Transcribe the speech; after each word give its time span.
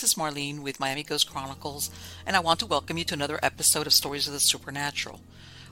this 0.00 0.12
is 0.12 0.18
Marlene 0.18 0.60
with 0.60 0.80
Miami 0.80 1.02
Ghost 1.02 1.30
Chronicles, 1.30 1.90
and 2.24 2.34
I 2.34 2.40
want 2.40 2.58
to 2.60 2.66
welcome 2.66 2.96
you 2.96 3.04
to 3.04 3.12
another 3.12 3.38
episode 3.42 3.86
of 3.86 3.92
Stories 3.92 4.26
of 4.26 4.32
the 4.32 4.40
Supernatural. 4.40 5.20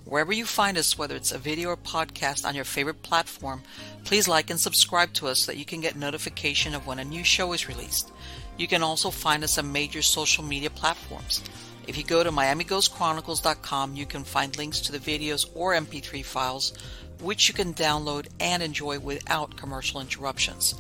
Wherever 0.05 0.35
you 0.35 0.45
find 0.45 0.77
us, 0.77 0.99
whether 0.99 1.17
it's 1.17 1.33
a 1.33 1.39
video 1.39 1.71
or 1.71 1.79
podcast 1.79 2.45
on 2.45 2.55
your 2.55 2.67
favorite 2.67 3.03
platform, 3.03 3.63
please 4.05 4.29
like 4.29 4.51
and 4.51 4.61
subscribe 4.61 5.15
to 5.15 5.29
us 5.29 5.45
so 5.45 5.53
that 5.53 5.59
you 5.59 5.65
can 5.65 5.81
get 5.81 5.97
notification 5.97 6.75
of 6.75 6.87
when 6.87 6.99
a 6.99 7.05
new 7.05 7.25
show 7.25 7.55
is 7.55 7.69
released. 7.69 8.13
You 8.59 8.69
can 8.69 8.83
also 8.83 9.11
find 9.11 9.43
us 9.43 9.57
on 9.57 9.73
major 9.73 10.03
social 10.03 10.45
media 10.45 10.69
platforms. 10.69 11.43
If 11.87 11.97
you 11.97 12.05
go 12.05 12.23
to 12.23 12.31
MiamiGhostChronicles.com, 12.31 13.97
you 13.97 14.05
can 14.05 14.25
find 14.25 14.59
links 14.59 14.81
to 14.81 14.93
the 14.93 14.99
videos 14.99 15.49
or 15.55 15.73
MP3 15.73 16.23
files, 16.23 16.75
which 17.23 17.49
you 17.49 17.55
can 17.55 17.73
download 17.73 18.27
and 18.41 18.63
enjoy 18.63 18.99
without 18.99 19.57
commercial 19.57 20.03
interruptions. 20.03 20.75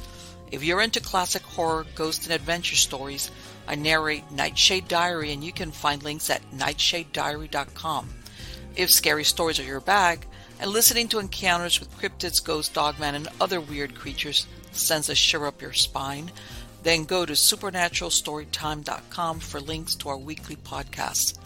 If 0.50 0.64
you're 0.64 0.80
into 0.80 1.00
classic 1.00 1.42
horror, 1.42 1.84
ghost, 1.94 2.24
and 2.24 2.32
adventure 2.32 2.76
stories, 2.76 3.30
I 3.66 3.74
narrate 3.74 4.30
Nightshade 4.30 4.88
Diary, 4.88 5.32
and 5.32 5.44
you 5.44 5.52
can 5.52 5.70
find 5.70 6.02
links 6.02 6.30
at 6.30 6.50
nightshadediary.com. 6.52 8.08
If 8.76 8.90
scary 8.90 9.24
stories 9.24 9.60
are 9.60 9.64
your 9.64 9.80
bag, 9.80 10.26
and 10.60 10.70
listening 10.70 11.08
to 11.08 11.18
encounters 11.18 11.78
with 11.78 11.96
cryptids, 11.98 12.42
ghosts, 12.42 12.74
dogmen, 12.74 13.14
and 13.14 13.28
other 13.40 13.60
weird 13.60 13.94
creatures 13.94 14.46
sends 14.72 15.08
a 15.08 15.14
shiver 15.14 15.46
up 15.46 15.60
your 15.60 15.72
spine, 15.72 16.30
then 16.82 17.04
go 17.04 17.26
to 17.26 17.34
supernaturalstorytime.com 17.34 19.40
for 19.40 19.60
links 19.60 19.94
to 19.96 20.08
our 20.08 20.16
weekly 20.16 20.56
podcasts. 20.56 21.38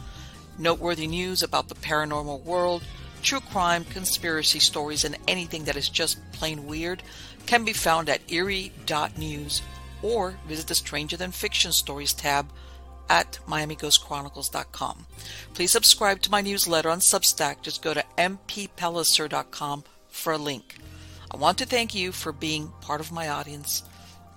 Noteworthy 0.58 1.06
news 1.06 1.42
about 1.42 1.68
the 1.68 1.74
paranormal 1.74 2.44
world, 2.44 2.82
true 3.22 3.40
crime, 3.40 3.84
conspiracy 3.84 4.58
stories, 4.58 5.04
and 5.04 5.16
anything 5.26 5.64
that 5.64 5.76
is 5.76 5.88
just 5.88 6.18
plain 6.32 6.66
weird 6.66 7.02
can 7.52 7.64
be 7.64 7.74
found 7.74 8.08
at 8.08 8.32
eerie.news 8.32 9.60
or 10.00 10.34
visit 10.48 10.66
the 10.68 10.74
Stranger 10.74 11.18
Than 11.18 11.30
Fiction 11.32 11.70
Stories 11.70 12.14
tab 12.14 12.50
at 13.10 13.38
miamighostchronicles.com. 13.46 15.04
Please 15.52 15.70
subscribe 15.70 16.22
to 16.22 16.30
my 16.30 16.40
newsletter 16.40 16.88
on 16.88 17.00
Substack. 17.00 17.60
Just 17.60 17.82
go 17.82 17.92
to 17.92 18.02
mppellicer.com 18.16 19.84
for 20.08 20.32
a 20.32 20.38
link. 20.38 20.78
I 21.30 21.36
want 21.36 21.58
to 21.58 21.66
thank 21.66 21.94
you 21.94 22.10
for 22.10 22.32
being 22.32 22.72
part 22.80 23.02
of 23.02 23.12
my 23.12 23.28
audience, 23.28 23.82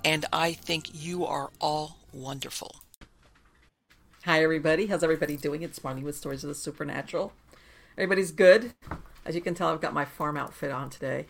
and 0.03 0.25
I 0.33 0.51
think 0.51 0.89
you 0.93 1.25
are 1.25 1.51
all 1.61 1.99
wonderful. 2.11 2.75
Hi, 4.25 4.43
everybody. 4.43 4.87
How's 4.87 5.05
everybody 5.05 5.37
doing? 5.37 5.63
It's 5.63 5.79
Marlene 5.79 6.03
with 6.03 6.17
Stories 6.17 6.43
of 6.43 6.49
the 6.49 6.53
Supernatural. 6.53 7.31
Everybody's 7.97 8.31
good. 8.31 8.73
As 9.25 9.35
you 9.35 9.41
can 9.41 9.53
tell, 9.53 9.69
I've 9.69 9.79
got 9.79 9.93
my 9.93 10.03
farm 10.03 10.35
outfit 10.35 10.71
on 10.71 10.89
today 10.89 11.27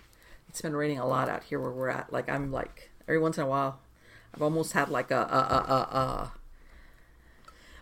it's 0.56 0.62
been 0.62 0.74
raining 0.74 1.00
a 1.00 1.06
lot 1.06 1.28
out 1.28 1.44
here 1.44 1.60
where 1.60 1.70
we're 1.70 1.90
at. 1.90 2.14
Like 2.14 2.30
I'm 2.30 2.50
like 2.50 2.90
every 3.10 3.20
once 3.20 3.38
in 3.38 3.44
a 3.44 3.48
while, 3.48 3.82
I've 4.34 4.42
almost 4.42 4.72
had 4.72 4.88
like 4.88 5.12
a 5.12 5.20
a 5.20 5.20
a 5.20 6.32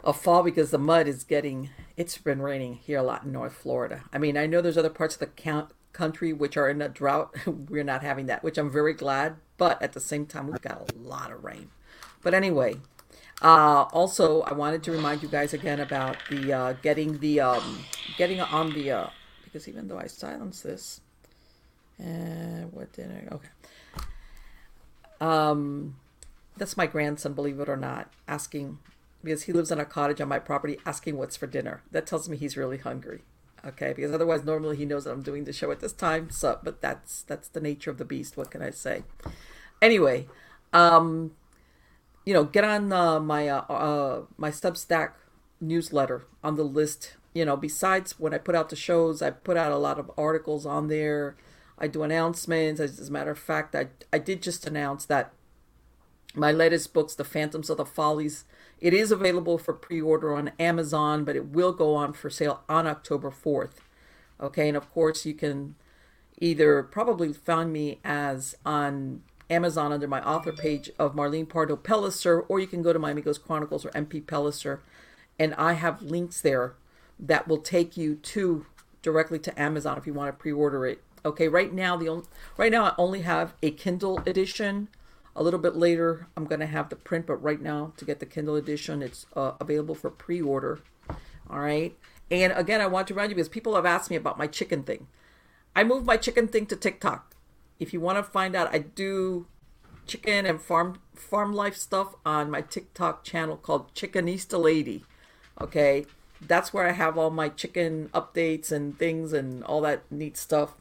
a, 0.04 0.10
a 0.10 0.14
fall 0.14 0.42
because 0.42 0.72
the 0.72 0.80
mud 0.80 1.08
is 1.08 1.24
getting. 1.24 1.70
It's 1.98 2.18
been 2.18 2.42
raining 2.42 2.78
here 2.78 2.98
a 2.98 3.04
lot 3.04 3.26
in 3.26 3.32
North 3.32 3.54
Florida. 3.54 4.06
I 4.12 4.18
mean, 4.18 4.38
I 4.38 4.48
know 4.48 4.60
there's 4.60 4.78
other 4.78 4.90
parts 4.90 5.14
of 5.14 5.20
the 5.20 5.28
count, 5.28 5.70
country 5.92 6.34
which 6.34 6.58
are 6.58 6.68
in 6.68 6.82
a 6.82 6.90
drought. 6.90 7.36
we're 7.46 7.84
not 7.84 8.02
having 8.02 8.26
that, 8.26 8.44
which 8.44 8.58
I'm 8.58 8.72
very 8.72 8.96
glad. 8.96 9.36
But 9.58 9.80
at 9.80 9.94
the 9.94 10.00
same 10.00 10.26
time, 10.26 10.48
we've 10.48 10.60
got 10.60 10.92
a 10.92 10.98
lot 10.98 11.32
of 11.32 11.44
rain. 11.44 11.70
But 12.24 12.34
anyway, 12.34 12.78
uh, 13.44 13.84
also, 13.94 14.42
I 14.42 14.54
wanted 14.54 14.82
to 14.86 14.92
remind 14.92 15.22
you 15.22 15.30
guys 15.30 15.54
again 15.54 15.80
about 15.80 16.18
the 16.28 16.52
uh, 16.52 16.74
getting 16.82 17.20
the 17.20 17.40
um, 17.40 17.86
getting 18.18 18.42
on 18.42 18.74
the 18.74 18.90
uh, 18.90 19.08
because 19.44 19.68
even 19.68 19.88
though 19.88 20.00
I 20.00 20.08
silence 20.08 20.62
this, 20.62 21.02
uh, 22.00 22.68
what 22.72 22.92
did 22.94 23.08
dinner? 23.08 23.28
Okay. 23.32 23.50
Um, 25.22 25.96
that's 26.58 26.78
my 26.78 26.86
grandson, 26.86 27.34
believe 27.34 27.60
it 27.60 27.70
or 27.70 27.78
not, 27.78 28.12
asking 28.28 28.80
because 29.24 29.44
he 29.44 29.54
lives 29.54 29.72
in 29.72 29.80
a 29.80 29.86
cottage 29.86 30.20
on 30.20 30.28
my 30.28 30.40
property, 30.40 30.78
asking 30.86 31.18
what's 31.18 31.38
for 31.38 31.48
dinner. 31.48 31.82
That 31.92 32.06
tells 32.06 32.28
me 32.28 32.36
he's 32.36 32.58
really 32.58 32.78
hungry. 32.78 33.22
Okay, 33.66 33.94
because 33.94 34.12
otherwise, 34.12 34.44
normally 34.44 34.76
he 34.76 34.86
knows 34.86 35.06
that 35.06 35.12
I'm 35.12 35.22
doing 35.22 35.46
the 35.46 35.54
show 35.54 35.72
at 35.72 35.80
this 35.80 35.94
time. 35.94 36.30
So, 36.30 36.60
but 36.62 36.82
that's 36.82 37.22
that's 37.22 37.48
the 37.48 37.62
nature 37.62 37.90
of 37.90 37.98
the 37.98 38.06
beast. 38.06 38.36
What 38.36 38.52
can 38.52 38.62
I 38.62 38.72
say? 38.72 39.04
Anyway, 39.82 40.28
um, 40.74 41.32
you 42.26 42.34
know, 42.34 42.44
get 42.44 42.66
on 42.66 42.92
uh, 42.92 43.22
my 43.22 43.48
uh, 43.48 43.62
uh, 43.70 44.22
my 44.36 44.50
Substack 44.50 45.14
newsletter 45.62 46.26
on 46.44 46.56
the 46.56 46.64
list. 46.64 47.16
You 47.34 47.46
know, 47.46 47.56
besides 47.56 48.20
when 48.20 48.34
I 48.34 48.38
put 48.38 48.54
out 48.54 48.70
the 48.70 48.76
shows, 48.76 49.22
I 49.22 49.32
put 49.32 49.56
out 49.56 49.72
a 49.72 49.78
lot 49.78 49.98
of 49.98 50.12
articles 50.18 50.66
on 50.66 50.90
there 50.90 51.38
I 51.78 51.88
do 51.88 52.04
announcements. 52.04 52.80
As 52.80 53.10
a 53.10 53.12
matter 53.12 53.32
of 53.32 53.40
fact, 53.40 53.76
I, 53.76 53.88
I 54.12 54.20
did 54.20 54.42
just 54.42 54.68
announce 54.68 55.06
that 55.06 55.34
my 56.36 56.52
latest 56.52 56.94
books, 56.94 57.16
The 57.16 57.24
Phantoms 57.24 57.70
of 57.70 57.78
the 57.78 57.86
Follies, 57.86 58.46
it 58.80 58.94
is 58.94 59.12
available 59.12 59.58
for 59.58 59.74
pre-order 59.74 60.34
on 60.34 60.52
Amazon, 60.60 61.24
but 61.24 61.36
it 61.36 61.48
will 61.48 61.74
go 61.74 61.96
on 61.96 62.14
for 62.14 62.30
sale 62.30 62.64
on 62.68 62.88
October 62.88 63.32
4th. 63.32 63.76
Okay, 64.42 64.68
and 64.68 64.76
of 64.76 64.92
course 64.92 65.26
you 65.26 65.34
can 65.34 65.76
either 66.40 66.84
probably 66.84 67.32
find 67.32 67.72
me 67.72 68.00
as 68.04 68.56
on 68.66 69.22
Amazon 69.50 69.94
under 69.94 70.08
my 70.08 70.22
author 70.24 70.52
page 70.52 70.90
of 70.98 71.16
Marlene 71.16 71.48
Pardo 71.48 71.76
Pellicer, 71.76 72.46
or 72.50 72.60
you 72.60 72.68
can 72.68 72.82
go 72.82 72.92
to 72.92 73.00
Miami 73.00 73.22
Ghost 73.22 73.46
Chronicles 73.46 73.86
or 73.86 73.90
MP 73.90 74.22
Pellicer, 74.22 74.80
and 75.38 75.54
I 75.56 75.74
have 75.74 76.02
links 76.02 76.42
there 76.42 76.74
that 77.20 77.48
will 77.48 77.60
take 77.60 77.96
you 77.96 78.16
to 78.16 78.66
directly 79.02 79.38
to 79.40 79.62
Amazon 79.62 79.98
if 79.98 80.08
you 80.08 80.14
want 80.14 80.30
to 80.30 80.42
pre-order 80.42 80.86
it 80.86 81.02
Okay, 81.26 81.48
right 81.48 81.74
now 81.74 81.96
the 81.96 82.10
only, 82.10 82.26
right 82.58 82.72
now 82.72 82.86
I 82.86 82.94
only 82.98 83.22
have 83.22 83.54
a 83.64 83.72
Kindle 83.72 84.20
edition. 84.26 84.90
A 85.36 85.42
little 85.42 85.60
bit 85.60 85.76
later, 85.76 86.28
I'm 86.38 86.46
going 86.46 86.60
to 86.60 86.68
have 86.68 86.90
the 86.90 86.96
print, 86.96 87.26
but 87.26 87.38
right 87.38 87.62
now 87.62 87.94
to 87.98 88.06
get 88.06 88.20
the 88.20 88.26
Kindle 88.26 88.56
edition, 88.56 89.02
it's 89.02 89.26
uh, 89.36 89.54
available 89.60 89.96
for 89.96 90.12
pre-order. 90.12 90.80
All 91.50 91.60
right. 91.60 91.98
And 92.30 92.54
again, 92.54 92.82
I 92.82 92.88
want 92.88 93.08
to 93.08 93.14
remind 93.14 93.32
you 93.32 93.36
because 93.36 93.50
people 93.50 93.76
have 93.76 93.86
asked 93.86 94.10
me 94.10 94.16
about 94.16 94.38
my 94.38 94.48
chicken 94.48 94.84
thing. 94.84 95.08
I 95.76 95.84
moved 95.84 96.06
my 96.06 96.18
chicken 96.18 96.48
thing 96.48 96.66
to 96.68 96.76
TikTok. 96.76 97.36
If 97.80 97.94
you 97.94 98.00
want 98.00 98.18
to 98.18 98.24
find 98.24 98.56
out, 98.56 98.74
I 98.74 98.80
do 98.80 99.48
chicken 100.06 100.46
and 100.46 100.62
farm 100.62 101.00
farm 101.16 101.54
life 101.54 101.78
stuff 101.78 102.16
on 102.26 102.52
my 102.52 102.62
TikTok 102.62 103.24
channel 103.24 103.58
called 103.58 103.94
Chickenista 103.94 104.62
Lady. 104.62 105.06
Okay, 105.60 106.06
that's 106.42 106.74
where 106.74 106.88
I 106.88 106.92
have 106.92 107.18
all 107.18 107.30
my 107.30 107.50
chicken 107.50 108.10
updates 108.14 108.72
and 108.72 108.98
things 108.98 109.34
and 109.34 109.64
all 109.64 109.82
that 109.82 110.12
neat 110.12 110.38
stuff. 110.38 110.76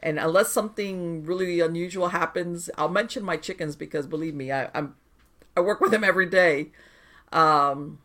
And 0.00 0.18
unless 0.18 0.50
something 0.50 1.24
really 1.24 1.60
unusual 1.60 2.08
happens, 2.08 2.70
I'll 2.76 2.88
mention 2.88 3.22
my 3.22 3.36
chickens 3.36 3.76
because 3.76 4.06
believe 4.06 4.34
me, 4.34 4.50
I, 4.50 4.68
I'm 4.74 4.94
I 5.56 5.60
work 5.60 5.80
with 5.80 5.90
them 5.90 6.04
every 6.04 6.26
day. 6.26 6.70
Um, 7.32 7.98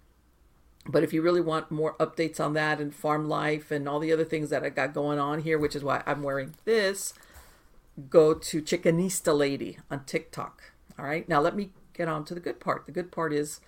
but 0.87 1.03
if 1.03 1.13
you 1.13 1.21
really 1.21 1.41
want 1.41 1.71
more 1.71 1.95
updates 1.97 2.39
on 2.39 2.53
that 2.53 2.79
and 2.79 2.93
farm 2.93 3.27
life 3.27 3.71
and 3.71 3.87
all 3.87 3.99
the 3.99 4.11
other 4.11 4.25
things 4.25 4.49
that 4.49 4.63
I 4.63 4.69
got 4.69 4.93
going 4.93 5.19
on 5.19 5.41
here, 5.41 5.57
which 5.57 5.75
is 5.75 5.83
why 5.83 6.03
I'm 6.05 6.21
wearing 6.21 6.53
this, 6.65 7.13
go 8.09 8.33
to 8.33 8.61
Chickenista 8.61 9.35
Lady 9.35 9.77
on 9.89 10.03
TikTok. 10.05 10.73
All 10.99 11.05
right. 11.05 11.27
Now 11.27 11.39
let 11.39 11.55
me 11.55 11.71
get 11.93 12.07
on 12.07 12.25
to 12.25 12.33
the 12.33 12.39
good 12.39 12.59
part. 12.59 12.85
The 12.85 12.91
good 12.91 13.11
part 13.11 13.33
is 13.33 13.61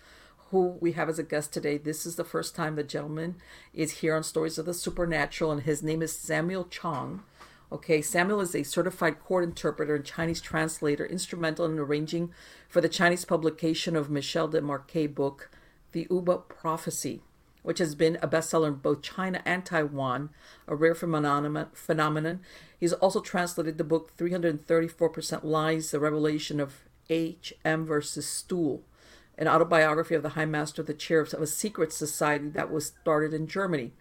who 0.51 0.77
we 0.79 0.93
have 0.93 1.09
as 1.09 1.19
a 1.19 1.23
guest 1.23 1.53
today. 1.53 1.77
This 1.77 2.05
is 2.05 2.15
the 2.15 2.23
first 2.23 2.55
time 2.55 2.75
the 2.75 2.83
gentleman 2.83 3.35
is 3.73 3.99
here 3.99 4.15
on 4.15 4.23
Stories 4.23 4.57
of 4.57 4.65
the 4.65 4.73
Supernatural, 4.73 5.51
and 5.51 5.63
his 5.63 5.83
name 5.83 6.01
is 6.01 6.17
Samuel 6.17 6.65
Chong. 6.65 7.23
Okay, 7.69 8.01
Samuel 8.01 8.39
is 8.39 8.55
a 8.55 8.63
certified 8.63 9.19
court 9.19 9.43
interpreter 9.43 9.95
and 9.95 10.05
Chinese 10.05 10.39
translator, 10.39 11.05
instrumental 11.05 11.65
in 11.65 11.77
arranging 11.77 12.31
for 12.69 12.79
the 12.79 12.87
Chinese 12.87 13.25
publication 13.25 13.97
of 13.97 14.09
Michel 14.09 14.47
Desmarquet 14.47 15.13
book, 15.13 15.49
Thiaoouba 15.93 16.47
Prophecy, 16.47 17.23
which 17.63 17.79
has 17.79 17.93
been 17.93 18.17
a 18.21 18.27
bestseller 18.27 18.69
in 18.69 18.75
both 18.75 19.01
China 19.01 19.41
and 19.43 19.65
Taiwan, 19.65 20.29
a 20.65 20.75
rare 20.75 20.95
phenomenon. 20.95 22.39
He's 22.79 22.93
also 22.93 23.19
translated 23.19 23.77
the 23.77 23.83
book 23.83 24.15
334% 24.15 25.43
Lies, 25.43 25.91
The 25.91 25.99
Revelation 25.99 26.61
of 26.61 26.85
H.M. 27.09 27.85
vom 27.85 27.99
Stuhl, 27.99 28.79
an 29.37 29.49
autobiography 29.49 30.15
of 30.15 30.23
the 30.23 30.29
High 30.29 30.45
Master 30.45 30.83
of 30.83 30.87
the 30.87 30.93
Chair 30.93 31.19
of 31.19 31.33
a 31.33 31.47
secret 31.47 31.91
society 31.91 32.47
that 32.47 32.71
was 32.71 32.85
started 32.85 33.33
in 33.33 33.45
Germany. 33.45 33.91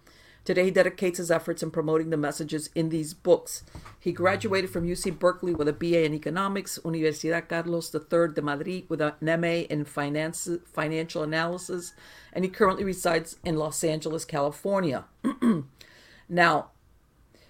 Today, 0.47 0.67
he 0.67 0.71
dedicates 0.71 1.19
his 1.19 1.29
efforts 1.29 1.61
in 1.65 1.73
promoting 1.73 2.11
the 2.11 2.17
messages 2.17 2.71
in 2.73 2.89
these 2.89 3.13
books. 3.15 3.65
He 3.99 4.13
graduated 4.13 4.71
from 4.71 4.87
UC 4.87 5.19
Berkeley 5.19 5.57
with 5.57 5.67
a 5.67 5.73
BA 5.73 6.05
in 6.05 6.15
economics, 6.15 6.79
Universidad 6.85 7.49
Carlos 7.49 7.93
III 7.93 8.29
de 8.33 8.41
Madrid 8.41 8.85
with 8.89 9.01
an 9.01 9.15
MA 9.21 9.67
in 9.69 9.85
finance, 9.85 10.49
financial 10.73 11.25
analysis, 11.25 11.95
and 12.33 12.45
he 12.45 12.49
currently 12.49 12.85
resides 12.85 13.39
in 13.45 13.57
Los 13.57 13.83
Angeles, 13.83 14.25
California. 14.25 15.07
now, 16.29 16.71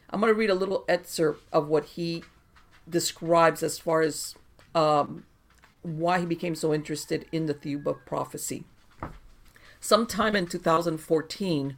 I'm 0.09 0.21
going 0.21 0.33
to 0.33 0.39
read 0.39 0.49
a 0.49 0.55
little 0.55 0.87
excerpt 0.89 1.45
of 1.53 1.69
what 1.69 1.85
he 1.85 2.25
describes 2.89 3.63
as 3.63 3.79
far 3.79 4.01
as 4.01 4.35
um, 4.75 5.27
why 5.83 6.21
he 6.21 6.25
became 6.25 6.55
so 6.55 6.73
interested 6.73 7.27
in 7.31 7.45
the 7.45 7.53
Thiaoouba 7.53 8.07
prophecy. 8.07 8.65
Sometime 9.81 10.35
in 10.35 10.47
2014, 10.47 11.77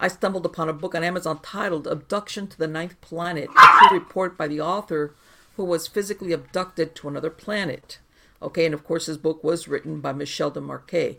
I 0.00 0.08
stumbled 0.08 0.44
upon 0.44 0.68
a 0.68 0.72
book 0.72 0.94
on 0.94 1.04
Amazon 1.04 1.38
titled 1.42 1.86
Abduction 1.86 2.48
to 2.48 2.58
the 2.58 2.66
Ninth 2.66 3.00
Planet, 3.00 3.48
a 3.56 3.88
true 3.88 3.98
report 3.98 4.36
by 4.36 4.48
the 4.48 4.60
author 4.60 5.14
who 5.56 5.64
was 5.64 5.86
physically 5.86 6.32
abducted 6.32 6.94
to 6.96 7.08
another 7.08 7.30
planet. 7.30 8.00
Okay, 8.42 8.64
and 8.66 8.74
of 8.74 8.84
course, 8.84 9.06
his 9.06 9.18
book 9.18 9.44
was 9.44 9.68
written 9.68 10.00
by 10.00 10.12
Michel 10.12 10.50
Desmarquet. 10.50 11.18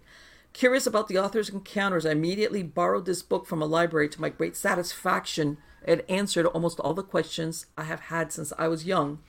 Curious 0.51 0.85
about 0.85 1.07
the 1.07 1.17
author's 1.17 1.49
encounters, 1.49 2.05
I 2.05 2.11
immediately 2.11 2.63
borrowed 2.63 3.05
this 3.05 3.21
book 3.21 3.45
from 3.45 3.61
a 3.61 3.65
library 3.65 4.09
to 4.09 4.21
my 4.21 4.29
great 4.29 4.55
satisfaction. 4.55 5.57
It 5.85 6.05
answered 6.09 6.45
almost 6.45 6.79
all 6.79 6.93
the 6.93 7.03
questions 7.03 7.67
I 7.77 7.83
have 7.85 8.01
had 8.01 8.31
since 8.31 8.51
I 8.57 8.67
was 8.67 8.85
young. 8.85 9.19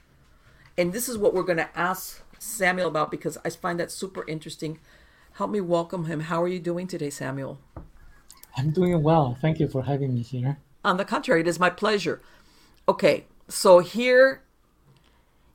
And 0.76 0.93
this 0.93 1.08
is 1.08 1.16
what 1.16 1.34
we're 1.34 1.43
going 1.43 1.56
to 1.58 1.78
ask 1.78 2.22
Samuel 2.38 2.88
about 2.88 3.10
because 3.10 3.38
I 3.44 3.50
find 3.50 3.81
that 3.81 3.90
super 3.90 4.26
interesting. 4.28 4.78
Help 5.34 5.50
me 5.50 5.60
welcome 5.60 6.04
him. 6.04 6.20
How 6.20 6.43
are 6.43 6.48
you 6.48 6.60
doing 6.60 6.87
today, 6.87 7.10
Samuel? 7.10 7.58
I'm 8.56 8.70
doing 8.70 9.03
well. 9.03 9.37
Thank 9.41 9.61
you 9.61 9.69
for 9.69 9.82
having 9.82 10.14
me 10.14 10.23
here. 10.23 10.58
On 10.85 10.97
the 10.97 11.05
contrary, 11.05 11.41
it 11.41 11.49
is 11.49 11.58
my 11.58 11.70
pleasure. 11.70 12.23
Okay, 12.88 13.26
so 13.49 13.81
here 13.81 14.43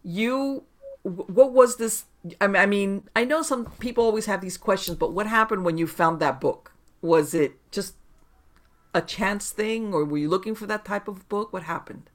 you 0.04 0.64
what 1.04 1.52
was 1.52 1.78
this 1.78 2.06
I 2.40 2.66
mean, 2.68 3.10
I 3.16 3.26
know 3.26 3.42
some 3.42 3.66
people 3.80 4.04
always 4.04 4.28
have 4.28 4.42
these 4.42 4.58
questions, 4.58 4.98
but 4.98 5.12
what 5.12 5.26
happened 5.26 5.66
when 5.66 5.80
you 5.80 5.88
found 5.88 6.20
that 6.20 6.40
book? 6.40 6.72
Was 7.02 7.34
it 7.34 7.54
just 7.72 7.96
a 8.94 9.02
chance 9.02 9.50
thing, 9.50 9.92
or 9.92 10.06
were 10.06 10.20
you 10.20 10.30
looking 10.30 10.54
for 10.54 10.68
that 10.68 10.86
type 10.86 11.08
of 11.08 11.28
book? 11.30 11.52
What 11.52 11.64
happened? 11.64 12.12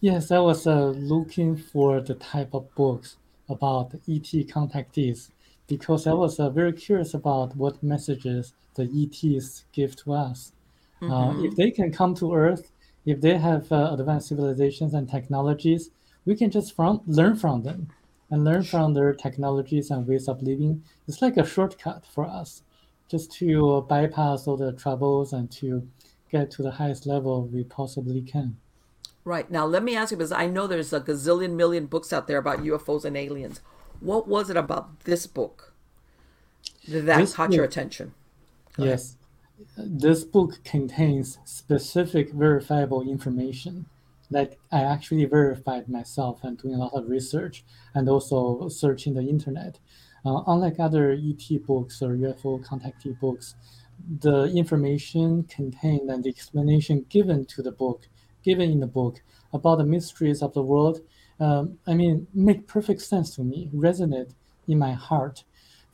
Yes, 0.00 0.30
I 0.30 0.38
was 0.38 0.66
uh, 0.66 0.90
looking 0.90 1.56
for 1.56 2.00
the 2.00 2.14
type 2.14 2.54
of 2.54 2.72
books 2.76 3.16
about 3.48 3.94
ET 4.08 4.30
contactees 4.46 5.30
because 5.66 6.06
I 6.06 6.12
was 6.12 6.38
uh, 6.38 6.50
very 6.50 6.72
curious 6.72 7.12
about 7.12 7.56
what 7.56 7.82
messages 7.82 8.52
the 8.74 8.84
ETs 8.84 9.64
give 9.72 9.96
to 9.96 10.12
us. 10.12 10.52
Uh, 11.00 11.06
mm-hmm. 11.06 11.40
Uh, 11.40 11.42
if 11.44 11.56
they 11.56 11.70
can 11.70 11.92
come 11.92 12.14
to 12.14 12.34
Earth, 12.34 12.70
if 13.04 13.20
they 13.20 13.36
have 13.36 13.70
uh, 13.70 13.94
advanced 13.98 14.28
civilizations 14.28 14.94
and 14.94 15.08
technologies, 15.08 15.90
we 16.24 16.34
can 16.34 16.50
just 16.50 16.74
from, 16.74 17.02
learn 17.06 17.36
from 17.36 17.62
them 17.62 17.88
and 18.30 18.44
learn 18.44 18.62
from 18.62 18.94
their 18.94 19.12
technologies 19.12 19.90
and 19.90 20.06
ways 20.06 20.28
of 20.28 20.42
living. 20.42 20.82
It's 21.06 21.20
like 21.20 21.36
a 21.36 21.46
shortcut 21.46 22.04
for 22.06 22.24
us 22.24 22.62
just 23.10 23.30
to 23.32 23.82
bypass 23.88 24.46
all 24.46 24.56
the 24.56 24.72
troubles 24.72 25.32
and 25.32 25.50
to 25.52 25.86
get 26.30 26.50
to 26.52 26.62
the 26.62 26.72
highest 26.72 27.06
level 27.06 27.46
we 27.46 27.64
possibly 27.64 28.22
can. 28.22 28.56
Right. 29.24 29.50
Now, 29.50 29.64
let 29.66 29.82
me 29.82 29.96
ask 29.96 30.10
you 30.10 30.16
because 30.16 30.32
I 30.32 30.46
know 30.46 30.66
there's 30.66 30.92
a 30.92 31.00
gazillion 31.00 31.52
million 31.52 31.86
books 31.86 32.12
out 32.12 32.26
there 32.26 32.38
about 32.38 32.58
UFOs 32.64 33.04
and 33.04 33.16
aliens. 33.16 33.60
What 34.00 34.26
was 34.28 34.50
it 34.50 34.56
about 34.56 35.00
this 35.00 35.26
book 35.26 35.72
that 36.88 37.06
this 37.06 37.34
caught 37.34 37.48
book, 37.48 37.56
your 37.56 37.64
attention? 37.64 38.14
Go 38.76 38.84
yes. 38.84 39.16
Ahead. 39.76 40.00
This 40.00 40.24
book 40.24 40.62
contains 40.64 41.38
specific 41.44 42.32
verifiable 42.32 43.02
information 43.02 43.86
that 44.30 44.56
I 44.72 44.82
actually 44.82 45.24
verified 45.26 45.88
myself 45.88 46.42
and 46.42 46.58
doing 46.58 46.74
a 46.74 46.78
lot 46.78 46.92
of 46.94 47.08
research 47.08 47.64
and 47.94 48.08
also 48.08 48.68
searching 48.68 49.14
the 49.14 49.22
internet. 49.22 49.78
Uh, 50.26 50.42
unlike 50.46 50.80
other 50.80 51.12
ET 51.12 51.66
books 51.66 52.02
or 52.02 52.16
UFO 52.16 52.64
contactee 52.64 53.18
books, 53.20 53.54
the 54.20 54.44
information 54.46 55.44
contained 55.44 56.10
and 56.10 56.24
the 56.24 56.30
explanation 56.30 57.06
given 57.08 57.44
to 57.46 57.62
the 57.62 57.72
book, 57.72 58.08
given 58.42 58.70
in 58.70 58.80
the 58.80 58.86
book 58.86 59.22
about 59.52 59.78
the 59.78 59.84
mysteries 59.84 60.42
of 60.42 60.52
the 60.54 60.62
world, 60.62 61.00
um, 61.40 61.78
I 61.86 61.94
mean, 61.94 62.26
make 62.34 62.66
perfect 62.66 63.02
sense 63.02 63.34
to 63.36 63.42
me, 63.42 63.70
resonate 63.74 64.34
in 64.66 64.78
my 64.78 64.92
heart. 64.92 65.44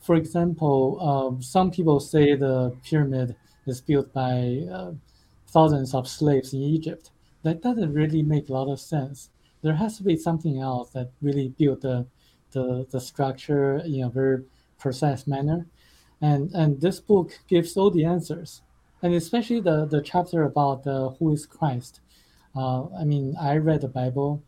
For 0.01 0.15
example, 0.15 0.97
uh, 0.99 1.41
some 1.41 1.71
people 1.71 1.99
say 1.99 2.35
the 2.35 2.75
pyramid 2.83 3.35
is 3.65 3.81
built 3.81 4.11
by 4.13 4.65
uh, 4.71 4.93
thousands 5.47 5.93
of 5.93 6.07
slaves 6.07 6.53
in 6.53 6.61
Egypt 6.61 7.11
that 7.43 7.61
doesn't 7.61 7.93
really 7.93 8.21
make 8.21 8.49
a 8.49 8.53
lot 8.53 8.71
of 8.71 8.79
sense. 8.79 9.29
There 9.61 9.75
has 9.75 9.97
to 9.97 10.03
be 10.03 10.17
something 10.17 10.59
else 10.59 10.89
that 10.91 11.11
really 11.21 11.49
built 11.49 11.81
the 11.81 12.07
the, 12.51 12.85
the 12.91 12.99
structure 12.99 13.77
in 13.77 14.03
a 14.03 14.09
very 14.09 14.43
precise 14.77 15.25
manner. 15.27 15.67
And 16.19 16.51
and 16.53 16.81
this 16.81 16.99
book 16.99 17.39
gives 17.47 17.77
all 17.77 17.91
the 17.91 18.05
answers. 18.05 18.61
And 19.01 19.13
especially 19.13 19.61
the, 19.61 19.85
the 19.85 20.01
chapter 20.01 20.43
about 20.43 20.85
uh, 20.85 21.09
who 21.17 21.31
is 21.31 21.45
Christ. 21.45 22.01
Uh, 22.55 22.85
I 22.93 23.03
mean, 23.03 23.35
I 23.39 23.57
read 23.57 23.81
the 23.81 23.87
Bible 23.87 24.43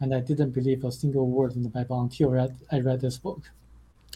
and 0.00 0.14
I 0.14 0.20
didn't 0.20 0.50
believe 0.50 0.84
a 0.84 0.92
single 0.92 1.28
word 1.28 1.56
in 1.56 1.62
the 1.62 1.68
Bible 1.68 2.00
until 2.00 2.30
I 2.30 2.32
read, 2.32 2.56
I 2.70 2.80
read 2.80 3.00
this 3.00 3.18
book. 3.18 3.50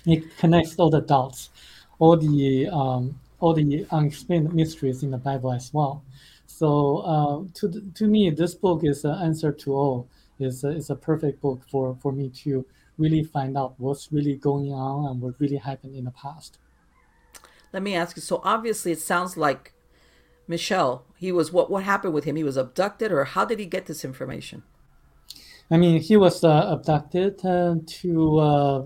It 0.06 0.36
connects 0.38 0.76
all 0.76 0.90
the 0.90 1.00
dots, 1.00 1.50
all 1.98 2.16
the 2.16 2.68
um, 2.68 3.18
all 3.40 3.54
the 3.54 3.86
unexplained 3.90 4.52
mysteries 4.54 5.02
in 5.02 5.10
the 5.10 5.18
Bible 5.18 5.52
as 5.52 5.72
well. 5.72 6.02
So 6.46 6.98
uh, 6.98 7.44
to 7.54 7.92
to 7.94 8.06
me, 8.06 8.30
this 8.30 8.54
book 8.54 8.84
is 8.84 9.04
an 9.04 9.14
answer 9.22 9.52
to 9.52 9.74
all. 9.74 10.08
is 10.38 10.64
a, 10.64 10.70
is 10.70 10.90
a 10.90 10.96
perfect 10.96 11.40
book 11.40 11.60
for 11.70 11.96
for 12.02 12.12
me 12.12 12.28
to 12.44 12.66
really 12.98 13.22
find 13.22 13.56
out 13.56 13.74
what's 13.78 14.12
really 14.12 14.36
going 14.36 14.72
on 14.72 15.10
and 15.10 15.20
what 15.20 15.34
really 15.38 15.56
happened 15.56 15.96
in 15.96 16.04
the 16.04 16.10
past. 16.10 16.58
Let 17.72 17.82
me 17.82 17.94
ask 17.94 18.16
you. 18.16 18.22
So 18.22 18.40
obviously, 18.44 18.92
it 18.92 19.00
sounds 19.00 19.36
like 19.36 19.72
Michel. 20.46 21.04
He 21.16 21.32
was 21.32 21.52
what? 21.52 21.70
What 21.70 21.84
happened 21.84 22.14
with 22.14 22.24
him? 22.24 22.36
He 22.36 22.44
was 22.44 22.56
abducted, 22.56 23.12
or 23.12 23.24
how 23.24 23.44
did 23.44 23.58
he 23.58 23.66
get 23.66 23.86
this 23.86 24.04
information? 24.04 24.62
I 25.70 25.78
mean, 25.78 26.00
he 26.02 26.16
was 26.16 26.44
uh, 26.44 26.66
abducted 26.68 27.44
uh, 27.46 27.76
to 27.86 28.38
uh, 28.38 28.82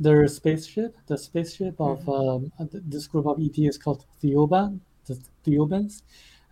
their 0.00 0.26
spaceship. 0.28 0.96
The 1.06 1.18
spaceship 1.18 1.80
of 1.80 2.00
mm-hmm. 2.04 2.62
um, 2.62 2.68
this 2.72 3.06
group 3.06 3.26
of 3.26 3.40
ET 3.40 3.58
is 3.58 3.78
called 3.78 4.04
Theoban, 4.22 4.80
the 5.06 5.18
Theobans 5.44 6.02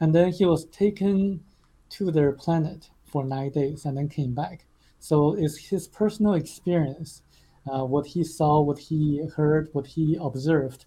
and 0.00 0.14
then 0.14 0.32
he 0.32 0.44
was 0.44 0.66
taken 0.66 1.40
to 1.90 2.10
their 2.10 2.32
planet 2.32 2.90
for 3.04 3.24
nine 3.24 3.50
days 3.50 3.84
and 3.84 3.96
then 3.96 4.08
came 4.08 4.34
back. 4.34 4.66
So 4.98 5.34
it's 5.34 5.56
his 5.56 5.86
personal 5.88 6.34
experience, 6.34 7.22
uh, 7.70 7.84
what 7.84 8.06
he 8.06 8.24
saw, 8.24 8.60
what 8.60 8.78
he 8.78 9.26
heard, 9.36 9.68
what 9.72 9.86
he 9.86 10.18
observed, 10.20 10.84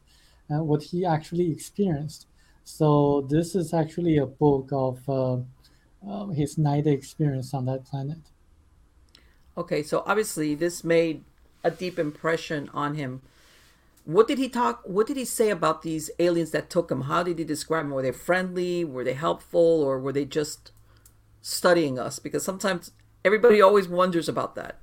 and 0.49 0.67
what 0.67 0.83
he 0.83 1.05
actually 1.05 1.51
experienced. 1.51 2.27
So 2.63 3.27
this 3.29 3.55
is 3.55 3.73
actually 3.73 4.17
a 4.17 4.25
book 4.25 4.69
of 4.71 5.09
uh, 5.09 5.37
uh, 6.07 6.27
his 6.27 6.57
nine-day 6.57 6.91
experience 6.91 7.53
on 7.53 7.65
that 7.65 7.85
planet. 7.85 8.19
Okay, 9.57 9.83
so 9.83 10.03
obviously 10.05 10.55
this 10.55 10.83
made 10.83 11.23
a 11.63 11.71
deep 11.71 11.99
impression 11.99 12.69
on 12.73 12.95
him 12.95 13.21
what 14.09 14.27
did 14.27 14.39
he 14.39 14.49
talk? 14.49 14.81
What 14.85 15.05
did 15.05 15.17
he 15.17 15.25
say 15.25 15.51
about 15.51 15.83
these 15.83 16.09
aliens 16.17 16.49
that 16.49 16.71
took 16.71 16.91
him? 16.91 17.01
How 17.01 17.21
did 17.21 17.37
he 17.37 17.45
describe 17.45 17.85
them? 17.85 17.93
Were 17.93 18.01
they 18.01 18.11
friendly? 18.11 18.83
Were 18.83 19.03
they 19.03 19.13
helpful? 19.13 19.83
Or 19.83 19.99
were 19.99 20.11
they 20.11 20.25
just 20.25 20.71
studying 21.43 21.99
us? 21.99 22.17
Because 22.17 22.43
sometimes 22.43 22.91
everybody 23.23 23.61
always 23.61 23.87
wonders 23.87 24.27
about 24.27 24.55
that. 24.55 24.79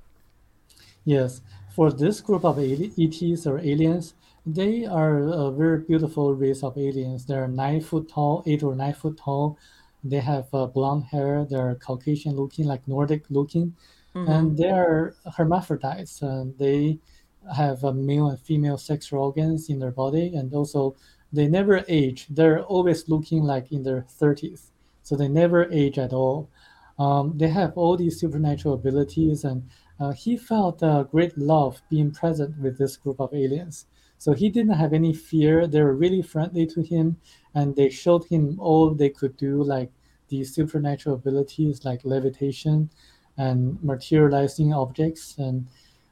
Yes, 1.03 1.41
for 1.75 1.91
this 1.91 2.21
group 2.21 2.45
of 2.45 2.57
ETs 2.57 3.45
or 3.45 3.59
aliens, 3.59 4.13
they 4.45 4.85
are 4.85 5.19
a 5.19 5.51
very 5.51 5.79
beautiful 5.79 6.33
race 6.33 6.63
of 6.63 6.77
aliens. 6.77 7.25
They're 7.25 7.49
nine 7.49 7.81
foot 7.81 8.07
tall, 8.07 8.43
eight 8.45 8.63
or 8.63 8.75
nine 8.75 8.93
foot 8.93 9.17
tall. 9.17 9.57
They 10.05 10.19
have 10.19 10.47
uh, 10.53 10.67
blonde 10.67 11.03
hair. 11.11 11.45
They're 11.49 11.75
Caucasian 11.75 12.37
looking, 12.37 12.65
like 12.65 12.87
Nordic 12.87 13.25
looking, 13.29 13.75
mm-hmm. 14.17 14.31
and 14.31 14.57
they 14.57 14.69
are 14.69 15.15
hermaphrodites. 15.35 16.21
And 16.21 16.57
they 16.57 16.99
have 17.55 17.83
a 17.83 17.93
male 17.93 18.29
and 18.29 18.39
female 18.39 18.77
sexual 18.77 19.23
organs 19.23 19.69
in 19.69 19.79
their 19.79 19.91
body, 19.91 20.35
and 20.35 20.53
also 20.53 20.95
they 21.31 21.47
never 21.47 21.83
age. 21.87 22.27
They're 22.29 22.63
always 22.63 23.07
looking 23.09 23.43
like 23.43 23.71
in 23.71 23.83
their 23.83 24.05
30s, 24.19 24.71
so 25.03 25.15
they 25.15 25.27
never 25.27 25.71
age 25.71 25.97
at 25.97 26.13
all. 26.13 26.49
Um, 26.99 27.37
they 27.37 27.49
have 27.49 27.73
all 27.77 27.95
these 27.95 28.19
supernatural 28.19 28.73
abilities, 28.73 29.43
and 29.43 29.69
uh, 29.99 30.11
he 30.11 30.37
felt 30.37 30.81
uh, 30.81 31.03
great 31.03 31.37
love 31.37 31.81
being 31.89 32.11
present 32.11 32.57
with 32.59 32.77
this 32.77 32.97
group 32.97 33.19
of 33.19 33.33
aliens. 33.33 33.85
So 34.17 34.33
he 34.33 34.49
didn't 34.49 34.73
have 34.73 34.93
any 34.93 35.13
fear. 35.13 35.67
They 35.67 35.81
were 35.81 35.95
really 35.95 36.23
friendly 36.23 36.65
to 36.67 36.81
him, 36.81 37.17
and 37.53 37.75
they 37.75 37.89
showed 37.89 38.25
him 38.25 38.59
all 38.59 38.93
they 38.93 39.09
could 39.09 39.37
do, 39.37 39.63
like 39.63 39.91
these 40.29 40.53
supernatural 40.53 41.15
abilities, 41.15 41.85
like 41.85 42.01
levitation 42.03 42.89
and 43.37 43.81
materializing 43.83 44.73
objects, 44.73 45.37
and 45.37 45.67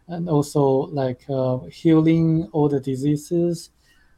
and 0.08 0.30
also 0.30 0.62
like 0.62 1.24
uh, 1.30 1.60
healing 1.66 2.48
all 2.52 2.70
the 2.70 2.80
diseases 2.80 3.72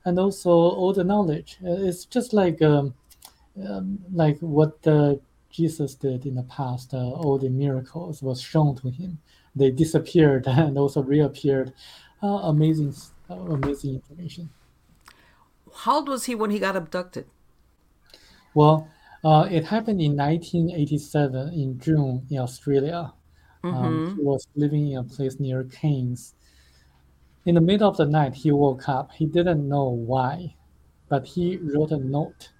and 0.05 0.19
also 0.19 0.49
all 0.51 0.93
the 0.93 1.03
knowledge. 1.03 1.57
Uh, 1.63 1.87
it's 1.87 2.05
just 2.05 2.33
like 2.33 2.61
um, 2.61 2.93
um, 3.67 3.99
like 4.13 4.39
what 4.39 4.75
uh, 4.87 5.15
jesus 5.49 5.95
did 5.95 6.25
in 6.25 6.35
the 6.35 6.43
past 6.43 6.93
uh, 6.93 6.97
all 7.11 7.37
the 7.37 7.49
miracles 7.49 8.21
was 8.21 8.41
shown 8.41 8.75
to 8.75 8.89
him. 8.89 9.19
They 9.55 9.71
disappeared 9.71 10.45
and 10.47 10.77
also 10.77 11.01
reappeared. 11.01 11.73
Uh, 12.21 12.51
amazing 12.53 12.93
uh, 13.29 13.35
amazing 13.35 13.95
information. 13.95 14.49
How 15.73 15.95
old 15.97 16.09
was 16.09 16.25
he 16.25 16.35
when 16.35 16.49
he 16.49 16.59
got 16.59 16.75
abducted? 16.75 17.27
Well 18.53 18.89
it 19.23 19.65
happened 19.65 20.01
in 20.01 20.15
1987 20.15 21.53
in 21.53 21.79
june 21.79 22.25
in 22.29 22.39
australia 22.39 23.13
um, 23.63 23.73
mm-hmm. 23.73 24.15
he 24.15 24.23
was 24.23 24.47
living 24.55 24.91
in 24.91 24.99
a 24.99 25.03
place 25.03 25.39
near 25.39 25.63
Cairns. 25.63 26.35
In 27.45 27.55
the 27.55 27.61
middle 27.61 27.89
of 27.89 27.97
the 27.97 28.05
night, 28.05 28.35
he 28.35 28.51
woke 28.51 28.87
up. 28.87 29.11
He 29.11 29.25
didn't 29.25 29.67
know 29.67 29.89
why, 29.89 30.55
but 31.09 31.25
he 31.25 31.57
wrote 31.57 31.91
a 31.91 31.97
note 31.97 32.51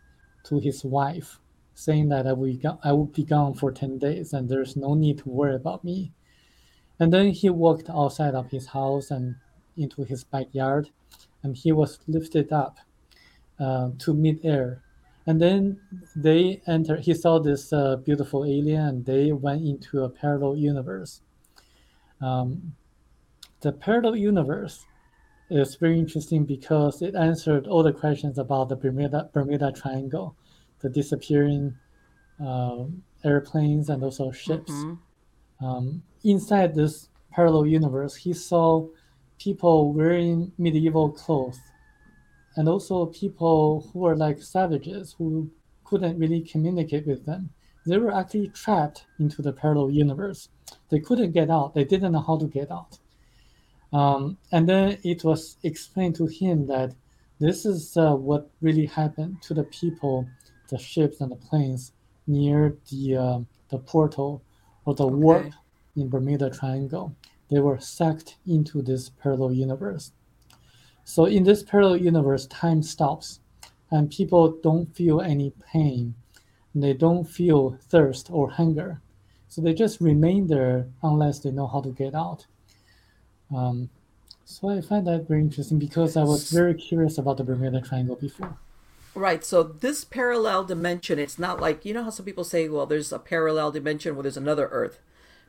to 0.46 0.60
his 0.60 0.84
wife 0.84 1.40
saying 1.74 2.10
that 2.10 2.26
I 2.26 2.34
will, 2.34 2.80
I 2.84 2.92
will 2.94 3.06
be 3.06 3.24
gone 3.24 3.54
for 3.54 3.72
10 3.72 4.00
days 4.00 4.34
and 4.34 4.50
there's 4.50 4.76
no 4.76 4.96
need 4.96 5.20
to 5.20 5.30
worry 5.30 5.56
about 5.56 5.84
me. 5.84 6.14
And 7.00 7.14
then 7.14 7.32
he 7.32 7.50
walked 7.50 7.90
outside 7.90 8.34
of 8.34 8.50
his 8.50 8.68
house 8.68 9.12
and 9.12 9.36
into 9.76 10.04
his 10.04 10.24
backyard, 10.24 10.90
and 11.44 11.56
he 11.56 11.72
was 11.72 12.00
lifted 12.08 12.52
up 12.52 12.80
uh, 13.60 13.92
to 14.00 14.14
mid-air. 14.16 14.82
And 15.28 15.42
then 15.42 15.80
they 16.16 16.62
entered. 16.68 17.02
He 17.02 17.14
saw 17.14 17.38
this 17.38 17.74
uh, 17.74 17.98
beautiful 17.98 18.46
alien, 18.46 18.82
and 18.82 19.06
they 19.06 19.34
went 19.34 19.62
into 19.62 20.04
a 20.04 20.10
parallel 20.10 20.56
universe. 20.56 21.22
Um, 22.22 22.74
the 23.60 23.74
parallel 23.74 24.16
universe 24.16 24.86
is 25.50 25.76
very 25.76 26.00
interesting 26.00 26.46
because 26.46 27.02
it 27.02 27.14
answered 27.16 27.68
all 27.68 27.84
the 27.84 27.92
questions 27.92 28.38
about 28.38 28.70
the 28.70 28.78
Bermuda 28.78 29.30
Bermuda 29.34 29.72
Triangle, 29.74 30.36
the 30.80 30.90
disappearing 30.90 31.76
uh, 32.44 32.86
airplanes 33.26 33.90
and 33.90 34.04
also 34.04 34.32
ships. 34.32 34.72
Mm-hmm. 34.72 35.66
Um, 35.66 36.04
inside 36.24 36.74
this 36.74 37.10
parallel 37.32 37.66
universe, 37.66 38.16
he 38.16 38.32
saw 38.34 38.88
people 39.40 39.94
wearing 39.94 40.52
medieval 40.58 41.12
clothes 41.12 41.60
and 42.58 42.68
also 42.68 43.06
people 43.08 43.90
who 43.94 44.00
were 44.02 44.18
like 44.18 44.42
savages 44.42 45.16
who 45.18 45.50
couldn't 45.86 46.20
really 46.20 46.42
communicate 46.42 47.08
with 47.08 47.26
them. 47.26 47.52
They 47.86 47.98
were 47.98 48.14
actually 48.14 48.50
trapped 48.50 49.06
into 49.20 49.42
the 49.42 49.54
parallel 49.54 49.92
universe. 49.92 50.50
They 50.90 51.00
couldn't 51.00 51.32
get 51.32 51.50
out. 51.50 51.76
They 51.76 51.86
didn't 51.86 52.14
know 52.14 52.22
how 52.22 52.38
to 52.40 52.48
get 52.48 52.72
out. 52.72 53.00
Um, 53.94 54.38
and 54.52 54.68
then 54.68 54.98
it 55.04 55.24
was 55.24 55.58
explained 55.64 56.16
to 56.18 56.28
him 56.28 56.68
that 56.68 56.96
this 57.40 57.66
is 57.66 57.96
uh, 57.98 58.16
what 58.16 58.52
really 58.62 58.88
happened 58.88 59.42
to 59.44 59.54
the 59.54 59.64
people, 59.64 60.28
the 60.70 60.78
ships 60.78 61.22
and 61.22 61.32
the 61.32 61.36
planes 61.38 61.94
near 62.28 62.78
the 62.92 63.18
uh, 63.18 63.40
the 63.70 63.80
portal 63.80 64.44
or 64.86 64.96
the 64.96 65.08
Okay. 65.08 65.18
warp 65.22 65.54
in 65.96 66.10
Bermuda 66.10 66.50
Triangle. 66.50 67.16
They 67.50 67.60
were 67.60 67.80
sucked 67.80 68.38
into 68.46 68.82
this 68.82 69.10
parallel 69.10 69.54
universe. 69.54 70.12
So 71.08 71.24
in 71.24 71.46
this 71.46 71.64
parallel 71.64 71.96
universe, 71.96 72.48
time 72.48 72.84
stops, 72.84 73.40
and 73.90 74.12
people 74.12 74.60
don't 74.62 74.94
feel 74.94 75.22
any 75.22 75.54
pain. 75.72 76.16
They 76.76 76.94
don't 76.94 77.24
feel 77.24 77.80
thirst 77.88 78.30
or 78.30 78.50
hunger. 78.50 79.00
So 79.48 79.62
they 79.62 79.74
just 79.74 80.02
remain 80.02 80.48
there 80.48 80.86
unless 81.02 81.40
they 81.40 81.52
know 81.52 81.66
how 81.66 81.80
to 81.80 81.92
get 81.92 82.14
out. 82.14 82.46
Um, 83.56 83.90
so 84.44 84.68
I 84.70 84.82
find 84.82 85.08
that 85.08 85.30
very 85.30 85.40
interesting 85.40 85.80
because 85.80 86.18
I 86.18 86.24
was 86.24 86.52
very 86.52 86.74
curious 86.74 87.18
about 87.18 87.38
the 87.38 87.46
Bermuda 87.46 87.80
Triangle 87.80 88.18
before. 88.18 88.58
Right. 89.16 89.46
So 89.46 89.64
this 89.64 90.04
parallel 90.04 90.66
dimension, 90.66 91.20
it's 91.20 91.40
not 91.40 91.62
like 91.62 91.86
you 91.86 91.94
know 91.94 92.04
how 92.04 92.10
some 92.10 92.26
people 92.26 92.44
say, 92.44 92.68
well, 92.68 92.86
there's 92.86 93.14
a 93.14 93.18
parallel 93.18 93.72
dimension 93.72 94.14
where 94.14 94.24
there's 94.24 94.36
another 94.36 94.68
Earth. 94.74 95.00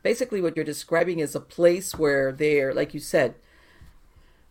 Basically, 0.04 0.40
what 0.40 0.54
you're 0.54 0.64
describing 0.64 1.18
is 1.18 1.34
a 1.34 1.40
place 1.40 1.96
where 1.96 2.30
they're, 2.30 2.72
like 2.72 2.94
you 2.94 3.00
said, 3.00 3.34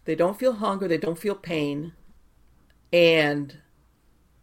they 0.07 0.15
don't 0.15 0.39
feel 0.39 0.53
hunger, 0.53 0.87
they 0.87 0.97
don't 0.97 1.19
feel 1.19 1.35
pain, 1.35 1.93
and 2.93 3.57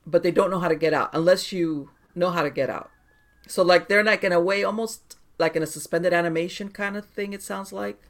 but 0.06 0.22
they 0.22 0.30
don't 0.30 0.50
know 0.50 0.60
how 0.60 0.68
to 0.68 0.76
get 0.76 0.94
out 0.94 1.10
unless 1.14 1.52
you 1.52 1.90
know 2.14 2.30
how 2.30 2.42
to 2.42 2.50
get 2.50 2.70
out. 2.70 2.90
So 3.48 3.62
like 3.62 3.88
they're 3.88 4.04
like 4.04 4.24
in 4.24 4.32
a 4.32 4.40
way 4.40 4.64
almost 4.64 5.16
like 5.38 5.56
in 5.56 5.62
a 5.62 5.66
suspended 5.66 6.12
animation 6.12 6.68
kind 6.70 6.96
of 6.96 7.06
thing. 7.06 7.32
It 7.32 7.42
sounds 7.42 7.72
like. 7.72 8.00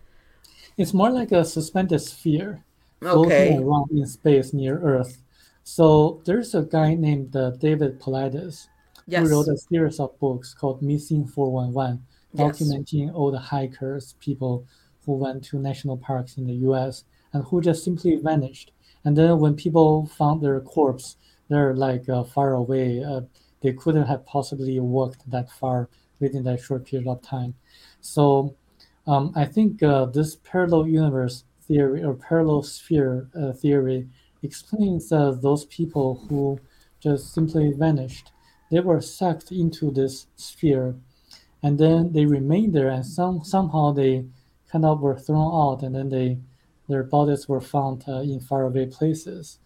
It's 0.76 0.92
more 0.94 1.10
like 1.10 1.32
a 1.32 1.44
suspended 1.44 2.00
sphere 2.00 2.64
floating 3.10 3.46
Okay. 3.46 3.58
around 3.58 3.90
in 3.92 4.06
space 4.06 4.52
near 4.52 4.78
Earth. 4.80 5.22
So 5.64 6.20
there's 6.24 6.54
a 6.54 6.62
guy 6.62 6.94
named 6.94 7.34
uh, 7.36 7.50
David 7.52 8.00
Paulides 8.00 8.68
who 9.14 9.26
wrote 9.28 9.48
a 9.48 9.56
series 9.56 10.00
of 10.00 10.18
books 10.18 10.54
called 10.54 10.82
Missing 10.82 11.26
411, 11.28 12.04
Yes. 12.32 12.78
documenting 12.82 13.14
all 13.14 13.30
the 13.30 13.38
hikers, 13.38 14.14
people 14.20 14.66
who 15.06 15.12
went 15.12 15.44
to 15.44 15.58
national 15.58 15.96
parks 15.98 16.36
in 16.38 16.46
the 16.46 16.54
US 16.68 17.04
and 17.34 17.44
who 17.44 17.60
just 17.60 17.84
simply 17.84 18.16
vanished. 18.16 18.72
And 19.04 19.18
then 19.18 19.38
when 19.38 19.54
people 19.54 20.06
found 20.06 20.40
their 20.40 20.58
corpse, 20.60 21.16
they're 21.50 21.74
like 21.74 22.08
uh, 22.08 22.24
far 22.24 22.54
away. 22.54 23.04
Uh, 23.04 23.22
they 23.60 23.74
couldn't 23.74 24.06
have 24.06 24.24
possibly 24.24 24.80
walked 24.80 25.30
that 25.30 25.50
far 25.50 25.90
within 26.20 26.44
that 26.44 26.60
short 26.62 26.86
period 26.86 27.06
of 27.06 27.20
time. 27.20 27.54
So 28.00 28.56
um, 29.06 29.32
I 29.36 29.44
think 29.44 29.82
uh, 29.82 30.06
this 30.06 30.36
parallel 30.36 30.86
universe 30.88 31.44
theory 31.66 32.02
or 32.02 32.14
parallel 32.14 32.62
sphere 32.62 33.28
uh, 33.38 33.52
theory 33.52 34.08
explains 34.42 35.12
uh, 35.12 35.32
those 35.32 35.66
people 35.66 36.24
who 36.28 36.60
just 37.00 37.34
simply 37.34 37.72
vanished. 37.72 38.32
They 38.70 38.80
were 38.80 39.02
sucked 39.02 39.52
into 39.52 39.90
this 39.90 40.26
sphere 40.36 40.96
and 41.64 41.78
then 41.78 42.12
they 42.12 42.26
remained 42.26 42.74
there 42.74 42.90
and 42.90 43.06
some 43.06 43.42
somehow 43.42 43.90
they 43.90 44.26
kind 44.70 44.84
of 44.84 45.00
were 45.00 45.18
thrown 45.18 45.50
out 45.54 45.82
and 45.82 45.94
then 45.94 46.10
they 46.10 46.38
their 46.88 47.02
bodies 47.02 47.48
were 47.48 47.60
found 47.60 48.04
uh, 48.08 48.20
in 48.20 48.40
faraway 48.40 48.86
places. 48.86 49.58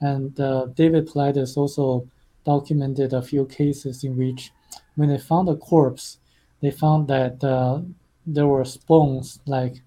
And 0.00 0.38
uh, 0.40 0.66
David 0.66 1.08
Paulides 1.08 1.56
also 1.56 2.08
documented 2.44 3.12
a 3.12 3.22
few 3.22 3.46
cases 3.46 4.04
in 4.04 4.16
which 4.16 4.52
when 4.96 5.08
they 5.08 5.18
found 5.18 5.48
a 5.48 5.56
corpse, 5.56 6.18
they 6.60 6.70
found 6.70 7.08
that 7.08 7.42
uh, 7.42 7.80
there 8.26 8.46
were 8.46 8.64
bones 8.86 9.40
like 9.46 9.82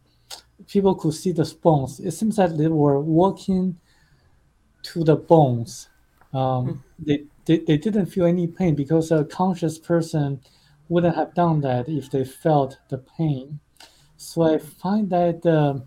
people 0.68 0.96
could 0.96 1.14
see 1.14 1.32
the 1.32 1.56
bones. 1.62 2.00
It 2.00 2.12
seems 2.12 2.38
that 2.38 2.58
they 2.58 2.68
were 2.68 3.00
walking 3.00 3.78
to 4.84 5.04
the 5.04 5.16
bones. 5.16 5.90
Um, 6.34 6.84
they, 7.00 7.24
they 7.46 7.60
they 7.60 7.78
didn't 7.78 8.08
feel 8.08 8.26
any 8.26 8.48
pain 8.48 8.76
because 8.76 9.12
a 9.12 9.24
conscious 9.26 9.78
person 9.78 10.42
wouldn't 10.90 11.16
have 11.16 11.34
done 11.34 11.62
that 11.62 11.90
if 11.90 12.10
they 12.10 12.24
felt 12.24 12.80
the 12.90 12.98
pain. 12.98 13.60
So 14.18 14.44
I 14.44 14.58
find 14.58 15.10
that 15.12 15.46
uh, 15.46 15.80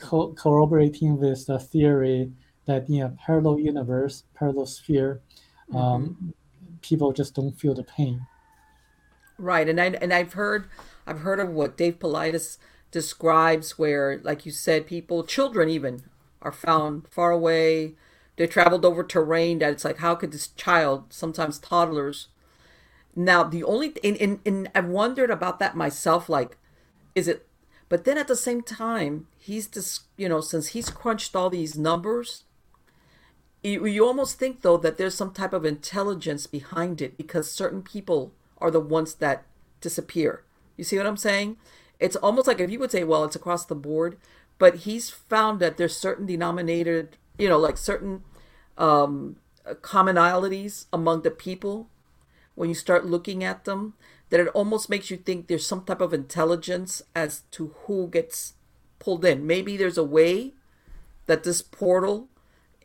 co- 0.00 0.32
corroborating 0.34 1.18
with 1.18 1.46
the 1.46 1.58
theory 1.58 2.32
that 2.66 2.88
in 2.88 3.02
a 3.02 3.10
parallel 3.10 3.58
universe, 3.60 4.24
parallel 4.34 4.66
sphere, 4.66 5.20
Mm-hmm. 5.72 5.78
um, 5.78 6.34
people 6.82 7.12
just 7.12 7.34
don't 7.34 7.52
feel 7.60 7.74
the 7.74 7.84
pain. 7.84 8.26
Right, 9.38 9.68
and 9.68 9.80
I 9.80 9.86
and 9.86 10.12
I've 10.12 10.32
heard 10.34 10.66
I've 11.06 11.20
heard 11.20 11.38
of 11.40 11.50
what 11.50 11.76
Dave 11.76 11.98
Paulides 12.00 12.58
describes 12.90 13.78
where, 13.78 14.20
like 14.24 14.44
you 14.46 14.52
said, 14.52 14.86
people, 14.86 15.24
children 15.24 15.68
even, 15.68 16.02
are 16.42 16.52
found 16.52 17.06
far 17.08 17.30
away. 17.30 17.94
They 18.36 18.46
traveled 18.46 18.84
over 18.84 19.02
terrain 19.04 19.58
that 19.60 19.72
it's 19.72 19.84
like, 19.84 19.98
how 19.98 20.14
could 20.16 20.32
this 20.32 20.48
child, 20.48 21.12
sometimes 21.12 21.58
toddlers, 21.58 22.28
now 23.16 23.44
the 23.44 23.64
only 23.64 23.94
and, 24.04 24.16
and, 24.18 24.40
and 24.46 24.70
I've 24.74 24.86
wondered 24.88 25.30
about 25.30 25.60
that 25.60 25.76
myself, 25.76 26.28
like, 26.30 26.58
is 27.16 27.28
it 27.28 27.47
but 27.88 28.04
then 28.04 28.18
at 28.18 28.28
the 28.28 28.36
same 28.36 28.62
time, 28.62 29.26
he's 29.38 29.66
just 29.66 30.02
you 30.16 30.28
know, 30.28 30.40
since 30.40 30.68
he's 30.68 30.90
crunched 30.90 31.34
all 31.34 31.50
these 31.50 31.76
numbers, 31.76 32.44
you, 33.62 33.86
you 33.86 34.04
almost 34.06 34.38
think 34.38 34.62
though 34.62 34.76
that 34.76 34.98
there's 34.98 35.14
some 35.14 35.32
type 35.32 35.52
of 35.52 35.64
intelligence 35.64 36.46
behind 36.46 37.00
it 37.00 37.16
because 37.16 37.50
certain 37.50 37.82
people 37.82 38.32
are 38.58 38.70
the 38.70 38.80
ones 38.80 39.14
that 39.14 39.44
disappear. 39.80 40.44
You 40.76 40.84
see 40.84 40.96
what 40.96 41.06
I'm 41.06 41.16
saying? 41.16 41.56
It's 41.98 42.16
almost 42.16 42.46
like 42.46 42.60
if 42.60 42.70
you 42.70 42.78
would 42.78 42.92
say, 42.92 43.04
well, 43.04 43.24
it's 43.24 43.36
across 43.36 43.64
the 43.64 43.74
board, 43.74 44.16
but 44.58 44.76
he's 44.76 45.10
found 45.10 45.60
that 45.60 45.76
there's 45.76 45.96
certain 45.96 46.26
denominated, 46.26 47.16
you 47.38 47.48
know, 47.48 47.58
like 47.58 47.76
certain 47.76 48.22
um, 48.76 49.36
commonalities 49.66 50.86
among 50.92 51.22
the 51.22 51.30
people 51.30 51.88
when 52.54 52.68
you 52.68 52.74
start 52.74 53.06
looking 53.06 53.42
at 53.44 53.64
them 53.64 53.94
that 54.30 54.40
it 54.40 54.48
almost 54.48 54.90
makes 54.90 55.10
you 55.10 55.16
think 55.16 55.46
there's 55.46 55.66
some 55.66 55.84
type 55.84 56.00
of 56.00 56.12
intelligence 56.12 57.02
as 57.14 57.42
to 57.52 57.74
who 57.86 58.08
gets 58.08 58.54
pulled 58.98 59.24
in. 59.24 59.46
Maybe 59.46 59.76
there's 59.76 59.98
a 59.98 60.04
way 60.04 60.52
that 61.26 61.44
this 61.44 61.62
portal 61.62 62.28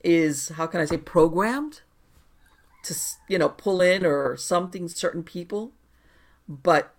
is 0.03 0.49
how 0.49 0.67
can 0.67 0.81
I 0.81 0.85
say 0.85 0.97
programmed 0.97 1.81
to 2.83 2.95
you 3.27 3.37
know 3.37 3.49
pull 3.49 3.81
in 3.81 4.05
or 4.05 4.37
something 4.37 4.87
certain 4.87 5.23
people. 5.23 5.71
But 6.47 6.93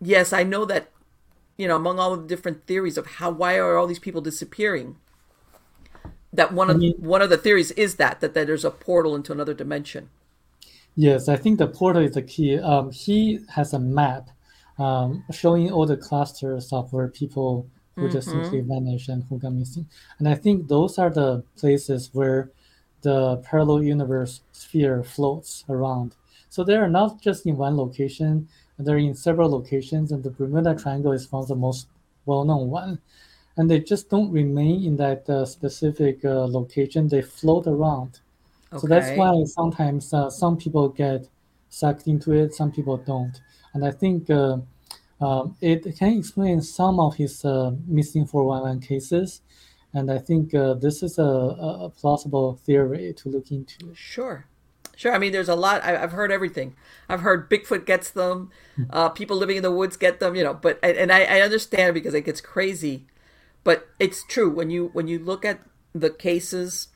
yes, 0.00 0.32
I 0.32 0.42
know 0.42 0.64
that 0.64 0.90
you 1.56 1.68
know 1.68 1.76
among 1.76 1.98
all 1.98 2.16
the 2.16 2.26
different 2.26 2.66
theories 2.66 2.96
of 2.96 3.06
how 3.06 3.30
why 3.30 3.58
are 3.58 3.76
all 3.76 3.86
these 3.86 3.98
people 3.98 4.20
disappearing. 4.20 4.96
That 6.32 6.52
one 6.52 6.68
I 6.68 6.72
of 6.72 6.78
mean, 6.78 6.94
one 6.98 7.22
of 7.22 7.30
the 7.30 7.36
theories 7.36 7.70
is 7.72 7.96
that 7.96 8.20
that, 8.20 8.34
that 8.34 8.46
there's 8.46 8.64
a 8.64 8.70
portal 8.70 9.14
into 9.14 9.32
another 9.32 9.54
dimension. 9.54 10.10
Yes, 10.96 11.28
I 11.28 11.36
think 11.36 11.58
the 11.58 11.66
portal 11.66 12.02
is 12.02 12.14
the 12.14 12.22
key. 12.22 12.58
Um, 12.58 12.90
he 12.92 13.40
has 13.48 13.72
a 13.72 13.78
map 13.78 14.30
um, 14.78 15.24
showing 15.32 15.70
all 15.72 15.86
the 15.86 15.96
clusters 15.96 16.72
of 16.72 16.92
where 16.92 17.08
people 17.08 17.68
who 17.96 18.08
just 18.08 18.28
simply 18.30 18.58
Mm-hmm. 18.58 18.68
vanish 18.68 19.08
and 19.08 19.22
who 19.24 19.38
got 19.38 19.52
missing. 19.52 19.86
And 20.18 20.28
I 20.28 20.34
think 20.34 20.68
those 20.68 20.98
are 20.98 21.10
the 21.10 21.44
places 21.56 22.10
where 22.12 22.50
the 23.02 23.36
parallel 23.38 23.82
universe 23.82 24.40
sphere 24.52 25.02
floats 25.04 25.64
around. 25.68 26.14
So 26.48 26.64
they 26.64 26.74
are 26.76 26.88
not 26.88 27.20
just 27.20 27.46
in 27.46 27.56
one 27.56 27.76
location, 27.76 28.48
they're 28.78 28.98
in 28.98 29.14
several 29.14 29.50
locations, 29.50 30.10
and 30.10 30.22
the 30.22 30.30
Bermuda 30.30 30.74
Triangle 30.74 31.12
is 31.12 31.30
one 31.30 31.42
of 31.42 31.48
the 31.48 31.56
most 31.56 31.86
well-known 32.26 32.70
one. 32.70 33.00
And 33.56 33.70
they 33.70 33.80
just 33.80 34.10
don't 34.10 34.32
remain 34.32 34.84
in 34.84 34.96
that 34.96 35.28
uh, 35.28 35.44
specific 35.46 36.24
uh, 36.24 36.46
location. 36.46 37.08
They 37.08 37.22
float 37.22 37.66
around. 37.68 38.20
So 38.78 38.86
that's 38.86 39.16
why 39.16 39.42
sometimes 39.44 40.12
uh, 40.12 40.30
some 40.30 40.56
people 40.56 40.88
get 40.88 41.28
sucked 41.68 42.06
into 42.06 42.32
it, 42.32 42.54
some 42.54 42.70
people 42.70 42.96
don't. 42.96 43.40
And 43.72 43.84
I 43.84 43.90
think 43.90 44.30
uh, 44.30 44.58
um, 45.20 45.56
it 45.60 45.96
can 45.98 46.18
explain 46.18 46.60
some 46.62 47.00
of 47.00 47.16
his 47.16 47.44
uh, 47.44 47.72
missing 47.86 48.26
411 48.26 48.80
cases. 48.80 49.40
And 49.92 50.10
I 50.10 50.18
think 50.18 50.54
uh, 50.54 50.74
this 50.74 51.02
is 51.02 51.18
a, 51.18 51.22
a, 51.22 51.90
plausible 51.90 52.56
theory 52.66 53.14
to 53.16 53.28
look 53.28 53.52
into. 53.52 53.94
Sure. 53.94 54.46
Sure. 54.96 55.14
I 55.14 55.18
mean, 55.18 55.32
there's 55.32 55.48
a 55.48 55.54
lot. 55.54 55.82
I, 55.82 55.98
have 55.98 56.12
heard 56.12 56.32
everything. 56.32 56.74
I've 57.08 57.20
heard 57.20 57.48
Bigfoot 57.48 57.86
gets 57.86 58.10
them. 58.10 58.50
Hmm. 58.76 58.82
Uh, 58.90 59.08
people 59.10 59.36
living 59.36 59.56
in 59.56 59.62
the 59.62 59.70
woods 59.70 59.96
get 59.96 60.18
them. 60.18 60.34
You 60.34 60.44
know, 60.44 60.54
but 60.54 60.78
and 60.82 61.12
I, 61.12 61.24
I 61.24 61.40
understand 61.40 61.94
because 61.94 62.14
it 62.14 62.22
gets 62.22 62.40
crazy, 62.40 63.06
but 63.62 63.88
it's 63.98 64.24
true 64.24 64.50
when 64.50 64.70
you 64.70 64.90
when 64.92 65.08
you 65.08 65.18
look 65.18 65.44
at 65.44 65.60
the 65.94 66.10
cases, 66.10 66.88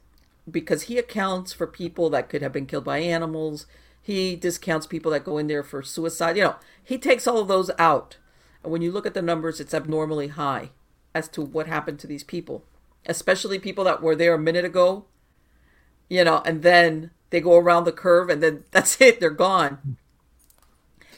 because 0.51 0.83
he 0.83 0.99
accounts 0.99 1.53
for 1.53 1.67
people 1.67 2.11
that 2.11 2.29
could 2.29 2.43
have 2.43 2.53
been 2.53 2.67
killed 2.67 2.85
by 2.85 2.99
animals. 2.99 3.67
He 4.01 4.37
discounts 4.37 4.87
people 4.87 5.13
that 5.13 5.25
go 5.25 5.39
in 5.39 5.47
there 5.47 5.63
for 5.63 5.83
suicide. 5.83 6.37
You 6.37 6.45
know, 6.45 6.57
he 6.83 6.99
takes 6.99 7.27
all 7.27 7.39
of 7.39 7.49
those 7.49 7.71
out. 7.79 8.17
And 8.63 8.73
when 8.73 8.83
you 8.83 8.91
look 8.91 9.07
at 9.07 9.15
the 9.15 9.23
numbers, 9.23 9.61
it's 9.61 9.75
abnormally 9.75 10.29
high 10.29 10.71
as 11.15 11.29
to 11.31 11.43
what 11.43 11.67
happened 11.67 11.99
to 12.01 12.07
these 12.07 12.25
people, 12.25 12.65
especially 13.07 13.59
people 13.59 13.85
that 13.85 14.03
were 14.03 14.17
there 14.17 14.35
a 14.35 14.39
minute 14.39 14.65
ago. 14.65 15.05
You 16.09 16.25
know, 16.25 16.43
and 16.45 16.63
then 16.63 17.11
they 17.31 17.41
go 17.41 17.57
around 17.57 17.85
the 17.85 17.93
curve 17.93 18.31
and 18.31 18.43
then 18.43 18.65
that's 18.71 19.01
it 19.01 19.21
they're 19.21 19.31
gone 19.31 19.97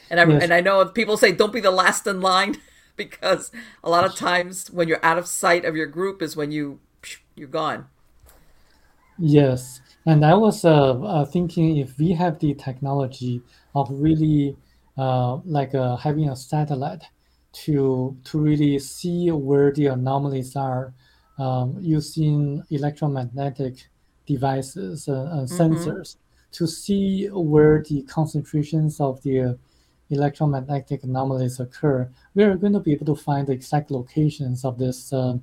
and 0.09 0.19
I, 0.19 0.25
yes. 0.25 0.43
and 0.43 0.53
I 0.53 0.59
know 0.59 0.85
people 0.85 1.17
say 1.17 1.31
don't 1.31 1.53
be 1.53 1.61
the 1.61 1.71
last 1.71 2.05
in 2.05 2.21
line 2.21 2.57
because 2.95 3.51
a 3.83 3.89
lot 3.89 4.03
of 4.03 4.15
times 4.15 4.69
when 4.69 4.87
you're 4.87 5.03
out 5.03 5.17
of 5.17 5.25
sight 5.25 5.65
of 5.65 5.75
your 5.75 5.87
group 5.87 6.21
is 6.21 6.35
when 6.35 6.51
you 6.51 6.79
you're 7.35 7.47
gone 7.47 7.87
yes 9.17 9.81
and 10.05 10.25
i 10.25 10.33
was 10.33 10.65
uh, 10.65 10.93
uh, 11.01 11.25
thinking 11.25 11.77
if 11.77 11.97
we 11.97 12.11
have 12.11 12.39
the 12.39 12.53
technology 12.55 13.41
of 13.75 13.87
really 13.91 14.55
uh, 14.97 15.35
like 15.45 15.73
uh, 15.75 15.95
having 15.95 16.29
a 16.29 16.35
satellite 16.35 17.03
to 17.53 18.17
to 18.23 18.39
really 18.39 18.79
see 18.79 19.29
where 19.31 19.71
the 19.71 19.87
anomalies 19.87 20.55
are 20.55 20.93
um, 21.37 21.75
using 21.79 22.63
electromagnetic 22.69 23.89
devices 24.25 25.07
uh, 25.07 25.29
and 25.31 25.47
mm-hmm. 25.47 25.61
sensors 25.61 26.17
to 26.51 26.67
see 26.67 27.27
where 27.27 27.83
the 27.87 28.01
concentrations 28.03 28.99
of 28.99 29.21
the 29.23 29.57
electromagnetic 30.11 31.03
anomalies 31.03 31.59
occur, 31.59 32.09
we 32.35 32.43
are 32.43 32.55
going 32.55 32.73
to 32.73 32.79
be 32.79 32.91
able 32.91 33.05
to 33.05 33.15
find 33.15 33.47
the 33.47 33.53
exact 33.53 33.89
locations 33.89 34.63
of 34.63 34.77
these 34.77 35.11
uh, 35.13 35.33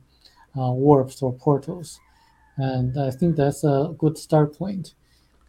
uh, 0.56 0.72
warps 0.72 1.22
or 1.22 1.32
portals. 1.32 2.00
And 2.58 3.00
I 3.00 3.10
think 3.10 3.36
that's 3.36 3.64
a 3.64 3.94
good 3.96 4.18
start 4.18 4.56
point. 4.56 4.94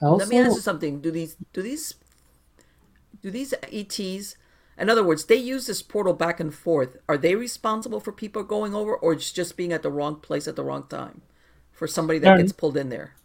Also, 0.02 0.26
Let 0.26 0.30
me 0.30 0.40
ask 0.40 0.56
you 0.56 0.62
something. 0.62 1.02
Do 1.02 1.12
these 1.12 1.36
do 1.52 1.62
these 1.62 1.96
do 3.22 3.30
these 3.30 3.54
ETs 3.64 4.36
in 4.78 4.90
other 4.90 5.04
words, 5.04 5.26
they 5.26 5.36
use 5.36 5.68
this 5.68 5.82
portal 5.82 6.14
back 6.14 6.40
and 6.40 6.54
forth. 6.54 6.96
Are 7.10 7.18
they 7.18 7.36
responsible 7.36 8.00
for 8.00 8.14
people 8.14 8.44
going 8.44 8.74
over 8.74 8.96
or 8.96 9.12
it's 9.12 9.34
just 9.34 9.58
being 9.58 9.74
at 9.74 9.84
the 9.84 9.92
wrong 9.92 10.16
place 10.16 10.48
at 10.48 10.56
the 10.56 10.64
wrong 10.64 10.88
time 10.88 11.22
for 11.74 11.86
somebody 11.86 12.18
that 12.20 12.38
gets 12.38 12.54
pulled 12.54 12.78
in 12.78 12.88
there? 12.88 13.16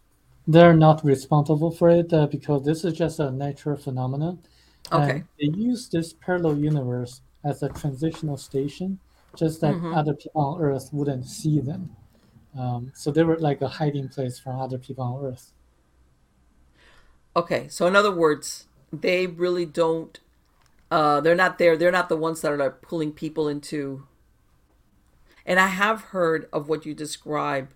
they're 0.47 0.75
not 0.75 1.03
responsible 1.03 1.71
for 1.71 1.89
it 1.89 2.13
uh, 2.13 2.27
because 2.27 2.65
this 2.65 2.85
is 2.85 2.93
just 2.93 3.19
a 3.19 3.31
natural 3.31 3.77
phenomenon. 3.77 4.39
Okay. 4.91 5.11
And 5.11 5.23
they 5.39 5.57
use 5.57 5.89
this 5.89 6.13
parallel 6.13 6.57
universe 6.57 7.21
as 7.43 7.63
a 7.63 7.69
transitional 7.69 8.37
station, 8.37 8.99
just 9.35 9.61
that 9.61 9.73
mm-hmm. 9.73 9.93
other 9.93 10.13
people 10.13 10.41
on 10.41 10.61
Earth 10.61 10.89
wouldn't 10.91 11.25
see 11.25 11.59
them. 11.59 11.95
Um, 12.57 12.91
so 12.95 13.11
they 13.11 13.23
were 13.23 13.37
like 13.37 13.61
a 13.61 13.67
hiding 13.67 14.07
place 14.07 14.39
from 14.39 14.59
other 14.59 14.77
people 14.77 15.03
on 15.03 15.25
Earth. 15.25 15.51
Okay, 17.35 17.67
so 17.67 17.85
in 17.85 17.95
other 17.95 18.15
words, 18.15 18.65
they 18.93 19.27
really 19.27 19.65
don't. 19.65 20.19
Uh, 20.89 21.19
they're 21.19 21.35
not 21.35 21.57
there. 21.57 21.75
They're 21.75 21.91
not 21.91 22.07
the 22.07 22.15
ones 22.15 22.41
that 22.41 22.51
are 22.51 22.57
like 22.57 22.81
pulling 22.81 23.11
people 23.11 23.47
into. 23.47 24.07
And 25.45 25.59
I 25.59 25.67
have 25.67 26.01
heard 26.01 26.47
of 26.53 26.69
what 26.69 26.85
you 26.85 26.93
describe 26.93 27.69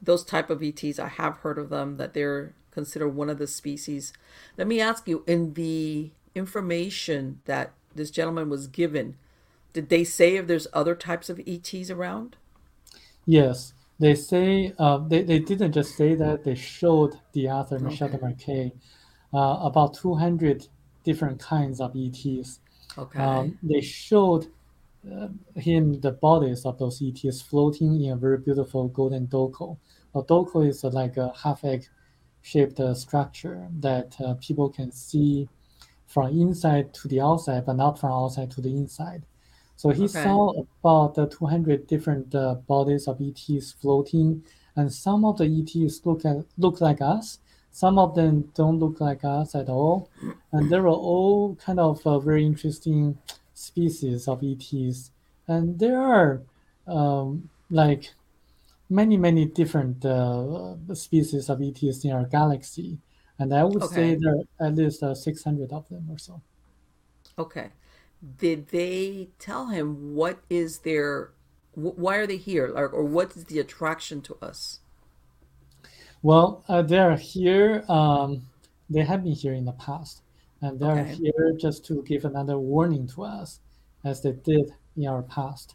those 0.00 0.24
type 0.24 0.48
of 0.50 0.62
ETs. 0.62 0.98
I 0.98 1.08
have 1.08 1.38
heard 1.38 1.58
of 1.58 1.68
them 1.68 1.98
that 1.98 2.14
they're 2.14 2.54
considered 2.70 3.10
one 3.10 3.28
of 3.28 3.38
the 3.38 3.46
species. 3.46 4.14
Let 4.56 4.66
me 4.66 4.80
ask 4.80 5.06
you: 5.06 5.24
in 5.26 5.52
the 5.54 6.10
information 6.34 7.40
that 7.44 7.72
this 7.94 8.10
gentleman 8.10 8.48
was 8.48 8.66
given, 8.66 9.16
did 9.74 9.90
they 9.90 10.04
say 10.04 10.36
if 10.36 10.46
there's 10.46 10.66
other 10.72 10.94
types 10.94 11.28
of 11.28 11.40
ETs 11.46 11.90
around? 11.90 12.36
Yes, 13.26 13.74
they 13.98 14.14
say 14.14 14.72
uh, 14.78 14.98
they 14.98 15.22
they 15.22 15.38
didn't 15.38 15.72
just 15.72 15.96
say 15.96 16.14
that. 16.14 16.44
They 16.44 16.54
showed 16.54 17.18
the 17.32 17.48
author 17.48 17.78
Michel 17.78 18.08
okay. 18.08 18.18
Desmarquet 18.18 18.72
uh, 19.32 19.58
about 19.62 19.94
200 19.94 20.68
different 21.04 21.40
kinds 21.40 21.80
of 21.80 21.94
ETs. 21.96 22.60
Okay. 22.98 23.18
Um, 23.18 23.58
they 23.62 23.80
showed 23.80 24.46
uh, 25.10 25.28
him 25.54 26.00
the 26.00 26.12
bodies 26.12 26.64
of 26.64 26.78
those 26.78 27.02
ETs 27.02 27.40
floating 27.42 28.02
in 28.02 28.12
a 28.12 28.16
very 28.16 28.38
beautiful 28.38 28.88
golden 28.88 29.26
doko. 29.28 29.78
A 30.14 30.22
doko 30.22 30.66
is 30.66 30.82
like 30.84 31.16
a 31.16 31.32
half 31.42 31.64
egg 31.64 31.86
shaped 32.42 32.80
uh, 32.80 32.94
structure 32.94 33.68
that 33.80 34.16
uh, 34.20 34.34
people 34.40 34.68
can 34.68 34.92
see 34.92 35.48
from 36.06 36.28
inside 36.28 36.94
to 36.94 37.08
the 37.08 37.20
outside, 37.20 37.66
but 37.66 37.74
not 37.76 37.98
from 37.98 38.12
outside 38.12 38.50
to 38.52 38.60
the 38.60 38.70
inside. 38.70 39.24
So 39.76 39.90
he 39.90 40.04
okay. 40.04 40.22
saw 40.22 40.52
about 40.80 41.18
uh, 41.18 41.26
200 41.26 41.86
different 41.86 42.34
uh, 42.34 42.54
bodies 42.66 43.06
of 43.06 43.20
ETs 43.20 43.72
floating, 43.72 44.42
and 44.74 44.92
some 44.92 45.24
of 45.24 45.36
the 45.36 45.44
ETs 45.44 46.00
look 46.04 46.24
at 46.24 46.44
look 46.56 46.80
like 46.80 47.00
us. 47.00 47.38
Some 47.70 47.98
of 47.98 48.14
them 48.14 48.50
don't 48.54 48.78
look 48.78 49.00
like 49.00 49.22
us 49.22 49.54
at 49.54 49.68
all, 49.68 50.08
and 50.52 50.70
there 50.70 50.84
are 50.84 51.00
all 51.12 51.56
kind 51.56 51.78
of 51.78 52.06
uh, 52.06 52.18
very 52.18 52.46
interesting 52.46 53.18
species 53.52 54.28
of 54.28 54.42
ETs, 54.42 55.10
and 55.46 55.78
there 55.78 56.00
are 56.00 56.40
um, 56.86 57.50
like 57.70 58.14
many 58.88 59.18
many 59.18 59.44
different 59.44 60.06
uh, 60.06 60.74
species 60.94 61.50
of 61.50 61.60
ETs 61.60 62.02
in 62.02 62.12
our 62.12 62.24
galaxy, 62.24 62.98
and 63.38 63.52
I 63.52 63.62
would 63.64 63.82
okay. 63.82 63.94
say 63.94 64.14
there 64.14 64.36
are 64.36 64.66
at 64.66 64.74
least 64.74 65.02
uh, 65.02 65.14
600 65.14 65.70
of 65.70 65.86
them 65.90 66.06
or 66.10 66.16
so. 66.16 66.40
Okay. 67.38 67.68
Did 68.38 68.68
they 68.68 69.28
tell 69.38 69.68
him 69.68 70.14
what 70.14 70.38
is 70.48 70.78
their 70.78 71.30
why 71.74 72.16
are 72.16 72.26
they 72.26 72.38
here 72.38 72.72
or, 72.74 72.88
or 72.88 73.04
what 73.04 73.36
is 73.36 73.44
the 73.44 73.58
attraction 73.58 74.22
to 74.22 74.36
us? 74.40 74.80
Well, 76.22 76.64
uh, 76.68 76.82
they 76.82 76.98
are 76.98 77.16
here. 77.16 77.84
Um, 77.88 78.48
they 78.88 79.02
have 79.02 79.22
been 79.22 79.32
here 79.32 79.52
in 79.52 79.66
the 79.66 79.72
past, 79.72 80.22
and 80.62 80.80
they 80.80 80.86
okay. 80.86 81.00
are 81.00 81.04
here 81.04 81.56
just 81.60 81.84
to 81.86 82.02
give 82.02 82.24
another 82.24 82.58
warning 82.58 83.06
to 83.08 83.24
us, 83.24 83.60
as 84.04 84.22
they 84.22 84.32
did 84.32 84.72
in 84.96 85.06
our 85.06 85.22
past. 85.22 85.74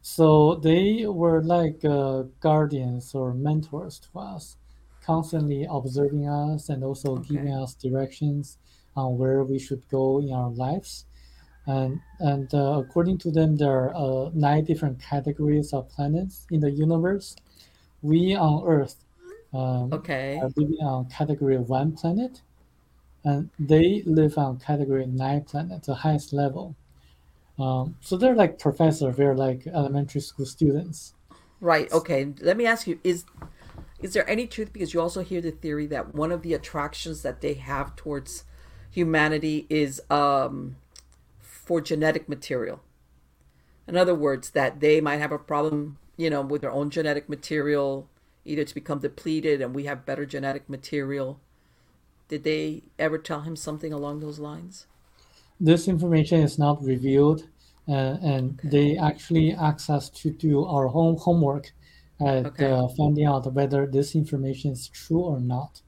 So 0.00 0.56
they 0.56 1.06
were 1.06 1.42
like 1.42 1.84
uh, 1.84 2.24
guardians 2.40 3.14
or 3.14 3.34
mentors 3.34 3.98
to 4.00 4.18
us, 4.18 4.56
constantly 5.04 5.66
observing 5.68 6.28
us 6.28 6.68
and 6.68 6.84
also 6.84 7.16
okay. 7.16 7.34
giving 7.34 7.52
us 7.52 7.74
directions 7.74 8.58
on 8.96 9.18
where 9.18 9.44
we 9.44 9.58
should 9.58 9.88
go 9.88 10.20
in 10.20 10.32
our 10.32 10.50
lives. 10.50 11.06
And 11.66 12.00
and 12.18 12.52
uh, 12.52 12.82
according 12.84 13.18
to 13.18 13.30
them, 13.30 13.56
there 13.56 13.70
are 13.70 13.94
uh, 13.94 14.30
nine 14.34 14.64
different 14.64 15.00
categories 15.00 15.72
of 15.72 15.88
planets 15.88 16.46
in 16.50 16.60
the 16.60 16.70
universe. 16.70 17.36
We 18.02 18.34
on 18.34 18.64
Earth, 18.66 18.96
um, 19.54 19.92
okay, 19.92 20.40
are 20.42 20.50
living 20.56 20.78
on 20.80 21.08
category 21.08 21.58
one 21.58 21.92
planet, 21.92 22.42
and 23.24 23.50
they 23.60 24.02
live 24.06 24.36
on 24.38 24.58
category 24.58 25.06
nine 25.06 25.42
planet, 25.42 25.84
the 25.84 25.94
highest 25.94 26.32
level. 26.32 26.74
Um, 27.58 27.96
so 28.00 28.16
they're 28.16 28.34
like 28.34 28.58
professors. 28.58 29.16
They're 29.16 29.36
like 29.36 29.66
elementary 29.68 30.20
school 30.20 30.46
students. 30.46 31.14
Right. 31.60 31.92
Okay. 31.92 32.32
Let 32.40 32.56
me 32.56 32.66
ask 32.66 32.88
you: 32.88 32.98
Is 33.04 33.24
is 34.00 34.14
there 34.14 34.28
any 34.28 34.48
truth? 34.48 34.72
Because 34.72 34.92
you 34.92 35.00
also 35.00 35.22
hear 35.22 35.40
the 35.40 35.52
theory 35.52 35.86
that 35.86 36.12
one 36.12 36.32
of 36.32 36.42
the 36.42 36.54
attractions 36.54 37.22
that 37.22 37.40
they 37.40 37.54
have 37.54 37.94
towards 37.94 38.44
humanity 38.90 39.66
is 39.70 40.02
um, 40.10 40.76
for 41.72 41.80
genetic 41.80 42.28
material. 42.28 42.82
In 43.88 43.96
other 43.96 44.14
words, 44.14 44.50
that 44.50 44.80
they 44.80 45.00
might 45.00 45.16
have 45.16 45.32
a 45.32 45.38
problem, 45.38 45.96
you 46.18 46.28
know, 46.28 46.42
with 46.42 46.60
their 46.60 46.70
own 46.70 46.90
genetic 46.90 47.30
material, 47.30 48.10
either 48.44 48.62
to 48.62 48.74
become 48.74 48.98
depleted, 48.98 49.62
and 49.62 49.74
we 49.74 49.84
have 49.84 50.04
better 50.04 50.26
genetic 50.26 50.68
material. 50.68 51.40
Did 52.28 52.44
they 52.44 52.82
ever 52.98 53.16
tell 53.16 53.40
him 53.40 53.56
something 53.56 53.90
along 53.90 54.20
those 54.20 54.38
lines? 54.38 54.86
this 55.58 55.88
information 55.88 56.40
is 56.40 56.58
not 56.58 56.84
revealed, 56.84 57.48
uh, 57.88 58.18
and 58.34 58.58
okay. 58.58 58.68
they 58.68 58.96
actually 58.98 59.54
asked 59.54 59.88
us 59.88 60.10
to 60.10 60.30
do 60.30 60.66
our 60.66 60.88
own 60.92 61.16
homework 61.16 61.72
at 62.20 62.44
okay. 62.44 62.70
uh, 62.70 62.86
finding 62.98 63.24
out 63.24 63.50
whether 63.54 63.86
this 63.86 64.14
information 64.14 64.72
is 64.72 64.88
true 64.88 65.20
or 65.20 65.40
not. 65.40 65.80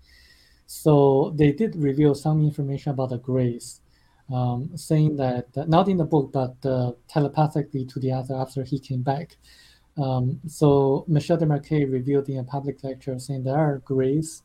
So 0.66 1.34
they 1.36 1.52
did 1.52 1.76
reveal 1.76 2.14
some 2.14 2.42
information 2.42 2.92
about 2.92 3.10
the 3.10 3.18
Greys, 3.18 3.82
um, 4.32 4.70
saying 4.76 5.16
that 5.16 5.46
not 5.68 5.88
in 5.88 5.96
the 5.96 6.04
book, 6.04 6.32
but 6.32 6.56
uh, 6.64 6.92
telepathically 7.08 7.84
to 7.86 8.00
the 8.00 8.12
other 8.12 8.34
after 8.34 8.64
he 8.64 8.78
came 8.78 9.02
back. 9.02 9.36
Um, 9.96 10.40
so 10.46 11.04
Michel 11.06 11.38
Desmarquet 11.38 11.90
revealed 11.90 12.28
in 12.28 12.38
a 12.38 12.44
public 12.44 12.82
lecture 12.82 13.18
saying 13.18 13.44
there 13.44 13.56
are 13.56 13.78
Greys 13.78 14.42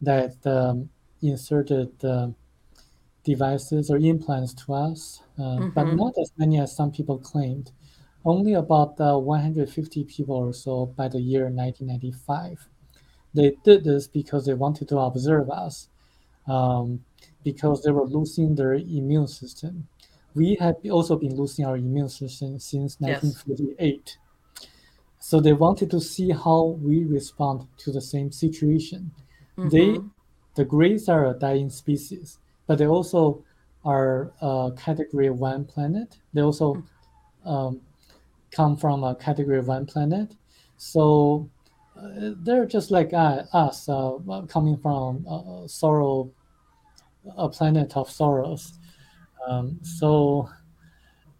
that 0.00 0.34
um, 0.46 0.88
inserted 1.22 1.92
uh, 2.04 2.28
devices 3.24 3.90
or 3.90 3.98
implants 3.98 4.54
to 4.54 4.74
us, 4.74 5.22
uh, 5.38 5.66
but 5.74 5.84
not 5.94 6.14
as 6.20 6.32
many 6.36 6.58
as 6.58 6.74
some 6.74 6.90
people 6.90 7.18
claimed. 7.18 7.70
Only 8.24 8.54
about 8.54 9.00
uh, 9.00 9.18
150 9.18 10.04
people 10.04 10.34
or 10.34 10.52
so 10.52 10.86
by 10.86 11.08
the 11.08 11.20
year 11.20 11.44
1995. 11.44 12.68
They 13.34 13.52
did 13.64 13.84
this 13.84 14.08
because 14.08 14.46
they 14.46 14.54
wanted 14.54 14.88
to 14.88 14.98
observe 14.98 15.50
us, 15.50 15.88
um, 16.46 17.04
because 17.50 17.82
they 17.82 17.92
were 17.98 18.08
losing 18.18 18.54
their 18.54 18.74
immune 18.74 19.26
system. 19.40 19.74
We 20.34 20.48
have 20.60 20.76
also 20.96 21.14
been 21.16 21.34
losing 21.42 21.64
our 21.68 21.76
immune 21.76 22.10
system 22.10 22.50
since 22.58 22.90
Yes. 23.00 23.22
1948. 23.22 24.18
So 25.18 25.40
they 25.40 25.54
wanted 25.66 25.88
to 25.96 26.00
see 26.00 26.30
how 26.30 26.60
we 26.88 26.96
respond 27.18 27.56
to 27.82 27.88
the 27.96 28.04
same 28.12 28.30
situation. 28.44 29.00
They, 29.74 29.98
the 30.58 30.64
Greys 30.64 31.08
are 31.08 31.24
a 31.32 31.34
dying 31.46 31.70
species, 31.70 32.38
but 32.66 32.78
they 32.78 32.86
also 32.86 33.42
are 33.84 34.32
a 34.40 34.70
Category 34.86 35.30
One 35.30 35.64
planet. 35.64 36.08
They 36.34 36.42
also 36.42 36.68
um, 37.44 37.80
come 38.52 38.76
from 38.76 39.02
a 39.02 39.14
Category 39.26 39.62
One 39.76 39.86
planet, 39.92 40.28
so 40.76 41.50
uh, 41.98 42.34
they're 42.44 42.66
just 42.66 42.88
like 42.92 43.12
uh, 43.12 43.42
us, 43.52 43.88
uh, 43.88 44.12
coming 44.48 44.76
from 44.76 45.26
uh, 45.28 45.66
sorrow, 45.66 46.30
a 47.36 47.48
planet 47.48 47.96
of 47.96 48.10
sorrows. 48.10 48.78
Um, 49.48 49.80
so 49.82 50.48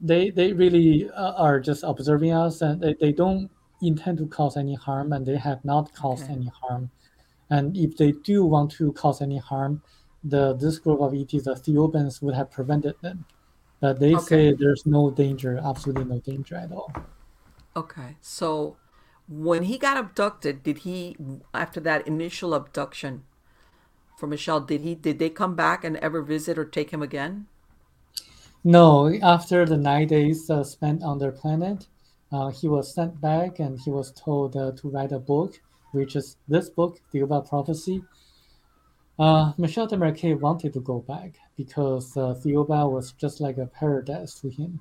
they 0.00 0.30
they 0.30 0.52
really 0.52 1.10
uh, 1.10 1.32
are 1.34 1.60
just 1.60 1.82
observing 1.82 2.32
us, 2.32 2.60
and 2.62 2.80
they, 2.82 2.94
they 3.00 3.12
don't 3.12 3.50
intend 3.80 4.18
to 4.18 4.26
cause 4.28 4.56
any 4.56 4.74
harm, 4.74 5.12
and 5.12 5.26
they 5.26 5.36
have 5.36 5.64
not 5.64 5.92
caused 5.94 6.28
Okay. 6.28 6.30
any 6.30 6.50
harm. 6.62 6.90
And 7.50 7.76
if 7.76 7.96
they 7.98 8.12
do 8.12 8.44
want 8.44 8.72
to 8.72 8.92
cause 8.94 9.22
any 9.22 9.38
harm, 9.38 9.82
the 10.24 10.54
this 10.56 10.78
group 10.80 11.00
of 11.00 11.14
ETs, 11.14 11.44
the 11.44 11.54
Theobans, 11.54 12.22
would 12.22 12.34
have 12.34 12.50
prevented 12.50 13.00
them. 13.02 13.26
But 13.80 14.00
they 14.00 14.18
Okay. 14.18 14.18
say 14.18 14.54
there's 14.58 14.84
no 14.86 15.10
danger, 15.10 15.58
absolutely 15.62 16.04
no 16.06 16.20
danger 16.20 16.56
at 16.56 16.72
all. 16.72 16.92
Okay. 17.76 18.16
So 18.20 18.78
when 19.26 19.64
he 19.64 19.78
got 19.78 19.96
abducted, 19.96 20.62
did 20.62 20.78
he 20.78 21.16
after 21.54 21.80
that 21.80 22.06
initial 22.06 22.54
abduction 22.54 23.24
for 24.18 24.26
Michel, 24.26 24.60
did 24.60 24.80
he 24.80 24.96
did 24.96 25.20
they 25.20 25.30
come 25.30 25.54
back 25.54 25.84
and 25.84 25.96
ever 25.98 26.22
visit 26.22 26.58
or 26.58 26.64
take 26.64 26.90
him 26.90 27.02
again? 27.02 27.46
No, 28.64 29.14
after 29.22 29.64
the 29.64 29.76
nine 29.76 30.08
days 30.08 30.50
uh, 30.50 30.64
spent 30.64 31.04
on 31.04 31.18
their 31.18 31.30
planet, 31.30 31.86
uh, 32.32 32.48
he 32.48 32.66
was 32.66 32.92
sent 32.92 33.20
back 33.20 33.60
and 33.60 33.78
he 33.78 33.90
was 33.90 34.10
told 34.10 34.56
uh, 34.56 34.72
to 34.72 34.90
write 34.90 35.12
a 35.12 35.20
book, 35.20 35.60
which 35.92 36.16
is 36.16 36.36
this 36.48 36.68
book, 36.68 37.00
Thiaoouba 37.14 37.48
Prophecy. 37.48 38.02
Uh, 39.20 39.52
Michel 39.56 39.86
Desmarquet 39.86 40.38
wanted 40.40 40.72
to 40.72 40.80
go 40.80 40.98
back 40.98 41.36
because 41.56 42.16
uh, 42.16 42.34
Thiaoouba 42.44 42.90
was 42.90 43.12
just 43.12 43.40
like 43.40 43.58
a 43.58 43.66
paradise 43.66 44.34
to 44.40 44.50
him. 44.50 44.80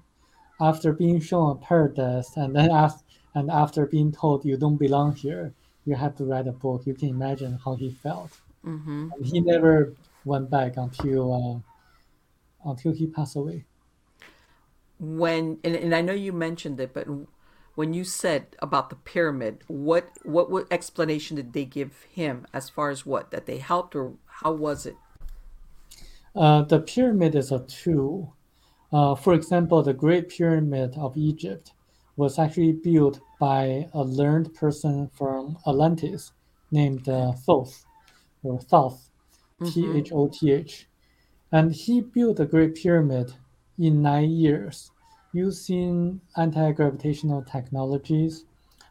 After 0.60 0.92
being 0.92 1.20
shown 1.20 1.52
a 1.52 1.56
paradise 1.56 2.36
and 2.36 2.56
then 2.56 2.72
af- 2.72 3.04
and 3.36 3.52
after 3.52 3.86
being 3.86 4.12
told 4.12 4.46
you 4.46 4.58
don't 4.58 4.78
belong 4.78 5.16
here, 5.16 5.54
you 5.86 5.94
have 5.94 6.16
to 6.16 6.26
write 6.26 6.48
a 6.48 6.52
book, 6.52 6.88
you 6.88 6.96
can 6.96 7.10
imagine 7.10 7.60
how 7.64 7.76
he 7.76 7.92
felt. 7.92 8.32
Mm-hmm. 8.68 9.10
And 9.16 9.26
he 9.26 9.40
never 9.40 9.94
went 10.26 10.50
back 10.50 10.76
until 10.76 11.64
uh, 12.66 12.70
until 12.70 12.92
he 12.92 13.08
passed 13.08 13.36
away. 13.36 13.66
When 15.00 15.60
and, 15.64 15.76
and 15.76 15.96
I 15.96 16.02
know 16.02 16.14
you 16.14 16.34
mentioned 16.34 16.80
it, 16.80 16.94
but 16.94 17.08
when 17.76 17.94
you 17.94 18.04
said 18.04 18.56
about 18.60 18.90
the 18.90 18.96
pyramid, 18.96 19.64
what 19.68 20.10
what 20.24 20.52
what 20.52 20.68
explanation 20.70 21.38
did 21.38 21.54
they 21.54 21.64
give 21.64 22.06
him 22.12 22.46
as 22.54 22.70
far 22.70 22.90
as 22.90 23.06
what 23.06 23.32
that 23.32 23.46
they 23.46 23.60
helped 23.60 23.96
or 23.96 24.14
how 24.42 24.52
was 24.52 24.86
it? 24.86 24.98
Uh, 26.36 26.62
the 26.64 26.80
pyramid 26.80 27.36
is 27.36 27.52
a 27.52 27.60
tool. 27.60 28.36
Uh, 28.92 29.16
for 29.16 29.34
example, 29.34 29.82
the 29.82 29.94
Great 29.94 30.30
Pyramid 30.30 30.96
of 30.98 31.18
Egypt 31.18 31.72
was 32.16 32.38
actually 32.40 32.72
built 32.72 33.20
by 33.40 33.88
a 33.94 34.04
learned 34.04 34.54
person 34.54 35.10
from 35.14 35.58
Atlantis 35.68 36.32
named 36.72 37.10
uh, 37.10 37.32
Thoth, 37.46 37.86
or 38.44 38.60
Thoth, 38.60 39.10
T 39.66 39.90
H 39.96 40.12
O 40.12 40.28
T 40.28 40.52
H. 40.52 40.88
And 41.52 41.74
he 41.74 42.02
built 42.02 42.38
the 42.38 42.46
Great 42.46 42.76
Pyramid 42.76 43.34
in 43.80 44.02
nine 44.02 44.32
years 44.32 44.92
using 45.34 46.20
anti 46.36 46.72
gravitational 46.72 47.44
technologies 47.44 48.46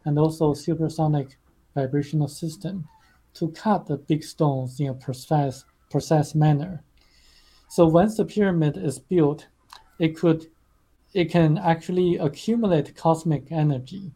and 0.04 0.18
also 0.18 0.54
supersonic 0.54 1.36
vibrational 1.74 2.28
system 2.28 2.88
to 3.34 3.48
cut 3.48 3.86
the 3.86 3.96
big 3.96 4.24
stones 4.24 4.80
in 4.80 4.88
a 4.88 4.94
precise, 4.94 5.64
precise 5.90 6.34
manner. 6.34 6.82
So 7.68 7.86
once 7.86 8.16
the 8.16 8.24
pyramid 8.24 8.76
is 8.76 8.98
built, 8.98 9.48
it 9.98 10.16
could 10.16 10.46
it 11.12 11.30
can 11.30 11.56
actually 11.58 12.16
accumulate 12.16 12.94
cosmic 12.94 13.50
energy. 13.50 14.12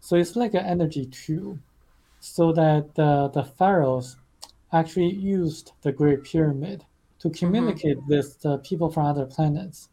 So 0.00 0.16
it's 0.16 0.36
like 0.36 0.54
an 0.54 0.66
energy 0.66 1.06
tube. 1.06 1.58
So 2.20 2.52
that 2.52 2.90
uh, 2.98 3.28
the 3.28 3.42
pharaohs 3.42 4.16
actually 4.72 5.12
used 5.12 5.72
the 5.82 5.92
Great 5.92 6.24
Pyramid 6.24 6.84
to 7.18 7.30
communicate 7.30 7.98
with 8.06 8.40
the 8.40 8.58
people 8.58 8.90
from 8.90 9.06
other 9.06 9.26
planets. 9.26 9.88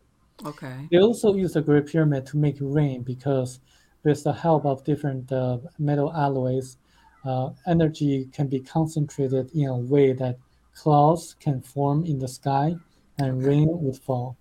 Okay. 0.46 0.88
They 0.92 1.00
also 1.00 1.36
used 1.36 1.54
the 1.56 1.62
Great 1.62 1.86
Pyramid 1.86 2.26
to 2.28 2.38
make 2.38 2.58
rain 2.60 3.04
because 3.04 3.60
with 4.04 4.24
the 4.24 4.34
help 4.34 4.66
of 4.66 4.84
different 4.84 5.32
uh, 5.32 5.60
metal 5.78 6.14
alloys, 6.14 6.78
uh, 7.26 7.50
energy 7.68 8.30
can 8.32 8.48
be 8.48 8.60
concentrated 8.60 9.52
in 9.54 9.68
a 9.68 9.78
way 9.78 10.14
that 10.14 10.38
clouds 10.74 11.36
can 11.40 11.62
form 11.62 12.06
in 12.06 12.20
the 12.20 12.28
sky 12.28 12.76
and 13.18 13.46
rain 13.46 13.68
would 13.70 13.98
fall. 13.98 14.38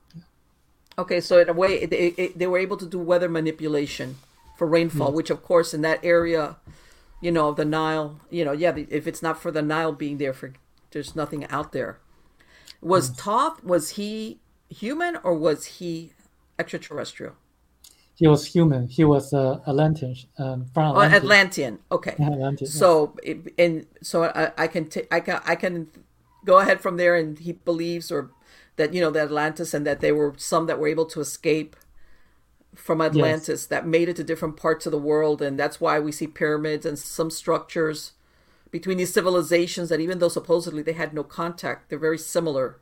Okay, 0.96 1.20
so 1.20 1.38
in 1.40 1.48
a 1.48 1.52
way, 1.52 1.86
they, 1.86 2.32
they 2.34 2.46
were 2.46 2.58
able 2.58 2.76
to 2.76 2.86
do 2.86 2.98
weather 2.98 3.28
manipulation 3.28 4.16
for 4.56 4.66
rainfall, 4.66 5.12
which, 5.12 5.30
of 5.30 5.42
course, 5.42 5.74
in 5.74 5.82
that 5.82 6.00
area, 6.04 6.56
you 7.20 7.32
know, 7.32 7.52
the 7.52 7.64
Nile, 7.64 8.20
you 8.30 8.44
know, 8.44 8.52
yeah, 8.52 8.74
if 8.76 9.06
it's 9.06 9.22
not 9.22 9.40
for 9.40 9.50
the 9.50 9.62
Nile 9.62 9.92
being 9.92 10.18
there, 10.18 10.32
for 10.32 10.52
there's 10.90 11.16
nothing 11.16 11.44
out 11.46 11.72
there. 11.72 11.98
Was 12.80 13.10
Thoth 13.10 13.62
was 13.64 13.90
he 13.90 14.40
human 14.68 15.16
or 15.22 15.34
was 15.34 15.64
he 15.64 16.12
extraterrestrial? 16.58 17.34
He 18.14 18.26
was 18.26 18.46
human. 18.46 18.88
He 18.88 19.04
was 19.04 19.32
uh, 19.32 19.60
Atlantis 19.66 20.26
um, 20.38 20.66
from 20.74 20.96
Oh, 20.96 21.02
Atlantean. 21.02 21.78
Okay. 21.90 22.16
Yeah, 22.18 22.32
Atlantis, 22.32 22.70
yes. 22.70 22.78
So, 22.78 23.16
it, 23.22 23.54
and 23.56 23.86
so 24.02 24.24
I, 24.24 24.50
I 24.58 24.66
can 24.66 24.86
t- 24.86 25.06
I 25.10 25.20
can 25.20 25.40
I 25.44 25.54
can 25.54 25.88
go 26.44 26.58
ahead 26.58 26.80
from 26.80 26.96
there, 26.96 27.14
and 27.14 27.38
he 27.38 27.52
believes 27.52 28.10
or 28.10 28.30
that 28.76 28.92
you 28.92 29.00
know 29.00 29.10
the 29.10 29.20
Atlantis 29.20 29.72
and 29.72 29.86
that 29.86 30.00
there 30.00 30.14
were 30.14 30.34
some 30.36 30.66
that 30.66 30.80
were 30.80 30.88
able 30.88 31.06
to 31.06 31.20
escape 31.20 31.76
from 32.78 33.00
Atlantis 33.00 33.66
that 33.66 33.86
made 33.86 34.08
it 34.08 34.16
to 34.16 34.24
different 34.24 34.56
parts 34.56 34.86
of 34.86 34.92
the 34.92 34.98
world, 34.98 35.42
and 35.42 35.58
that's 35.58 35.80
why 35.80 35.98
we 35.98 36.12
see 36.12 36.26
pyramids 36.26 36.86
and 36.86 36.98
some 36.98 37.30
structures 37.30 38.12
between 38.70 38.98
these 38.98 39.12
civilizations 39.12 39.88
that 39.88 40.00
even 40.00 40.18
though 40.18 40.28
supposedly 40.28 40.82
they 40.82 40.92
had 40.92 41.12
no 41.12 41.22
contact, 41.24 41.88
they're 41.88 41.98
very 41.98 42.18
similar 42.18 42.80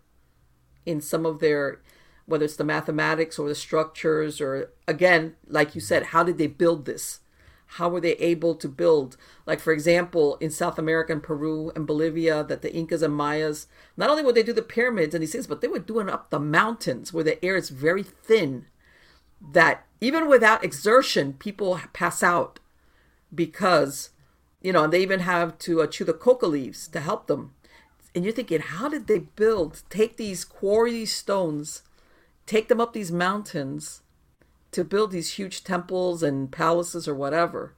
in 0.85 1.01
some 1.01 1.27
of 1.27 1.41
their 1.41 1.81
whether 2.27 2.45
it's 2.45 2.57
the 2.57 2.65
mathematics 2.65 3.39
or 3.39 3.49
the 3.49 3.55
structures 3.55 4.41
or 4.41 4.71
again 4.89 5.37
like 5.47 5.75
you 5.75 5.81
said 5.81 6.07
how 6.07 6.23
did 6.23 6.39
they 6.39 6.47
build 6.47 6.85
this? 6.85 7.21
How 7.71 7.89
were 7.89 8.01
they 8.01 8.13
able 8.15 8.55
to 8.57 8.69
build? 8.69 9.17
Like 9.45 9.61
for 9.61 9.73
example 9.73 10.37
in 10.37 10.51
south 10.51 10.79
america 10.79 11.13
and 11.13 11.23
peru 11.23 11.73
and 11.75 11.87
bolivia 11.87 12.45
that 12.45 12.63
the 12.63 12.75
incas 12.75 13.03
and 13.03 13.17
mayas 13.17 13.67
not 13.97 14.11
only 14.11 14.23
would 14.23 14.35
they 14.35 14.43
do 14.43 14.53
the 14.53 14.63
pyramids 14.63 15.15
and 15.15 15.23
these 15.23 15.33
things 15.33 15.47
but 15.47 15.61
they 15.61 15.69
were 15.69 15.79
doing 15.79 16.09
up 16.09 16.31
the 16.31 16.41
mountains 16.41 17.13
where 17.13 17.25
the 17.25 17.45
air 17.45 17.57
is 17.57 17.71
very 17.71 18.03
thin 18.03 18.67
that 19.53 19.85
even 20.01 20.29
without 20.29 20.65
exertion 20.65 21.33
people 21.35 21.81
pass 21.93 22.23
out 22.23 22.59
because 23.35 24.11
you 24.63 24.73
know 24.73 24.85
and 24.85 24.93
they 24.93 25.03
even 25.03 25.21
have 25.21 25.59
to 25.59 25.83
uh, 25.83 25.87
chew 25.87 26.05
the 26.05 26.13
coca 26.13 26.47
leaves 26.47 26.89
to 26.89 27.01
help 27.01 27.27
them. 27.27 27.53
And 28.15 28.25
you're 28.25 28.33
thinking 28.33 28.61
how 28.61 28.89
did 28.89 29.07
they 29.07 29.19
build 29.21 29.83
take 29.91 30.17
these 30.17 30.45
quarry 30.45 31.05
stones 31.07 31.83
take 32.47 32.69
them 32.69 32.81
up 32.81 32.93
these 32.93 33.11
mountains 33.13 34.03
to 34.73 34.85
build 34.85 35.11
these 35.11 35.33
huge 35.35 35.65
temples 35.65 36.23
and 36.23 36.51
palaces 36.51 37.07
or 37.09 37.15
whatever? 37.15 37.75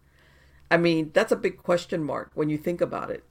I 0.71 0.77
mean 0.77 1.11
that's 1.15 1.33
a 1.33 1.37
big 1.37 1.59
question 1.59 2.03
mark 2.05 2.31
when 2.35 2.49
you 2.51 2.59
think 2.59 2.81
about 2.81 3.11
it. 3.11 3.25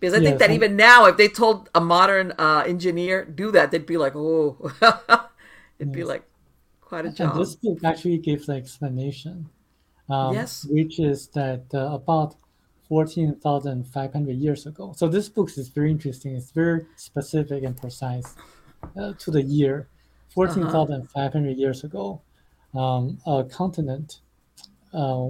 Because 0.00 0.14
i 0.14 0.18
think 0.18 0.32
Yes, 0.32 0.38
that 0.40 0.50
and- 0.50 0.54
even 0.56 0.76
now 0.76 1.06
if 1.06 1.16
they 1.16 1.28
told 1.28 1.70
a 1.74 1.80
modern 1.80 2.32
uh, 2.38 2.64
engineer 2.66 3.24
do 3.24 3.50
that 3.52 3.70
they'd 3.70 3.86
be 3.86 3.96
like 3.96 4.14
oh. 4.16 4.70
It'd 5.78 5.92
be 5.92 6.04
like 6.04 6.22
quite 6.94 7.04
a 7.04 7.08
And 7.08 7.16
job 7.16 7.36
this 7.36 7.54
book 7.56 7.78
actually 7.84 8.18
gives 8.18 8.46
the 8.46 8.54
explanation, 8.54 9.36
um, 10.08 10.32
Yes. 10.34 10.64
which 10.70 11.00
is 11.00 11.28
that 11.28 11.64
uh, 11.74 12.00
about 12.00 12.36
14,500 12.88 14.36
years 14.36 14.66
ago. 14.66 14.92
So 14.96 15.08
this 15.08 15.28
book 15.28 15.48
is 15.56 15.68
very 15.68 15.90
interesting. 15.90 16.36
It's 16.36 16.52
very 16.52 16.86
specific 16.96 17.64
and 17.64 17.76
precise 17.76 18.28
uh, 18.96 19.14
to 19.22 19.30
the 19.30 19.42
year. 19.42 19.88
14,500 20.30 21.56
years 21.56 21.84
ago, 21.84 22.20
um, 22.74 23.18
a 23.24 23.44
continent 23.44 24.20
uh, 24.92 25.28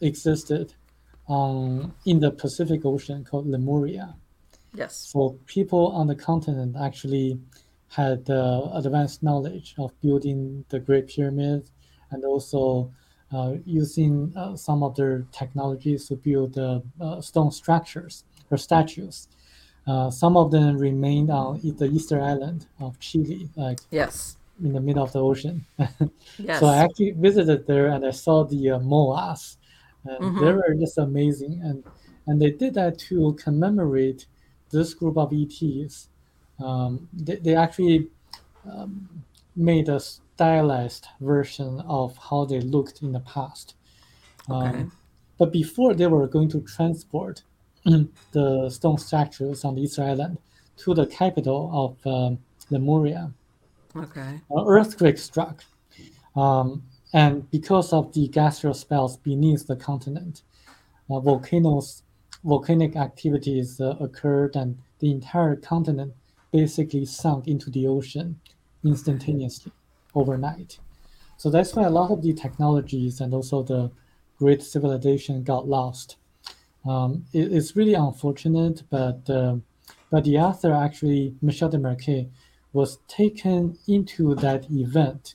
existed 0.00 0.72
um, 1.28 1.94
in 2.06 2.20
the 2.20 2.30
Pacific 2.30 2.80
Ocean 2.84 3.22
called 3.28 3.46
Lemuria. 3.46 4.08
yes 4.74 4.94
So 5.12 5.38
people 5.46 5.84
on 5.98 6.06
the 6.06 6.18
continent 6.30 6.72
actually 6.88 7.38
had 7.88 8.28
uh, 8.30 8.70
advanced 8.74 9.22
knowledge 9.22 9.74
of 9.78 9.98
building 10.00 10.64
the 10.68 10.80
Great 10.80 11.08
Pyramid 11.08 11.70
and 12.10 12.24
also 12.24 12.92
uh, 13.32 13.56
using 13.64 14.32
uh, 14.36 14.56
some 14.56 14.82
of 14.82 14.94
their 14.96 15.22
technologies 15.32 16.06
to 16.08 16.16
build 16.16 16.58
uh, 16.58 16.80
stone 17.20 17.50
structures 17.50 18.24
or 18.50 18.56
statues. 18.56 19.28
Uh, 19.86 20.10
some 20.10 20.36
of 20.36 20.50
them 20.50 20.78
remained 20.78 21.30
on 21.30 21.60
the 21.62 21.86
Easter 21.86 22.20
Island 22.20 22.68
of 22.80 22.98
Chile, 23.00 23.50
like 23.56 23.80
Yes. 23.90 24.36
in 24.62 24.72
the 24.72 24.80
middle 24.80 25.02
of 25.04 25.12
the 25.12 25.22
ocean. 25.22 25.66
Yes. 25.78 25.78
So 26.50 26.66
I 26.66 26.78
actually 26.84 27.10
visited 27.12 27.66
there 27.66 27.88
and 27.88 28.06
I 28.06 28.10
saw 28.12 28.44
the 28.44 28.70
uh, 28.70 28.78
moas, 28.78 29.58
and 30.04 30.38
they 30.38 30.50
Mhm. 30.50 30.52
were 30.52 30.74
just 30.78 30.96
amazing. 30.98 31.60
And 31.62 31.84
and 32.26 32.40
they 32.40 32.50
did 32.50 32.74
that 32.74 32.98
to 33.10 33.34
commemorate 33.34 34.26
this 34.70 34.94
group 34.94 35.16
of 35.18 35.32
ETs. 35.32 36.08
Um, 36.58 37.08
they, 37.12 37.36
they 37.36 37.54
actually 37.54 38.08
um, 38.70 39.08
made 39.54 39.88
a 39.88 40.00
stylized 40.00 41.06
version 41.20 41.80
of 41.86 42.16
how 42.18 42.44
they 42.44 42.60
looked 42.60 43.02
in 43.02 43.12
the 43.12 43.20
past. 43.20 43.74
Okay. 44.50 44.78
Um, 44.80 44.92
but 45.38 45.52
before 45.52 45.94
they 45.94 46.06
were 46.06 46.26
going 46.26 46.48
to 46.50 46.60
transport 46.62 47.42
the 48.32 48.70
stone 48.70 48.98
statues 48.98 49.64
on 49.64 49.74
the 49.74 49.82
Easter 49.82 50.02
Island 50.02 50.38
to 50.78 50.94
the 50.94 51.06
capital 51.06 51.70
of 51.72 52.12
um, 52.12 52.38
Lemuria, 52.70 53.32
Okay. 53.94 54.40
an 54.50 54.64
earthquake 54.66 55.18
struck. 55.18 55.64
Um, 56.34 56.82
and 57.14 57.50
because 57.50 57.92
of 57.92 58.12
the 58.12 58.28
gaseous 58.28 58.80
spells 58.80 59.16
beneath 59.16 59.66
the 59.66 59.76
continent, 59.76 60.42
uh, 61.08 61.20
volcanoes, 61.20 62.02
volcanic 62.44 62.94
activities 62.96 63.80
uh, 63.80 63.96
occurred, 64.00 64.54
and 64.56 64.76
the 64.98 65.10
entire 65.10 65.56
continent 65.56 66.12
basically 66.52 67.04
sunk 67.04 67.46
into 67.48 67.70
the 67.70 67.86
ocean 67.86 68.40
instantaneously 68.84 69.72
overnight. 70.14 70.78
So 71.36 71.50
that's 71.50 71.74
why 71.74 71.84
a 71.84 71.90
lot 71.90 72.10
of 72.10 72.22
the 72.22 72.32
technologies 72.32 73.20
and 73.20 73.34
also 73.34 73.62
the 73.62 73.90
great 74.38 74.62
civilization 74.62 75.42
got 75.42 75.68
lost. 75.68 76.16
Um, 76.84 77.26
it- 77.32 77.52
it's 77.52 77.76
really 77.76 77.94
unfortunate, 77.94 78.84
but 78.90 79.28
uh, 79.28 79.56
but 80.10 80.24
the 80.24 80.38
author 80.38 80.72
actually 80.72 81.34
Michel 81.42 81.68
Desmarquet 81.70 82.30
was 82.72 82.98
taken 83.08 83.76
into 83.88 84.34
that 84.36 84.70
event 84.70 85.34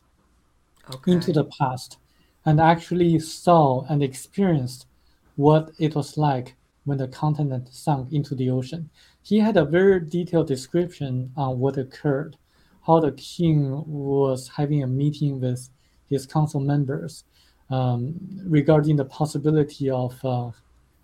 Okay. 0.94 1.12
into 1.12 1.32
the 1.34 1.44
past 1.46 1.98
and 2.46 2.60
actually 2.60 3.20
saw 3.20 3.82
and 3.90 4.02
experienced 4.02 4.88
what 5.36 5.72
it 5.80 5.96
was 5.96 6.18
like 6.18 6.56
when 6.86 6.98
the 6.98 7.08
continent 7.08 7.70
sunk 7.72 8.12
into 8.12 8.34
the 8.36 8.50
ocean. 8.50 8.90
He 9.24 9.40
had 9.40 9.58
a 9.58 9.66
very 9.66 10.00
detailed 10.00 10.48
description 10.48 11.32
on 11.38 11.60
what 11.60 11.78
occurred, 11.78 12.38
how 12.86 13.00
the 13.00 13.12
king 13.14 13.84
was 13.86 14.50
having 14.50 14.84
a 14.84 14.88
meeting 14.88 15.40
with 15.40 15.70
his 16.10 16.26
council 16.26 16.60
members 16.60 17.24
um, 17.70 18.16
regarding 18.46 18.96
the 18.96 19.06
possibility 19.06 19.90
of 19.90 20.14
uh, 20.26 20.52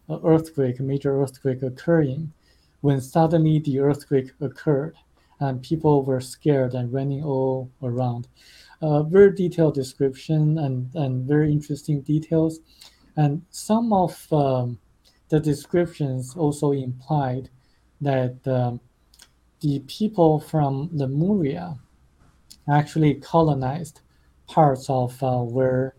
an 0.10 0.20
earthquake, 0.24 0.80
a 0.80 0.84
major 0.84 1.22
earthquake 1.22 1.62
occurring, 1.64 2.34
when 2.82 3.00
suddenly 3.02 3.60
the 3.60 3.80
earthquake 3.80 4.32
occurred 4.42 4.96
and 5.40 5.62
people 5.62 6.04
were 6.04 6.20
scared 6.20 6.74
and 6.74 6.92
running 6.92 7.24
all 7.24 7.70
around 7.84 8.28
uh, 8.82 9.04
very 9.04 9.34
detailed 9.34 9.74
description 9.74 10.58
and, 10.60 10.94
and 10.96 11.28
very 11.28 11.52
interesting 11.52 12.02
details. 12.02 12.60
And 13.16 13.44
some 13.50 13.94
of 13.94 14.32
um, 14.32 14.80
the 15.30 15.40
descriptions 15.40 16.36
also 16.36 16.72
implied 16.72 17.50
that 18.02 18.36
um, 18.48 18.80
the 19.62 19.80
people 19.88 20.40
from 20.40 20.90
Lemuria 20.94 21.78
actually 22.70 23.16
colonized 23.16 24.02
parts 24.48 24.90
of 24.90 25.22
uh, 25.24 25.38
where 25.40 25.96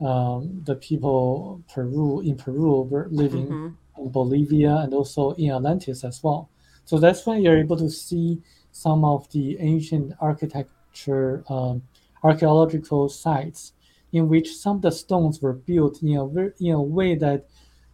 um, 0.00 0.62
the 0.64 0.74
people 0.76 1.62
Peru 1.72 2.20
in 2.20 2.36
Peru 2.36 2.82
were 2.82 3.08
living 3.10 3.46
Mhm. 3.48 3.76
in 3.98 4.10
Bolivia 4.10 4.76
and 4.78 4.92
also 4.94 5.32
in 5.32 5.50
Atlantis 5.52 6.04
as 6.04 6.22
well. 6.22 6.50
So 6.84 6.98
that's 6.98 7.24
why 7.26 7.36
you're 7.38 7.58
able 7.58 7.76
to 7.76 7.90
see 7.90 8.42
some 8.72 9.04
of 9.04 9.30
the 9.30 9.58
ancient 9.60 10.12
architecture, 10.20 11.44
um, 11.48 11.82
archaeological 12.22 13.08
sites 13.08 13.72
in 14.12 14.28
which 14.28 14.56
some 14.56 14.76
of 14.76 14.82
the 14.82 14.92
stones 14.92 15.40
were 15.42 15.52
built 15.52 16.02
in 16.02 16.16
a 16.16 16.24
in 16.60 16.72
a 16.72 16.82
way 16.82 17.14
that 17.16 17.46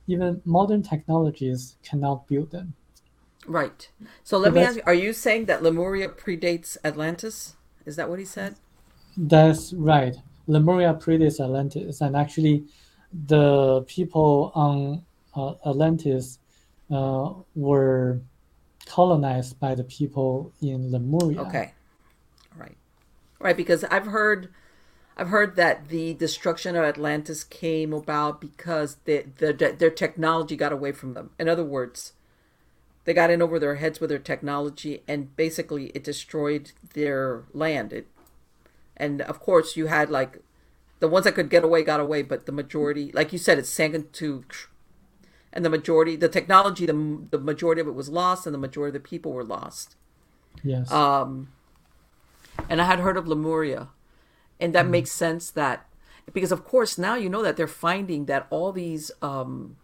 even 0.06 0.40
modern 0.44 0.82
technologies 0.82 1.76
cannot 1.82 2.26
build 2.26 2.50
them. 2.50 2.74
Right. 3.46 3.88
So 4.22 4.38
let 4.38 4.52
me 4.52 4.62
ask 4.62 4.76
you: 4.76 4.82
Are 4.86 4.94
you 4.94 5.12
saying 5.12 5.46
that 5.46 5.62
Lemuria 5.62 6.08
predates 6.08 6.76
Atlantis? 6.84 7.56
Is 7.86 7.96
that 7.96 8.08
what 8.08 8.18
he 8.18 8.24
said? 8.24 8.56
That's 9.16 9.72
right. 9.72 10.14
Lemuria 10.46 10.94
predates 10.94 11.40
Atlantis, 11.40 12.00
and 12.00 12.16
actually, 12.16 12.64
the 13.26 13.82
people 13.82 14.52
on 14.54 15.02
uh, 15.34 15.54
Atlantis 15.68 16.38
uh, 16.90 17.32
were 17.54 18.20
colonized 18.86 19.58
by 19.60 19.74
the 19.74 19.84
people 19.84 20.52
in 20.60 20.90
Lemuria. 20.90 21.42
Okay. 21.42 21.72
Right. 22.56 22.76
Right. 23.38 23.56
Because 23.56 23.84
I've 23.84 24.06
heard, 24.06 24.48
I've 25.16 25.28
heard 25.28 25.56
that 25.56 25.88
the 25.88 26.14
destruction 26.14 26.74
of 26.76 26.84
Atlantis 26.84 27.44
came 27.44 27.92
about 27.92 28.40
because 28.40 28.96
the, 29.04 29.24
the, 29.38 29.52
their 29.78 29.90
technology 29.90 30.56
got 30.56 30.72
away 30.72 30.92
from 30.92 31.14
them. 31.14 31.30
In 31.38 31.48
other 31.48 31.64
words, 31.64 32.12
they 33.04 33.14
got 33.14 33.30
in 33.30 33.42
over 33.42 33.58
their 33.58 33.76
heads 33.76 34.00
with 34.00 34.10
their 34.10 34.18
technology, 34.18 35.02
and 35.08 35.34
basically 35.36 35.86
it 35.86 36.04
destroyed 36.04 36.72
their 36.94 37.44
land. 37.52 37.92
It, 37.92 38.06
and 38.96 39.22
of 39.22 39.40
course, 39.40 39.76
you 39.76 39.86
had 39.86 40.10
like 40.10 40.38
the 41.00 41.08
ones 41.08 41.24
that 41.24 41.34
could 41.34 41.50
get 41.50 41.64
away 41.64 41.82
got 41.82 42.00
away, 42.00 42.22
but 42.22 42.46
the 42.46 42.52
majority, 42.52 43.10
like 43.12 43.32
you 43.32 43.38
said, 43.38 43.58
it 43.58 43.66
sank 43.66 43.94
into, 43.94 44.44
and 45.52 45.64
the 45.64 45.70
majority, 45.70 46.16
the 46.16 46.28
technology, 46.28 46.86
the 46.86 47.26
the 47.30 47.38
majority 47.38 47.80
of 47.80 47.88
it 47.88 47.94
was 47.94 48.08
lost, 48.08 48.46
and 48.46 48.54
the 48.54 48.58
majority 48.58 48.96
of 48.96 49.02
the 49.02 49.08
people 49.08 49.32
were 49.32 49.44
lost. 49.44 49.96
Yes. 50.62 50.90
Um, 50.92 51.48
and 52.68 52.80
I 52.80 52.84
had 52.84 53.00
heard 53.00 53.16
of 53.16 53.26
Lemuria, 53.26 53.88
and 54.60 54.74
that 54.74 54.86
makes 54.86 55.10
sense 55.10 55.50
that 55.50 55.86
because 56.32 56.52
of 56.52 56.64
course 56.64 56.98
now 56.98 57.14
you 57.14 57.28
know 57.28 57.42
that 57.42 57.56
they're 57.56 57.66
finding 57.66 58.26
that 58.26 58.46
all 58.50 58.72
these 58.72 59.10
um, 59.22 59.76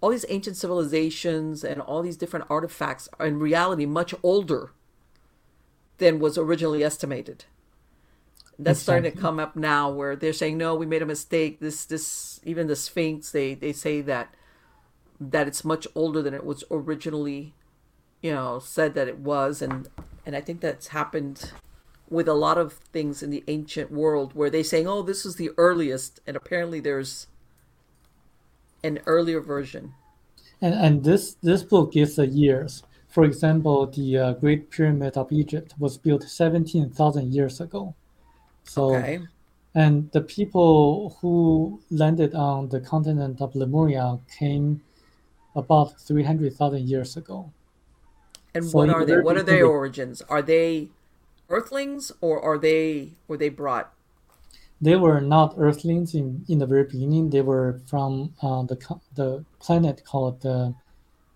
all 0.00 0.10
these 0.10 0.24
ancient 0.28 0.56
civilizations 0.56 1.64
and 1.64 1.80
all 1.80 2.02
these 2.02 2.16
different 2.16 2.46
artifacts 2.48 3.08
are 3.18 3.26
in 3.26 3.38
reality 3.38 3.86
much 3.86 4.14
older 4.22 4.70
than 5.98 6.20
was 6.20 6.38
originally 6.38 6.84
estimated. 6.84 7.44
That's 8.60 8.80
starting 8.80 9.12
to 9.12 9.16
come 9.16 9.38
up 9.38 9.54
now, 9.54 9.88
where 9.88 10.16
they're 10.16 10.32
saying, 10.32 10.58
"No, 10.58 10.74
we 10.74 10.84
made 10.84 11.02
a 11.02 11.06
mistake." 11.06 11.60
This, 11.60 11.84
this, 11.84 12.40
even 12.44 12.66
the 12.66 12.74
Sphinx, 12.74 13.30
they 13.30 13.54
they 13.54 13.72
say 13.72 14.00
that 14.00 14.34
that 15.20 15.48
it's 15.48 15.64
much 15.64 15.86
older 15.94 16.22
than 16.22 16.34
it 16.34 16.44
was 16.44 16.64
originally 16.70 17.54
you 18.22 18.32
know 18.32 18.58
said 18.58 18.94
that 18.94 19.08
it 19.08 19.18
was 19.18 19.60
and 19.62 19.88
and 20.24 20.36
i 20.36 20.40
think 20.40 20.60
that's 20.60 20.88
happened 20.88 21.52
with 22.08 22.28
a 22.28 22.34
lot 22.34 22.56
of 22.56 22.74
things 22.92 23.22
in 23.22 23.30
the 23.30 23.44
ancient 23.48 23.90
world 23.90 24.34
where 24.34 24.50
they're 24.50 24.64
saying 24.64 24.86
oh 24.86 25.02
this 25.02 25.26
is 25.26 25.36
the 25.36 25.50
earliest 25.56 26.20
and 26.26 26.36
apparently 26.36 26.80
there's 26.80 27.26
an 28.82 28.98
earlier 29.06 29.40
version 29.40 29.94
And 30.60 30.74
and 30.74 31.04
this 31.04 31.36
this 31.42 31.62
book 31.62 31.92
gives 31.92 32.16
the 32.16 32.26
years. 32.26 32.82
For 33.08 33.24
example, 33.24 33.86
the 33.86 34.18
uh, 34.18 34.32
Great 34.34 34.70
Pyramid 34.70 35.16
of 35.16 35.32
Egypt 35.32 35.74
was 35.78 35.96
built 35.96 36.24
seventeen 36.24 36.90
thousand 36.90 37.32
years 37.32 37.60
ago. 37.60 37.94
So 38.64 38.94
okay 38.96 39.20
and 39.74 40.10
the 40.12 40.20
people 40.20 41.16
who 41.20 41.80
landed 41.90 42.34
on 42.34 42.68
the 42.68 42.80
continent 42.80 43.40
of 43.40 43.54
Lemuria 43.54 44.18
came 44.38 44.82
about 45.54 46.00
three 46.00 46.24
hundred 46.24 46.54
thousand 46.54 46.88
years 46.88 47.16
ago. 47.16 47.52
and 48.54 48.64
So 48.64 48.78
what 48.78 48.90
are 48.90 49.04
they 49.04 49.18
what 49.18 49.36
are 49.36 49.42
their 49.42 49.66
origins 49.66 50.22
are 50.28 50.42
they 50.42 50.88
earthlings 51.48 52.12
or 52.20 52.40
are 52.42 52.58
they 52.58 53.12
were 53.28 53.36
they 53.36 53.48
brought 53.48 53.92
They 54.80 54.96
were 54.96 55.20
not 55.20 55.54
Earthlings 55.58 56.14
in, 56.14 56.44
in 56.48 56.58
the 56.58 56.66
very 56.66 56.84
beginning. 56.84 57.30
They 57.30 57.42
were 57.42 57.80
from 57.86 58.34
uh, 58.42 58.62
the 58.64 58.76
the 59.14 59.44
planet 59.60 60.04
called 60.04 60.44
uh, 60.46 60.72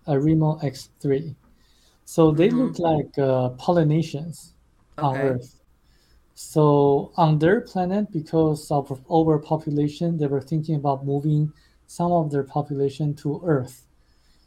Arimo 0.07 0.63
X3. 0.63 1.35
So 2.05 2.31
they 2.31 2.49
Mhm. 2.49 2.51
look 2.51 2.79
like 2.79 3.17
uh, 3.17 3.49
Polynesians 3.51 4.55
on 5.01 5.17
Okay. 5.17 5.23
Earth. 5.23 5.61
So 6.35 7.11
on 7.17 7.39
their 7.39 7.61
planet, 7.61 8.11
because 8.11 8.71
of 8.71 9.03
overpopulation, 9.09 10.17
they 10.17 10.27
were 10.27 10.41
thinking 10.41 10.75
about 10.75 11.05
moving 11.05 11.53
some 11.87 12.11
of 12.11 12.31
their 12.31 12.43
population 12.43 13.13
to 13.15 13.41
Earth. 13.43 13.87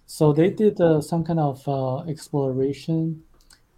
So 0.07 0.33
they 0.33 0.51
did 0.51 0.81
uh, 0.81 1.01
some 1.01 1.25
kind 1.25 1.41
of 1.41 1.67
uh, 1.69 1.99
exploration, 2.09 3.25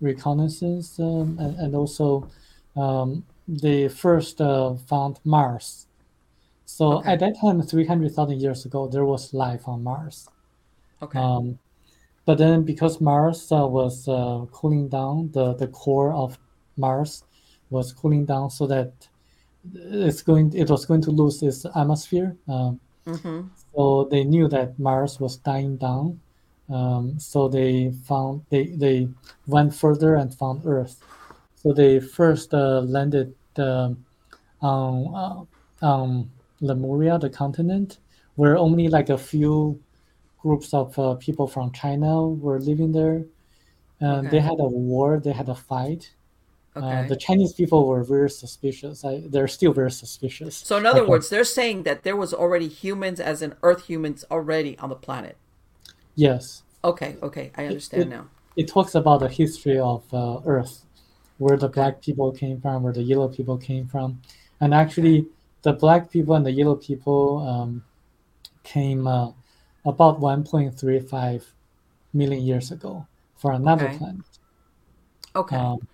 reconnaissance, 0.01 0.99
um, 1.01 1.39
and, 1.41 1.57
and 1.59 1.75
also 1.75 2.31
um, 2.77 3.27
they 3.49 3.89
first 3.89 4.41
uh, 4.41 4.77
found 4.77 5.21
Mars. 5.25 5.89
So 6.67 7.03
Okay. 7.03 7.07
at 7.07 7.21
that 7.21 7.37
time, 7.41 7.63
300,000 7.63 8.41
years 8.41 8.67
ago, 8.67 8.89
there 8.89 9.05
was 9.05 9.35
life 9.35 9.69
on 9.69 9.85
Mars. 9.85 10.31
okay 11.03 11.25
Um, 11.25 11.59
but 12.27 12.39
then 12.39 12.65
because 12.65 13.01
Mars 13.01 13.51
uh, 13.53 13.67
was 13.67 14.09
uh, 14.09 14.47
cooling 14.53 14.89
down, 14.89 15.31
the, 15.33 15.55
the 15.55 15.69
core 15.69 16.13
of 16.15 16.39
Mars 16.77 17.25
was 17.71 17.93
cooling 17.93 18.27
down, 18.27 18.51
so 18.51 18.67
that 18.69 19.09
it's 19.75 20.23
going 20.23 20.53
it 20.55 20.71
was 20.71 20.87
going 20.87 21.03
to 21.03 21.11
lose 21.11 21.43
its 21.43 21.65
atmosphere. 21.77 22.37
Um, 22.49 22.81
Mm-hmm. 23.07 23.49
so 23.75 24.09
they 24.11 24.25
knew 24.25 24.49
that 24.49 24.79
Mars 24.79 25.21
was 25.21 25.37
dying 25.39 25.77
down. 25.77 26.21
Um, 26.71 27.19
so 27.19 27.49
they 27.49 27.93
found 27.93 28.45
they 28.51 28.69
they 28.77 29.09
went 29.47 29.75
further 29.75 30.15
and 30.17 30.35
found 30.35 30.63
Earth. 30.67 31.03
So 31.57 31.73
they 31.75 32.01
first 32.01 32.55
uh, 32.55 32.81
landed 32.83 33.35
um, 33.59 34.05
uh, 34.63 35.45
on 35.83 36.31
Lemuria, 36.61 37.19
the 37.19 37.31
continent, 37.31 37.99
where 38.37 38.57
only 38.57 38.89
like 38.89 39.09
a 39.11 39.19
few 39.19 39.81
groups 40.43 40.73
of 40.75 40.97
uh, 40.99 41.15
people 41.17 41.47
from 41.47 41.71
China 41.73 42.27
were 42.29 42.59
living 42.61 42.93
there. 42.93 43.25
And 44.01 44.31
they 44.31 44.41
had 44.41 44.59
a 44.61 44.65
war. 44.65 45.19
They 45.21 45.33
had 45.33 45.49
a 45.49 45.55
fight. 45.55 46.13
Uh, 46.77 46.81
Okay. 46.81 47.09
the 47.09 47.17
Chinese 47.17 47.53
people 47.55 47.87
were 47.89 48.05
very 48.05 48.31
suspicious. 48.31 49.05
I, 49.05 49.23
they're 49.27 49.49
still 49.49 49.73
very 49.73 49.91
suspicious. 49.91 50.57
So 50.57 50.77
in 50.77 50.87
other 50.87 51.01
Like, 51.01 51.09
uh, 51.09 51.11
words, 51.13 51.29
they're 51.29 51.43
saying 51.43 51.83
that 51.83 52.05
there 52.05 52.15
was 52.17 52.33
already 52.33 52.69
humans, 52.69 53.19
as 53.19 53.43
in 53.43 53.55
Earth 53.65 53.87
humans, 53.87 54.25
already 54.31 54.79
on 54.79 54.89
the 54.89 54.95
planet. 54.95 55.37
yes, 56.15 56.63
Okay. 56.85 57.17
Okay. 57.23 57.51
I 57.57 57.67
understand 57.67 58.05
it- 58.05 58.09
now. 58.09 58.27
it 58.57 58.69
talks 58.69 58.95
about 58.95 59.19
the 59.21 59.29
history 59.29 59.79
of 59.81 60.03
uh, 60.15 60.39
Earth, 60.47 60.85
where 61.39 61.57
the 61.57 61.69
black 61.69 62.03
people 62.03 62.33
came 62.33 62.61
from, 62.61 62.83
where 62.83 62.93
the 62.93 63.03
yellow 63.03 63.29
people 63.29 63.59
came 63.59 63.87
from, 63.89 64.21
and 64.61 64.75
actually 64.75 65.29
the 65.63 65.73
black 65.73 66.11
people 66.11 66.35
and 66.35 66.47
the 66.47 66.53
yellow 66.53 66.77
people 66.77 67.39
um, 67.49 67.85
came 68.65 69.07
uh, 69.07 69.33
about 69.85 70.21
1.35 70.21 71.55
million 72.13 72.43
years 72.45 72.71
ago 72.73 73.07
for 73.37 73.53
another 73.53 73.89
Okay. 73.89 73.91
planet. 73.91 74.27
Okay. 75.35 75.69
Um, 75.69 75.87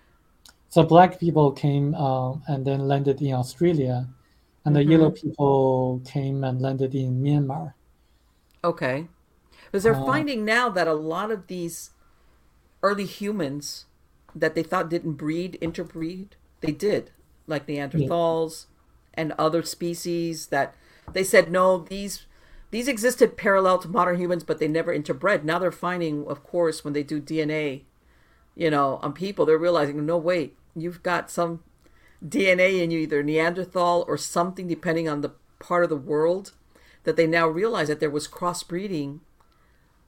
so 0.69 0.83
black 0.83 1.19
people 1.19 1.51
came 1.51 1.95
uh, 1.95 2.33
and 2.47 2.65
then 2.65 2.87
landed 2.87 3.21
in 3.21 3.33
Australia, 3.33 4.09
and 4.65 4.75
the 4.75 4.83
Mm-hmm. 4.83 4.85
yellow 4.85 5.11
people 5.11 6.01
came 6.05 6.43
and 6.43 6.61
landed 6.61 6.95
in 6.95 7.21
Myanmar. 7.23 7.73
Okay. 8.63 9.07
Because 9.65 9.83
they're 9.83 9.95
Uh, 9.95 9.95
finding 9.95 10.45
now 10.45 10.69
that 10.69 10.87
a 10.87 10.93
lot 10.93 11.31
of 11.31 11.47
these 11.47 11.91
early 12.83 13.05
humans 13.05 13.85
that 14.35 14.53
they 14.53 14.63
thought 14.63 14.89
didn't 14.89 15.13
breed, 15.13 15.57
interbreed, 15.61 16.35
they 16.61 16.71
did, 16.71 17.11
like 17.47 17.67
Neanderthals 17.67 18.65
and 19.13 19.31
other 19.33 19.63
species 19.63 20.47
that 20.47 20.75
they 21.13 21.23
said 21.23 21.51
no, 21.51 21.77
these 21.77 22.25
these 22.71 22.87
existed 22.87 23.37
parallel 23.37 23.77
to 23.79 23.87
modern 23.87 24.19
humans, 24.19 24.43
but 24.43 24.59
they 24.59 24.67
never 24.67 24.93
interbred. 24.93 25.43
Now 25.43 25.59
they're 25.59 25.71
finding, 25.71 26.25
of 26.27 26.43
course, 26.43 26.83
when 26.83 26.93
they 26.93 27.03
do 27.03 27.21
DNA, 27.21 27.83
you 28.55 28.69
know, 28.69 28.99
on 29.01 29.13
people, 29.13 29.45
they're 29.45 29.57
realizing, 29.57 30.05
no, 30.05 30.17
wait, 30.17 30.57
you've 30.75 31.03
got 31.03 31.31
some 31.31 31.63
DNA 32.25 32.81
in 32.83 32.91
you, 32.91 32.99
either 32.99 33.23
Neanderthal 33.23 34.03
or 34.07 34.17
something, 34.17 34.67
depending 34.67 35.07
on 35.07 35.21
the 35.21 35.31
part 35.59 35.83
of 35.83 35.89
the 35.89 35.95
world, 35.95 36.51
that 37.03 37.15
they 37.15 37.27
now 37.27 37.47
realize 37.47 37.87
that 37.87 37.99
there 37.99 38.09
was 38.09 38.27
crossbreeding. 38.27 39.19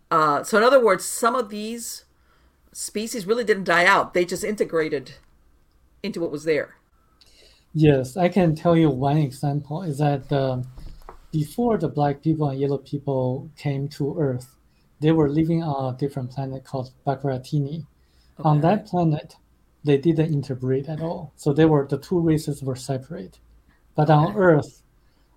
Uh, 0.09 0.43
so, 0.43 0.57
in 0.57 0.63
other 0.63 0.83
words, 0.83 1.05
some 1.05 1.35
of 1.35 1.49
these 1.49 2.05
species 2.77 3.25
really 3.25 3.43
didn't 3.43 3.63
die 3.63 3.85
out; 3.85 4.13
they 4.13 4.23
just 4.25 4.43
integrated 4.43 5.13
into 6.03 6.21
what 6.21 6.31
was 6.31 6.43
there. 6.43 6.75
Yes, 7.73 8.15
I 8.17 8.29
can 8.29 8.55
tell 8.55 8.75
you 8.77 8.89
one 8.89 9.17
example 9.17 9.83
is 9.83 9.97
that 9.97 10.31
um, 10.31 10.63
before 11.31 11.77
the 11.77 11.89
black 11.89 12.21
people 12.21 12.49
and 12.49 12.59
yellow 12.59 12.77
people 12.77 13.49
came 13.57 13.87
to 13.89 14.17
Earth, 14.17 14.55
they 14.99 15.11
were 15.11 15.29
living 15.29 15.63
on 15.63 15.93
a 15.93 15.97
different 15.97 16.31
planet 16.31 16.63
called 16.63 16.91
Bakaratini. 17.05 17.85
On 18.39 18.61
that 18.61 18.85
planet, 18.85 19.35
they 19.83 19.97
didn't 19.97 20.33
interbreed 20.33 20.87
at 20.87 21.01
all. 21.01 21.33
So 21.35 21.53
they 21.53 21.65
were 21.65 21.87
the 21.87 21.97
two 21.97 22.19
races 22.19 22.61
were 22.63 22.75
separate. 22.75 23.39
But 23.95 24.09
on 24.09 24.27
Okay. 24.27 24.37
Earth, 24.37 24.83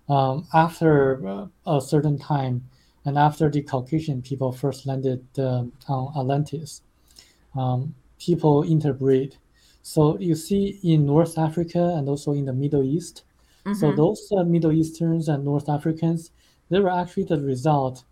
um, 0.07 0.47
after 0.53 1.25
uh, 1.27 1.47
a 1.65 1.81
certain 1.81 2.17
time, 2.19 2.65
and 3.05 3.17
after 3.17 3.49
the 3.49 3.63
Caucasian 3.63 4.21
people 4.21 4.51
first 4.51 4.85
landed 4.85 5.25
um, 5.39 5.73
on 5.87 6.13
Atlantis, 6.15 6.81
um, 7.55 7.95
people 8.19 8.63
interbreed. 8.63 9.35
So 9.83 10.17
you 10.19 10.35
see 10.35 10.79
in 10.83 11.05
North 11.05 11.37
Africa 11.37 11.95
and 11.97 12.07
also 12.07 12.33
in 12.33 12.45
the 12.45 12.53
Middle 12.53 12.83
East, 12.83 13.23
so 13.73 13.91
Mhm. 13.91 13.95
those 13.95 14.31
uh, 14.37 14.43
Middle 14.43 14.71
Easterns 14.71 15.27
and 15.29 15.43
North 15.45 15.69
Africans, 15.69 16.31
they 16.69 16.79
were 16.79 16.89
actually 16.89 17.23
the 17.25 17.39
result 17.41 18.03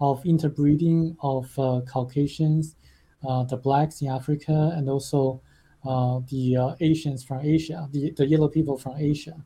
of 0.00 0.24
interbreeding 0.26 1.16
of 1.22 1.56
uh, 1.58 1.80
Caucasians, 1.86 2.76
uh, 3.24 3.44
the 3.44 3.56
blacks 3.56 4.02
in 4.02 4.08
Africa, 4.08 4.72
and 4.76 4.88
also 4.88 5.40
uh, 5.84 6.20
the 6.28 6.56
uh, 6.56 6.74
Asians 6.80 7.24
from 7.24 7.40
Asia, 7.44 7.88
the, 7.92 8.10
the 8.12 8.26
yellow 8.26 8.48
people 8.48 8.78
from 8.78 8.96
Asia. 8.98 9.36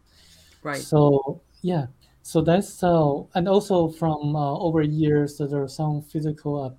Right. 0.63 0.81
So 0.83 1.41
yeah, 1.63 1.87
so 2.23 2.41
that's 2.43 2.83
uh, 2.83 3.23
and 3.35 3.49
also 3.49 3.89
from 3.89 4.37
uh, 4.37 4.59
over 4.59 4.83
years 4.83 5.39
there 5.39 5.63
are 5.63 5.69
some 5.69 6.03
physical 6.03 6.63
uh, 6.63 6.71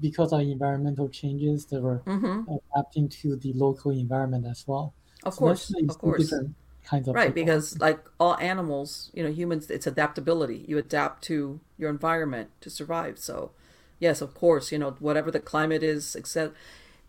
because 0.00 0.32
of 0.32 0.40
environmental 0.40 1.08
changes 1.08 1.66
that 1.66 1.82
were 1.82 2.02
hmm 2.06 2.42
adapting 2.48 3.08
to 3.08 3.36
the 3.36 3.52
local 3.54 3.90
environment 3.90 4.46
as 4.46 4.64
well. 4.66 4.94
Of 5.24 5.36
So 5.36 5.38
course. 5.38 5.72
Of 5.88 5.98
course. 5.98 6.28
different 6.28 6.54
kinds 6.84 7.08
of 7.08 7.16
Right, 7.16 7.26
people. 7.26 7.44
because 7.44 7.78
like 7.80 8.00
all 8.18 8.36
animals, 8.38 9.10
you 9.14 9.22
know, 9.22 9.30
humans, 9.30 9.70
it's 9.70 9.86
adaptability. 9.86 10.64
You 10.68 10.78
adapt 10.78 11.24
to 11.24 11.60
your 11.78 11.90
environment 11.90 12.50
to 12.62 12.70
survive. 12.70 13.18
So, 13.18 13.52
yes, 14.00 14.20
of 14.22 14.34
course, 14.34 14.72
you 14.72 14.78
know, 14.78 14.92
whatever 14.98 15.30
the 15.30 15.40
climate 15.40 15.82
is, 15.82 16.16
except 16.16 16.56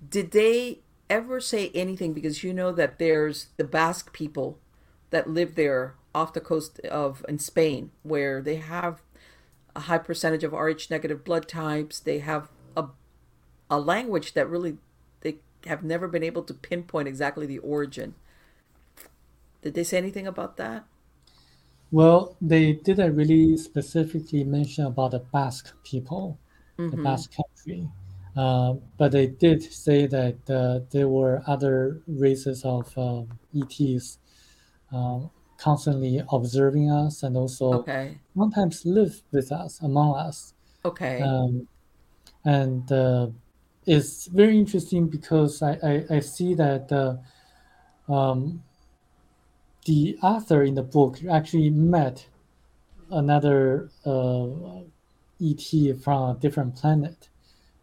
did 0.07 0.31
they 0.31 0.79
ever 1.09 1.39
say 1.39 1.71
anything? 1.73 2.13
Because 2.13 2.43
you 2.43 2.53
know 2.53 2.71
that 2.73 2.99
there's 2.99 3.47
the 3.57 3.63
Basque 3.63 4.13
people 4.13 4.59
that 5.11 5.29
live 5.29 5.55
there 5.55 5.95
off 6.15 6.33
the 6.33 6.41
coast 6.41 6.79
of 6.81 7.25
in 7.29 7.39
Spain, 7.39 7.91
where 8.03 8.41
they 8.41 8.57
have 8.57 9.01
a 9.75 9.81
high 9.81 9.97
percentage 9.97 10.43
of 10.43 10.53
Rh 10.53 10.89
negative 10.89 11.23
blood 11.23 11.47
types. 11.47 11.99
They 11.99 12.19
have 12.19 12.49
a 13.69 13.79
language 13.79 14.33
that 14.33 14.49
really 14.49 14.77
they 15.21 15.37
have 15.65 15.83
never 15.83 16.07
been 16.07 16.23
able 16.23 16.43
to 16.43 16.53
pinpoint 16.53 17.07
exactly 17.07 17.45
the 17.45 17.59
origin. 17.59 18.15
Did 19.63 19.73
they 19.73 19.83
say 19.83 19.97
anything 19.97 20.27
about 20.27 20.57
that? 20.57 20.85
Well, 21.91 22.35
they 22.41 22.73
didn't 22.73 23.15
really 23.15 23.55
specifically 23.57 24.43
mention 24.43 24.85
about 24.85 25.11
the 25.11 25.19
Basque 25.19 25.73
people, 25.83 26.39
the 26.89 26.97
Mm-hmm. 26.97 26.97
Basque 26.97 27.31
country, 27.35 27.89
uh, 28.35 28.75
but 28.97 29.11
they 29.11 29.27
did 29.27 29.61
say 29.61 30.07
that 30.07 30.49
uh, 30.49 30.79
there 30.91 31.07
were 31.07 31.43
other 31.45 32.01
races 32.07 32.65
of 32.65 32.97
um 32.97 33.37
ETs 33.53 34.17
um, 34.91 35.29
constantly 35.57 36.21
observing 36.31 36.89
us 36.91 37.21
and 37.23 37.37
also 37.37 37.87
Okay. 37.87 38.19
sometimes 38.35 38.85
live 38.85 39.21
with 39.31 39.51
us, 39.51 39.79
among 39.81 40.15
us. 40.15 40.53
Okay. 40.85 41.33
Um, 41.33 41.67
and 42.45 42.91
uh, 42.91 43.29
it's 43.85 44.27
very 44.27 44.57
interesting 44.57 45.07
because 45.07 45.61
I, 45.61 45.73
I, 45.83 46.05
I 46.17 46.19
see 46.19 46.53
that 46.55 46.91
uh, 46.91 47.17
um, 48.11 48.63
the 49.85 50.17
author 50.21 50.63
in 50.63 50.75
the 50.75 50.83
book 50.83 51.19
actually 51.29 51.69
met 51.69 52.27
another 53.11 53.91
uh, 54.05 54.81
ET 55.39 55.93
from 55.93 56.31
a 56.35 56.39
different 56.39 56.75
planet, 56.75 57.29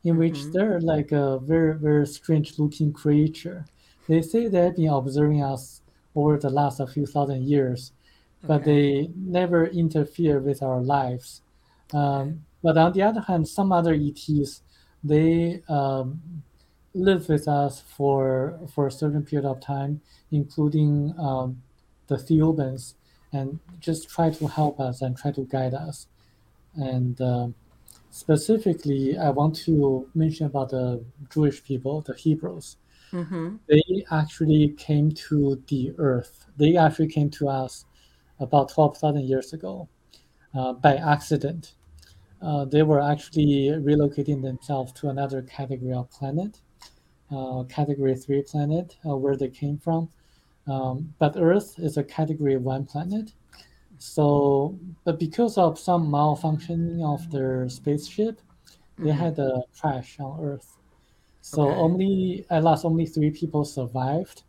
in 0.05 0.17
which 0.17 0.51
Mhm. 0.51 0.53
they're 0.53 0.81
like 0.81 1.13
a 1.13 1.39
very, 1.41 1.77
very 1.79 2.07
strange 2.07 2.59
looking 2.59 2.93
creature. 2.93 3.67
They 4.09 4.23
say 4.23 4.49
they've 4.49 4.77
been 4.77 4.89
observing 4.91 5.43
us 5.43 5.83
over 6.15 6.39
the 6.39 6.51
last 6.51 6.81
a 6.81 6.87
few 6.87 7.07
thousand 7.07 7.45
years, 7.49 7.93
but 8.47 8.65
Okay. 8.65 8.65
they 8.65 9.11
never 9.17 9.67
interfere 9.67 10.41
with 10.41 10.63
our 10.63 10.81
lives. 10.83 11.43
Um, 11.93 12.47
but 12.63 12.77
on 12.77 12.93
the 12.93 13.03
other 13.03 13.21
hand, 13.23 13.49
some 13.49 13.73
other 13.73 13.95
ETs, 13.95 14.63
they 15.03 15.63
um, 15.69 16.21
live 16.95 17.29
with 17.29 17.49
us 17.49 17.81
for 17.81 18.59
for 18.75 18.87
a 18.87 18.91
certain 18.91 19.25
period 19.25 19.49
of 19.49 19.61
time, 19.61 20.01
including 20.31 21.15
um, 21.19 21.63
the 22.09 22.17
Theobans, 22.17 22.95
and 23.33 23.59
just 23.81 24.09
try 24.09 24.31
to 24.31 24.47
help 24.47 24.81
us 24.81 25.03
and 25.03 25.17
try 25.17 25.31
to 25.33 25.45
guide 25.45 25.75
us. 25.75 26.07
And 26.77 27.21
um 27.21 27.55
specifically, 28.11 29.17
I 29.17 29.31
want 29.31 29.57
to 29.65 30.09
mention 30.15 30.47
about 30.47 30.71
the 30.71 31.05
Jewish 31.33 31.63
people, 31.63 32.03
the 32.03 32.15
Hebrews. 32.15 32.77
Mm-hmm. 33.13 33.57
They 33.69 34.05
actually 34.11 34.75
came 34.77 35.11
to 35.13 35.63
the 35.69 35.93
earth. 35.99 36.47
They 36.57 36.77
actually 36.77 37.09
came 37.09 37.31
to 37.31 37.49
us 37.49 37.87
about 38.39 38.69
12,000 38.69 39.25
years 39.25 39.53
ago 39.53 39.89
uh, 40.55 40.75
by 40.75 40.97
accident. 40.97 41.75
Uh, 42.43 42.65
they 42.65 42.83
were 42.83 43.01
actually 43.01 43.69
relocating 43.69 44.43
themselves 44.43 44.93
to 44.93 45.09
another 45.09 45.43
category 45.43 45.93
of 45.93 46.11
planet, 46.11 46.61
uh, 47.31 47.65
category 47.65 48.15
3 48.17 48.43
planet, 48.43 48.97
uh, 49.09 49.17
where 49.17 49.37
they 49.37 49.49
came 49.49 49.79
from. 49.79 50.09
Um, 50.67 51.15
but 51.19 51.37
Earth 51.37 51.75
is 51.79 51.97
a 51.97 52.05
category 52.05 52.57
1 52.57 52.87
planet. 52.87 53.33
So, 53.99 54.79
but 55.05 55.19
because 55.19 55.59
of 55.59 55.79
some 55.79 56.09
malfunctioning 56.11 57.03
of 57.05 57.31
their 57.31 57.69
spaceship, 57.69 58.41
they 58.99 59.11
Mhm. 59.11 59.17
had 59.17 59.39
a 59.39 59.63
crash 59.79 60.19
on 60.21 60.41
Earth. 60.41 60.79
So 61.43 61.63
Okay. 61.63 61.81
only 61.87 62.47
at 62.51 62.65
last 62.65 62.85
only 62.85 63.07
three 63.07 63.31
people 63.31 63.65
survived, 63.65 64.45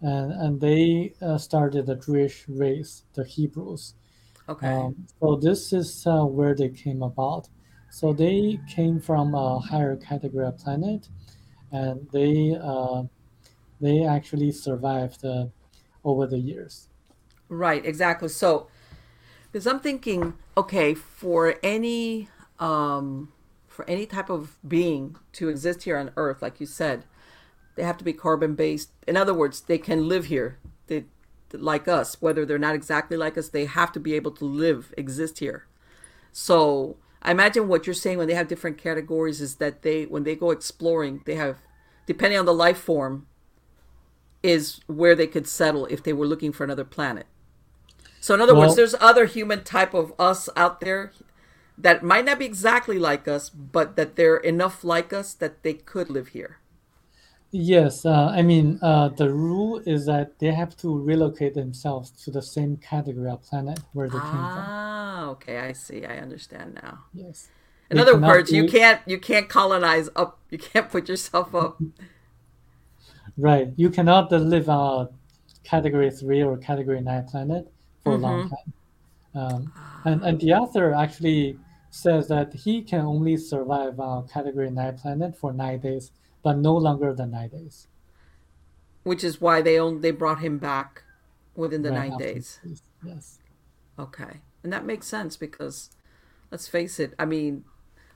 and 0.00 0.32
and 0.32 0.60
they 0.60 1.14
uh, 1.22 1.38
started 1.38 1.86
the 1.86 1.96
Jewish 1.96 2.48
race, 2.48 3.04
the 3.14 3.24
Hebrews. 3.24 3.94
Okay. 4.48 4.68
Um, 4.68 5.06
so 5.20 5.36
this 5.36 5.72
is 5.72 6.06
uh, 6.06 6.24
where 6.24 6.54
they 6.54 6.68
came 6.68 7.02
about. 7.02 7.48
So 7.90 8.12
they 8.12 8.60
came 8.68 9.00
from 9.00 9.34
a 9.34 9.58
higher 9.58 9.96
category 9.96 10.46
of 10.46 10.58
planet, 10.58 11.08
and 11.72 12.06
they 12.12 12.56
uh, 12.60 13.04
they 13.80 14.04
actually 14.04 14.52
survived 14.52 15.24
uh, 15.24 15.46
over 16.04 16.26
the 16.26 16.38
years. 16.38 16.88
Right, 17.48 17.84
exactly. 17.84 18.28
So, 18.28 18.68
because 19.50 19.66
I'm 19.66 19.80
thinking, 19.80 20.34
okay, 20.56 20.94
for 20.94 21.56
any 21.62 22.28
um, 22.58 23.32
for 23.66 23.88
any 23.88 24.06
type 24.06 24.30
of 24.30 24.56
being 24.66 25.16
to 25.32 25.48
exist 25.48 25.84
here 25.84 25.96
on 25.96 26.10
Earth, 26.16 26.42
like 26.42 26.60
you 26.60 26.66
said, 26.66 27.04
they 27.76 27.82
have 27.82 27.98
to 27.98 28.04
be 28.04 28.12
carbon 28.12 28.54
based. 28.54 28.90
In 29.06 29.16
other 29.16 29.34
words, 29.34 29.60
they 29.60 29.78
can 29.78 30.08
live 30.08 30.26
here. 30.26 30.58
They 30.86 31.04
like 31.52 31.88
us, 31.88 32.20
whether 32.20 32.44
they're 32.44 32.58
not 32.58 32.74
exactly 32.74 33.16
like 33.16 33.38
us, 33.38 33.48
they 33.48 33.66
have 33.66 33.92
to 33.92 34.00
be 34.00 34.14
able 34.14 34.32
to 34.32 34.44
live, 34.44 34.92
exist 34.96 35.38
here. 35.38 35.66
So 36.32 36.96
I 37.22 37.30
imagine 37.30 37.68
what 37.68 37.86
you're 37.86 37.94
saying 37.94 38.18
when 38.18 38.28
they 38.28 38.34
have 38.34 38.48
different 38.48 38.78
categories 38.78 39.40
is 39.40 39.56
that 39.56 39.82
they, 39.82 40.04
when 40.04 40.24
they 40.24 40.34
go 40.34 40.50
exploring, 40.50 41.22
they 41.24 41.34
have, 41.36 41.58
depending 42.06 42.38
on 42.38 42.46
the 42.46 42.54
life 42.54 42.78
form, 42.78 43.26
is 44.42 44.80
where 44.86 45.14
they 45.14 45.26
could 45.26 45.48
settle 45.48 45.86
if 45.86 46.02
they 46.02 46.12
were 46.12 46.26
looking 46.26 46.52
for 46.52 46.64
another 46.64 46.84
planet. 46.84 47.26
So 48.20 48.34
in 48.34 48.40
other 48.40 48.54
well, 48.54 48.62
words, 48.62 48.76
there's 48.76 48.94
other 49.00 49.26
human 49.26 49.64
type 49.64 49.94
of 49.94 50.12
us 50.18 50.48
out 50.56 50.80
there 50.80 51.12
that 51.78 52.02
might 52.02 52.24
not 52.24 52.38
be 52.38 52.44
exactly 52.44 52.98
like 52.98 53.28
us, 53.28 53.50
but 53.50 53.96
that 53.96 54.16
they're 54.16 54.36
enough 54.36 54.84
like 54.84 55.12
us 55.12 55.34
that 55.34 55.62
they 55.62 55.74
could 55.74 56.10
live 56.10 56.28
here. 56.28 56.58
Yes, 57.58 58.04
uh, 58.04 58.26
I 58.34 58.42
mean 58.42 58.78
uh, 58.82 59.08
the 59.08 59.32
rule 59.32 59.80
is 59.86 60.04
that 60.04 60.38
they 60.38 60.52
have 60.52 60.76
to 60.78 60.98
relocate 60.98 61.54
themselves 61.54 62.10
to 62.24 62.30
the 62.30 62.42
same 62.42 62.76
category 62.76 63.30
of 63.30 63.42
planet 63.42 63.80
where 63.94 64.08
they 64.08 64.18
came 64.18 64.30
from. 64.30 64.66
Ah, 64.68 65.24
okay, 65.28 65.60
I 65.60 65.72
see. 65.72 66.04
I 66.04 66.18
understand 66.18 66.78
now. 66.82 67.04
Yes. 67.14 67.48
In 67.90 67.96
They 67.96 68.02
other 68.02 68.18
words, 68.18 68.52
you 68.52 68.68
can't 68.68 69.00
you 69.06 69.18
can't 69.18 69.48
colonize 69.48 70.10
up. 70.14 70.38
You 70.50 70.58
can't 70.58 70.90
put 70.90 71.08
yourself 71.08 71.54
up. 71.54 71.80
Right. 73.38 73.68
You 73.76 73.88
cannot 73.88 74.30
live 74.30 74.68
on 74.68 75.06
a 75.06 75.08
category 75.64 76.10
three 76.10 76.42
or 76.42 76.58
category 76.58 77.00
nine 77.00 77.24
planet 77.24 77.72
for 78.04 78.12
a 78.12 78.18
long 78.18 78.50
mm-hmm. 78.50 78.54
time. 78.54 78.72
Um, 79.34 79.72
and 80.04 80.22
and 80.22 80.40
the 80.40 80.52
author 80.52 80.92
actually 80.92 81.58
says 81.90 82.28
that 82.28 82.52
he 82.52 82.82
can 82.82 83.00
only 83.00 83.38
survive 83.38 83.98
on 83.98 84.28
category 84.28 84.70
nine 84.70 84.98
planet 84.98 85.34
for 85.38 85.54
nine 85.54 85.80
days 85.80 86.12
but 86.46 86.58
no 86.58 86.76
longer 86.76 87.12
than 87.12 87.32
nine 87.32 87.48
days. 87.48 87.88
Which 89.02 89.24
is 89.24 89.40
why 89.40 89.62
they 89.62 89.80
only 89.80 89.98
they 89.98 90.12
brought 90.12 90.38
him 90.38 90.58
back 90.58 91.02
within 91.56 91.82
the 91.82 91.90
right 91.90 92.08
nine 92.08 92.18
days. 92.18 92.60
Yes. 93.04 93.40
Okay, 93.98 94.42
and 94.62 94.72
that 94.72 94.86
makes 94.86 95.08
sense 95.08 95.36
because, 95.36 95.90
let's 96.52 96.68
face 96.68 97.00
it. 97.00 97.14
I 97.18 97.24
mean, 97.24 97.64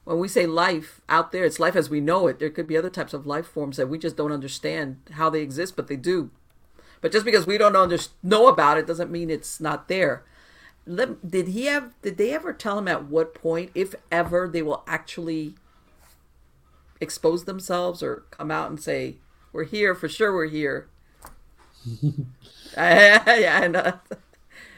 when 0.04 0.20
we 0.20 0.28
say 0.28 0.46
life 0.46 1.00
out 1.08 1.32
there, 1.32 1.44
it's 1.44 1.58
life 1.58 1.74
as 1.74 1.90
we 1.90 2.00
know 2.00 2.28
it. 2.28 2.38
There 2.38 2.50
could 2.50 2.68
be 2.68 2.76
other 2.76 2.88
types 2.88 3.12
of 3.12 3.26
life 3.26 3.48
forms 3.48 3.76
that 3.78 3.88
we 3.88 3.98
just 3.98 4.16
don't 4.16 4.30
understand 4.30 4.98
how 5.14 5.28
they 5.28 5.42
exist, 5.42 5.74
but 5.74 5.88
they 5.88 5.96
do. 5.96 6.30
But 7.00 7.10
just 7.10 7.24
because 7.24 7.48
we 7.48 7.58
don't 7.58 7.74
under- 7.74 7.98
know 8.22 8.46
about 8.46 8.78
it 8.78 8.86
doesn't 8.86 9.10
mean 9.10 9.28
it's 9.28 9.58
not 9.58 9.88
there. 9.88 10.22
Let, 10.86 11.28
did 11.28 11.48
he 11.48 11.64
have? 11.64 12.00
Did 12.02 12.16
they 12.16 12.30
ever 12.30 12.52
tell 12.52 12.78
him 12.78 12.86
at 12.86 13.06
what 13.06 13.34
point, 13.34 13.72
if 13.74 13.96
ever, 14.12 14.46
they 14.46 14.62
will 14.62 14.84
actually 14.86 15.56
expose 17.00 17.44
themselves 17.44 18.02
or 18.02 18.24
come 18.30 18.50
out 18.50 18.70
and 18.70 18.80
say, 18.80 19.16
"We're 19.52 19.64
here 19.64 19.94
for 19.94 20.08
sure. 20.08 20.32
We're 20.32 20.48
here." 20.48 20.88
yeah, 22.76 23.64
and, 23.64 23.76
uh, 23.76 23.92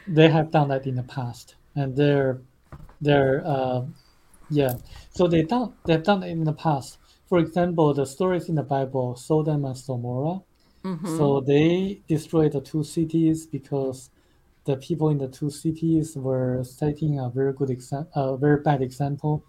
they 0.07 0.29
have 0.29 0.51
done 0.51 0.69
that 0.69 0.87
in 0.87 0.95
the 0.95 1.03
past, 1.03 1.55
and 1.75 1.95
they're 1.95 2.41
they're 3.01 3.45
uh, 3.45 3.83
yeah. 4.49 4.75
So 5.11 5.27
they 5.27 5.43
done 5.43 5.73
they've 5.85 6.03
done 6.03 6.23
it 6.23 6.29
in 6.29 6.43
the 6.43 6.53
past. 6.53 6.97
For 7.27 7.39
example, 7.39 7.93
the 7.93 8.05
stories 8.05 8.49
in 8.49 8.55
the 8.55 8.63
Bible, 8.63 9.15
Sodom 9.15 9.65
and 9.65 9.81
Gomorrah. 9.87 10.41
Mm-hmm. 10.83 11.17
So 11.17 11.39
they 11.39 12.01
destroyed 12.07 12.51
the 12.51 12.61
two 12.61 12.83
cities 12.83 13.47
because 13.47 14.09
the 14.65 14.75
people 14.75 15.09
in 15.09 15.17
the 15.17 15.29
two 15.29 15.49
cities 15.49 16.15
were 16.15 16.63
setting 16.63 17.19
a 17.19 17.29
very 17.29 17.53
good 17.53 17.69
example, 17.69 18.33
a 18.35 18.37
very 18.37 18.61
bad 18.61 18.81
example 18.81 19.43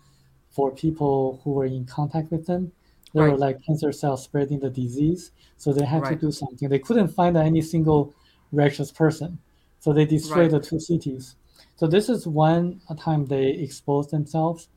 for 0.55 0.71
people 0.71 1.41
who 1.43 1.51
were 1.51 1.65
in 1.65 1.85
contact 1.85 2.31
with 2.31 2.47
them. 2.47 2.73
There 3.13 3.25
right. 3.25 3.33
were 3.33 3.39
like 3.39 3.65
cancer 3.65 3.93
cells 3.93 4.23
spreading 4.23 4.61
the 4.61 4.71
disease, 4.71 5.33
so 5.57 5.73
they 5.73 5.85
had 5.85 6.03
right. 6.03 6.21
to 6.21 6.27
do 6.27 6.33
something. 6.33 6.69
They 6.69 6.79
couldn't 6.79 7.09
find 7.09 7.37
any 7.37 7.61
single 7.61 8.15
righteous 8.53 8.91
person, 8.91 9.39
so 9.81 9.93
they 9.93 10.05
destroyed 10.05 10.53
right. 10.53 10.63
the 10.63 10.69
two 10.69 10.81
cities. 10.81 11.37
So 11.77 11.87
this 11.87 12.09
is 12.09 12.27
one 12.27 12.81
time 12.99 13.27
they 13.27 13.49
exposed 13.49 14.11
themselves. 14.11 14.69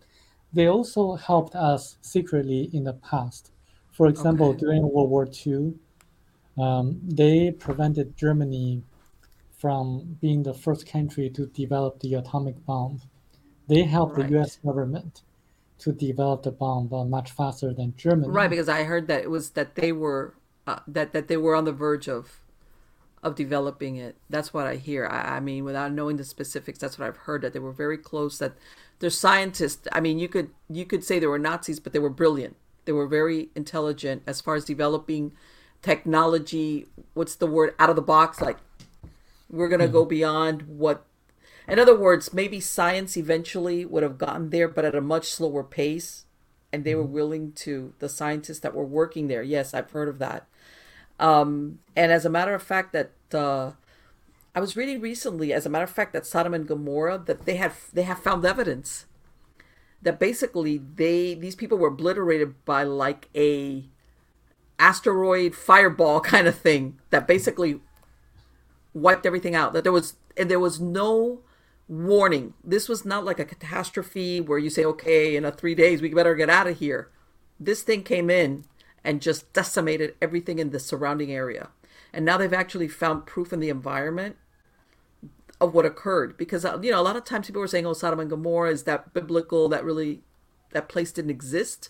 They 0.52 0.68
also 0.68 1.16
helped 1.16 1.56
us 1.56 1.98
secretly 2.02 2.70
in 2.74 2.84
the 2.84 2.94
past. 2.94 3.52
For 3.92 4.08
example, 4.08 4.50
okay. 4.50 4.60
during 4.60 4.82
World 4.84 5.10
War 5.10 5.28
II, 5.46 5.74
um, 6.58 7.00
they 7.04 7.52
prevented 7.52 8.18
Germany 8.18 8.84
from 9.58 10.18
being 10.22 10.44
the 10.44 10.54
first 10.54 10.88
country 10.88 11.30
to 11.32 11.48
develop 11.48 12.00
the 12.00 12.16
atomic 12.16 12.64
bomb. 12.66 13.02
They 13.68 13.84
helped 13.84 14.16
the 14.16 14.28
U.S. 14.30 14.58
government 14.58 15.24
to 15.80 15.92
develop 15.92 16.44
the 16.44 16.52
bomb 16.52 16.92
uh, 16.92 17.04
much 17.04 17.32
faster 17.32 17.74
than 17.74 17.94
Germany. 17.96 18.30
Right, 18.30 18.50
because 18.50 18.70
I 18.70 18.84
heard 18.84 19.08
that 19.08 19.24
it 19.24 19.30
was 19.30 19.52
that 19.52 19.76
they 19.76 19.92
were 19.92 20.34
uh, 20.66 20.80
that 20.88 21.14
that 21.14 21.28
they 21.28 21.38
were 21.38 21.56
on 21.56 21.66
the 21.66 21.72
verge 21.72 22.08
of 22.08 22.40
of 23.24 23.36
developing 23.36 23.96
it. 23.96 24.16
That's 24.30 24.54
what 24.54 24.68
I 24.68 24.76
hear. 24.76 25.08
I, 25.08 25.38
I, 25.38 25.40
mean, 25.40 25.64
without 25.64 25.92
knowing 25.92 26.18
the 26.18 26.24
specifics, 26.24 26.80
that's 26.80 27.00
what 27.00 27.08
I've 27.08 27.18
heard 27.18 27.42
that 27.42 27.54
they 27.54 27.60
were 27.60 27.72
very 27.72 27.98
close. 27.98 28.38
That 28.38 28.54
they're 29.00 29.10
scientists. 29.10 29.88
I 29.92 30.00
mean, 30.00 30.20
you 30.20 30.28
could 30.28 30.50
you 30.70 30.86
could 30.86 31.04
say 31.04 31.20
they 31.20 31.28
were 31.28 31.40
Nazis, 31.40 31.80
but 31.80 31.94
they 31.94 32.00
were 32.00 32.10
brilliant. 32.10 32.56
They 32.86 32.92
were 32.92 33.08
very 33.08 33.50
intelligent 33.56 34.24
as 34.26 34.42
far 34.42 34.56
as 34.56 34.66
developing 34.66 35.34
technology. 35.82 36.88
What's 37.14 37.36
the 37.36 37.48
word? 37.48 37.76
Out 37.80 37.90
of 37.90 37.96
the 37.96 38.02
box. 38.02 38.42
Like 38.42 38.58
we're 39.50 39.70
gonna 39.70 39.86
mm-hmm. 39.86 39.94
go 39.94 40.06
beyond 40.06 40.64
what 40.64 41.06
in 41.68 41.80
other 41.80 41.98
words, 41.98 42.34
maybe 42.34 42.60
science 42.60 43.18
eventually 43.18 43.86
would 43.86 44.04
have 44.04 44.18
gotten 44.18 44.50
there, 44.50 44.68
but 44.68 44.86
at 44.86 44.96
a 44.96 45.02
much 45.02 45.30
slower 45.30 45.64
pace. 45.64 46.26
And 46.72 46.84
they 46.84 46.96
were 46.96 47.04
mm-hmm. 47.04 47.14
willing 47.14 47.52
to, 47.54 47.94
the 48.00 48.10
scientists 48.10 48.60
that 48.60 48.76
were 48.76 48.86
working 48.86 49.28
there. 49.28 49.42
Yes, 49.44 49.74
I've 49.74 49.92
heard 49.92 50.10
of 50.10 50.20
that. 50.20 50.48
Um, 51.20 51.80
and 51.96 52.12
as 52.12 52.26
a 52.26 52.30
matter 52.30 52.54
of 52.54 52.62
fact, 52.62 52.94
that 52.94 53.12
uh, 53.34 53.72
I 54.54 54.60
was 54.60 54.76
reading 54.76 55.02
recently, 55.02 55.54
as 55.54 55.66
a 55.66 55.70
matter 55.70 55.86
of 55.86 55.90
fact, 55.90 56.14
that 56.14 56.26
Sodom 56.26 56.54
and 56.54 56.68
Gomorrah, 56.68 57.24
that 57.26 57.46
they 57.46 57.56
have 57.56 57.86
they 57.94 58.04
have 58.04 58.20
found 58.20 58.46
evidence 58.46 59.06
that 60.02 60.20
basically 60.20 60.78
they 60.78 61.34
these 61.34 61.56
people 61.56 61.78
were 61.78 61.88
obliterated 61.88 62.54
by 62.66 62.84
like 62.84 63.30
a 63.36 63.86
asteroid 64.80 65.56
fireball 65.56 66.20
kind 66.34 66.48
of 66.48 66.58
thing 66.58 67.00
that 67.10 67.28
basically 67.28 67.82
wiped 68.94 69.26
everything 69.26 69.56
out. 69.56 69.74
That 69.74 69.84
there 69.84 69.94
was 69.94 70.16
and 70.36 70.52
there 70.52 70.60
was 70.60 70.80
no 70.80 71.42
warning. 71.88 72.54
This 72.64 72.90
was 72.90 73.06
not 73.06 73.26
like 73.26 73.40
a 73.40 73.46
catastrophe 73.46 74.42
where 74.42 74.60
you 74.60 74.70
say, 74.70 74.84
okay, 74.86 75.36
in 75.36 75.46
a 75.46 75.52
three 75.52 75.76
days, 75.76 76.02
we 76.02 76.14
better 76.14 76.36
get 76.36 76.50
out 76.50 76.68
of 76.68 76.80
here. 76.80 77.10
This 77.60 77.82
thing 77.82 78.04
came 78.04 78.30
in 78.30 78.66
and 79.04 79.22
just 79.22 79.52
decimated 79.54 80.16
everything 80.22 80.60
in 80.60 80.72
the 80.72 80.80
surrounding 80.80 81.32
area. 81.32 81.70
And 82.14 82.26
now 82.26 82.38
they've 82.38 82.54
actually 82.54 82.88
found 82.88 83.26
proof 83.26 83.54
in 83.54 83.60
the 83.60 83.70
environment 83.70 84.36
of 85.60 85.74
what 85.74 85.86
occurred. 85.86 86.38
Because, 86.38 86.66
uh, 86.66 86.80
you 86.82 86.92
know, 86.92 87.00
a 87.00 87.04
lot 87.04 87.16
of 87.16 87.24
times 87.24 87.48
people 87.48 87.62
were 87.62 87.68
saying, 87.68 87.86
oh, 87.86 87.94
Sodom 87.94 88.20
and 88.20 88.30
Gomorrah 88.30 88.72
is 88.72 88.84
that 88.84 89.14
biblical, 89.14 89.70
that 89.70 89.84
really, 89.84 90.22
that 90.72 90.90
place 90.90 91.12
didn't 91.12 91.32
exist. 91.32 91.90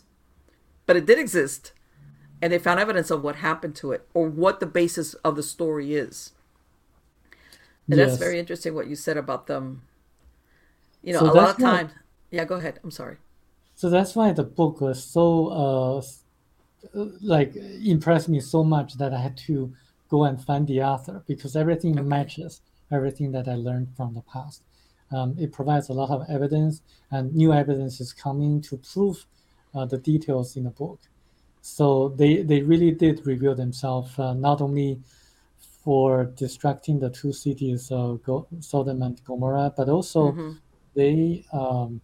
But 0.86 0.96
it 0.96 1.06
did 1.06 1.20
exist. 1.20 1.74
And 2.42 2.54
they 2.54 2.60
found 2.60 2.80
evidence 2.80 3.10
of 3.10 3.24
what 3.24 3.38
happened 3.38 3.76
to 3.78 3.92
it 3.92 4.08
or 4.14 4.30
what 4.30 4.60
the 4.60 4.68
basis 4.68 5.16
of 5.16 5.36
the 5.36 5.44
story 5.44 5.96
is. 5.96 6.34
And 7.90 7.98
yes. 7.98 8.10
that's 8.10 8.20
very 8.20 8.40
interesting 8.40 8.74
what 8.76 8.88
you 8.88 8.96
said 8.96 9.18
about 9.18 9.48
them. 9.48 9.84
You 11.04 11.14
know, 11.14 11.20
so 11.20 11.32
a 11.32 11.34
lot 11.34 11.50
of 11.50 11.58
times. 11.58 11.92
Yeah, 12.32 12.44
go 12.46 12.56
ahead. 12.56 12.80
I'm 12.84 12.92
sorry. 12.92 13.18
So 13.76 13.90
that's 13.90 14.16
why 14.16 14.34
the 14.34 14.44
book 14.44 14.82
was 14.82 15.04
so 15.04 15.48
uh, 16.94 17.06
like 17.22 17.56
impressed 17.56 18.30
me 18.30 18.40
so 18.40 18.64
much 18.64 18.96
that 18.96 19.14
I 19.14 19.22
had 19.22 19.38
to 19.48 19.74
go 20.10 20.24
and 20.24 20.44
find 20.44 20.68
the 20.68 20.82
author 20.82 21.24
because 21.28 21.56
everything 21.56 21.98
okay. 22.00 22.08
matches 22.08 22.62
everything 22.92 23.32
that 23.34 23.48
I 23.48 23.56
learned 23.56 23.90
from 23.96 24.14
the 24.14 24.22
past. 24.22 24.64
Um, 25.12 25.36
it 25.40 25.52
provides 25.52 25.90
a 25.90 25.94
lot 25.94 26.10
of 26.10 26.24
evidence, 26.30 26.82
and 27.12 27.34
new 27.34 27.54
evidence 27.54 28.02
is 28.02 28.14
coming 28.14 28.62
to 28.62 28.78
prove 28.78 29.26
uh, 29.74 29.86
the 29.86 29.98
details 29.98 30.58
in 30.58 30.66
the 30.66 30.70
book. 30.70 31.00
So 31.62 32.10
they 32.10 32.44
they 32.44 32.62
really 32.62 32.92
did 32.92 33.26
reveal 33.26 33.56
themselves 33.56 34.18
uh, 34.20 34.34
not 34.34 34.62
only 34.62 35.00
for 35.88 36.26
distracting 36.36 37.00
the 37.00 37.10
two 37.10 37.32
cities 37.32 37.90
of 37.92 38.22
Go- 38.22 38.46
Sodom 38.60 39.02
and 39.04 39.24
Gomorrah, 39.24 39.72
but 39.78 39.88
also 39.88 40.34
mm-hmm. 40.34 40.52
they 40.94 41.46
um, 41.54 42.02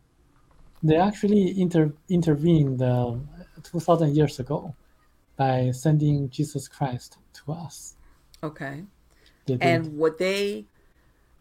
they 0.81 0.95
actually 0.95 1.59
inter- 1.59 1.91
intervened 2.07 2.81
uh, 2.81 3.17
two 3.61 3.81
thousand 3.81 4.15
years 4.15 4.39
ago 4.39 4.73
by 5.35 5.69
sending 5.71 6.29
Jesus 6.29 6.69
Christ 6.69 7.17
to 7.33 7.51
us. 7.51 7.97
Okay. 8.41 8.85
And 9.59 9.97
what 9.97 10.17
they 10.17 10.63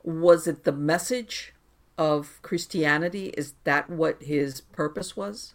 was 0.03 0.49
it 0.49 0.65
the 0.65 0.73
message 0.73 1.55
of 1.97 2.43
Christianity? 2.43 3.27
Is 3.39 3.55
that 3.63 3.89
what 3.89 4.21
his 4.21 4.63
purpose 4.63 5.17
was? 5.17 5.55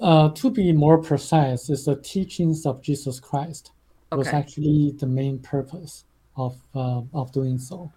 Uh, 0.00 0.30
to 0.30 0.48
be 0.50 0.72
more 0.72 0.96
precise, 0.96 1.68
is 1.68 1.84
the 1.84 1.96
teachings 1.96 2.64
of 2.64 2.80
Jesus 2.80 3.20
Christ 3.20 3.72
was 4.16 4.28
actually 4.28 4.92
the 4.98 5.06
main 5.06 5.38
purpose 5.38 6.04
of 6.36 6.56
uh, 6.74 7.02
of 7.12 7.32
doing 7.32 7.58
so. 7.58 7.92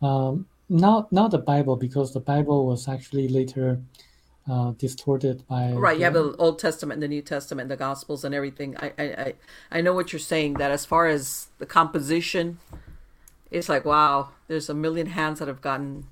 Um, 0.00 0.46
not 0.68 1.12
not 1.12 1.30
the 1.30 1.38
Bible, 1.38 1.76
because 1.76 2.12
the 2.12 2.20
Bible 2.20 2.66
was 2.66 2.88
actually 2.88 3.28
later 3.28 3.80
uh, 4.50 4.72
distorted 4.72 5.46
by 5.46 5.72
Right, 5.72 5.98
you 5.98 6.04
have 6.04 6.14
the- 6.14 6.32
the 6.32 6.36
Old 6.36 6.58
Testament, 6.58 6.94
and 6.96 7.02
the 7.02 7.08
New 7.08 7.22
Testament, 7.22 7.68
the 7.68 7.76
Gospels, 7.76 8.24
and 8.24 8.34
everything. 8.34 8.76
I, 8.78 8.92
I, 8.98 9.04
I, 9.04 9.34
I 9.70 9.80
know 9.80 9.92
what 9.92 10.12
you're 10.12 10.18
saying. 10.20 10.54
That 10.54 10.70
as 10.72 10.84
far 10.84 11.06
as 11.06 11.48
the 11.58 11.66
composition, 11.66 12.58
it's 13.50 13.68
like 13.68 13.84
wow, 13.84 14.30
there's 14.48 14.68
a 14.68 14.74
million 14.74 15.08
hands 15.08 15.38
that 15.38 15.46
have 15.46 15.60
gotten, 15.60 16.06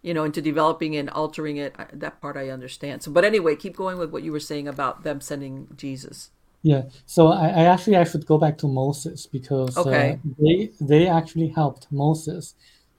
you 0.00 0.14
know, 0.14 0.24
into 0.24 0.40
developing 0.40 0.96
and 0.96 1.10
altering 1.10 1.58
it. 1.58 1.74
That 1.92 2.20
part 2.20 2.36
I 2.38 2.48
understand. 2.48 3.02
So, 3.02 3.10
but 3.10 3.24
anyway, 3.24 3.56
keep 3.56 3.76
going 3.76 3.98
with 3.98 4.10
what 4.10 4.22
you 4.22 4.32
were 4.32 4.40
saying 4.40 4.66
about 4.68 5.02
them 5.02 5.20
sending 5.20 5.68
Jesus. 5.76 6.30
Yeah, 6.62 6.82
so 7.06 7.28
I, 7.28 7.48
I 7.48 7.64
actually 7.64 7.96
I 7.96 8.04
should 8.04 8.24
go 8.26 8.38
back 8.38 8.56
to 8.58 8.68
Moses 8.68 9.26
because 9.26 9.76
Okay. 9.76 9.86
uh, 9.86 10.16
they 10.38 10.70
they 10.80 11.08
actually 11.08 11.48
helped 11.48 11.90
Moses 11.90 12.54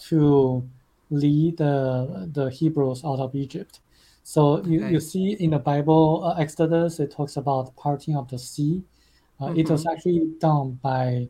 to 0.10 0.68
lead 1.10 1.58
the 1.58 2.30
the 2.34 2.50
Hebrews 2.50 3.04
out 3.06 3.20
of 3.20 3.34
Egypt. 3.36 3.80
So 4.24 4.64
you, 4.66 4.82
Okay. 4.82 4.92
you 4.94 5.00
see 5.00 5.34
in 5.40 5.52
the 5.52 5.60
Bible 5.60 6.24
uh, 6.26 6.36
Exodus 6.40 7.00
it 7.00 7.12
talks 7.12 7.38
about 7.38 7.76
parting 7.78 8.16
of 8.18 8.28
the 8.30 8.40
sea. 8.40 8.84
Uh, 9.40 9.52
It 9.56 9.70
was 9.70 9.86
actually 9.86 10.34
done 10.40 10.80
by 10.82 11.30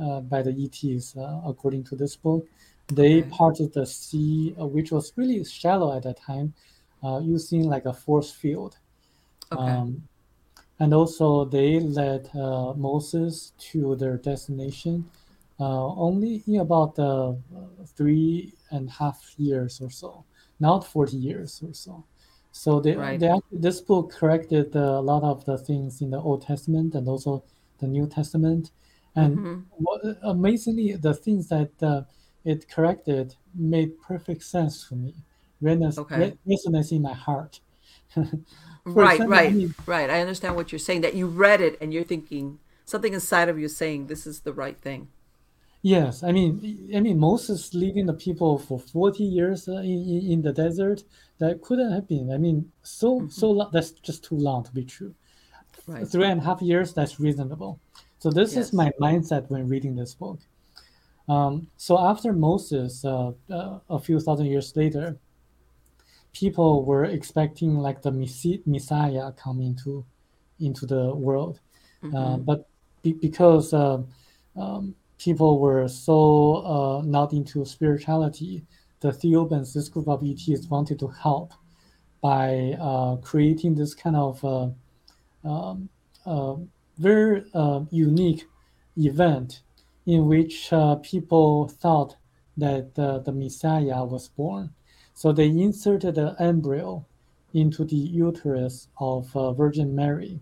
uh, 0.00 0.20
by 0.20 0.42
the 0.42 0.52
ETs 0.52 1.16
uh, 1.16 1.40
according 1.46 1.84
to 1.84 1.96
this 1.96 2.16
book. 2.16 2.46
They 2.88 3.22
Okay. 3.22 3.28
parted 3.30 3.72
the 3.74 3.86
sea, 3.86 4.54
uh, 4.60 4.66
which 4.66 4.90
was 4.92 5.12
really 5.16 5.44
shallow 5.44 5.96
at 5.96 6.02
that 6.04 6.16
time, 6.18 6.54
uh, 7.02 7.20
using 7.22 7.64
like 7.68 7.84
a 7.86 7.92
force 7.92 8.30
field. 8.32 8.78
Okay. 9.52 9.72
Um, 9.72 10.08
and 10.80 10.92
also, 10.94 11.44
they 11.44 11.80
led 11.80 12.28
uh, 12.34 12.72
Moses 12.74 13.52
to 13.72 13.96
their 13.96 14.16
destination 14.18 15.10
uh, 15.60 15.86
only 15.94 16.42
in 16.46 16.60
about 16.60 16.98
uh, 16.98 17.34
three 17.96 18.52
and 18.70 18.88
a 18.88 18.92
half 18.92 19.34
years 19.38 19.80
or 19.80 19.90
so, 19.90 20.24
not 20.58 20.84
40 20.86 21.16
years 21.16 21.62
or 21.62 21.72
so. 21.74 22.04
So 22.50 22.80
they, 22.80 22.96
Right. 22.96 23.18
they 23.20 23.28
act- 23.28 23.46
this 23.52 23.80
book 23.80 24.12
corrected 24.12 24.74
uh, 24.76 24.80
a 24.80 25.00
lot 25.00 25.22
of 25.22 25.44
the 25.44 25.58
things 25.58 26.00
in 26.00 26.10
the 26.10 26.18
Old 26.20 26.42
Testament 26.42 26.94
and 26.94 27.08
also 27.08 27.44
the 27.78 27.86
New 27.86 28.06
Testament. 28.08 28.70
And 29.16 29.38
Mhm. 29.38 29.64
what, 29.70 30.00
amazingly, 30.22 30.92
the 30.96 31.14
things 31.14 31.48
that 31.48 31.70
uh, 31.82 32.02
it 32.44 32.68
corrected 32.68 33.34
made 33.54 34.00
perfect 34.00 34.42
sense 34.42 34.88
to 34.88 34.96
me, 34.96 35.14
resonates, 35.62 35.98
Okay. 35.98 36.16
re- 36.18 36.38
resonates 36.56 36.92
in 36.92 37.02
my 37.02 37.14
heart. 37.14 37.60
Right, 38.84 39.20
right, 39.20 39.70
right. 39.86 40.10
I 40.10 40.20
understand 40.20 40.56
what 40.56 40.70
you're 40.70 40.78
saying. 40.78 41.00
That 41.00 41.14
you 41.14 41.26
read 41.26 41.60
it 41.60 41.78
and 41.80 41.92
you're 41.92 42.04
thinking 42.04 42.58
something 42.84 43.14
inside 43.14 43.48
of 43.48 43.58
you 43.58 43.66
is 43.66 43.76
saying 43.76 44.06
this 44.06 44.26
is 44.26 44.40
the 44.40 44.52
right 44.52 44.76
thing. 44.78 45.08
Yes, 45.82 46.22
I 46.22 46.32
mean, 46.32 46.90
I 46.94 47.00
mean, 47.00 47.18
Moses 47.18 47.74
leading 47.74 48.06
the 48.06 48.14
people 48.14 48.58
for 48.58 48.78
40 48.78 49.22
years 49.22 49.68
uh, 49.68 49.76
in, 49.76 50.22
in 50.30 50.42
the 50.42 50.52
desert, 50.52 51.04
that 51.38 51.60
couldn't 51.60 51.92
have 51.92 52.08
been. 52.08 52.32
I 52.32 52.38
mean, 52.38 52.72
so 52.82 53.26
so 53.28 53.50
lo- 53.50 53.70
that's 53.72 53.90
just 53.90 54.24
too 54.24 54.36
long 54.36 54.64
to 54.64 54.72
be 54.72 54.84
true. 54.84 55.14
Right. 55.86 56.08
Three 56.08 56.24
and 56.24 56.40
a 56.40 56.44
half 56.44 56.62
years, 56.62 56.94
that's 56.94 57.20
reasonable. 57.20 57.78
So 58.18 58.30
this 58.30 58.54
Yes. 58.54 58.66
is 58.68 58.72
my 58.72 58.90
mindset 59.00 59.50
when 59.50 59.68
reading 59.68 59.94
this 59.96 60.14
book. 60.14 60.38
Um, 61.28 61.68
so 61.76 61.98
after 61.98 62.32
Moses, 62.32 63.04
uh, 63.04 63.32
uh, 63.50 63.78
a 63.90 63.98
few 63.98 64.20
thousand 64.20 64.46
years 64.46 64.74
later, 64.76 65.18
people 66.34 66.84
were 66.84 67.04
expecting 67.04 67.78
like 67.78 68.02
the 68.02 68.12
Messiah 68.66 69.32
coming 69.32 69.68
into 69.68 70.04
into 70.60 70.86
the 70.86 71.14
world, 71.14 71.60
uh, 72.14 72.36
but 72.36 72.68
be- 73.02 73.14
because 73.14 73.72
uh, 73.72 74.02
um, 74.56 74.94
people 75.18 75.58
were 75.58 75.88
so 75.88 76.56
uh, 76.56 77.02
not 77.04 77.32
into 77.32 77.64
spirituality, 77.64 78.64
the 79.00 79.08
Theobans, 79.08 79.72
this 79.72 79.88
group 79.88 80.08
of 80.08 80.22
ETs, 80.22 80.68
wanted 80.68 80.98
to 80.98 81.08
help 81.08 81.54
by 82.20 82.76
uh, 82.80 83.16
creating 83.16 83.74
this 83.74 83.94
kind 83.94 84.16
of 84.16 84.44
uh, 84.44 84.68
um, 85.48 85.88
uh, 86.24 86.54
very 86.98 87.44
uh, 87.54 87.80
unique 87.90 88.44
event 88.96 89.62
in 90.06 90.26
which 90.26 90.72
uh, 90.72 90.96
people 90.96 91.68
thought 91.68 92.16
that 92.56 92.92
uh, 92.98 93.18
the 93.18 93.32
Messiah 93.32 94.04
was 94.04 94.28
born. 94.28 94.70
So 95.14 95.32
they 95.32 95.46
inserted 95.48 96.18
an 96.18 96.36
embryo 96.38 97.06
into 97.54 97.84
the 97.84 97.96
uterus 97.96 98.88
of 98.98 99.34
uh, 99.36 99.52
Virgin 99.52 99.94
Mary. 99.94 100.40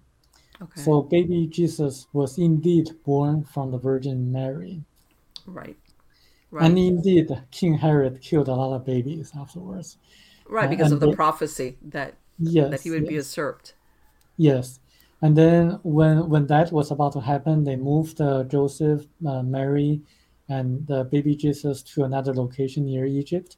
Okay. 0.60 0.80
So 0.80 1.02
baby 1.02 1.46
Jesus 1.46 2.06
was 2.12 2.38
indeed 2.38 2.90
born 3.04 3.44
from 3.44 3.70
the 3.70 3.78
Virgin 3.78 4.32
Mary. 4.32 4.82
right. 5.46 5.76
Right. 6.50 6.66
And 6.66 6.78
indeed, 6.78 7.30
King 7.50 7.78
Herod 7.78 8.20
killed 8.20 8.48
a 8.48 8.54
lot 8.54 8.74
of 8.76 8.84
babies 8.84 9.32
afterwards. 9.34 9.96
right. 10.46 10.66
uh, 10.66 10.68
Because 10.68 10.92
and 10.92 10.94
of 10.94 11.00
the 11.00 11.06
they- 11.06 11.14
prophecy 11.14 11.78
that 11.82 12.14
Yes. 12.38 12.70
that 12.70 12.80
he 12.82 12.90
would 12.90 13.06
be 13.08 13.14
yes. 13.14 13.24
usurped. 13.32 13.74
Yes, 14.36 14.80
and 15.22 15.34
then 15.36 15.78
when 15.82 16.28
when 16.28 16.46
that 16.48 16.70
was 16.72 16.90
about 16.90 17.12
to 17.14 17.20
happen, 17.20 17.64
they 17.64 17.76
moved 17.76 18.20
uh, 18.20 18.44
Joseph, 18.44 19.06
uh, 19.26 19.42
Mary, 19.42 20.02
and 20.48 20.86
the 20.86 21.04
baby 21.04 21.34
Jesus 21.36 21.82
to 21.94 22.04
another 22.04 22.34
location 22.34 22.84
near 22.84 23.06
Egypt. 23.06 23.56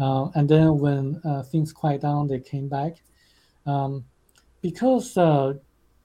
Uh, 0.00 0.28
and 0.34 0.48
then 0.48 0.78
when 0.78 1.20
uh, 1.24 1.42
things 1.42 1.72
quiet 1.72 2.02
down, 2.02 2.28
they 2.28 2.38
came 2.38 2.68
back. 2.68 3.02
Um, 3.66 4.04
because 4.62 5.16
uh, 5.16 5.54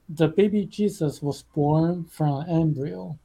the 0.08 0.28
baby 0.28 0.66
Jesus 0.66 1.22
was 1.22 1.42
born 1.42 2.04
from 2.04 2.44
embryo. 2.48 3.18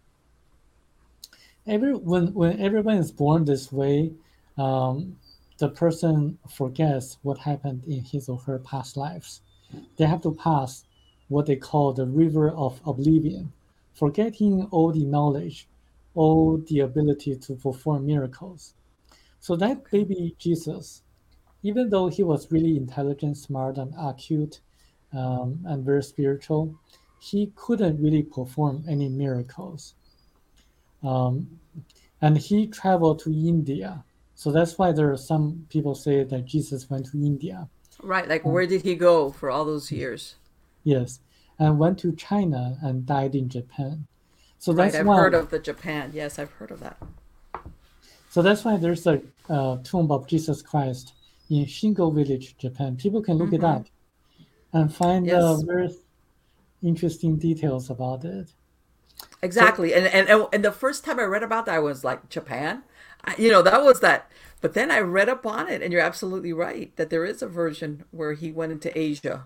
Every 1.68 1.94
when 1.96 2.34
when 2.34 2.60
everyone 2.60 2.98
is 2.98 3.12
born 3.12 3.46
this 3.46 3.72
way, 3.72 4.12
um, 4.58 5.18
the 5.58 5.70
person 5.70 6.38
forgets 6.50 7.18
what 7.22 7.38
happened 7.38 7.84
in 7.86 8.04
his 8.04 8.30
or 8.30 8.40
her 8.40 8.60
past 8.60 8.96
lives 8.98 9.42
they 9.98 10.06
have 10.06 10.22
to 10.22 10.34
pass 10.34 10.86
what 11.28 11.46
they 11.46 11.56
call 11.56 11.94
the 11.94 12.06
river 12.06 12.52
of 12.52 12.82
oblivion, 12.86 13.52
forgetting 13.94 14.68
all 14.72 14.92
the 14.92 15.06
knowledge, 15.06 15.68
all 16.16 16.58
the 16.58 16.80
ability 16.80 17.36
to 17.36 17.56
perform 17.56 18.06
miracles. 18.06 18.74
So 19.40 19.56
that 19.56 19.90
baby 19.90 20.36
Jesus, 20.38 21.04
even 21.64 21.90
though 21.90 22.08
he 22.08 22.24
was 22.24 22.52
really 22.52 22.78
intelligent, 22.78 23.38
smart, 23.38 23.78
and 23.78 23.94
acute, 23.98 24.60
um, 25.14 25.60
and 25.66 25.84
very 25.84 26.04
spiritual, 26.04 26.76
he 27.20 27.52
couldn't 27.56 28.02
really 28.02 28.24
perform 28.24 28.84
any 28.88 29.10
miracles. 29.10 29.96
Um, 31.04 31.60
and 32.22 32.38
he 32.38 32.68
traveled 32.68 33.20
to 33.20 33.32
India. 33.32 34.04
So 34.36 34.52
that's 34.52 34.78
why 34.78 34.92
there 34.92 35.12
are 35.12 35.18
some 35.18 35.66
people 35.70 35.96
say 35.96 36.24
that 36.24 36.46
Jesus 36.46 36.90
went 36.90 37.08
to 37.08 37.18
India. 37.18 37.68
Right. 38.02 38.28
Like 38.28 38.46
where 38.46 38.66
did 38.68 38.84
he 38.84 38.96
go 38.96 39.32
for 39.32 39.50
all 39.50 39.66
those 39.66 39.92
years? 39.92 40.36
Yes, 40.84 41.20
and 41.58 41.78
went 41.78 42.00
to 42.00 42.14
China 42.14 42.78
and 42.82 43.06
died 43.06 43.36
in 43.36 43.50
Japan. 43.50 44.08
So 44.58 44.72
Right. 44.72 44.86
that's 44.86 44.96
I've 44.96 45.06
why. 45.06 45.18
heard 45.18 45.34
of 45.34 45.50
the 45.50 45.60
Japan. 45.60 46.12
Yes, 46.14 46.40
I've 46.40 46.52
heard 46.52 46.72
of 46.72 46.80
that. 46.80 46.98
So 48.30 48.42
that's 48.42 48.64
why 48.64 48.78
there's 48.78 49.06
a 49.08 49.22
uh, 49.50 49.78
tomb 49.84 50.12
of 50.12 50.28
Jesus 50.28 50.62
Christ 50.62 51.14
in 51.50 51.66
Shingo 51.66 52.14
Village, 52.14 52.58
Japan. 52.58 52.96
People 52.96 53.22
can 53.22 53.38
look 53.38 53.54
it 53.54 53.62
Mhm. 53.62 53.76
up 53.78 53.88
and 54.74 54.94
find 54.94 55.32
uh, 55.32 55.58
Yes. 55.58 55.62
very 55.64 55.90
interesting 56.84 57.38
details 57.38 57.90
about 57.90 58.24
it. 58.26 58.54
Exactly. 59.42 59.94
And, 59.94 60.06
and 60.08 60.48
and 60.54 60.64
the 60.66 60.72
first 60.72 61.04
time 61.04 61.20
I 61.20 61.24
read 61.24 61.44
about 61.44 61.66
that, 61.66 61.76
I 61.76 61.80
was 61.80 62.04
like, 62.04 62.30
Japan? 62.30 62.84
I, 63.26 63.36
you 63.38 63.52
know, 63.52 63.62
that 63.62 63.84
was 63.84 64.00
that. 64.02 64.32
But 64.62 64.74
then 64.74 64.92
I 64.92 65.00
read 65.00 65.30
up 65.30 65.46
on 65.46 65.70
it, 65.70 65.82
and 65.82 65.92
you're 65.94 66.02
absolutely 66.02 66.54
right 66.54 66.94
that 66.98 67.10
there 67.10 67.26
is 67.26 67.42
a 67.42 67.48
version 67.48 68.04
where 68.12 68.34
he 68.34 68.52
went 68.52 68.72
into 68.74 68.98
Asia 68.98 69.46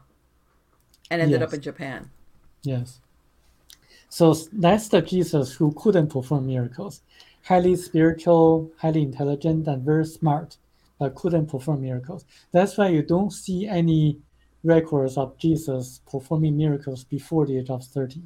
and 1.10 1.22
ended 1.22 1.42
up 1.44 1.54
in 1.54 1.62
Japan. 1.62 2.10
Yes. 2.64 3.00
So 4.10 4.34
that's 4.54 4.88
the 4.90 5.02
Jesus 5.02 5.54
who 5.54 5.72
couldn't 5.74 6.08
perform 6.10 6.48
miracles. 6.48 7.02
Highly 7.44 7.76
spiritual, 7.76 8.72
highly 8.78 9.02
intelligent, 9.02 9.68
and 9.68 9.84
very 9.84 10.06
smart, 10.06 10.58
but 10.98 11.16
couldn't 11.16 11.48
perform 11.48 11.82
miracles. 11.82 12.26
That's 12.52 12.78
why 12.78 12.88
you 12.89 13.04
don't 13.04 13.32
see 13.32 13.68
any 13.68 14.18
records 14.64 15.18
of 15.18 15.38
Jesus 15.38 16.00
performing 16.10 16.56
miracles 16.56 17.04
before 17.04 17.46
the 17.46 17.58
age 17.58 17.70
of 17.70 17.84
30, 17.84 18.22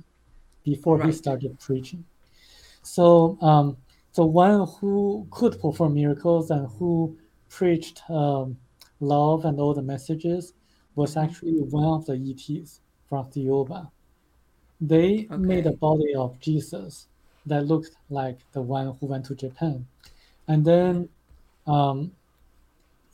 before 0.63 1.03
he 1.03 1.11
started 1.11 1.59
preaching. 1.59 2.05
So, 2.84 3.38
um, 3.41 3.78
the 4.13 4.26
one 4.26 4.68
who 4.80 5.28
could 5.32 5.59
perform 5.59 5.95
miracles 5.95 6.51
and 6.51 6.68
who 6.78 7.18
preached 7.49 8.03
um, 8.09 8.57
love 8.99 9.45
and 9.45 9.59
all 9.59 9.74
the 9.74 9.82
messages 9.82 10.53
was 10.95 11.15
Mhm. 11.15 11.24
actually 11.24 11.61
one 11.61 11.86
of 11.86 12.05
the 12.05 12.15
ETs 12.18 12.82
from 13.07 13.26
Thiaoouba. 13.26 13.89
They 14.80 15.28
made 15.38 15.65
a 15.65 15.74
body 15.74 16.13
of 16.15 16.39
Jesus 16.39 17.07
that 17.47 17.65
looked 17.65 17.91
like 18.09 18.39
the 18.53 18.61
one 18.61 18.95
who 18.99 19.07
went 19.07 19.25
to 19.25 19.35
Japan, 19.35 19.85
and 20.47 20.63
then 20.63 21.09
um, 21.65 22.11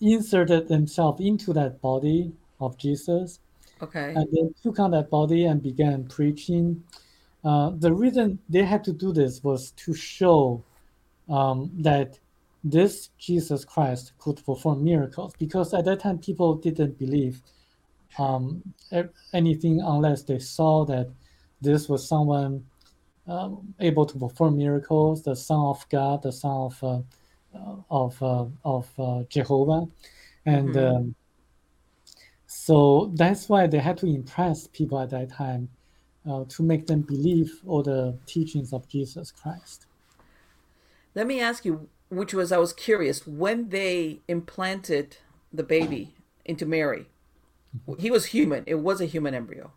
inserted 0.02 0.68
themselves 0.68 1.22
into 1.22 1.54
that 1.54 1.82
body 1.82 2.32
of 2.60 2.78
Jesus, 2.78 3.40
Okay. 3.82 4.14
and 4.16 4.28
then 4.32 4.54
took 4.64 4.80
on 4.80 4.92
that 4.92 5.10
body 5.10 5.46
and 5.46 5.62
began 5.62 6.06
preaching. 6.06 6.84
Uh, 7.44 7.72
the 7.76 7.94
reason 7.94 8.40
they 8.48 8.64
had 8.64 8.84
to 8.86 8.94
do 8.94 9.12
this 9.12 9.44
was 9.44 9.72
to 9.72 9.94
show 9.94 10.64
um, 11.30 11.70
that 11.80 12.20
this 12.64 13.10
Jesus 13.18 13.66
Christ 13.66 14.14
could 14.20 14.42
perform 14.46 14.84
miracles, 14.84 15.34
because 15.38 15.74
at 15.74 15.86
that 15.86 16.00
time 16.00 16.18
people 16.20 16.56
didn't 16.56 16.98
believe 16.98 17.42
um, 18.18 18.62
anything 19.34 19.82
unless 19.82 20.24
they 20.24 20.40
saw 20.40 20.86
that 20.86 21.10
this 21.62 21.90
was 21.90 22.08
someone 22.08 22.66
um, 23.28 23.74
able 23.80 24.06
to 24.06 24.18
perform 24.18 24.58
miracles, 24.58 25.24
the 25.24 25.36
Son 25.36 25.60
of 25.60 25.88
God, 25.90 26.24
the 26.24 26.32
Son 26.32 26.52
of 26.52 26.84
uh, 26.84 27.02
uh, 27.56 27.76
of 27.90 28.22
uh, 28.24 28.46
of 28.66 28.90
uh, 29.00 29.24
Jehovah, 29.30 29.88
and 30.46 30.76
Mhm. 30.76 30.96
um, 30.98 31.16
so 32.48 33.12
that's 33.16 33.50
why 33.50 33.68
they 33.68 33.80
had 33.80 33.98
to 33.98 34.06
impress 34.08 34.68
people 34.68 35.00
at 35.00 35.10
that 35.10 35.30
time 35.32 35.70
uh, 36.30 36.46
to 36.50 36.64
make 36.64 36.88
them 36.88 37.02
believe 37.02 37.62
all 37.66 37.84
the 37.84 38.18
teachings 38.26 38.74
of 38.74 38.88
Jesus 38.88 39.32
Christ. 39.32 39.88
Let 41.16 41.28
me 41.28 41.40
ask 41.40 41.66
you, 41.66 41.90
which 42.10 42.34
was 42.34 42.52
I 42.52 42.58
was 42.58 42.74
curious 42.74 43.26
when 43.28 43.70
they 43.70 44.20
implanted 44.28 45.18
the 45.52 45.64
baby 45.64 46.14
into 46.46 46.66
Mary. 46.66 47.08
He 47.98 48.12
was 48.12 48.28
human. 48.28 48.64
It 48.66 48.76
was 48.76 49.02
a 49.02 49.06
human 49.06 49.34
embryo. 49.34 49.72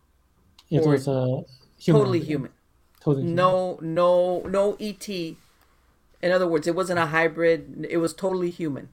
It 0.69 0.83
was 0.85 1.07
a 1.07 1.43
human, 1.79 2.01
Totally 2.01 2.19
human. 2.19 2.51
Totally. 2.99 3.25
No, 3.25 3.79
no, 3.81 4.41
no 4.41 4.75
ET. 4.79 5.07
In 5.09 6.31
other 6.31 6.47
words, 6.47 6.67
it 6.67 6.75
wasn't 6.75 6.99
a 6.99 7.07
hybrid. 7.07 7.87
It 7.89 7.97
was 7.97 8.13
totally 8.13 8.49
human. 8.49 8.89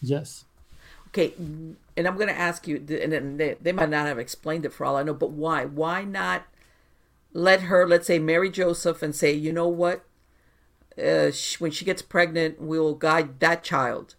Yes. 0.00 0.44
Okay, 1.08 1.32
and 1.38 2.06
I'm 2.06 2.16
going 2.16 2.28
to 2.28 2.38
ask 2.38 2.68
you, 2.68 2.76
and 2.76 3.12
then 3.12 3.36
they, 3.38 3.56
they 3.60 3.72
might 3.72 3.88
not 3.88 4.06
have 4.06 4.18
explained 4.18 4.66
it 4.66 4.72
for 4.72 4.84
all 4.84 4.96
I 4.96 5.02
know, 5.02 5.14
but 5.14 5.30
why? 5.30 5.64
Why 5.64 6.04
not 6.04 6.44
let 7.32 7.62
her, 7.62 7.86
let's 7.86 8.06
say, 8.06 8.18
marry 8.18 8.50
Joseph 8.50 9.02
and 9.02 9.14
say, 9.14 9.32
you 9.32 9.52
know 9.52 9.68
what? 9.68 10.04
Uh, 10.98 11.30
when 11.58 11.70
she 11.70 11.84
gets 11.84 12.02
pregnant, 12.02 12.60
we'll 12.60 12.94
guide 12.94 13.40
that 13.40 13.62
child. 13.62 14.14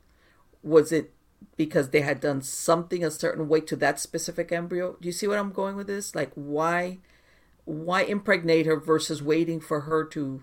Was 0.64 0.91
it 0.91 1.12
because 1.55 1.89
they 1.89 2.01
had 2.01 2.20
done 2.20 2.41
something 2.41 3.03
a 3.03 3.12
certain 3.12 3.47
way 3.47 3.62
to 3.62 3.76
that 3.76 3.99
specific 3.99 4.51
embryo? 4.51 4.95
Do 5.01 5.08
you 5.08 5.12
see 5.12 5.28
what 5.28 5.39
I'm 5.39 5.51
going 5.51 5.76
with 5.76 5.88
this? 5.88 6.16
Like, 6.16 6.32
why, 6.36 6.99
why 7.68 8.01
impregnate 8.03 8.65
her 8.65 8.78
versus 8.80 9.22
waiting 9.22 9.59
for 9.59 9.82
her 9.82 10.03
to 10.05 10.41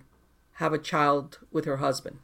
have 0.54 0.72
a 0.72 0.78
child 0.78 1.38
with 1.50 1.64
her 1.64 1.78
husband? 1.78 2.18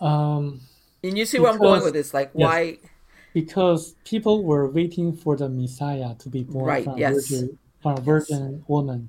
Um, 0.00 0.60
And 1.02 1.16
you 1.16 1.24
see 1.24 1.38
where 1.38 1.52
I'm 1.52 1.58
going 1.58 1.82
with 1.82 1.94
this? 1.94 2.12
Like, 2.12 2.32
yes. 2.34 2.48
why? 2.48 2.78
because 3.32 3.94
people 4.04 4.44
were 4.44 4.66
waiting 4.68 5.12
for 5.12 5.36
the 5.36 5.48
Messiah 5.48 6.14
to 6.16 6.28
be 6.28 6.42
born 6.42 6.64
Right, 6.66 6.84
from, 6.84 6.98
yes. 6.98 7.12
virgin, 7.14 7.58
from 7.82 7.98
a 7.98 8.00
virgin 8.00 8.64
woman. 8.66 9.08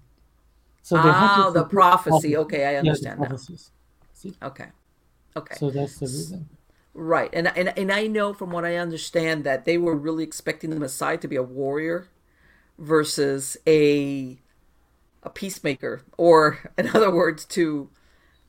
So 0.83 0.95
they 0.95 1.01
Ah, 1.09 1.49
the 1.53 1.63
prophecy. 1.65 2.37
Okay, 2.37 2.65
I 2.65 2.73
Yeah, 2.73 2.79
understand 2.79 3.19
now. 3.21 3.27
prophecies. 3.27 3.71
See, 4.13 4.33
Okay. 4.43 4.67
Okay. 5.35 5.55
so 5.55 5.69
that's 5.69 5.99
the 5.99 6.07
reason. 6.07 6.45
Right. 6.93 7.29
And, 7.33 7.47
and 7.55 7.77
and 7.77 7.91
I 7.91 8.07
know 8.07 8.33
from 8.33 8.51
what 8.51 8.65
I 8.65 8.75
understand 8.75 9.43
that 9.43 9.65
they 9.65 9.77
were 9.77 9.95
really 9.95 10.23
expecting 10.23 10.69
the 10.71 10.79
Messiah 10.79 11.17
to 11.17 11.27
be 11.27 11.35
a 11.35 11.43
warrior 11.43 12.07
versus 12.77 13.57
a 13.67 14.37
a 15.23 15.29
peacemaker 15.29 16.03
or 16.17 16.71
in 16.77 16.87
other 16.89 17.11
words 17.11 17.45
to 17.45 17.89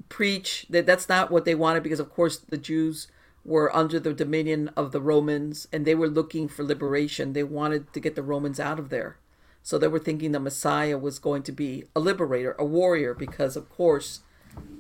preach 0.09 0.67
that 0.71 0.87
that's 0.87 1.09
not 1.09 1.31
what 1.31 1.45
they 1.45 1.55
wanted 1.55 1.83
because 1.83 2.01
of 2.01 2.11
course 2.11 2.39
the 2.39 2.59
Jews 2.59 3.09
were 3.45 3.75
under 3.75 3.99
the 3.99 4.13
dominion 4.13 4.71
of 4.77 4.93
the 4.93 5.01
Romans 5.01 5.69
and 5.73 5.85
they 5.85 5.95
were 5.95 6.09
looking 6.09 6.49
for 6.49 6.63
liberation. 6.65 7.33
They 7.33 7.43
wanted 7.43 7.93
to 7.93 8.01
get 8.01 8.15
the 8.15 8.23
Romans 8.23 8.61
out 8.61 8.79
of 8.79 8.91
there. 8.91 9.19
So 9.63 9.79
they 9.79 9.89
were 9.89 9.99
thinking 9.99 10.33
the 10.33 10.41
Messiah 10.41 10.99
was 10.99 11.19
going 11.19 11.43
to 11.45 11.53
be 11.53 11.85
a 11.97 12.01
liberator, 12.01 12.55
a 12.59 12.65
warrior 12.65 13.15
because 13.15 13.57
of 13.57 13.69
course 13.71 14.21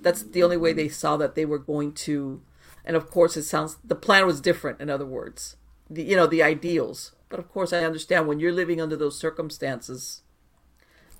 that's 0.00 0.22
the 0.22 0.42
only 0.42 0.56
way 0.56 0.72
they 0.72 0.88
saw 0.88 1.16
that 1.16 1.34
they 1.34 1.44
were 1.44 1.58
going 1.58 1.92
to 1.92 2.42
and 2.84 2.96
of 2.96 3.10
course 3.10 3.36
it 3.36 3.44
sounds 3.44 3.76
the 3.84 3.94
plan 3.94 4.26
was 4.26 4.40
different 4.40 4.80
in 4.80 4.90
other 4.90 5.06
words 5.06 5.56
the, 5.90 6.02
you 6.02 6.16
know 6.16 6.26
the 6.26 6.42
ideals 6.42 7.12
but 7.28 7.38
of 7.38 7.48
course 7.48 7.72
i 7.72 7.84
understand 7.84 8.26
when 8.26 8.40
you're 8.40 8.52
living 8.52 8.80
under 8.80 8.96
those 8.96 9.18
circumstances 9.18 10.22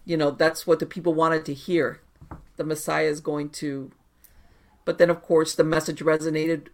you 0.05 0.17
know 0.17 0.31
that's 0.31 0.67
what 0.67 0.79
the 0.81 0.87
people 0.87 1.13
wanted 1.13 1.45
to 1.45 1.53
hear. 1.55 2.01
The 2.57 2.65
messiah 2.65 3.07
is 3.07 3.21
going 3.21 3.51
to 3.51 3.93
but 4.85 4.97
then 4.99 5.11
of 5.11 5.23
course 5.23 5.55
the 5.55 5.65
message 5.65 6.01
resonated 6.01 6.69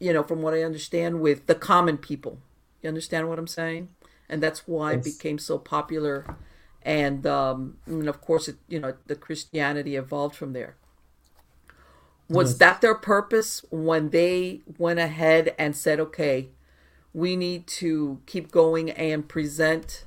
you 0.00 0.12
know 0.12 0.22
from 0.22 0.40
what 0.42 0.54
i 0.54 0.62
understand 0.62 1.20
with 1.20 1.46
the 1.46 1.54
common 1.54 1.98
people. 1.98 2.38
You 2.82 2.88
understand 2.88 3.28
what 3.28 3.38
i'm 3.38 3.46
saying? 3.46 3.88
And 4.28 4.42
that's 4.42 4.66
why 4.66 4.94
it 4.94 5.04
became 5.04 5.38
so 5.38 5.58
popular. 5.58 6.24
And 6.82 7.26
um 7.26 7.76
and 7.86 8.08
of 8.08 8.20
course 8.22 8.48
it 8.48 8.56
you 8.68 8.80
know 8.80 8.94
the 9.06 9.14
christianity 9.16 9.96
evolved 9.96 10.34
from 10.34 10.54
there. 10.54 10.76
Was 12.28 12.52
Yes. 12.52 12.58
that 12.58 12.80
their 12.80 12.94
purpose 12.94 13.64
when 13.70 14.10
they 14.10 14.62
went 14.78 14.98
ahead 14.98 15.54
and 15.58 15.76
said 15.76 16.00
okay 16.00 16.48
we 17.18 17.34
need 17.34 17.66
to 17.66 18.20
keep 18.26 18.52
going 18.52 18.90
and 18.90 19.28
present 19.28 20.04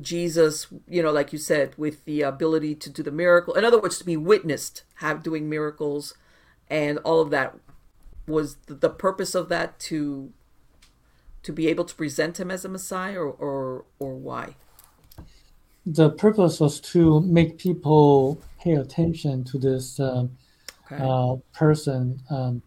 jesus 0.00 0.66
you 0.88 1.02
know 1.02 1.12
like 1.12 1.32
you 1.32 1.38
said 1.38 1.72
with 1.78 2.04
the 2.04 2.20
ability 2.20 2.74
to 2.74 2.90
do 2.90 3.02
the 3.02 3.10
miracle. 3.10 3.54
In 3.54 3.64
other 3.64 3.80
words 3.80 3.98
to 3.98 4.04
be 4.04 4.16
witnessed 4.16 4.82
have 4.96 5.22
doing 5.22 5.48
miracles 5.48 6.14
and 6.68 6.98
all 6.98 7.20
of 7.20 7.30
that. 7.30 7.54
Was 8.26 8.56
the, 8.66 8.88
purpose 8.88 9.34
of 9.34 9.48
that 9.50 9.78
to 9.80 10.32
to 11.42 11.52
be 11.52 11.68
able 11.68 11.84
to 11.84 11.94
present 11.94 12.40
him 12.40 12.50
as 12.50 12.64
a 12.64 12.68
messiah 12.68 13.18
or 13.18 13.32
or, 13.32 13.84
or 13.98 14.14
why? 14.14 14.54
The 15.86 16.10
purpose 16.10 16.58
was 16.60 16.80
to 16.92 17.20
make 17.20 17.58
people 17.58 18.40
pay 18.58 18.72
attention 18.72 19.44
to 19.44 19.58
this 19.58 20.00
um, 20.00 20.38
okay. 20.86 21.02
uh, 21.02 21.36
person 21.52 22.20
um, 22.30 22.62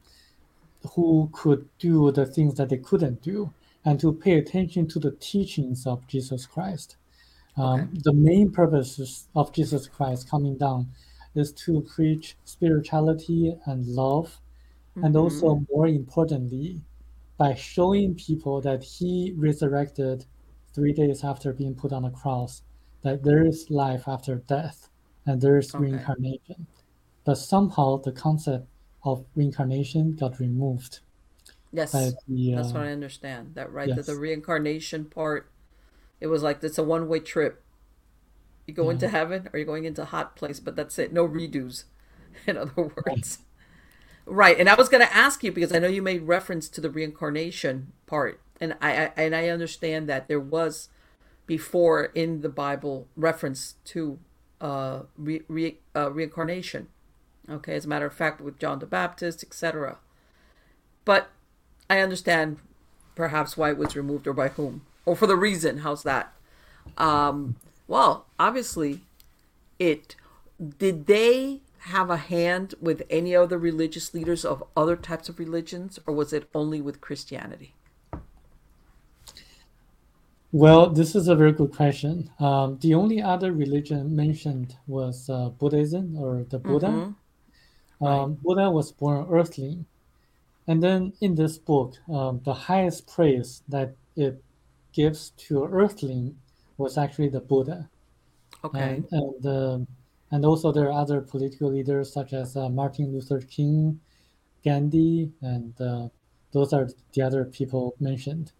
who 0.93 1.29
could 1.33 1.67
do 1.79 2.11
the 2.11 2.27
things 2.27 2.53
that 2.55 2.69
they 2.69 2.77
couldn't 2.77 3.23
do, 3.23 3.51
and 3.87 4.01
to 4.01 4.11
pay 4.11 4.37
attention 4.37 4.85
to 4.85 4.99
the 4.99 5.11
teachings 5.11 5.87
of 5.87 6.05
Jesus 6.07 6.45
Christ. 6.45 6.97
Um, 7.55 7.89
The 8.03 8.11
main 8.29 8.51
purposes 8.51 9.29
of 9.33 9.53
Jesus 9.53 9.87
Christ 9.87 10.29
coming 10.29 10.57
down 10.57 10.89
is 11.35 11.53
to 11.65 11.81
preach 11.95 12.35
spirituality 12.43 13.55
and 13.65 13.87
love, 13.87 14.41
and 15.03 15.15
also 15.15 15.65
more 15.71 15.87
importantly, 15.87 16.81
by 17.37 17.55
showing 17.55 18.13
people 18.15 18.59
that 18.67 18.83
He 18.83 19.33
resurrected 19.37 20.25
three 20.75 20.91
days 20.91 21.23
after 21.23 21.53
being 21.53 21.73
put 21.73 21.93
on 21.93 22.03
the 22.03 22.09
cross, 22.09 22.63
that 23.03 23.23
there 23.23 23.45
is 23.45 23.69
life 23.69 24.03
after 24.05 24.35
death, 24.35 24.89
and 25.25 25.39
there 25.39 25.57
is 25.57 25.73
Okay. 25.73 25.83
reincarnation. 25.83 26.67
But 27.23 27.37
somehow 27.37 27.89
the 27.97 28.11
concept 28.11 28.67
of 29.03 29.25
reincarnation 29.33 30.15
got 30.15 30.41
removed 30.41 30.99
yes 31.71 31.91
the 31.91 32.15
That's 32.55 32.69
uh, 32.69 32.73
what 32.73 32.83
I 32.83 32.91
understand. 32.91 33.51
That 33.55 33.71
right, 33.71 33.87
that 33.89 34.05
the 34.05 34.13
yes. 34.13 34.19
reincarnation 34.19 35.05
part, 35.05 35.49
it 36.19 36.27
was 36.27 36.43
like 36.43 36.63
it's 36.63 36.77
a 36.77 36.83
one 36.83 37.07
way 37.07 37.19
trip. 37.19 37.63
You 38.65 38.73
go 38.73 38.89
into 38.89 39.07
heaven 39.07 39.49
or 39.51 39.59
you're 39.59 39.65
going 39.65 39.85
into 39.85 40.01
a 40.01 40.05
hot 40.05 40.35
place, 40.35 40.59
but 40.59 40.75
that's 40.75 40.99
it. 40.99 41.13
No 41.13 41.25
redos, 41.25 41.85
in 42.47 42.57
other 42.57 42.91
words. 43.05 43.39
Right, 44.25 44.59
and 44.59 44.67
I 44.67 44.75
was 44.75 44.89
going 44.89 45.05
to 45.05 45.15
ask 45.15 45.41
you 45.41 45.53
because 45.53 45.73
I 45.73 45.79
know 45.79 45.87
you 45.87 46.01
made 46.01 46.23
reference 46.23 46.67
to 46.69 46.81
the 46.81 46.89
reincarnation 46.89 47.93
part, 48.07 48.41
and 48.59 48.75
I, 48.81 49.05
I 49.05 49.11
and 49.15 49.35
I 49.35 49.47
understand 49.47 50.09
that 50.09 50.27
there 50.27 50.39
was 50.39 50.89
before 51.45 52.05
in 52.13 52.41
the 52.41 52.49
Bible 52.49 53.07
reference 53.15 53.75
to 53.85 54.19
uh, 54.59 55.03
re, 55.17 55.41
re, 55.47 55.77
uh, 55.95 56.11
reincarnation. 56.11 56.89
Okay, 57.49 57.75
as 57.75 57.85
a 57.85 57.87
matter 57.87 58.05
of 58.05 58.13
fact, 58.13 58.41
with 58.41 58.59
John 58.59 58.79
the 58.79 58.85
Baptist, 58.85 59.43
etc. 59.43 59.97
But 61.05 61.29
I 61.89 61.99
understand 61.99 62.57
perhaps 63.15 63.57
why 63.57 63.71
it 63.71 63.77
was 63.77 63.95
removed 63.95 64.27
or 64.27 64.33
by 64.33 64.49
whom 64.49 64.81
or 65.05 65.15
for 65.15 65.25
the 65.25 65.37
reason. 65.37 65.79
How's 65.79 66.03
that? 66.03 66.33
Um, 66.97 67.55
well, 67.87 68.25
obviously, 68.37 69.01
it 69.79 70.15
did 70.79 71.07
they 71.07 71.61
have 71.79 72.09
a 72.09 72.17
hand 72.17 72.75
with 72.81 73.03
any 73.09 73.35
other 73.35 73.57
religious 73.57 74.13
leaders 74.13 74.43
of 74.43 74.63
other 74.75 74.95
types 74.95 75.29
of 75.29 75.39
religions, 75.39 75.99
or 76.05 76.13
was 76.13 76.33
it 76.33 76.49
only 76.53 76.81
with 76.81 76.99
Christianity? 76.99 77.73
Well, 80.51 80.89
this 80.89 81.15
is 81.15 81.27
a 81.27 81.35
very 81.35 81.51
good 81.51 81.73
question. 81.73 82.29
Um, 82.39 82.77
the 82.81 82.93
only 82.93 83.21
other 83.21 83.51
religion 83.51 84.15
mentioned 84.15 84.75
was 84.87 85.29
uh, 85.29 85.49
Buddhism 85.49 86.17
or 86.17 86.43
the 86.43 86.59
Buddha. 86.59 86.87
Mhm. 86.87 87.15
Um, 88.01 88.33
Buddha 88.35 88.69
was 88.71 88.91
born 88.91 89.27
earthling. 89.29 89.85
And 90.67 90.83
then 90.83 91.13
in 91.21 91.35
this 91.35 91.57
book, 91.57 91.95
um, 92.11 92.41
the 92.43 92.53
highest 92.53 93.07
praise 93.07 93.63
that 93.69 93.95
it 94.15 94.43
gives 94.93 95.31
to 95.47 95.65
earthling 95.65 96.37
was 96.77 96.97
actually 96.97 97.29
the 97.29 97.39
Buddha. 97.39 97.89
Okay. 98.63 98.79
And, 98.79 99.07
and 99.11 99.45
um 99.45 99.87
and 100.31 100.45
also 100.45 100.71
there 100.71 100.87
are 100.87 101.01
other 101.01 101.21
political 101.21 101.71
leaders 101.71 102.11
such 102.11 102.33
as 102.33 102.57
uh, 102.57 102.67
Martin 102.69 103.13
Luther 103.13 103.39
King, 103.39 103.99
Gandhi, 104.63 105.31
and 105.41 105.79
uh, 105.79 106.09
those 106.51 106.73
are 106.73 106.89
the 107.13 107.21
other 107.21 107.45
people 107.45 107.95
mentioned. 107.99 108.51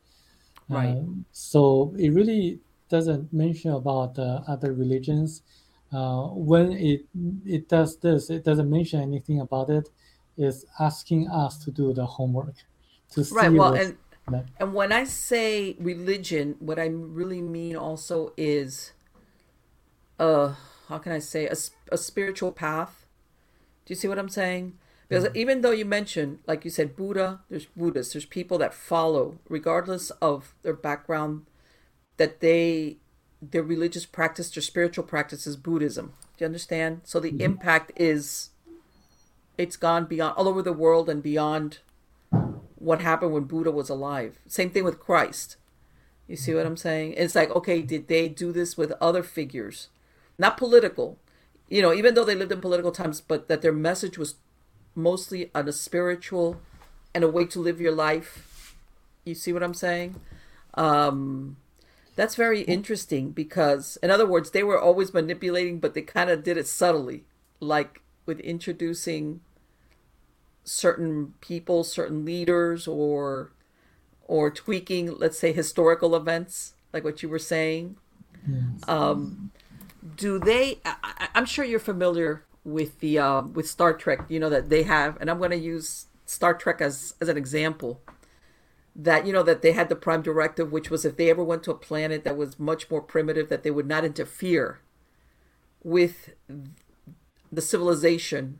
Right. 0.70 0.98
Uh, 0.98 1.04
so 1.32 1.94
it 1.98 2.14
really 2.14 2.60
doesn't 2.90 3.34
mention 3.34 3.72
about 3.72 4.18
uh, 4.18 4.42
other 4.48 4.74
religions. 4.74 5.42
Uh, 5.92 6.28
when 6.28 6.72
it 6.72 7.06
it 7.46 7.68
does 7.68 7.98
this, 7.98 8.30
it 8.30 8.44
doesn't 8.44 8.70
mention 8.70 9.02
anything 9.02 9.40
about 9.42 9.70
it. 9.70 9.90
It's 10.38 10.66
asking 10.80 11.30
us 11.30 11.58
to 11.66 11.72
do 11.72 11.94
the 11.94 12.06
homework 12.06 12.56
to 13.12 13.24
see 13.24 13.36
Right. 13.36 13.52
Well, 13.52 13.74
and 13.74 13.98
and 14.60 14.74
when 14.74 14.92
I 14.92 15.06
say 15.06 15.76
religion, 15.80 16.56
what 16.60 16.78
I 16.80 16.88
really 16.88 17.42
mean 17.42 17.76
also 17.78 18.34
is, 18.36 18.92
uh, 20.20 20.54
how 20.90 20.98
can 20.98 21.14
I 21.14 21.20
say 21.20 21.48
a, 21.48 21.56
a 21.92 21.98
spiritual 21.98 22.52
path? 22.52 23.08
Do 23.86 23.94
you 23.94 23.96
see 23.96 24.08
what 24.08 24.20
I'm 24.20 24.30
saying? 24.30 24.78
Because 25.08 25.30
even 25.34 25.62
though 25.62 25.72
you 25.72 25.86
mentioned, 25.86 26.40
like 26.46 26.66
you 26.66 26.72
said, 26.72 26.98
Buddha, 26.98 27.40
there's 27.50 27.66
Buddhists, 27.66 28.12
there's 28.12 28.26
people 28.26 28.58
that 28.58 28.74
follow, 28.74 29.40
regardless 29.48 30.10
of 30.22 30.54
their 30.64 30.74
background, 30.74 31.46
that 32.18 32.42
they 32.42 32.98
their 33.42 33.64
religious 33.64 34.06
practice, 34.06 34.50
their 34.50 34.64
spiritual 34.64 35.06
practice 35.06 35.48
is 35.48 35.56
Buddhism. 35.56 36.14
Do 36.36 36.44
you 36.44 36.48
understand? 36.48 37.02
So 37.04 37.20
the 37.20 37.42
impact 37.42 37.92
is 37.96 38.50
it's 39.58 39.78
gone 39.78 40.06
beyond 40.06 40.36
all 40.38 40.48
over 40.48 40.62
the 40.62 40.74
world 40.74 41.10
and 41.10 41.24
beyond 41.24 41.80
what 42.76 43.02
happened 43.02 43.34
when 43.34 43.44
Buddha 43.44 43.72
was 43.72 43.90
alive. 43.90 44.40
Same 44.48 44.70
thing 44.70 44.84
with 44.84 45.00
Christ. 45.00 45.58
You 46.28 46.36
see 46.36 46.54
what 46.54 46.66
I'm 46.66 46.78
saying? 46.78 47.14
It's 47.18 47.36
like, 47.36 47.50
okay, 47.56 47.82
did 47.82 48.08
they 48.08 48.28
do 48.28 48.52
this 48.52 48.78
with 48.78 48.94
other 49.02 49.24
figures? 49.24 49.90
Not 50.38 50.58
political. 50.58 51.18
You 51.70 51.82
know, 51.82 51.94
even 51.94 52.14
though 52.14 52.24
they 52.24 52.36
lived 52.36 52.52
in 52.52 52.62
political 52.62 52.92
times, 52.92 53.22
but 53.22 53.48
that 53.48 53.62
their 53.62 53.74
message 53.74 54.18
was 54.18 54.36
mostly 54.94 55.50
on 55.56 55.68
a 55.68 55.74
spiritual 55.74 56.62
and 57.14 57.24
a 57.24 57.28
way 57.30 57.46
to 57.46 57.60
live 57.60 57.82
your 57.82 57.94
life. 57.94 58.76
You 59.26 59.36
see 59.36 59.54
what 59.54 59.64
I'm 59.64 59.74
saying? 59.74 60.20
Um, 60.76 61.58
that's 62.16 62.36
very 62.36 62.62
interesting 62.62 63.32
because, 63.32 63.98
in 64.04 64.12
other 64.12 64.26
words, 64.26 64.52
they 64.52 64.64
were 64.64 64.80
always 64.80 65.14
manipulating, 65.14 65.80
but 65.80 65.94
they 65.94 66.02
kind 66.02 66.30
of 66.30 66.44
did 66.44 66.58
it 66.58 66.68
subtly, 66.68 67.24
like 67.60 68.02
with 68.26 68.40
introducing 68.42 69.42
certain 70.68 71.34
people, 71.42 71.84
certain 71.84 72.26
leaders, 72.26 72.88
or 72.88 73.52
or 74.28 74.52
tweaking, 74.52 75.18
let's 75.18 75.40
say, 75.40 75.54
historical 75.54 76.16
events, 76.16 76.74
like 76.94 77.04
what 77.04 77.24
you 77.24 77.30
were 77.30 77.40
saying. 77.40 77.96
Um, 78.88 79.52
do 80.16 80.40
they? 80.40 80.80
I, 80.86 81.30
I'm 81.36 81.46
sure 81.46 81.66
you're 81.66 81.80
familiar 81.80 82.46
with 82.64 83.00
the 83.00 83.20
uh, 83.20 83.42
with 83.42 83.68
Star 83.68 83.94
Trek. 83.94 84.26
You 84.30 84.40
know 84.40 84.50
that 84.50 84.70
they 84.70 84.84
have, 84.84 85.18
and 85.20 85.30
I'm 85.30 85.38
going 85.38 85.52
to 85.52 85.58
use 85.58 86.08
Star 86.26 86.54
Trek 86.54 86.82
as 86.82 87.16
as 87.20 87.30
an 87.30 87.38
example. 87.38 88.02
That 88.96 89.26
you 89.28 89.34
know 89.34 89.44
that 89.44 89.62
they 89.62 89.74
had 89.74 89.90
the 89.90 89.96
Prime 89.96 90.22
Directive, 90.22 90.72
which 90.72 90.90
was 90.90 91.06
if 91.06 91.18
they 91.18 91.30
ever 91.30 91.44
went 91.44 91.64
to 91.64 91.72
a 91.72 91.76
planet 91.76 92.24
that 92.24 92.38
was 92.38 92.60
much 92.60 92.90
more 92.90 93.02
primitive, 93.02 93.50
that 93.50 93.64
they 93.64 93.72
would 93.72 93.88
not 93.88 94.06
interfere 94.06 94.80
with 95.84 96.32
the 97.52 97.62
civilization. 97.62 98.60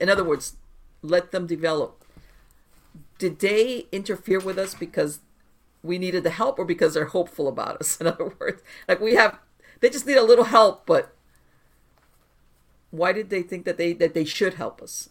In 0.00 0.08
other 0.08 0.24
words, 0.24 0.56
let 1.02 1.32
them 1.32 1.46
develop. 1.46 2.04
Did 3.18 3.38
they 3.38 3.86
interfere 3.92 4.40
with 4.40 4.58
us 4.58 4.74
because 4.74 5.20
we 5.82 5.98
needed 5.98 6.24
the 6.24 6.30
help 6.30 6.58
or 6.58 6.64
because 6.64 6.94
they're 6.94 7.06
hopeful 7.06 7.48
about 7.48 7.80
us? 7.80 7.96
In 8.00 8.06
other 8.06 8.34
words, 8.38 8.62
like 8.88 9.00
we 9.00 9.14
have, 9.14 9.38
they 9.80 9.90
just 9.90 10.06
need 10.06 10.16
a 10.16 10.22
little 10.24 10.46
help, 10.46 10.86
but 10.86 11.14
why 12.90 13.12
did 13.12 13.30
they 13.30 13.42
think 13.42 13.64
that 13.64 13.76
they 13.76 13.92
that 13.94 14.14
they 14.14 14.24
should 14.24 14.54
help 14.54 14.80
us? 14.82 15.08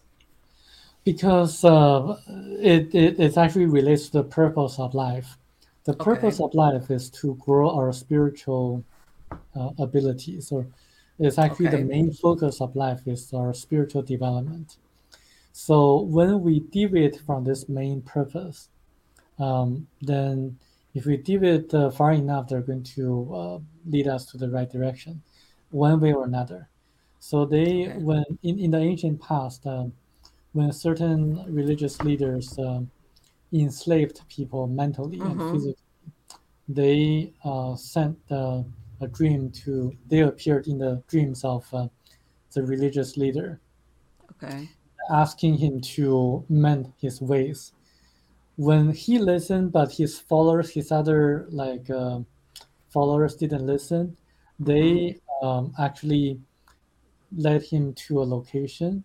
because 1.04 1.64
uh, 1.66 2.18
it, 2.60 2.94
it 2.94 3.20
it 3.20 3.38
actually 3.38 3.66
relates 3.66 4.08
to 4.10 4.20
the 4.20 4.24
purpose 4.24 4.80
of 4.80 4.94
life. 4.94 5.38
The 5.86 5.94
purpose 5.94 6.39
Okay. 6.39 6.46
of 6.46 6.54
life 6.54 6.92
is 6.92 7.10
to 7.22 7.36
grow 7.36 7.70
our 7.76 7.92
spiritual 7.94 8.86
uh, 9.56 9.72
abilities, 9.80 10.52
or 10.52 10.68
it's 11.20 11.38
actually 11.39 11.70
the 11.70 11.80
main 11.80 12.12
focus 12.14 12.62
of 12.62 12.76
life 12.76 13.08
is 13.08 13.34
our 13.34 13.54
spiritual 13.54 14.04
development. 14.04 14.78
So 15.52 16.02
when 16.02 16.41
we 16.41 16.60
deviate 16.62 17.18
from 17.22 17.43
this 17.43 17.68
main 17.70 18.02
purpose, 18.02 18.70
um, 19.39 19.88
then 20.02 20.60
if 20.93 21.06
we 21.06 21.18
deviate 21.18 21.74
uh, 21.74 21.91
far 21.91 22.14
enough, 22.14 22.47
they're 22.49 22.62
going 22.62 22.84
to 22.84 23.36
uh, 23.36 23.60
lead 23.86 24.08
us 24.08 24.26
to 24.28 24.38
the 24.38 24.49
right 24.49 24.70
direction, 24.70 25.24
one 25.72 25.99
way 25.99 26.14
or 26.14 26.26
another. 26.26 26.70
So 27.20 27.45
they, 27.45 27.88
Okay. 27.88 27.95
when 27.95 28.26
in, 28.43 28.60
in 28.60 28.72
the 28.72 28.80
ancient 28.80 29.22
past, 29.22 29.66
um, 29.68 29.93
when 30.54 30.72
certain 30.74 31.45
religious 31.54 32.02
leaders 32.04 32.58
um, 32.60 32.91
enslaved 33.54 34.28
people 34.30 34.68
mentally 34.68 35.28
and 35.28 35.43
Mm-hmm. 35.43 35.52
physically, 35.52 35.76
they 36.68 37.34
uh, 37.43 37.76
sent 37.76 38.20
uh, 38.32 38.64
a 39.02 39.08
dream 39.08 39.52
to, 39.52 39.97
they 40.08 40.22
appeared 40.22 40.68
in 40.68 40.78
the 40.80 41.04
dreams 41.08 41.43
of 41.43 41.74
uh, 41.74 41.88
the 42.54 42.64
religious 42.64 43.18
leader, 43.18 43.62
Okay. 44.32 44.70
Asking 45.10 45.58
him 45.58 45.82
to 45.82 46.45
mend 46.49 46.93
his 46.97 47.22
ways. 47.22 47.74
When 48.58 48.91
he 48.91 49.20
listened, 49.20 49.72
but 49.72 49.93
his 49.93 50.20
followers, 50.20 50.72
his 50.72 50.91
other 50.91 51.47
like 51.49 51.89
uh, 51.89 52.22
followers 52.89 53.36
didn't 53.36 53.66
listen, 53.66 54.18
they 54.60 55.18
um, 55.41 55.74
actually 55.80 56.39
led 57.36 57.64
him 57.64 57.93
to 57.93 58.22
a 58.22 58.26
location 58.26 59.04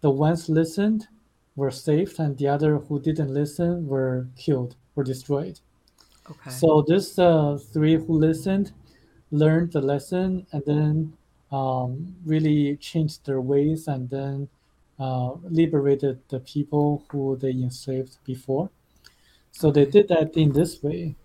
the 0.00 0.10
ones 0.10 0.48
listened 0.48 1.08
were 1.56 1.70
saved 1.70 2.18
and 2.18 2.36
the 2.38 2.48
other 2.48 2.78
who 2.78 3.00
didn't 3.00 3.32
listen 3.34 3.86
were 3.86 4.26
killed 4.36 4.76
or 4.96 5.04
destroyed 5.04 5.60
Okay. 6.30 6.50
so 6.50 6.84
this 6.88 7.18
uh, 7.18 7.58
three 7.72 7.96
who 7.96 8.14
listened 8.14 8.72
learned 9.30 9.72
the 9.72 9.80
lesson 9.80 10.46
and 10.52 10.62
then 10.66 11.12
um, 11.52 12.14
really 12.24 12.76
changed 12.76 13.26
their 13.26 13.40
ways 13.40 13.88
and 13.88 14.10
then 14.10 14.48
uh, 15.00 15.32
liberated 15.48 16.20
the 16.28 16.40
people 16.40 17.04
who 17.10 17.36
they 17.36 17.50
enslaved 17.50 18.18
before 18.24 18.70
so 19.50 19.70
they 19.70 19.84
did 19.86 20.06
that 20.08 20.36
in 20.36 20.52
this 20.52 20.82
way 20.82 21.16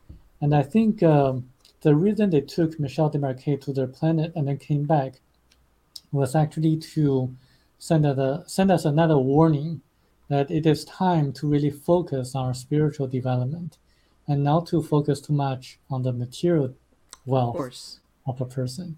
and 0.42 0.56
i 0.56 0.64
think 0.64 1.04
um, 1.04 1.50
the 1.82 1.94
reason 1.94 2.30
they 2.30 2.42
took 2.42 2.80
michel 2.80 3.12
Desmarquet 3.12 3.62
to 3.62 3.74
their 3.74 3.88
planet 3.88 4.32
and 4.36 4.48
then 4.48 4.58
came 4.58 4.86
back 4.86 5.16
was 6.12 6.36
actually 6.36 6.78
to 6.78 7.36
send, 7.78 8.06
a, 8.06 8.44
send 8.48 8.72
us 8.72 8.86
another 8.86 9.18
warning 9.18 9.82
that 10.30 10.50
it 10.50 10.66
is 10.66 10.86
time 10.86 11.32
to 11.34 11.48
really 11.48 11.70
focus 11.70 12.34
on 12.36 12.46
our 12.48 12.54
spiritual 12.54 13.08
development 13.08 13.78
and 14.28 14.44
not 14.44 14.66
to 14.68 14.82
focus 14.82 15.22
too 15.22 15.34
much 15.34 15.78
on 15.90 16.02
the 16.02 16.12
material 16.12 16.74
wealth 17.26 17.56
course. 17.56 18.00
of 18.26 18.42
a 18.42 18.46
person. 18.46 18.98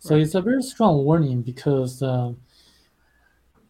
So 0.00 0.14
Right. 0.14 0.22
it's 0.22 0.34
a 0.34 0.42
very 0.42 0.62
strong 0.62 1.04
warning 1.04 1.42
because, 1.42 2.02
uh, 2.02 2.32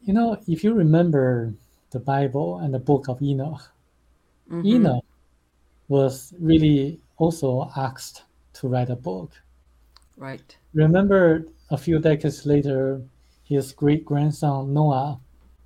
you 0.04 0.12
know, 0.12 0.38
if 0.46 0.62
you 0.64 0.74
remember 0.74 1.54
the 1.90 2.00
Bible 2.00 2.58
and 2.58 2.72
the 2.72 2.78
book 2.78 3.08
of 3.08 3.22
Enoch, 3.22 3.62
Mm-hmm. 4.50 4.66
Enoch 4.66 5.04
was 5.88 6.34
really 6.38 7.00
also 7.16 7.70
asked 7.76 8.24
to 8.54 8.68
write 8.68 8.90
a 8.90 8.96
book. 8.96 9.32
Right. 10.16 10.56
Remember, 10.74 11.46
a 11.70 11.78
few 11.78 11.98
decades 11.98 12.46
later, 12.46 13.02
his 13.44 13.72
great 13.72 14.04
grandson 14.04 14.72
Noah 14.72 15.18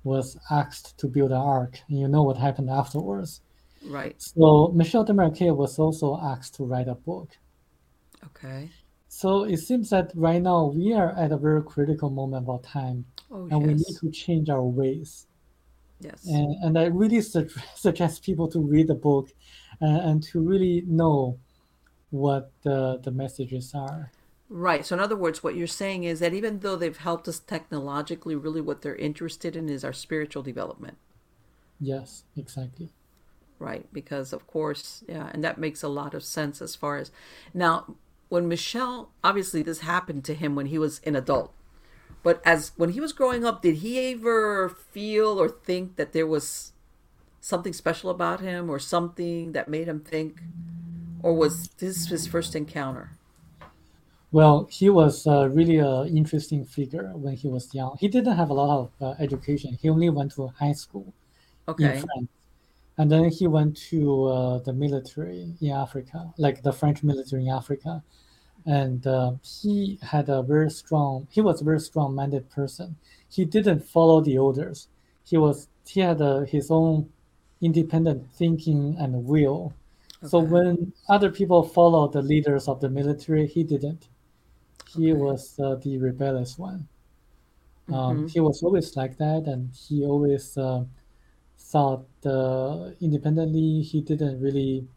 was 0.03 0.37
asked 0.49 0.97
to 0.99 1.07
build 1.07 1.31
an 1.31 1.37
ark, 1.37 1.79
and 1.89 1.99
you 1.99 2.07
know 2.07 2.23
what 2.23 2.37
happened 2.37 2.69
afterwards. 2.69 3.41
Right. 3.85 4.15
So 4.17 4.71
Michel 4.73 5.05
Desmarquet 5.05 5.55
was 5.55 5.77
also 5.77 6.19
asked 6.21 6.55
to 6.55 6.65
write 6.65 6.87
a 6.87 6.95
book. 6.95 7.29
Okay. 8.25 8.69
So 9.07 9.43
it 9.43 9.57
seems 9.57 9.89
that 9.89 10.11
right 10.15 10.41
now 10.41 10.65
we 10.65 10.93
are 10.93 11.11
at 11.11 11.31
a 11.31 11.37
very 11.37 11.63
critical 11.63 12.09
moment 12.09 12.47
of 12.47 12.61
time, 12.61 13.05
Oh 13.31 13.47
and 13.51 13.61
we 13.61 13.73
need 13.73 13.97
to 13.99 14.09
change 14.11 14.49
our 14.49 14.63
ways. 14.63 15.27
Yes. 15.99 16.25
And, 16.25 16.55
and 16.63 16.79
I 16.79 16.85
really 16.85 17.21
su- 17.21 17.49
suggest 17.75 18.23
people 18.23 18.47
to 18.49 18.59
read 18.59 18.87
the 18.87 18.95
book 18.95 19.29
and, 19.81 19.97
and 19.97 20.23
to 20.23 20.39
really 20.39 20.83
know 20.87 21.37
what 22.09 22.51
the, 22.63 22.99
the 23.03 23.11
messages 23.11 23.73
are. 23.75 24.11
Right. 24.49 24.83
So, 24.83 24.95
in 24.95 24.99
other 24.99 25.15
words, 25.15 25.43
what 25.43 25.55
you're 25.55 25.67
saying 25.67 26.05
is 26.05 26.19
that 26.21 26.33
even 26.33 26.59
though 26.59 26.75
they've 26.75 26.97
helped 26.97 27.27
us 27.27 27.39
technologically, 27.39 28.35
really 28.35 28.61
what 28.61 28.81
they're 28.81 28.95
interested 28.95 29.55
in 29.55 29.69
is 29.69 29.83
our 29.83 29.93
spiritual 29.93 30.41
development. 30.41 30.97
Yes, 31.79 32.23
exactly. 32.35 32.89
Right. 33.59 33.87
Because, 33.93 34.33
of 34.33 34.47
course, 34.47 35.03
yeah, 35.07 35.29
and 35.33 35.43
that 35.43 35.59
makes 35.59 35.83
a 35.83 35.87
lot 35.87 36.15
of 36.15 36.23
sense 36.23 36.61
as 36.63 36.75
far 36.75 36.97
as 36.97 37.11
now, 37.53 37.95
when 38.29 38.47
Michel, 38.47 39.11
obviously, 39.23 39.61
this 39.61 39.81
happened 39.81 40.23
to 40.25 40.33
him 40.33 40.55
when 40.55 40.67
he 40.67 40.79
was 40.79 40.99
an 41.05 41.15
adult. 41.15 41.53
But 42.23 42.41
as 42.45 42.73
when 42.75 42.91
he 42.91 43.01
was 43.01 43.13
growing 43.13 43.45
up, 43.45 43.61
did 43.61 43.77
he 43.77 44.11
ever 44.13 44.69
feel 44.69 45.39
or 45.39 45.49
think 45.49 45.95
that 45.95 46.13
there 46.13 46.27
was 46.27 46.73
something 47.41 47.73
special 47.73 48.09
about 48.09 48.41
him 48.41 48.69
or 48.69 48.79
something 48.79 49.53
that 49.53 49.69
made 49.69 49.87
him 49.87 50.01
think? 50.01 50.41
Or 51.23 51.33
was 51.35 51.69
this 51.79 52.07
his 52.07 52.27
first 52.27 52.55
encounter? 52.55 53.11
Well, 54.31 54.67
he 54.69 54.89
was 54.89 55.25
uh, 55.25 55.49
really 55.49 55.77
an 55.77 56.15
interesting 56.15 56.63
figure 56.65 57.11
when 57.15 57.35
he 57.35 57.47
was 57.47 57.73
young. 57.73 57.97
He 57.99 58.07
didn't 58.07 58.35
have 58.37 58.49
a 58.49 58.53
lot 58.53 58.79
of 58.79 58.91
uh, 59.01 59.15
education. 59.19 59.73
He 59.81 59.89
only 59.89 60.09
went 60.09 60.31
to 60.33 60.47
high 60.47 60.73
school 60.73 61.13
in 61.79 61.93
France, 61.93 62.29
and 62.97 63.11
then 63.11 63.29
he 63.31 63.47
went 63.47 63.77
to 63.89 64.25
uh, 64.25 64.59
the 64.59 64.73
military 64.73 65.55
in 65.61 65.71
Africa, 65.71 66.33
like 66.37 66.63
the 66.63 66.73
French 66.73 67.03
military 67.03 67.43
in 67.47 67.51
Africa. 67.53 68.03
And 68.69 69.05
uh, 69.07 69.33
he 69.43 69.99
had 70.03 70.29
a 70.29 70.43
very 70.43 70.69
strong. 70.71 71.27
He 71.31 71.41
was 71.41 71.61
a 71.61 71.65
very 71.65 71.79
strong-minded 71.81 72.49
person. 72.49 72.97
He 73.29 73.45
didn't 73.45 73.81
follow 73.81 74.21
the 74.21 74.37
orders. 74.37 74.87
He 75.25 75.37
was. 75.37 75.67
He 75.87 76.01
had 76.01 76.21
uh, 76.21 76.41
his 76.41 76.71
own 76.71 77.11
independent 77.61 78.31
thinking 78.31 78.95
and 78.99 79.25
will. 79.25 79.73
So 80.21 80.39
when 80.39 80.93
other 81.09 81.31
people 81.31 81.63
followed 81.63 82.13
the 82.13 82.21
leaders 82.21 82.67
of 82.67 82.81
the 82.81 82.89
military, 82.89 83.47
he 83.47 83.63
didn't. 83.63 84.07
He 84.85 85.13
Okay. 85.13 85.23
was 85.25 85.59
uh, 85.59 85.75
the 85.75 85.97
rebellious 85.99 86.57
one. 86.59 86.89
Um, 87.91 88.23
Mm-hmm. 88.23 88.27
he 88.27 88.39
was 88.39 88.61
always 88.63 88.95
like 88.95 89.17
that, 89.17 89.43
and 89.47 89.71
he 89.73 90.05
always 90.05 90.57
uh, 90.57 90.85
thought 91.59 92.05
uh, 92.25 92.91
independently. 93.01 93.81
He 93.83 94.01
didn't 94.01 94.41
really 94.41 94.87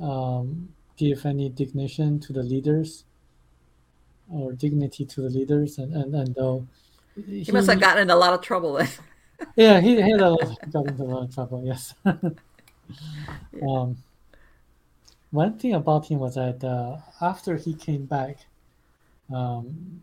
um, 0.00 0.75
give 0.96 1.26
any 1.26 1.48
dignity 1.48 2.18
to 2.20 2.32
the 2.32 2.42
leaders 2.42 3.04
or 4.30 4.52
dignity 4.52 5.04
to 5.04 5.22
the 5.22 5.30
leaders, 5.30 5.78
and 5.78 5.94
and 5.94 6.14
and 6.14 6.38
uh, 6.38 6.58
He 7.26 7.50
must 7.52 7.68
have 7.68 7.80
gotten 7.80 8.02
in 8.02 8.10
a 8.10 8.16
lot 8.16 8.34
of 8.34 8.40
trouble 8.40 8.74
then. 8.74 8.88
yeah 9.56 9.80
he, 9.80 9.96
he 10.02 10.10
had 10.10 10.20
a 10.20 10.30
lot, 10.30 10.70
got 10.70 10.86
into 10.86 11.02
a 11.02 11.04
lot 11.04 11.24
of 11.24 11.34
trouble. 11.34 11.62
Yes. 11.64 11.94
Yeah. 13.52 13.66
um, 13.68 13.96
one 15.32 15.58
thing 15.58 15.74
about 15.74 16.06
him 16.06 16.20
was 16.20 16.36
that 16.36 16.62
uh, 16.62 16.98
after 17.20 17.56
he 17.56 17.74
came 17.74 18.04
back, 18.04 18.36
um, 19.34 20.00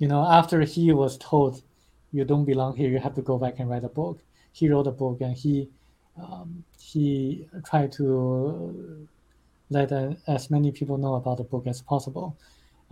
you 0.00 0.08
know, 0.08 0.26
after 0.26 0.62
he 0.62 0.92
was 0.92 1.16
told, 1.18 1.62
"You 2.10 2.24
don't 2.24 2.44
belong 2.44 2.74
here. 2.74 2.90
You 2.90 2.98
have 2.98 3.14
to 3.14 3.22
go 3.22 3.38
back 3.38 3.60
and 3.60 3.70
write 3.70 3.84
a 3.84 3.88
book," 3.88 4.18
he 4.50 4.68
wrote 4.68 4.88
a 4.88 4.90
book 4.90 5.20
and 5.20 5.36
he 5.36 5.68
um, 6.20 6.64
he 6.78 7.46
tried 7.64 7.92
to 7.92 9.06
let 9.70 9.92
uh, 9.92 10.14
as 10.26 10.50
many 10.50 10.70
people 10.72 10.98
know 10.98 11.14
about 11.14 11.38
the 11.38 11.44
book 11.44 11.66
as 11.66 11.80
possible. 11.82 12.36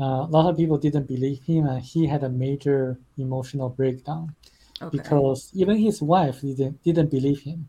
Uh, 0.01 0.25
a 0.27 0.31
lot 0.31 0.49
of 0.49 0.57
people 0.57 0.79
didn't 0.79 1.07
believe 1.07 1.43
him, 1.43 1.67
and 1.67 1.83
he 1.83 2.07
had 2.07 2.23
a 2.25 2.29
major 2.29 2.99
emotional 3.19 3.69
breakdown 3.69 4.35
Okay. 4.81 4.97
because 4.99 5.51
even 5.55 5.77
his 5.77 6.03
wife 6.03 6.41
didn't 6.41 6.83
didn't 6.83 7.11
believe 7.11 7.41
him. 7.43 7.69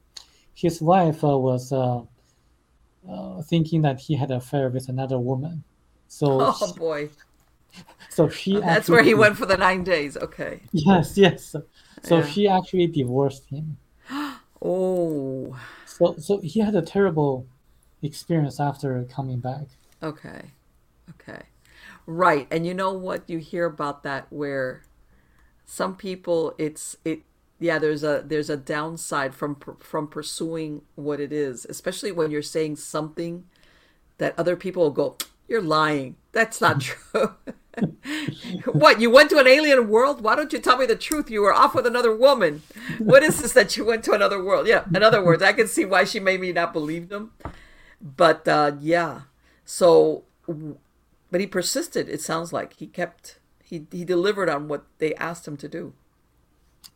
His 0.55 0.81
wife 0.81 1.23
uh, 1.23 1.37
was 1.37 1.71
uh, 1.73 2.01
uh, 3.09 3.41
thinking 3.43 3.81
that 3.83 3.99
he 3.99 4.15
had 4.15 4.31
an 4.31 4.37
affair 4.37 4.69
with 4.69 4.87
another 4.89 5.19
woman, 5.19 5.63
so 6.07 6.39
Oh 6.41 6.51
he- 6.51 6.79
boy. 6.79 7.09
so 8.09 8.29
she 8.29 8.59
That's 8.59 8.89
where 8.89 9.03
he 9.03 9.13
went 9.13 9.37
for 9.37 9.45
the 9.45 9.57
nine 9.57 9.83
days. 9.83 10.15
Okay. 10.17 10.61
Yes, 10.71 11.17
yes. 11.17 11.55
So 12.03 12.17
Yeah. 12.19 12.25
she 12.25 12.47
actually 12.47 12.87
divorced 12.87 13.45
him. 13.47 13.77
Oh. 14.65 15.53
So 15.85 16.15
so 16.17 16.39
he 16.39 16.61
had 16.61 16.73
a 16.75 16.81
terrible 16.81 17.45
experience 18.03 18.59
after 18.59 19.03
coming 19.05 19.39
back. 19.39 19.67
Okay. 20.01 20.51
Okay. 21.11 21.43
Right. 22.05 22.47
And 22.51 22.67
you 22.67 22.73
know 22.73 22.93
what 22.93 23.29
you 23.29 23.37
hear 23.39 23.65
about 23.65 24.03
that 24.03 24.27
where 24.29 24.83
some 25.65 25.95
people 25.95 26.53
it's 26.57 26.97
it 27.05 27.21
yeah, 27.59 27.79
there's 27.79 28.03
a 28.03 28.23
there's 28.25 28.49
a 28.49 28.57
downside 28.57 29.33
from 29.33 29.55
from 29.79 30.07
pursuing 30.07 30.81
what 30.95 31.21
it 31.21 31.31
is, 31.31 31.65
especially 31.69 32.11
when 32.11 32.29
you're 32.29 32.41
saying 32.41 32.75
something 32.75 33.45
that 34.17 34.37
other 34.37 34.57
people 34.57 34.83
will 34.83 34.91
go, 34.91 35.17
"You're 35.47 35.61
lying. 35.61 36.17
That's 36.33 36.59
not 36.59 36.81
true." 36.81 37.35
what, 38.65 39.01
you 39.01 39.09
went 39.09 39.29
to 39.31 39.39
an 39.39 39.47
alien 39.47 39.87
world? 39.87 40.21
Why 40.21 40.35
don't 40.35 40.53
you 40.53 40.59
tell 40.59 40.77
me 40.77 40.85
the 40.85 40.95
truth? 40.95 41.31
You 41.31 41.41
were 41.41 41.53
off 41.53 41.73
with 41.73 41.87
another 41.87 42.15
woman. 42.15 42.61
What 42.99 43.23
is 43.23 43.41
this 43.41 43.53
that 43.53 43.75
you 43.77 43.85
went 43.85 44.03
to 44.03 44.11
another 44.11 44.43
world? 44.43 44.67
Yeah, 44.67 44.83
in 44.93 45.01
other 45.01 45.23
words, 45.23 45.41
I 45.41 45.53
can 45.53 45.67
see 45.67 45.85
why 45.85 46.03
she 46.03 46.19
made 46.19 46.41
me 46.41 46.51
not 46.51 46.73
believe 46.73 47.09
them. 47.09 47.31
But 48.03 48.47
uh, 48.47 48.77
yeah, 48.79 49.23
so 49.65 50.25
but 51.31 51.41
he 51.41 51.47
persisted. 51.47 52.09
It 52.09 52.21
sounds 52.21 52.53
like 52.53 52.73
he 52.73 52.87
kept 52.87 53.39
he 53.63 53.87
he 53.91 54.05
delivered 54.05 54.49
on 54.49 54.67
what 54.67 54.85
they 54.99 55.15
asked 55.15 55.47
him 55.47 55.57
to 55.57 55.67
do. 55.67 55.93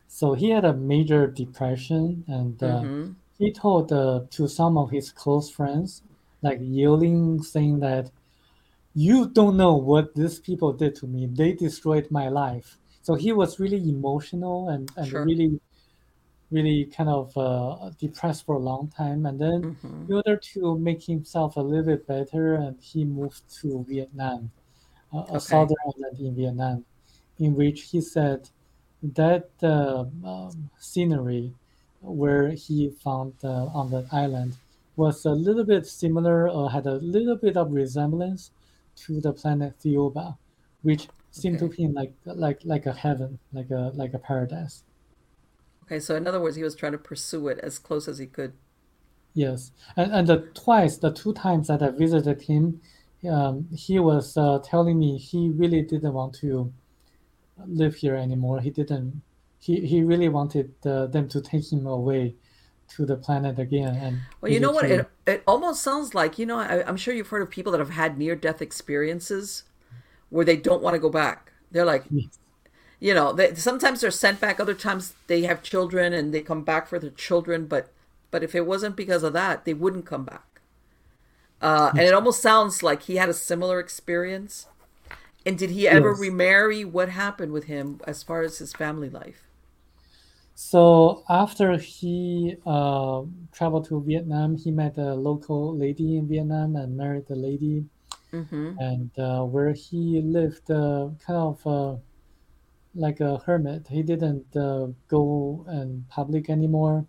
So 0.06 0.34
he 0.34 0.50
had 0.50 0.64
a 0.64 0.74
major 0.74 1.26
depression, 1.26 2.24
and 2.26 2.62
uh, 2.62 2.86
Mhm. 2.86 3.16
he 3.38 3.52
told 3.52 3.92
uh, 3.92 4.26
to 4.30 4.48
some 4.48 4.76
of 4.76 4.90
his 4.90 5.12
close 5.12 5.50
friends, 5.50 6.02
like 6.42 6.58
yelling, 6.60 7.42
saying 7.42 7.80
that 7.80 8.10
you 8.94 9.28
don't 9.30 9.56
know 9.56 9.76
what 9.76 10.14
these 10.14 10.40
people 10.40 10.72
did 10.74 10.94
to 10.96 11.06
me. 11.08 11.26
They 11.26 11.54
destroyed 11.54 12.08
my 12.10 12.28
life. 12.28 12.78
So 13.02 13.14
he 13.16 13.32
was 13.32 13.60
really 13.60 13.88
emotional 13.88 14.68
and, 14.70 14.92
and 14.96 15.12
Sure. 15.12 15.24
really, 15.24 15.60
really 16.50 16.84
kind 16.86 17.08
of 17.10 17.36
uh, 17.36 17.90
depressed 17.98 18.46
for 18.46 18.56
a 18.56 18.58
long 18.58 18.88
time. 18.88 19.26
And 19.26 19.38
then, 19.40 19.68
Mhm. 19.82 20.08
in 20.08 20.14
order 20.14 20.36
to 20.36 20.78
make 20.78 21.02
himself 21.04 21.56
a 21.56 21.60
little 21.60 21.84
bit 21.86 22.06
better, 22.06 22.54
and 22.54 22.80
he 22.80 23.04
moved 23.04 23.42
to 23.60 23.84
Vietnam, 23.88 24.50
a, 25.12 25.36
a 25.36 25.40
southern 25.40 25.76
island 25.86 26.20
in 26.20 26.34
Vietnam, 26.34 26.84
in 27.38 27.54
which 27.54 27.82
he 27.90 28.00
said 28.00 28.50
that 29.02 29.50
uh, 29.62 30.04
um, 30.24 30.70
scenery 30.78 31.54
where 32.00 32.50
he 32.50 32.90
found 32.90 33.34
uh, 33.44 33.66
on 33.66 33.90
that 33.90 34.06
island 34.12 34.56
was 34.96 35.24
a 35.24 35.30
little 35.32 35.64
bit 35.64 35.86
similar 35.86 36.48
or 36.48 36.70
had 36.70 36.86
a 36.86 36.94
little 36.96 37.36
bit 37.36 37.56
of 37.56 37.72
resemblance 37.72 38.50
to 38.96 39.20
the 39.20 39.32
planet 39.32 39.78
Thiaoouba, 39.80 40.36
which 40.82 41.08
seemed 41.30 41.58
Okay. 41.58 41.68
to 41.76 41.82
him 41.82 41.92
like 41.94 42.14
like 42.24 42.60
like 42.64 42.86
a 42.86 42.92
heaven, 42.92 43.38
like 43.52 43.70
a 43.70 43.92
like 43.94 44.14
a 44.14 44.18
paradise. 44.18 44.82
Okay, 45.88 46.00
so 46.00 46.14
in 46.16 46.26
other 46.26 46.38
words, 46.38 46.56
he 46.56 46.62
was 46.62 46.74
trying 46.74 46.92
to 46.92 46.98
pursue 46.98 47.48
it 47.48 47.58
as 47.62 47.78
close 47.78 48.08
as 48.08 48.18
he 48.18 48.26
could. 48.26 48.52
Yes, 49.32 49.72
and 49.96 50.12
and 50.12 50.26
the 50.26 50.38
twice, 50.52 50.98
the 50.98 51.10
two 51.10 51.32
times 51.32 51.68
that 51.68 51.82
I 51.82 51.90
visited 51.90 52.42
him, 52.42 52.82
um, 53.30 53.68
he 53.74 53.98
was 53.98 54.36
uh, 54.36 54.58
telling 54.62 54.98
me 54.98 55.16
he 55.16 55.48
really 55.48 55.80
didn't 55.80 56.12
want 56.12 56.34
to 56.40 56.70
live 57.66 57.94
here 57.94 58.16
anymore. 58.16 58.60
He 58.60 58.68
didn't. 58.70 59.22
He 59.60 59.80
he 59.86 60.02
really 60.02 60.28
wanted 60.28 60.74
uh, 60.84 61.06
them 61.06 61.26
to 61.28 61.40
take 61.40 61.72
him 61.72 61.86
away 61.86 62.34
to 62.96 63.06
the 63.06 63.16
planet 63.16 63.58
again. 63.58 63.96
And 63.96 64.20
Well, 64.42 64.52
you 64.52 64.60
know 64.60 64.72
what? 64.72 64.90
It 64.90 65.08
it 65.26 65.42
almost 65.46 65.82
sounds 65.82 66.14
like 66.14 66.38
you 66.38 66.44
know. 66.44 66.58
I, 66.58 66.86
I'm 66.86 66.98
sure 66.98 67.14
you've 67.14 67.28
heard 67.28 67.42
of 67.42 67.48
people 67.48 67.72
that 67.72 67.78
have 67.78 67.90
had 67.90 68.18
near 68.18 68.36
death 68.36 68.60
experiences 68.60 69.64
where 70.28 70.44
they 70.44 70.56
don't 70.56 70.82
want 70.82 70.94
to 70.94 71.00
go 71.00 71.08
back. 71.08 71.52
They're 71.70 71.86
like, 71.86 72.04
Yes. 72.10 72.38
You 73.00 73.14
know, 73.14 73.32
they, 73.32 73.54
sometimes 73.54 74.00
they're 74.00 74.10
sent 74.10 74.40
back. 74.40 74.58
Other 74.60 74.74
times 74.74 75.14
they 75.26 75.42
have 75.42 75.62
children 75.62 76.12
and 76.12 76.32
they 76.34 76.40
come 76.40 76.62
back 76.64 76.88
for 76.88 76.98
their 76.98 77.10
children. 77.10 77.66
But 77.66 77.90
but 78.30 78.42
if 78.42 78.54
it 78.54 78.66
wasn't 78.66 78.96
because 78.96 79.22
of 79.22 79.32
that, 79.34 79.64
they 79.64 79.74
wouldn't 79.74 80.06
come 80.06 80.24
back. 80.24 80.60
Uh, 81.60 81.90
and 81.96 82.06
it 82.06 82.14
almost 82.14 82.40
sounds 82.42 82.82
like 82.82 83.02
he 83.04 83.16
had 83.16 83.28
a 83.28 83.34
similar 83.34 83.80
experience. 83.80 84.66
And 85.46 85.58
did 85.58 85.70
he 85.70 85.88
ever 85.88 86.10
Yes. 86.10 86.18
remarry? 86.18 86.84
What 86.84 87.10
happened 87.10 87.52
with 87.52 87.64
him 87.64 88.00
as 88.06 88.22
far 88.22 88.42
as 88.42 88.58
his 88.58 88.72
family 88.74 89.10
life? 89.10 89.48
So 90.54 91.22
after 91.30 91.76
he 91.78 92.56
uh, 92.66 93.22
traveled 93.52 93.86
to 93.88 94.02
Vietnam, 94.02 94.56
he 94.56 94.70
met 94.72 94.98
a 94.98 95.14
local 95.14 95.76
lady 95.76 96.16
in 96.16 96.26
Vietnam 96.28 96.76
and 96.76 96.96
married 96.96 97.26
the 97.28 97.36
lady. 97.36 97.86
Mm-hmm. 98.32 98.72
and 98.78 99.10
uh, 99.18 99.42
where 99.42 99.72
he 99.72 100.20
lived 100.20 100.70
uh, 100.70 101.08
kind 101.26 101.38
of 101.38 101.66
uh, 101.66 101.96
like 102.94 103.20
a 103.20 103.38
hermit. 103.38 103.86
He 103.88 104.02
didn't 104.02 104.54
uh, 104.56 104.88
go 105.08 105.64
in 105.70 106.04
public 106.08 106.50
anymore 106.50 107.06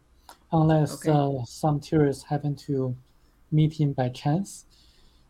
unless 0.52 0.94
Okay. 1.06 1.12
uh, 1.12 1.44
some 1.46 1.80
tourists 1.80 2.24
happened 2.24 2.58
to 2.60 2.96
meet 3.52 3.74
him 3.80 3.94
by 3.94 4.10
chance. 4.10 4.66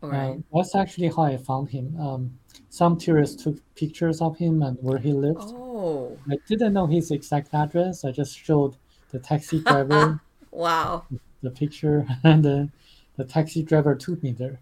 All 0.02 0.10
right. 0.10 0.38
Uh, 0.54 0.58
that's 0.58 0.76
actually 0.76 1.10
how 1.10 1.24
I 1.24 1.38
found 1.38 1.70
him. 1.70 2.00
Um, 2.00 2.40
some 2.70 2.98
tourists 2.98 3.44
took 3.44 3.58
pictures 3.76 4.22
of 4.22 4.38
him 4.38 4.62
and 4.64 4.78
where 4.82 4.98
he 4.98 5.12
lived. 5.14 5.42
Oh, 5.44 6.18
I 6.30 6.38
didn't 6.48 6.74
know 6.74 6.88
his 6.88 7.12
exact 7.12 7.54
address. 7.54 8.06
I 8.06 8.12
just 8.12 8.38
showed 8.38 8.76
the 9.12 9.20
taxi 9.20 9.60
driver 9.64 10.22
wow. 10.52 11.06
the 11.42 11.52
picture, 11.52 12.08
and 12.24 12.44
then 12.44 12.72
the 13.18 13.26
taxi 13.26 13.62
driver 13.64 13.96
took 13.96 14.24
me 14.24 14.32
there 14.32 14.60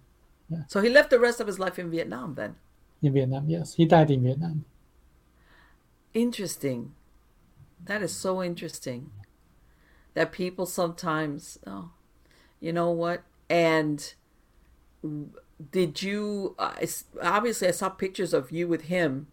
So 0.68 0.82
he 0.82 0.90
lived 0.90 1.10
the 1.12 1.20
rest 1.20 1.40
of 1.40 1.48
his 1.48 1.60
life 1.60 1.78
in 1.78 1.92
Vietnam 1.92 2.34
then. 2.36 2.56
in 3.04 3.14
Vietnam. 3.14 3.48
Yes, 3.50 3.76
he 3.76 3.86
died 3.86 4.10
in 4.10 4.24
Vietnam. 4.24 4.66
Interesting. 6.18 6.95
That 7.86 8.01
is 8.01 8.11
so 8.11 8.41
interesting. 8.41 9.11
That 10.15 10.32
people 10.32 10.65
sometimes, 10.65 11.59
oh, 11.68 11.91
you 12.59 12.74
know 12.74 12.89
what? 12.89 13.22
And 13.51 14.15
did 15.72 16.01
you? 16.01 16.55
Uh, 16.57 16.74
obviously, 17.22 17.68
I 17.68 17.72
saw 17.72 17.89
pictures 17.89 18.34
of 18.34 18.51
you 18.51 18.68
with 18.68 18.86
him. 18.86 19.28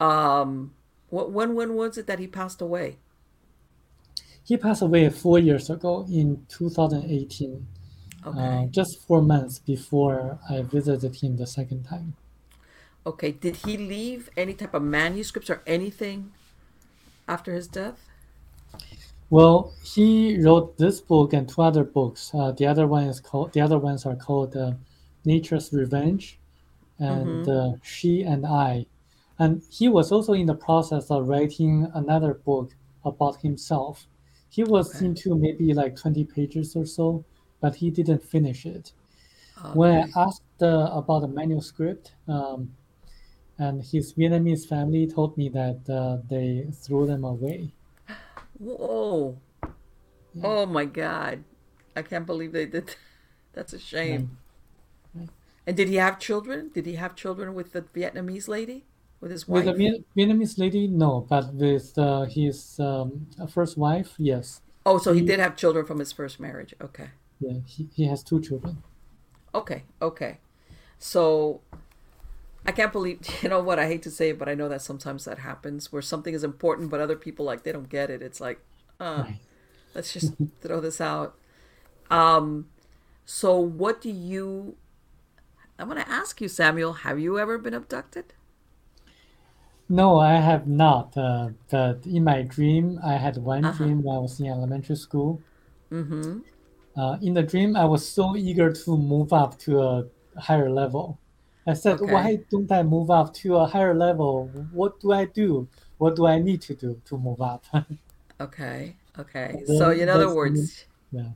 Um, 0.00 0.72
what? 1.10 1.30
When? 1.30 1.54
When 1.54 1.74
was 1.74 1.98
it 1.98 2.06
that 2.06 2.18
he 2.18 2.26
passed 2.26 2.62
away? 2.62 2.96
He 4.42 4.56
passed 4.56 4.80
away 4.80 5.10
four 5.10 5.38
years 5.38 5.68
ago 5.68 6.06
in 6.08 6.46
2018, 6.48 7.66
Okay. 8.24 8.38
uh, 8.40 8.66
just 8.70 9.06
four 9.06 9.20
months 9.20 9.58
before 9.58 10.38
I 10.48 10.62
visited 10.62 11.16
him 11.16 11.36
the 11.36 11.46
second 11.46 11.84
time. 11.84 12.16
Okay. 13.08 13.32
Did 13.32 13.56
he 13.56 13.76
leave 13.76 14.30
any 14.36 14.54
type 14.54 14.72
of 14.74 14.82
manuscripts 14.82 15.50
or 15.50 15.62
anything 15.66 16.32
after 17.28 17.54
his 17.54 17.68
death? 17.68 18.08
Well, 19.30 19.74
he 19.82 20.38
wrote 20.42 20.76
this 20.78 21.00
book 21.00 21.32
and 21.32 21.48
two 21.48 21.62
other 21.62 21.84
books. 21.84 22.30
Uh, 22.34 22.52
the 22.52 22.66
other 22.66 22.86
one 22.86 23.04
is 23.04 23.20
called. 23.20 23.52
The 23.52 23.60
other 23.60 23.78
ones 23.78 24.04
are 24.06 24.16
called 24.16 24.56
uh, 24.56 24.74
"Nature's 25.24 25.72
Revenge" 25.72 26.38
and 26.98 27.46
uh, 27.48 27.74
"She 27.82 28.22
and 28.22 28.46
I." 28.46 28.86
And 29.38 29.62
he 29.70 29.88
was 29.88 30.12
also 30.12 30.34
in 30.34 30.46
the 30.46 30.54
process 30.56 31.10
of 31.10 31.28
writing 31.28 31.88
another 31.94 32.34
book 32.34 32.76
about 33.04 33.42
himself. 33.42 34.06
He 34.50 34.64
was 34.64 35.00
Okay. 35.00 35.02
into 35.02 35.36
maybe 35.36 35.74
like 35.74 35.96
twenty 35.96 36.24
pages 36.24 36.76
or 36.76 36.86
so, 36.86 37.24
but 37.60 37.76
he 37.76 37.90
didn't 37.90 38.24
finish 38.24 38.66
it. 38.66 38.92
When 39.72 40.02
I 40.02 40.08
asked 40.16 40.62
uh, 40.62 40.90
about 40.92 41.20
the 41.20 41.28
manuscript, 41.28 42.14
um, 42.28 42.76
and 43.58 43.82
his 43.82 44.12
Vietnamese 44.14 44.66
family 44.66 45.06
told 45.06 45.36
me 45.36 45.48
that 45.50 45.88
uh, 45.90 46.18
they 46.28 46.66
threw 46.72 47.06
them 47.06 47.24
away. 47.24 47.72
Whoa. 48.58 49.38
Yeah. 50.34 50.42
Oh 50.44 50.66
my 50.66 50.84
God. 50.84 51.44
I 51.96 52.02
can't 52.02 52.26
believe 52.26 52.52
they 52.52 52.66
did. 52.66 52.96
That's 53.52 53.72
a 53.72 53.78
shame. 53.78 54.38
right. 55.14 55.28
And 55.66 55.76
did 55.76 55.88
he 55.88 55.96
have 55.96 56.18
children? 56.18 56.70
Did 56.74 56.86
he 56.86 56.94
have 56.94 57.14
children 57.16 57.54
with 57.54 57.72
the 57.72 57.82
Vietnamese 57.82 58.48
lady? 58.48 58.86
With 59.20 59.30
his 59.32 59.48
With 59.48 59.64
the 59.64 59.72
Vietnamese 60.16 60.58
lady, 60.58 60.86
no, 60.86 61.26
but 61.28 61.52
with 61.54 61.98
uh, 61.98 62.24
his 62.24 62.78
um, 62.78 63.26
first 63.48 63.76
wife, 63.76 64.14
yes. 64.18 64.62
Oh, 64.86 64.98
so 64.98 65.12
he 65.12 65.22
He, 65.22 65.22
did 65.22 65.40
have 65.40 65.56
children 65.56 65.84
from 65.86 65.98
his 65.98 66.12
first 66.12 66.40
marriage. 66.40 66.74
Okay. 66.80 67.10
yeah, 67.40 67.58
he, 67.66 67.88
he 67.94 68.04
has 68.06 68.22
two 68.22 68.40
children. 68.40 68.82
Okay. 69.54 69.84
Okay. 70.00 70.38
So 70.98 71.62
I 72.68 72.72
can't 72.72 72.92
believe, 72.92 73.20
you 73.42 73.50
know 73.50 73.62
what? 73.62 73.80
I 73.80 73.88
hate 73.88 74.02
to 74.04 74.12
say 74.12 74.30
it, 74.30 74.38
but 74.40 74.48
I 74.50 74.54
know 74.54 74.70
that 74.70 74.82
sometimes 74.82 75.26
that 75.26 75.40
happens 75.40 75.92
where 75.92 76.02
something 76.02 76.34
is 76.34 76.44
important, 76.44 76.90
but 76.90 77.00
other 77.00 77.16
people 77.16 77.46
like 77.46 77.64
they 77.64 77.72
don't 77.72 77.90
get 77.90 78.10
it. 78.10 78.22
It's 78.22 78.40
like, 78.42 78.60
uh, 79.00 79.24
Right. 79.24 79.40
let's 79.94 80.12
just 80.14 80.34
throw 80.62 80.80
this 80.80 81.00
out. 81.00 81.36
Um, 82.10 82.68
so 83.26 83.58
what 83.58 84.00
do 84.02 84.10
you? 84.10 84.76
I'm 85.78 85.88
going 85.88 86.02
to 86.02 86.08
ask 86.10 86.40
you, 86.40 86.48
Samuel. 86.48 86.92
Have 87.04 87.18
you 87.18 87.38
ever 87.38 87.58
been 87.58 87.74
abducted? 87.74 88.34
No, 89.90 90.18
I 90.18 90.36
have 90.36 90.66
not. 90.66 91.14
Uh, 91.16 91.50
but 91.70 92.06
in 92.06 92.24
my 92.24 92.40
dream, 92.42 92.98
I 93.04 93.18
had 93.18 93.36
one 93.36 93.68
Uh 93.68 93.72
huh. 93.72 93.88
dream 93.88 94.02
when 94.02 94.16
I 94.16 94.20
was 94.20 94.40
in 94.40 94.46
elementary 94.46 94.96
school. 94.96 95.44
Mm-hmm. 95.92 96.38
Uh, 96.96 97.16
in 97.22 97.34
the 97.34 97.42
dream, 97.42 97.76
I 97.76 97.84
was 97.86 98.08
so 98.08 98.36
eager 98.36 98.72
to 98.72 98.96
move 98.96 99.32
up 99.32 99.58
to 99.60 99.80
a 99.80 100.08
higher 100.38 100.70
level. 100.70 101.20
I 101.68 101.74
said, 101.74 102.00
Okay. 102.00 102.12
why 102.12 102.38
don't 102.50 102.70
I 102.72 102.82
move 102.82 103.10
up 103.10 103.32
to 103.34 103.56
a 103.56 103.66
higher 103.66 103.94
level? 103.94 104.48
What 104.72 104.98
do 105.00 105.12
I 105.12 105.26
do? 105.26 105.68
What 105.98 106.16
do 106.16 106.26
I 106.26 106.38
need 106.40 106.62
to 106.62 106.74
do 106.74 107.00
to 107.06 107.18
move 107.18 107.40
up? 107.40 107.64
Okay. 108.40 108.96
Okay. 109.18 109.62
So 109.66 109.90
in 109.90 110.08
other 110.08 110.32
words, 110.32 110.84
yeah, 111.10 111.30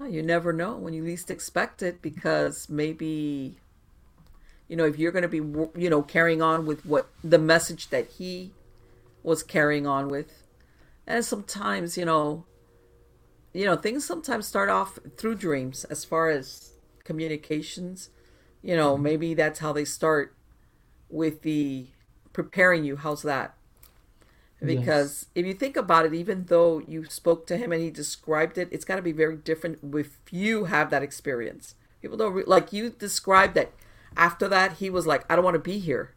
oh, 0.00 0.06
you 0.06 0.22
never 0.22 0.52
know 0.52 0.76
when 0.76 0.94
you 0.94 1.02
least 1.04 1.30
expect 1.30 1.82
it 1.82 2.02
because 2.02 2.68
maybe 2.68 3.56
you 4.68 4.76
know 4.76 4.84
if 4.84 4.98
you're 4.98 5.12
going 5.12 5.22
to 5.22 5.28
be 5.28 5.38
you 5.80 5.90
know 5.90 6.02
carrying 6.02 6.42
on 6.42 6.66
with 6.66 6.84
what 6.84 7.08
the 7.24 7.38
message 7.38 7.88
that 7.90 8.08
he 8.12 8.52
was 9.22 9.42
carrying 9.42 9.86
on 9.86 10.08
with 10.08 10.44
and 11.06 11.24
sometimes 11.24 11.96
you 11.96 12.04
know 12.04 12.44
you 13.52 13.64
know 13.64 13.76
things 13.76 14.04
sometimes 14.04 14.46
start 14.46 14.68
off 14.68 14.98
through 15.16 15.34
dreams 15.34 15.84
as 15.84 16.04
far 16.04 16.30
as 16.30 16.72
communications 17.04 18.10
you 18.62 18.76
know 18.76 18.94
mm-hmm. 18.94 19.02
maybe 19.02 19.34
that's 19.34 19.60
how 19.60 19.72
they 19.72 19.84
start 19.84 20.34
with 21.08 21.42
the 21.42 21.86
preparing 22.32 22.84
you. 22.84 22.96
How's 22.96 23.22
that? 23.22 23.54
Yes, 24.60 24.76
because 24.76 25.26
if 25.34 25.46
you 25.46 25.54
think 25.54 25.76
about 25.76 26.06
it 26.06 26.14
even 26.14 26.46
though 26.46 26.80
you 26.80 27.04
spoke 27.04 27.46
to 27.46 27.56
him 27.56 27.72
and 27.72 27.82
he 27.82 27.90
described 27.90 28.58
it 28.58 28.68
it's 28.72 28.84
got 28.84 28.96
to 28.96 29.02
be 29.02 29.12
very 29.12 29.36
different 29.36 29.78
if 29.94 30.18
you 30.30 30.64
have 30.64 30.90
that 30.90 31.02
experience. 31.02 31.74
People 32.00 32.16
don't 32.16 32.32
re- 32.32 32.44
like 32.46 32.72
you 32.72 32.90
described 32.90 33.54
that 33.54 33.72
after 34.16 34.48
that 34.48 34.74
he 34.74 34.90
was 34.90 35.06
like 35.06 35.24
i 35.30 35.36
don't 35.36 35.44
want 35.44 35.54
to 35.54 35.60
be 35.60 35.78
here. 35.78 36.14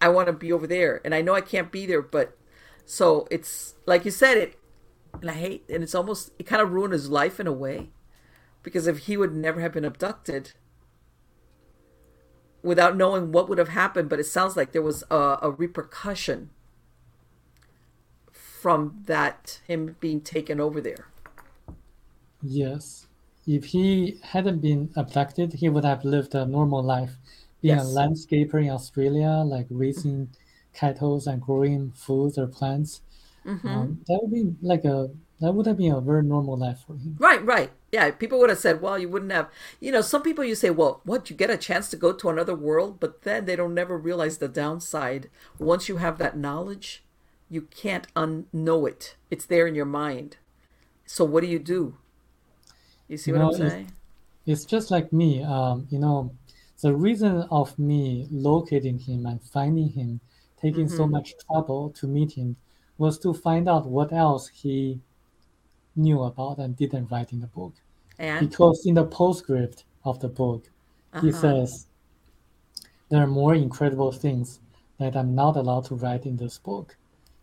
I 0.00 0.08
want 0.08 0.28
to 0.28 0.32
be 0.32 0.52
over 0.52 0.66
there. 0.66 1.00
And 1.04 1.14
i 1.14 1.22
know 1.22 1.34
i 1.34 1.40
can't 1.40 1.72
be 1.72 1.86
there 1.86 2.02
but 2.02 2.36
so 2.84 3.26
it's 3.30 3.74
like 3.86 4.04
you 4.04 4.10
said 4.10 4.36
it 4.36 4.58
and 5.20 5.30
i 5.30 5.34
hate 5.34 5.64
and 5.68 5.82
it's 5.82 5.94
almost 5.94 6.32
it 6.38 6.44
kind 6.44 6.62
of 6.62 6.72
ruined 6.72 6.92
his 6.92 7.08
life 7.08 7.40
in 7.40 7.46
a 7.46 7.52
way. 7.52 7.90
Because 8.62 8.86
if 8.86 8.98
he 8.98 9.16
would 9.16 9.34
never 9.34 9.60
have 9.60 9.72
been 9.72 9.84
abducted 9.84 10.52
without 12.62 12.96
knowing 12.96 13.32
what 13.32 13.48
would 13.48 13.58
have 13.58 13.68
happened 13.70 14.08
but 14.08 14.20
it 14.20 14.24
sounds 14.24 14.56
like 14.56 14.72
there 14.72 14.82
was 14.82 15.04
a, 15.10 15.38
a 15.42 15.50
repercussion 15.50 16.50
from 18.32 19.02
that 19.06 19.60
him 19.66 19.96
being 20.00 20.20
taken 20.20 20.60
over 20.60 20.80
there 20.80 21.06
yes. 22.42 23.06
If 23.46 23.64
he 23.66 24.18
hadn't 24.22 24.60
been 24.60 24.90
abducted, 24.96 25.54
he 25.54 25.68
would 25.68 25.84
have 25.84 26.04
lived 26.04 26.34
a 26.34 26.44
normal 26.46 26.82
life, 26.82 27.16
being 27.62 27.78
a 27.78 27.82
landscaper 27.82 28.62
in 28.62 28.70
Australia, 28.70 29.42
like 29.44 29.66
raising 29.70 30.30
cattle 30.74 31.20
and 31.26 31.40
growing 31.40 31.90
foods 31.92 32.38
or 32.38 32.46
plants. 32.46 33.02
mm-hmm 33.44 33.68
Um, 33.68 34.00
that 34.08 34.20
would 34.22 34.32
be 34.32 34.56
like 34.62 34.84
a 34.84 35.10
that 35.40 35.52
would 35.52 35.66
have 35.66 35.78
been 35.78 35.92
a 35.92 36.00
very 36.00 36.22
normal 36.22 36.56
life 36.56 36.80
for 36.86 36.94
him. 36.94 37.16
right 37.18 37.44
right. 37.44 37.70
Yeah 37.92 38.10
people 38.12 38.38
would 38.38 38.50
have 38.50 38.58
said 38.58 38.80
well 38.80 38.98
you 38.98 39.08
wouldn't 39.08 39.32
have 39.32 39.48
you 39.80 39.90
know 39.92 40.00
some 40.00 40.22
people 40.22 40.44
you 40.44 40.54
say 40.54 40.70
well 40.70 41.00
what 41.04 41.30
you 41.30 41.36
get 41.36 41.50
a 41.50 41.56
chance 41.56 41.88
to 41.90 41.96
go 41.96 42.12
to 42.12 42.28
another 42.28 42.54
world? 42.54 43.00
But 43.00 43.22
then 43.22 43.44
they 43.46 43.56
don't 43.56 43.74
never 43.74 43.96
realize 43.98 44.38
the 44.38 44.48
downside. 44.48 45.28
Once 45.58 45.88
you 45.88 45.96
have 45.98 46.18
that 46.18 46.36
knowledge 46.36 47.02
you 47.48 47.62
can't 47.62 48.12
unknow 48.14 48.88
it. 48.88 49.16
It's 49.30 49.44
there 49.46 49.66
in 49.66 49.74
your 49.74 49.84
mind. 49.86 50.36
So 51.04 51.24
what 51.24 51.40
do 51.42 51.48
you 51.48 51.58
do? 51.58 51.96
You 53.08 53.16
see 53.16 53.32
You 53.32 53.38
what 53.38 53.42
i'm 53.42 53.48
know, 53.48 53.50
it's 53.66 53.74
saying? 53.74 53.92
it's 54.46 54.64
just 54.64 54.90
like 54.90 55.12
me. 55.12 55.42
Um, 55.42 55.86
you 55.90 55.98
know, 55.98 56.32
the 56.80 56.94
reason 56.94 57.42
of 57.50 57.78
me 57.78 58.26
locating 58.30 58.98
him 58.98 59.26
and 59.26 59.42
finding 59.42 59.90
him, 59.90 60.20
taking 60.60 60.88
so 60.88 61.02
mm-hmm. 61.04 61.12
much 61.12 61.34
trouble 61.46 61.90
to 61.90 62.06
meet 62.06 62.32
him, 62.32 62.56
was 62.98 63.18
to 63.20 63.32
find 63.34 63.68
out 63.68 63.86
what 63.86 64.12
else 64.12 64.48
he 64.48 65.00
knew 66.00 66.22
about 66.22 66.58
and 66.58 66.76
didn't 66.76 67.10
write 67.10 67.32
in 67.32 67.40
the 67.40 67.46
book. 67.48 67.74
and 68.18 68.50
Because 68.50 68.86
in 68.86 68.94
the 68.94 69.04
postscript 69.06 69.84
of 70.04 70.20
the 70.20 70.28
book, 70.28 70.70
he 71.20 71.30
uh-huh 71.30 71.32
says 71.32 71.86
there 73.10 73.22
are 73.22 73.26
more 73.26 73.54
incredible 73.54 74.10
things 74.12 74.60
that 74.98 75.14
I'm 75.16 75.34
not 75.34 75.56
allowed 75.56 75.84
to 75.86 75.94
write 75.96 76.24
in 76.26 76.36
this 76.38 76.58
book 76.58 76.96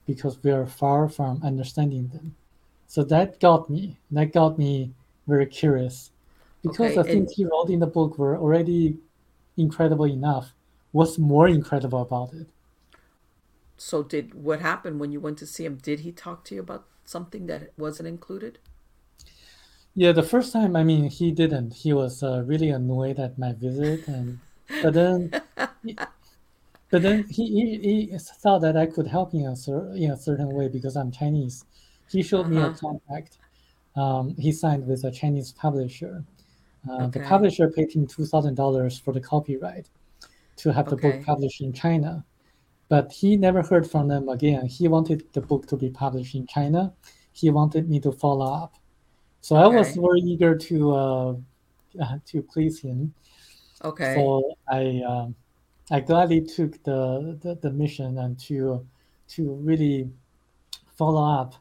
because 0.06 0.42
we 0.44 0.52
are 0.52 0.66
far 0.66 1.10
from 1.10 1.44
understanding 1.44 2.08
them. 2.10 2.36
So 2.88 3.04
that 3.06 3.40
got 3.40 3.70
me. 3.70 4.00
That 4.12 4.32
got 4.34 4.58
me 4.58 4.94
very 5.28 5.46
curious 5.48 6.12
because 6.64 6.96
the 6.96 7.02
okay 7.02 7.12
and 7.14 7.28
things 7.28 7.34
he 7.34 7.46
wrote 7.46 7.70
in 7.70 7.80
the 7.80 7.88
book 7.88 8.18
were 8.18 8.38
already 8.38 9.00
incredible 9.58 10.06
enough. 10.08 10.54
What's 10.92 11.18
more 11.20 11.48
incredible 11.48 12.02
about 12.02 12.34
it? 12.34 12.48
so 13.78 14.04
did 14.04 14.34
what 14.34 14.60
happened 14.62 15.00
when 15.00 15.12
you 15.12 15.20
went 15.20 15.38
to 15.38 15.46
see 15.46 15.66
him 15.66 15.76
did 15.76 16.02
he 16.02 16.12
talk 16.12 16.44
to 16.44 16.56
you 16.56 16.62
about 16.62 16.88
something 17.08 17.48
that 17.48 17.72
wasn't 17.78 18.08
included 18.08 18.60
Yeah, 19.96 20.12
the 20.12 20.24
first 20.24 20.54
time, 20.54 20.76
I 20.76 20.84
mean, 20.84 21.10
he 21.10 21.32
didn't. 21.32 21.74
He 21.74 21.92
was 21.94 22.22
uh, 22.22 22.44
really 22.46 22.70
annoyed 22.70 23.20
at 23.20 23.38
my 23.40 23.54
visit, 23.54 24.08
and 24.08 24.40
but 24.84 24.94
then, 24.94 25.32
but 26.92 27.02
then 27.02 27.26
he, 27.30 27.46
he, 27.48 28.10
he 28.12 28.18
thought 28.18 28.60
that 28.62 28.78
I 28.78 28.86
could 28.86 29.08
help 29.08 29.34
in 29.34 29.46
a 29.48 29.56
cer 29.56 29.92
in 29.96 30.12
a 30.12 30.18
certain 30.18 30.54
way 30.54 30.68
because 30.68 30.96
I'm 30.96 31.12
Chinese. 31.12 31.66
He 32.12 32.22
showed 32.24 32.48
me 32.48 32.58
a 32.58 32.68
uh-huh 32.68 32.78
contract. 32.78 33.38
Um, 33.96 34.36
he 34.38 34.52
signed 34.52 34.86
with 34.88 35.04
a 35.04 35.12
Chinese 35.12 35.52
publisher. 35.52 36.24
Uh, 36.90 37.08
the 37.08 37.22
publisher 37.22 37.70
paid 37.70 37.92
him 37.92 38.06
two 38.08 38.26
thousand 38.26 38.56
dollars 38.56 39.00
for 39.00 39.14
the 39.14 39.22
copyright 39.22 39.90
to 40.58 40.72
have 40.72 40.90
the 40.90 40.96
book 40.96 41.24
published 41.26 41.62
in 41.62 41.74
China. 41.74 42.24
But 42.90 43.12
he 43.12 43.36
never 43.36 43.62
heard 43.62 43.90
from 43.90 44.08
them 44.08 44.30
again. 44.30 44.66
He 44.66 44.88
wanted 44.88 45.24
the 45.34 45.42
book 45.42 45.68
to 45.68 45.76
be 45.78 45.90
published 45.90 46.36
in 46.36 46.48
China. 46.48 46.94
He 47.34 47.50
wanted 47.50 47.90
me 47.90 48.00
to 48.02 48.12
follow 48.12 48.46
up. 48.64 48.76
So 49.42 49.56
I 49.56 49.68
was 49.68 49.96
very 49.96 50.20
eager 50.22 50.56
to 50.58 50.96
uh, 50.96 51.32
uh, 52.02 52.18
to 52.28 52.42
please 52.42 52.80
him. 52.80 53.14
okay 53.84 54.14
So 54.16 54.56
I 54.70 55.02
um, 55.08 55.36
I 55.92 56.00
gladly 56.02 56.42
took 56.42 56.84
the, 56.84 57.38
the, 57.42 57.56
the 57.56 57.72
mission 57.72 58.18
and 58.18 58.38
to 58.48 58.86
to 59.30 59.54
really 59.56 60.10
follow 60.96 61.24
up. 61.42 61.56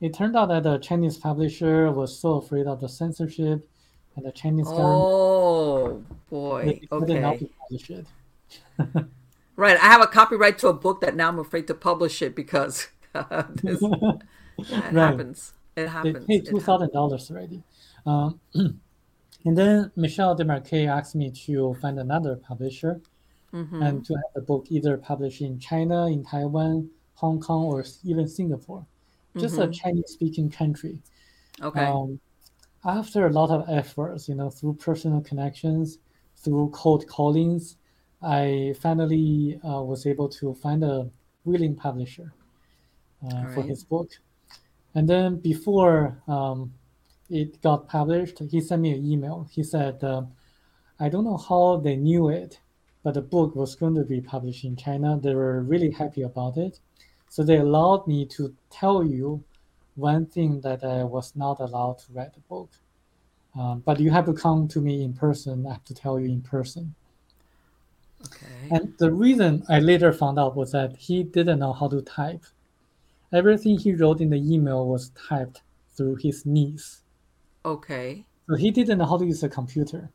It 0.00 0.14
turned 0.14 0.36
out 0.36 0.48
that 0.48 0.64
the 0.64 0.78
Chinese 0.78 1.16
publisher 1.16 1.90
was 1.92 2.18
so 2.18 2.34
afraid 2.34 2.66
of 2.66 2.80
the 2.80 2.88
censorship 2.88 3.68
and 4.16 4.26
the 4.26 4.32
Chinese 4.32 4.68
government 4.68 5.04
Oh 5.06 6.02
boy. 6.28 6.80
decided 6.90 7.20
not 7.22 7.34
Okay. 7.36 7.50
publish 7.60 7.90
it. 7.90 8.06
Right. 9.56 9.76
I 9.76 9.84
have 9.86 10.02
a 10.02 10.06
copyright 10.06 10.58
to 10.58 10.68
a 10.68 10.72
book 10.72 11.00
that 11.02 11.14
now 11.14 11.28
I'm 11.28 11.38
afraid 11.38 11.66
to 11.68 11.74
publish 11.74 12.22
it 12.22 12.34
because 12.34 12.88
this, 13.62 13.80
it 13.82 14.22
Right. 14.58 14.92
happens. 14.92 15.52
It 15.76 15.82
They 15.82 15.86
happens. 15.88 16.24
paid 16.26 16.46
It 16.46 16.50
two 16.50 16.58
happens. 16.58 16.92
dollars 16.92 17.30
already. 17.30 17.62
Um, 18.06 18.40
and 18.54 19.58
then 19.58 19.90
Michel 19.96 20.36
Desmarquet 20.36 20.86
asked 20.88 21.14
me 21.14 21.30
to 21.46 21.74
find 21.80 21.98
another 21.98 22.36
publisher. 22.36 23.00
Mm-hmm. 23.54 23.82
and 23.82 24.02
to 24.06 24.14
have 24.14 24.32
the 24.34 24.40
book 24.40 24.64
either 24.70 24.96
published 24.96 25.42
in 25.42 25.58
China, 25.58 26.06
in 26.06 26.24
Taiwan, 26.24 26.88
Hong 27.16 27.38
Kong, 27.38 27.64
or 27.66 27.84
even 28.02 28.26
Singapore, 28.26 28.86
just 29.36 29.58
a 29.58 29.66
Mhm. 29.66 29.74
Chinese-speaking 29.74 30.48
country. 30.50 31.02
Okay. 31.60 31.84
Um, 31.84 32.18
after 32.86 33.26
a 33.26 33.30
lot 33.30 33.50
of 33.50 33.68
efforts, 33.68 34.26
you 34.26 34.36
know, 34.36 34.48
through 34.48 34.76
personal 34.76 35.20
connections, 35.20 35.98
through 36.36 36.70
cold 36.70 37.06
callings, 37.06 37.76
I 38.22 38.74
finally 38.80 39.60
uh, 39.64 39.82
was 39.82 40.06
able 40.06 40.28
to 40.28 40.54
find 40.54 40.84
a 40.84 41.10
willing 41.44 41.74
publisher 41.74 42.32
uh, 43.24 43.28
for 43.28 43.36
Alright. 43.46 43.66
his 43.66 43.84
book. 43.84 44.10
And 44.94 45.08
then 45.08 45.36
before 45.36 46.22
um, 46.28 46.74
it 47.30 47.60
got 47.62 47.88
published, 47.88 48.38
he 48.38 48.60
sent 48.60 48.82
me 48.82 48.92
an 48.92 49.04
email. 49.04 49.48
He 49.50 49.62
said, 49.62 50.04
uh, 50.04 50.22
I 51.00 51.08
don't 51.08 51.24
know 51.24 51.36
how 51.36 51.78
they 51.78 51.96
knew 51.96 52.28
it, 52.28 52.60
but 53.02 53.14
the 53.14 53.22
book 53.22 53.56
was 53.56 53.74
going 53.74 53.96
to 53.96 54.04
be 54.04 54.20
published 54.20 54.64
in 54.64 54.76
China. 54.76 55.18
They 55.20 55.34
were 55.34 55.62
really 55.62 55.90
happy 55.90 56.22
about 56.22 56.56
it. 56.56 56.78
So 57.28 57.42
they 57.42 57.56
allowed 57.56 58.06
me 58.06 58.26
to 58.26 58.54
tell 58.70 59.02
you 59.04 59.42
one 59.94 60.26
thing 60.26 60.60
that 60.60 60.84
I 60.84 61.04
was 61.04 61.34
not 61.34 61.60
allowed 61.60 61.98
to 62.00 62.12
write 62.12 62.34
the 62.34 62.40
book. 62.40 62.70
Um, 63.58 63.82
but 63.84 64.00
you 64.00 64.10
have 64.10 64.26
to 64.26 64.32
come 64.32 64.68
to 64.68 64.80
me 64.80 65.02
in 65.02 65.12
person. 65.12 65.66
I 65.66 65.72
have 65.72 65.84
to 65.84 65.94
tell 65.94 66.20
you 66.20 66.26
in 66.26 66.42
person. 66.42 66.94
And 68.70 68.94
the 68.98 69.10
reason 69.12 69.64
I 69.68 69.80
later 69.80 70.12
found 70.12 70.38
out 70.38 70.56
was 70.56 70.72
that 70.72 70.96
he 70.96 71.22
didn't 71.24 71.58
know 71.58 71.72
how 71.72 71.88
to 71.88 72.00
type. 72.02 72.44
Everything 73.32 73.78
he 73.78 73.94
wrote 73.94 74.20
in 74.20 74.30
the 74.30 74.36
email 74.54 74.86
was 74.86 75.10
typed 75.10 75.62
through 75.96 76.16
his 76.16 76.44
niece. 76.46 77.02
okay. 77.64 78.24
So 78.48 78.56
he 78.56 78.70
didn't 78.72 78.98
know 78.98 79.06
how 79.06 79.18
to 79.18 79.24
use 79.24 79.42
a 79.44 79.48
computer. 79.48 80.10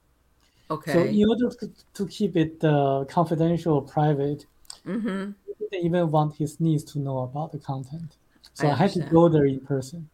Okay. 0.70 0.94
So 0.94 1.04
in 1.06 1.26
order 1.30 1.50
to, 1.60 1.72
to 1.94 2.08
keep 2.08 2.36
it 2.36 2.64
uh, 2.64 3.06
confidential 3.08 3.76
or 3.76 3.82
private, 3.84 4.46
Mm-hmm. 4.86 5.32
he 5.46 5.54
didn't 5.60 5.86
even 5.86 6.12
want 6.12 6.36
his 6.36 6.60
niece 6.60 6.84
to 6.86 7.00
know 7.00 7.20
about 7.20 7.52
the 7.52 7.60
content. 7.60 8.16
So 8.54 8.68
I 8.68 8.72
I, 8.72 8.76
had 8.76 8.92
to 8.94 9.02
go 9.02 9.28
there 9.30 9.46
in 9.46 9.60
person. 9.62 10.10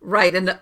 Right. 0.00 0.34
And 0.34 0.58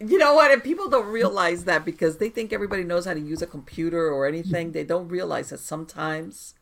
you 0.00 0.18
know 0.18 0.34
what? 0.34 0.50
And 0.50 0.62
people 0.62 0.88
don't 0.88 1.06
realize 1.06 1.64
that 1.64 1.84
because 1.84 2.18
they 2.18 2.28
think 2.28 2.52
everybody 2.52 2.84
knows 2.84 3.04
how 3.06 3.14
to 3.14 3.20
use 3.20 3.42
a 3.42 3.46
computer 3.46 4.08
or 4.10 4.26
anything. 4.26 4.72
They 4.72 4.84
don't 4.84 5.08
realize 5.08 5.50
that 5.50 5.58
sometimes. 5.60 6.54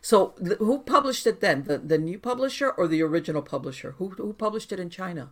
So 0.00 0.34
th- 0.44 0.58
who 0.58 0.80
published 0.80 1.26
it 1.26 1.40
then? 1.40 1.64
The 1.64 1.78
the 1.78 1.98
new 1.98 2.18
publisher 2.18 2.70
or 2.70 2.86
the 2.88 3.02
original 3.02 3.42
publisher? 3.42 3.92
Who 3.98 4.10
who 4.10 4.32
published 4.32 4.70
it 4.72 4.78
in 4.80 4.90
China? 4.90 5.30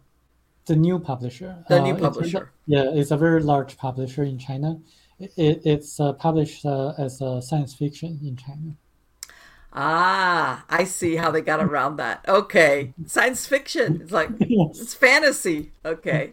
The 0.67 0.77
new 0.77 0.99
publisher. 0.99 1.65
The 1.69 1.81
new 1.81 1.93
it's 1.93 2.01
a- 2.01 2.03
publisher. 2.05 2.51
yeah, 2.67 2.91
it's 2.93 3.11
a 3.11 3.17
very 3.17 3.43
large 3.43 3.77
publisher 3.77 4.23
in 4.25 4.39
China. 4.39 4.81
It, 5.21 5.33
it, 5.37 5.63
it's 5.65 6.01
uh, 6.01 6.13
published 6.15 6.65
uh, 6.67 6.93
as 6.99 7.21
a 7.21 7.41
science 7.41 7.73
fiction 7.75 8.19
in 8.25 8.37
China. 8.37 8.77
Ah, 9.73 10.65
I 10.69 10.85
see 10.85 11.17
how 11.17 11.31
they 11.31 11.41
got 11.41 11.61
around 11.61 11.97
that. 11.97 12.25
Okay. 12.29 12.95
Science 13.07 13.47
fiction. 13.47 14.01
It's 14.03 14.13
like 14.13 14.31
Yes. 14.39 14.81
it's 14.81 14.95
fantasy. 14.95 15.73
Okay. 15.85 16.33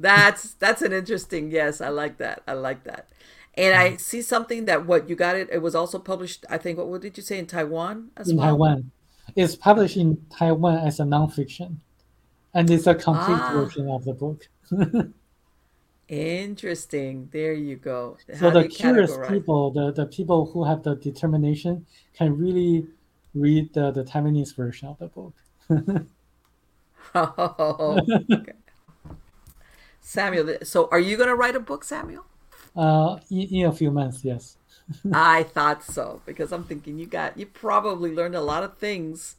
That's 0.00 0.54
that's 0.54 0.82
an 0.82 0.92
interesting. 0.92 1.50
Yes, 1.50 1.80
I 1.80 1.88
like 1.88 2.18
that. 2.18 2.42
I 2.48 2.54
like 2.54 2.84
that. 2.84 3.08
And 3.54 3.74
I 3.74 3.96
see 3.96 4.22
something 4.22 4.64
that 4.64 4.86
what 4.86 5.08
you 5.08 5.16
got 5.16 5.36
it. 5.36 5.48
It 5.52 5.60
was 5.60 5.74
also 5.74 5.98
published. 5.98 6.44
I 6.48 6.56
think. 6.58 6.78
What, 6.78 6.88
what 6.88 7.02
did 7.02 7.16
you 7.16 7.22
say 7.22 7.38
in 7.38 7.46
Taiwan 7.46 8.10
as 8.16 8.28
in 8.30 8.36
well? 8.36 8.46
Taiwan. 8.46 8.90
It's 9.36 9.54
published 9.56 9.96
in 9.96 10.24
Taiwan 10.30 10.78
as 10.78 11.00
a 11.00 11.04
nonfiction, 11.04 11.76
and 12.54 12.70
it's 12.70 12.86
a 12.86 12.94
complete 12.94 13.38
Ah. 13.40 13.52
version 13.52 13.88
of 13.90 14.04
the 14.04 14.14
book. 14.14 14.48
Interesting. 16.08 17.28
There 17.30 17.52
you 17.52 17.76
go. 17.76 18.16
so 18.34 18.50
the 18.50 18.66
curious 18.68 19.16
categorize? 19.16 19.28
people, 19.28 19.70
the, 19.70 19.92
the 19.92 20.06
people 20.06 20.46
who 20.46 20.64
have 20.64 20.82
the 20.82 20.96
determination, 20.96 21.86
can 22.14 22.36
really 22.36 22.88
read 23.34 23.72
the, 23.74 23.92
the 23.92 24.02
Taiwanese 24.02 24.56
version 24.56 24.88
of 24.88 24.98
the 24.98 25.06
book. 25.08 25.34
Oh, 27.14 27.98
okay. 28.32 28.52
Samuel, 30.00 30.58
so 30.62 30.88
are 30.90 30.98
you 30.98 31.16
going 31.16 31.28
to 31.28 31.34
write 31.34 31.56
a 31.56 31.60
book, 31.60 31.84
Samuel? 31.84 32.24
Uh, 32.74 33.18
in, 33.30 33.66
a 33.66 33.72
few 33.72 33.90
months, 33.90 34.24
yes. 34.24 34.56
I 35.12 35.42
thought 35.44 35.82
so 35.84 36.20
because 36.26 36.52
I'm 36.52 36.64
thinking 36.64 36.98
you 36.98 37.06
got 37.06 37.36
you 37.38 37.46
probably 37.46 38.12
learned 38.12 38.34
a 38.34 38.40
lot 38.40 38.62
of 38.62 38.78
things 38.78 39.36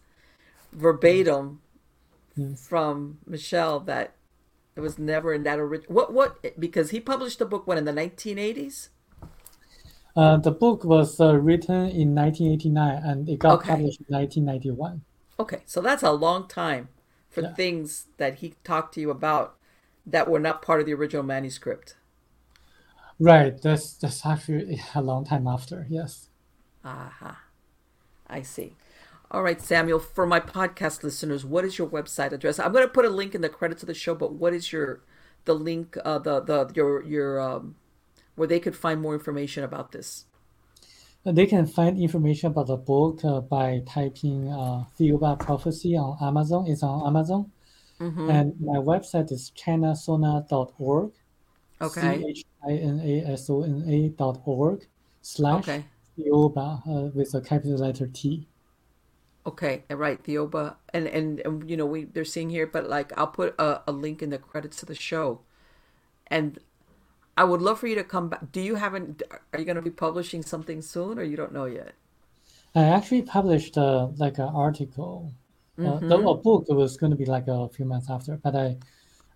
verbatim 0.74 1.62
Yes. 2.36 2.70
from 2.70 3.20
Michel 3.26 3.80
that 3.82 4.16
it 4.76 4.82
was 4.82 5.00
never 5.00 5.34
in 5.34 5.44
that 5.44 5.60
original. 5.60 5.94
What 5.94 6.14
what 6.14 6.60
because 6.60 6.92
he 6.92 7.00
published 7.00 7.40
the 7.40 7.46
book 7.46 7.68
when 7.68 7.78
in 7.78 7.86
the 7.86 7.94
1980s. 7.94 8.90
Uh, 10.16 10.38
the 10.38 10.52
book 10.52 10.86
was 10.86 11.20
uh, 11.20 11.36
written 11.36 11.88
in 11.90 12.16
1989 12.16 13.04
and 13.04 13.28
it 13.28 13.40
got 13.40 13.62
Okay. 13.62 13.66
published 13.66 14.00
in 14.00 14.06
1991. 14.10 15.04
Okay, 15.40 15.62
so 15.66 15.82
that's 15.82 16.04
a 16.04 16.12
long 16.12 16.48
time 16.48 16.90
for 17.30 17.42
Yeah. 17.42 17.54
things 17.56 18.08
that 18.18 18.36
he 18.36 18.54
talked 18.64 18.94
to 18.96 19.02
you 19.02 19.10
about 19.10 19.56
that 20.12 20.30
were 20.30 20.40
not 20.40 20.62
part 20.62 20.80
of 20.80 20.86
the 20.86 20.94
original 20.94 21.24
manuscript. 21.24 21.96
Right, 23.20 23.62
that's 23.62 23.94
that's 23.94 24.26
actually 24.26 24.82
a 24.96 25.02
long 25.02 25.26
time 25.26 25.48
after. 25.48 25.88
Yes. 25.90 26.30
Aha. 26.84 27.40
I 28.28 28.42
see. 28.42 28.76
All 29.32 29.44
right, 29.44 29.62
Samuel, 29.62 30.00
for 30.00 30.26
my 30.28 30.40
podcast 30.40 31.04
listeners, 31.04 31.46
what 31.46 31.64
is 31.66 31.78
your 31.78 31.88
website 31.88 32.32
address? 32.34 32.60
I'm 32.60 32.74
going 32.74 32.86
to 32.86 32.92
put 32.94 33.06
a 33.06 33.10
link 33.10 33.34
in 33.36 33.42
the 33.42 33.50
credits 33.50 33.84
of 33.84 33.88
the 33.88 33.94
show, 33.94 34.16
but 34.16 34.34
what 34.34 34.54
is 34.54 34.72
your 34.74 35.02
the 35.46 35.56
link 35.56 35.98
uh 36.06 36.20
the 36.20 36.40
the 36.42 36.72
your 36.76 37.04
your 37.04 37.40
um 37.42 37.76
where 38.36 38.48
they 38.48 38.60
could 38.60 38.76
find 38.76 39.02
more 39.02 39.14
information 39.14 39.64
about 39.64 39.92
this? 39.92 40.26
Uh, 41.26 41.32
They 41.32 41.46
can 41.48 41.66
find 41.68 42.00
information 42.00 42.48
about 42.52 42.68
the 42.68 42.78
book 42.78 43.24
uh, 43.26 43.42
by 43.42 43.84
typing 43.88 44.50
uh, 44.50 44.86
Thiaoouba 45.00 45.40
Prophecy 45.40 45.96
on 45.98 46.18
Amazon. 46.22 46.66
It's 46.68 46.84
on 46.84 47.08
Amazon. 47.08 47.52
Mhm. 48.02 48.30
And 48.30 48.60
my 48.60 48.80
website 48.80 49.32
is 49.32 49.52
chinasona.org. 49.56 51.12
Okay. 51.82 52.22
C-H-I-N-A-S-O-N-A 52.22 54.10
dot 54.10 54.42
org 54.46 54.88
slash 55.22 55.68
Okay. 55.70 55.86
Thiaoouba 56.18 56.82
uh, 56.88 57.12
with 57.14 57.34
a 57.36 57.42
capital 57.42 57.78
letter 57.78 58.08
T. 58.08 58.48
Okay, 59.46 59.84
right, 59.90 60.24
Thiaoouba, 60.24 60.76
and, 60.94 61.08
and 61.08 61.40
and 61.40 61.68
you 61.70 61.76
know 61.76 61.86
we 61.86 62.04
they're 62.06 62.24
seeing 62.26 62.50
here, 62.52 62.68
but 62.68 62.88
like 62.88 63.12
I'll 63.18 63.28
put 63.28 63.56
a, 63.60 63.82
a 63.88 63.92
link 63.92 64.22
in 64.22 64.30
the 64.30 64.38
credits 64.38 64.78
to 64.78 64.86
the 64.86 64.94
show, 64.96 65.42
and 66.28 66.60
I 67.38 67.46
would 67.46 67.62
love 67.62 67.80
for 67.80 67.88
you 67.88 67.96
to 67.96 68.04
come 68.04 68.30
back. 68.30 68.52
Do 68.52 68.62
you 68.62 68.76
have 68.76 68.94
an? 68.96 69.18
Are 69.54 69.60
you 69.60 69.66
going 69.66 69.78
to 69.78 69.82
be 69.82 69.92
publishing 69.92 70.44
something 70.44 70.82
soon, 70.82 71.20
or 71.20 71.24
you 71.24 71.38
don't 71.38 71.54
know 71.54 71.66
yet? 71.66 71.94
I 72.76 72.84
actually 72.84 73.22
published 73.22 73.78
uh, 73.78 74.10
like 74.18 74.38
an 74.38 74.50
article. 74.50 75.34
Uh, 75.84 76.02
the 76.08 76.18
a 76.18 76.36
book 76.36 76.66
was 76.70 76.98
going 76.98 77.12
to 77.12 77.18
be 77.18 77.26
like 77.26 77.48
a 77.48 77.70
few 77.70 77.86
months 77.86 78.10
after, 78.10 78.38
but 78.38 78.56
I, 78.56 78.78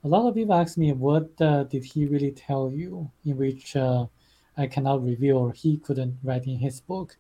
a 0.04 0.08
lot 0.08 0.28
of 0.28 0.36
people 0.36 0.54
ask 0.56 0.78
me, 0.78 0.94
what 0.94 1.30
uh, 1.42 1.64
did 1.66 1.84
he 1.86 2.06
really 2.08 2.32
tell 2.32 2.72
you, 2.74 3.12
in 3.26 3.38
which 3.38 3.76
uh, 3.76 4.08
I 4.58 4.68
cannot 4.68 5.04
reveal 5.04 5.38
or 5.38 5.54
he 5.54 5.78
couldn't 5.78 6.18
write 6.24 6.46
in 6.48 6.60
his 6.60 6.82
book. 6.82 7.18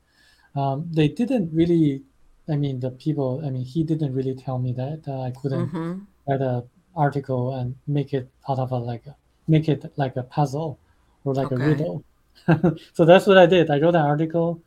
Um, 0.56 0.88
they 0.91 1.07
didn't 1.10 1.52
really, 1.53 2.03
I 2.49 2.56
mean, 2.57 2.80
the 2.80 2.91
people, 2.91 3.41
I 3.45 3.49
mean, 3.52 3.65
he 3.65 3.84
didn't 3.84 4.14
really 4.14 4.35
tell 4.35 4.60
me 4.60 4.73
that 4.73 5.03
uh, 5.07 5.22
I 5.22 5.31
couldn't 5.31 5.73
Mm-hmm. 5.73 6.06
write 6.27 6.41
an 6.41 6.64
article 6.95 7.56
and 7.56 7.76
make 7.88 8.14
it 8.14 8.30
out 8.49 8.60
of 8.60 8.72
a 8.72 8.77
like 8.77 9.06
a, 9.07 9.15
make 9.47 9.69
it 9.69 9.85
like 9.97 10.15
a 10.18 10.23
puzzle 10.23 10.80
or 11.26 11.34
like 11.35 11.52
a 11.52 11.57
riddle. 11.60 12.03
so 12.93 13.06
that's 13.06 13.27
what 13.27 13.38
I 13.38 13.45
did. 13.47 13.69
I 13.72 13.80
wrote 13.80 13.95
an 13.95 14.02
article 14.06 14.61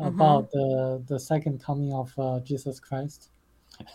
Mhm. 0.00 0.12
about 0.12 0.50
the 0.52 1.02
the 1.08 1.20
second 1.20 1.62
coming 1.62 1.92
of 1.94 2.12
uh, 2.18 2.40
Jesus 2.40 2.80
Christ. 2.80 3.30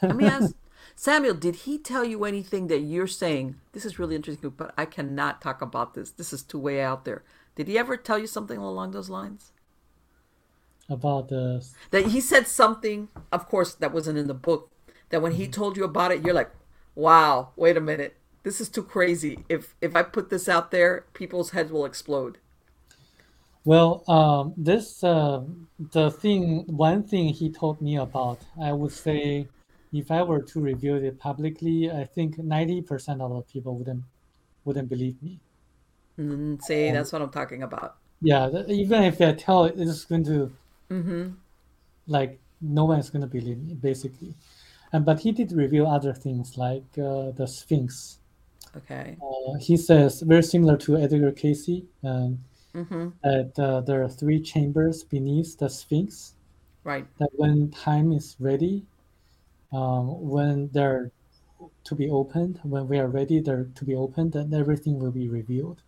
Let 0.02 0.16
me 0.16 0.26
ask 0.26 0.54
Samuel, 0.96 1.36
did 1.36 1.56
he 1.56 1.78
tell 1.78 2.04
you 2.04 2.26
anything 2.26 2.68
that 2.68 2.80
you're 2.80 3.08
saying, 3.08 3.56
this 3.74 3.86
is 3.86 4.00
really 4.00 4.16
interesting, 4.16 4.50
but 4.50 4.74
I 4.78 4.86
cannot 4.86 5.42
talk 5.42 5.62
about 5.62 5.94
this. 5.94 6.12
This 6.12 6.34
is 6.34 6.44
too 6.44 6.60
way 6.60 6.82
out 6.82 7.06
there. 7.06 7.24
Did 7.56 7.68
he 7.68 7.78
ever 7.78 7.98
tell 7.98 8.20
you 8.20 8.28
something 8.28 8.58
along 8.58 8.92
those 8.92 9.10
lines? 9.10 9.52
about 10.90 11.30
the 11.30 11.66
That 11.92 12.08
he 12.08 12.22
said 12.22 12.48
something, 12.48 13.10
of 13.32 13.48
course, 13.48 13.74
that 13.76 13.94
wasn't 13.94 14.18
in 14.18 14.28
the 14.28 14.34
book, 14.34 14.72
that 15.10 15.22
when 15.22 15.34
he 15.34 15.48
told 15.48 15.78
you 15.78 15.84
about 15.84 16.12
it, 16.12 16.24
you're 16.24 16.34
like, 16.34 16.52
wow, 16.96 17.50
wait 17.56 17.78
a 17.78 17.82
minute. 17.82 18.16
This 18.44 18.62
is 18.62 18.70
too 18.70 18.84
crazy. 18.84 19.44
If 19.50 19.76
if 19.82 19.96
I 19.96 20.04
put 20.04 20.30
this 20.30 20.48
out 20.48 20.72
there, 20.72 21.06
people's 21.14 21.52
heads 21.52 21.72
will 21.72 21.86
explode. 21.86 22.38
well 23.66 24.04
um, 24.08 24.54
this 24.58 25.04
uh, 25.04 25.42
the 25.92 26.10
thing 26.12 26.64
one 26.68 27.04
thing 27.04 27.30
he 27.30 27.50
told 27.52 27.82
me 27.82 27.98
about 27.98 28.40
I 28.62 28.72
would 28.74 28.92
say 28.92 29.48
if 29.94 30.12
I 30.12 30.22
were 30.24 30.42
to 30.42 30.60
reveal 30.62 30.96
it 30.96 31.20
publicly 31.20 31.90
I 31.92 32.04
think 32.06 32.38
ninety 32.38 32.82
percent 32.82 33.22
of 33.22 33.32
the 33.32 33.42
people 33.42 33.76
wouldn't 33.76 34.04
wouldn't 34.66 34.90
believe 34.90 35.22
me. 35.22 35.40
Mm, 36.20 36.62
see, 36.62 36.92
that's 36.92 37.12
what 37.14 37.22
I'm 37.22 37.30
talking 37.30 37.64
about. 37.64 37.96
Yeah, 38.22 38.50
even 38.68 39.04
if 39.04 39.22
I 39.22 39.34
tell 39.34 39.66
it, 39.66 39.76
it's 39.78 40.06
going 40.06 40.24
to 40.26 40.52
Mm-hmm. 40.90 41.32
like 42.08 42.40
no 42.62 42.86
one's 42.86 43.10
going 43.10 43.22
to 43.22 43.28
believe 43.28 43.58
me 43.60 43.74
basically. 43.76 44.34
And 44.94 45.06
but 45.06 45.20
he 45.20 45.32
did 45.32 45.52
reveal 45.52 45.86
other 45.88 46.14
things 46.14 46.58
like 46.58 46.86
uh, 46.98 47.32
the 47.32 47.46
Sphinx. 47.48 48.20
Okay. 48.76 49.18
Uh, 49.22 49.56
he 49.60 49.76
says 49.78 50.22
very 50.22 50.44
similar 50.44 50.78
to 50.78 50.98
Edgar 50.98 51.32
Cayce. 51.32 51.82
Um, 52.04 52.40
Mm-hmm. 52.76 53.10
that 53.24 53.58
uh, 53.58 53.82
there 53.82 54.04
are 54.04 54.10
three 54.10 54.40
chambers 54.40 55.04
beneath 55.04 55.58
the 55.58 55.68
Sphinx. 55.68 56.36
Right. 56.84 57.08
That 57.18 57.30
when 57.34 57.72
time 57.72 58.12
is 58.12 58.36
ready, 58.40 58.86
um, 59.72 60.30
when 60.30 60.70
they're 60.74 61.12
to 61.84 61.96
be 61.96 62.10
opened, 62.10 62.60
when 62.64 62.88
we 62.88 63.00
are 63.00 63.08
ready, 63.08 63.40
they're 63.40 63.70
to 63.76 63.86
be 63.86 63.96
opened, 63.96 64.34
then 64.34 64.54
everything 64.54 65.00
will 65.00 65.12
be 65.12 65.28
revealed. 65.28 65.82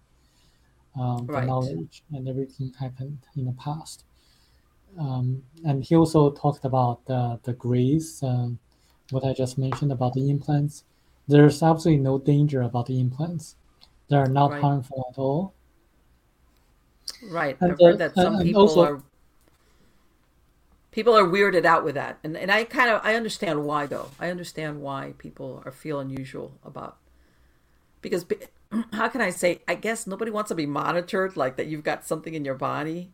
Um, 0.99 1.27
the 1.27 1.41
knowledge 1.41 2.03
and 2.11 2.27
everything 2.27 2.73
happened 2.79 3.19
in 3.35 3.45
the 3.45 3.53
past. 3.53 4.03
Um, 4.97 5.43
and 5.63 5.83
he 5.83 5.95
also 5.95 6.31
talked 6.31 6.65
about 6.65 7.05
the, 7.05 7.39
the 7.43 7.53
grace, 7.53 8.23
um, 8.23 8.57
what 9.11 9.23
I 9.23 9.33
just 9.33 9.57
mentioned 9.57 9.91
about 9.91 10.13
the 10.13 10.29
implants. 10.29 10.83
There's 11.27 11.61
absolutely 11.61 12.03
no 12.03 12.17
danger 12.17 12.63
about 12.63 12.87
the 12.87 12.99
implants. 12.99 13.55
They 14.09 14.17
are 14.17 14.27
not 14.27 14.51
Right. 14.51 14.61
harmful 14.61 15.05
at 15.11 15.19
all. 15.19 15.53
Right. 17.29 17.55
And, 17.61 17.73
I've 17.73 17.79
heard 17.79 17.95
uh, 17.95 17.97
that 17.97 18.15
some 18.15 18.41
people 18.41 18.63
also- 18.63 18.81
are 18.83 19.03
people 20.91 21.15
are 21.17 21.23
weirded 21.23 21.65
out 21.65 21.83
with 21.83 21.95
that. 21.95 22.19
And 22.23 22.35
and 22.37 22.51
I 22.51 22.63
kind 22.63 22.89
of 22.89 23.01
I 23.03 23.15
understand 23.15 23.63
why 23.63 23.85
though. 23.85 24.09
I 24.19 24.29
understand 24.29 24.81
why 24.81 25.13
people 25.17 25.61
are 25.65 25.71
feel 25.71 25.99
unusual 25.99 26.53
about 26.63 26.97
because 28.01 28.25
how 28.93 29.07
can 29.09 29.21
I 29.21 29.29
say 29.29 29.61
I 29.67 29.75
guess 29.75 30.07
nobody 30.07 30.31
wants 30.31 30.49
to 30.49 30.55
be 30.55 30.65
monitored 30.65 31.37
like 31.37 31.57
that 31.57 31.67
you've 31.67 31.83
got 31.83 32.05
something 32.05 32.33
in 32.33 32.45
your 32.45 32.55
body. 32.55 33.11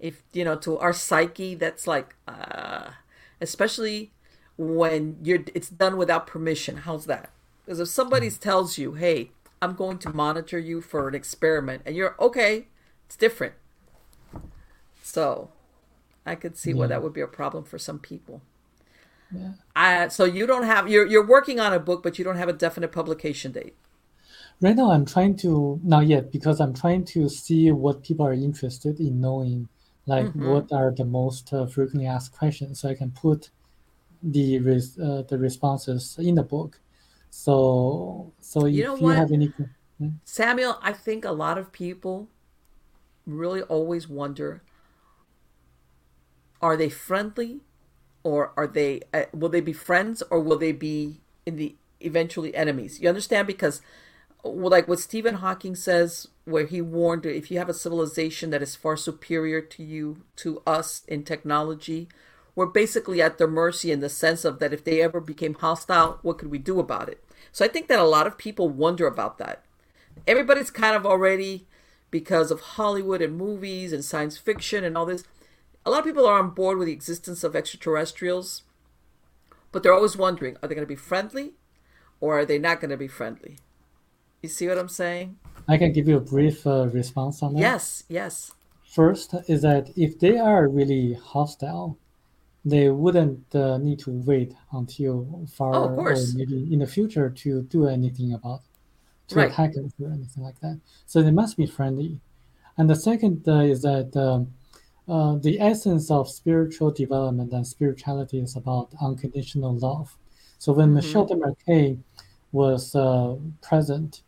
If 0.00 0.22
you 0.32 0.44
know 0.44 0.56
to 0.56 0.78
our 0.78 0.92
psyche 0.92 1.54
that's 1.54 1.86
like 1.86 2.14
uh 2.26 2.90
especially 3.40 4.12
when 4.56 5.18
you're 5.22 5.44
it's 5.54 5.68
done 5.68 5.96
without 5.96 6.26
permission. 6.26 6.78
How's 6.78 7.06
that? 7.06 7.30
Because 7.64 7.80
if 7.80 7.88
somebody 7.88 8.30
tells 8.30 8.78
you, 8.78 8.94
"Hey, 8.94 9.30
I'm 9.60 9.74
going 9.74 9.98
to 9.98 10.14
monitor 10.14 10.58
you 10.58 10.80
for 10.80 11.08
an 11.08 11.14
experiment," 11.14 11.82
and 11.86 11.96
you're 11.96 12.14
okay, 12.20 12.68
it's 13.06 13.16
different. 13.16 13.54
So, 15.02 15.50
I 16.26 16.34
could 16.34 16.56
see 16.56 16.74
why 16.74 16.86
Yeah. 16.86 16.88
that 16.88 17.02
would 17.02 17.12
be 17.12 17.20
a 17.20 17.26
problem 17.26 17.64
for 17.64 17.78
some 17.78 17.98
people. 17.98 18.42
Yeah. 19.30 19.52
I, 19.76 20.08
so 20.08 20.24
you 20.24 20.46
don't 20.46 20.64
have 20.64 20.88
you're 20.88 21.06
you're 21.06 21.26
working 21.26 21.58
on 21.60 21.72
a 21.72 21.80
book, 21.80 22.02
but 22.02 22.18
you 22.18 22.24
don't 22.24 22.36
have 22.36 22.48
a 22.48 22.52
definite 22.52 22.92
publication 22.92 23.52
date. 23.52 23.74
Right 24.60 24.76
now, 24.76 24.90
I'm 24.92 25.04
trying 25.04 25.36
to 25.38 25.80
not 25.82 26.06
yet 26.06 26.30
because 26.30 26.60
I'm 26.60 26.74
trying 26.74 27.04
to 27.06 27.28
see 27.28 27.70
what 27.72 28.02
people 28.02 28.24
are 28.26 28.32
interested 28.32 29.00
in 29.00 29.20
knowing, 29.20 29.68
like 30.06 30.26
Mhm. 30.26 30.46
what 30.48 30.72
are 30.72 30.92
the 30.92 31.04
most 31.04 31.52
uh, 31.52 31.66
frequently 31.66 32.06
asked 32.06 32.32
questions, 32.32 32.80
so 32.80 32.88
I 32.88 32.94
can 32.94 33.10
put 33.10 33.50
the 34.22 34.58
res- 34.60 34.98
uh, 34.98 35.22
the 35.28 35.38
responses 35.38 36.16
in 36.18 36.36
the 36.36 36.42
book. 36.42 36.80
So, 37.30 38.32
so 38.40 38.66
You 38.66 38.84
know 38.84 38.94
you 38.94 39.06
what? 39.06 39.16
have 39.16 39.32
any, 39.32 39.52
Samuel, 40.24 40.78
I 40.82 40.92
think 40.92 41.24
a 41.24 41.32
lot 41.32 41.58
of 41.58 41.72
people 41.72 42.28
really 43.26 43.62
always 43.62 44.08
wonder 44.08 44.62
are 46.64 46.76
they 46.76 46.88
friendly? 46.88 47.60
Or 48.22 48.52
are 48.56 48.66
they 48.66 49.02
uh, 49.12 49.24
will 49.32 49.50
they 49.50 49.60
be 49.60 49.74
friends? 49.74 50.22
Or 50.30 50.40
will 50.40 50.58
they 50.58 50.72
be 50.72 51.20
in 51.44 51.56
the 51.56 51.76
eventually 52.00 52.54
enemies? 52.54 53.00
You 53.00 53.08
understand? 53.08 53.46
Because 53.46 53.80
like 54.46 54.86
what 54.86 55.00
stephen 55.00 55.36
hawking 55.36 55.74
says 55.74 56.28
where 56.44 56.66
he 56.66 56.82
warned 56.82 57.24
if 57.24 57.50
you 57.50 57.56
have 57.56 57.70
a 57.70 57.72
civilization 57.72 58.50
that 58.50 58.60
is 58.60 58.76
far 58.76 58.94
superior 58.94 59.62
to 59.62 59.82
you 59.82 60.18
to 60.36 60.62
us 60.66 61.00
in 61.08 61.24
technology 61.24 62.06
we're 62.54 62.66
basically 62.66 63.20
at 63.20 63.38
their 63.38 63.48
mercy 63.48 63.90
in 63.90 64.00
the 64.00 64.08
sense 64.08 64.44
of 64.44 64.58
that 64.58 64.72
if 64.72 64.84
they 64.84 65.00
ever 65.00 65.20
became 65.20 65.54
hostile 65.54 66.18
what 66.22 66.38
could 66.38 66.50
we 66.50 66.58
do 66.58 66.78
about 66.78 67.08
it? 67.08 67.22
So 67.52 67.64
i 67.64 67.68
think 67.68 67.88
that 67.88 67.98
a 67.98 68.04
lot 68.04 68.26
of 68.26 68.38
people 68.38 68.68
wonder 68.68 69.06
about 69.06 69.38
that. 69.38 69.64
Everybody's 70.26 70.70
kind 70.70 70.94
of 70.94 71.04
already 71.04 71.66
because 72.10 72.52
of 72.52 72.60
Hollywood 72.60 73.20
and 73.20 73.36
movies 73.36 73.92
and 73.92 74.04
science 74.04 74.38
fiction 74.38 74.84
and 74.84 74.96
all 74.96 75.06
this. 75.06 75.24
A 75.86 75.90
lot 75.90 75.98
of 76.00 76.04
people 76.04 76.26
are 76.26 76.38
on 76.38 76.50
board 76.50 76.78
with 76.78 76.86
the 76.86 76.92
existence 76.92 77.44
of 77.44 77.54
extraterrestrials, 77.54 78.62
but 79.70 79.82
they're 79.82 79.92
always 79.92 80.16
wondering 80.16 80.56
are 80.62 80.68
they 80.68 80.74
going 80.74 80.86
to 80.86 80.88
be 80.88 80.96
friendly 80.96 81.54
or 82.20 82.38
are 82.38 82.44
they 82.46 82.58
not 82.58 82.80
going 82.80 82.90
to 82.90 82.96
be 82.96 83.08
friendly? 83.08 83.58
You 84.42 84.48
see 84.48 84.66
what 84.68 84.78
I'm 84.78 84.88
saying? 84.88 85.36
I 85.68 85.76
can 85.78 85.92
give 85.92 86.08
you 86.08 86.16
a 86.16 86.20
brief 86.20 86.66
uh, 86.66 86.86
response 86.88 87.42
on 87.42 87.54
that. 87.54 87.60
Yes, 87.60 88.04
yes. 88.08 88.52
First 88.86 89.34
is 89.48 89.62
that 89.62 89.90
if 89.96 90.18
they 90.18 90.38
are 90.38 90.68
really 90.68 91.14
hostile, 91.14 91.98
they 92.64 92.88
wouldn't 92.88 93.54
uh, 93.54 93.76
need 93.78 93.98
to 94.00 94.10
wait 94.10 94.54
until 94.72 95.46
far 95.52 95.74
Oh, 95.74 95.84
of 95.84 95.90
or 95.92 95.96
course. 95.96 96.34
maybe 96.34 96.72
in 96.72 96.78
the 96.78 96.86
future 96.86 97.28
to 97.28 97.62
do 97.62 97.86
anything 97.86 98.32
about 98.32 98.62
to 99.28 99.36
Right. 99.36 99.50
attack 99.50 99.70
us 99.76 99.92
or 100.00 100.12
anything 100.12 100.42
like 100.42 100.60
that. 100.60 100.80
So 101.06 101.22
they 101.22 101.30
must 101.30 101.56
be 101.56 101.66
friendly. 101.66 102.20
And 102.78 102.88
the 102.88 102.96
second 102.96 103.46
uh, 103.48 103.60
is 103.60 103.82
that 103.82 104.16
um, 104.16 104.52
uh, 105.08 105.36
the 105.36 105.60
essence 105.60 106.10
of 106.10 106.28
spiritual 106.30 106.90
development 106.90 107.52
and 107.52 107.66
spirituality 107.66 108.38
is 108.40 108.56
about 108.56 108.92
unconditional 109.00 109.76
love. 109.76 110.16
So 110.58 110.72
when 110.72 110.90
Mhm. 110.90 110.94
Michel 110.94 111.26
Desmarquet 111.26 111.98
was 112.52 112.94
uh, 112.94 113.36
present 113.62 114.22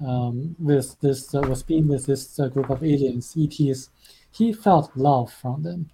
um, 0.00 0.56
with 0.58 1.00
this, 1.00 1.34
uh, 1.34 1.42
was 1.42 1.62
being 1.62 1.88
with 1.88 2.06
this 2.06 2.38
uh, 2.40 2.48
group 2.48 2.70
of 2.70 2.82
aliens, 2.84 3.34
ETs, 3.36 3.90
he 4.30 4.52
felt 4.52 4.96
love 4.96 5.32
from 5.32 5.62
them, 5.62 5.90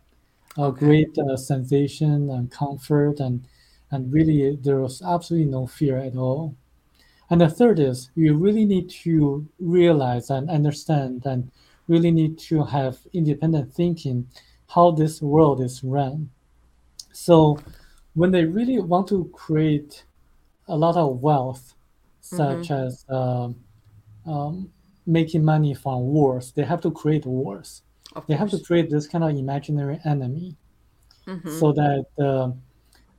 a 0.59 0.73
great 0.73 1.17
uh, 1.19 1.37
sensation 1.37 2.31
and 2.31 2.51
comfort, 2.51 3.21
and 3.21 3.47
and 3.91 4.13
really 4.13 4.57
there 4.57 4.81
was 4.81 5.03
absolutely 5.03 5.51
no 5.51 5.67
fear 5.67 5.99
at 5.99 6.17
all. 6.17 6.57
And 7.31 7.41
the 7.41 7.49
third 7.49 7.79
is 7.79 8.11
you 8.15 8.37
really 8.37 8.65
need 8.67 8.91
to 9.05 9.49
realize 9.59 10.29
and 10.31 10.51
understand 10.51 11.25
and 11.25 11.51
really 11.91 12.11
need 12.21 12.39
to 12.51 12.63
have 12.77 12.95
independent 13.13 13.73
thinking 13.75 14.27
how 14.75 14.91
this 14.93 15.21
world 15.21 15.61
is 15.61 15.83
run. 15.83 16.31
So 17.13 17.59
when 18.15 18.31
they 18.31 18.45
really 18.45 18.79
want 18.81 19.09
to 19.09 19.19
create 19.33 20.05
a 20.69 20.77
lot 20.85 20.97
of 20.97 21.21
wealth, 21.21 21.75
such 22.21 22.71
as 22.71 23.05
um, 23.09 23.57
um, 24.27 24.71
making 25.07 25.45
money 25.45 25.75
from 25.75 25.99
wars, 26.15 26.53
they 26.53 26.63
have 26.63 26.81
to 26.83 26.91
create 26.91 27.27
wars. 27.27 27.83
Of 28.15 28.27
They 28.29 28.35
have 28.35 28.51
to 28.51 28.61
create 28.61 28.89
this 28.91 29.07
kind 29.07 29.25
of 29.25 29.31
imaginary 29.45 29.99
enemy 30.05 30.57
Mhm. 31.27 31.59
so 31.61 31.73
that 31.73 32.07
uh, 32.19 32.51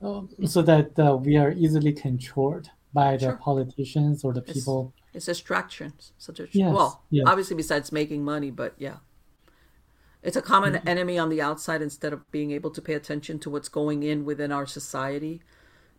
um, 0.06 0.28
so 0.46 0.60
that 0.62 0.98
uh, 0.98 1.16
we 1.26 1.36
are 1.36 1.52
easily 1.52 1.92
controlled 1.92 2.66
by 2.92 3.16
the 3.16 3.26
Sure. 3.26 3.36
politicians 3.48 4.24
or 4.24 4.32
the 4.32 4.42
people. 4.42 4.92
It's 5.14 5.26
distractions. 5.26 6.12
Such 6.18 6.40
a 6.40 6.48
Yes, 6.52 6.72
well, 6.72 7.02
yes. 7.10 7.24
obviously 7.26 7.56
besides 7.56 7.92
making 7.92 8.24
money, 8.24 8.50
but 8.50 8.74
yeah. 8.78 8.96
It's 10.22 10.36
a 10.36 10.42
common 10.42 10.72
Mm-hmm. 10.74 10.88
enemy 10.88 11.18
on 11.18 11.28
the 11.30 11.42
outside 11.42 11.82
instead 11.82 12.12
of 12.12 12.30
being 12.30 12.50
able 12.52 12.70
to 12.70 12.80
pay 12.80 12.94
attention 12.94 13.38
to 13.40 13.50
what's 13.50 13.68
going 13.68 14.02
in 14.04 14.24
within 14.24 14.52
our 14.52 14.66
society 14.66 15.42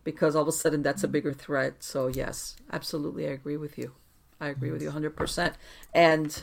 because 0.02 0.34
all 0.34 0.42
of 0.42 0.48
a 0.48 0.52
sudden 0.52 0.82
that's 0.82 1.04
a 1.04 1.08
bigger 1.08 1.32
threat. 1.32 1.82
So 1.82 2.08
yes, 2.08 2.56
absolutely 2.72 3.26
I 3.26 3.32
agree 3.32 3.56
with 3.56 3.76
you. 3.78 3.92
I 4.40 4.48
agree 4.48 4.70
with 4.70 4.82
you 4.82 4.90
100%. 4.90 5.54
And 5.94 6.42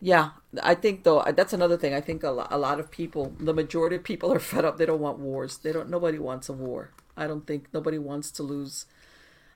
yeah, 0.00 0.30
I 0.62 0.74
think 0.74 1.04
though 1.04 1.22
that's 1.36 1.52
another 1.52 1.76
thing. 1.76 1.92
I 1.94 2.00
think 2.00 2.22
a 2.22 2.30
lot, 2.30 2.48
a 2.50 2.58
lot 2.58 2.80
of 2.80 2.90
people, 2.90 3.34
the 3.38 3.52
majority 3.54 3.96
of 3.96 4.04
people 4.04 4.32
are 4.32 4.38
fed 4.38 4.64
up. 4.64 4.78
They 4.78 4.86
don't 4.86 5.00
want 5.00 5.18
wars. 5.18 5.58
They 5.58 5.72
don't 5.72 5.90
nobody 5.90 6.18
wants 6.18 6.48
a 6.48 6.54
war. 6.54 6.90
I 7.16 7.26
don't 7.26 7.46
think 7.46 7.68
nobody 7.72 7.98
wants 7.98 8.30
to 8.32 8.42
lose 8.42 8.86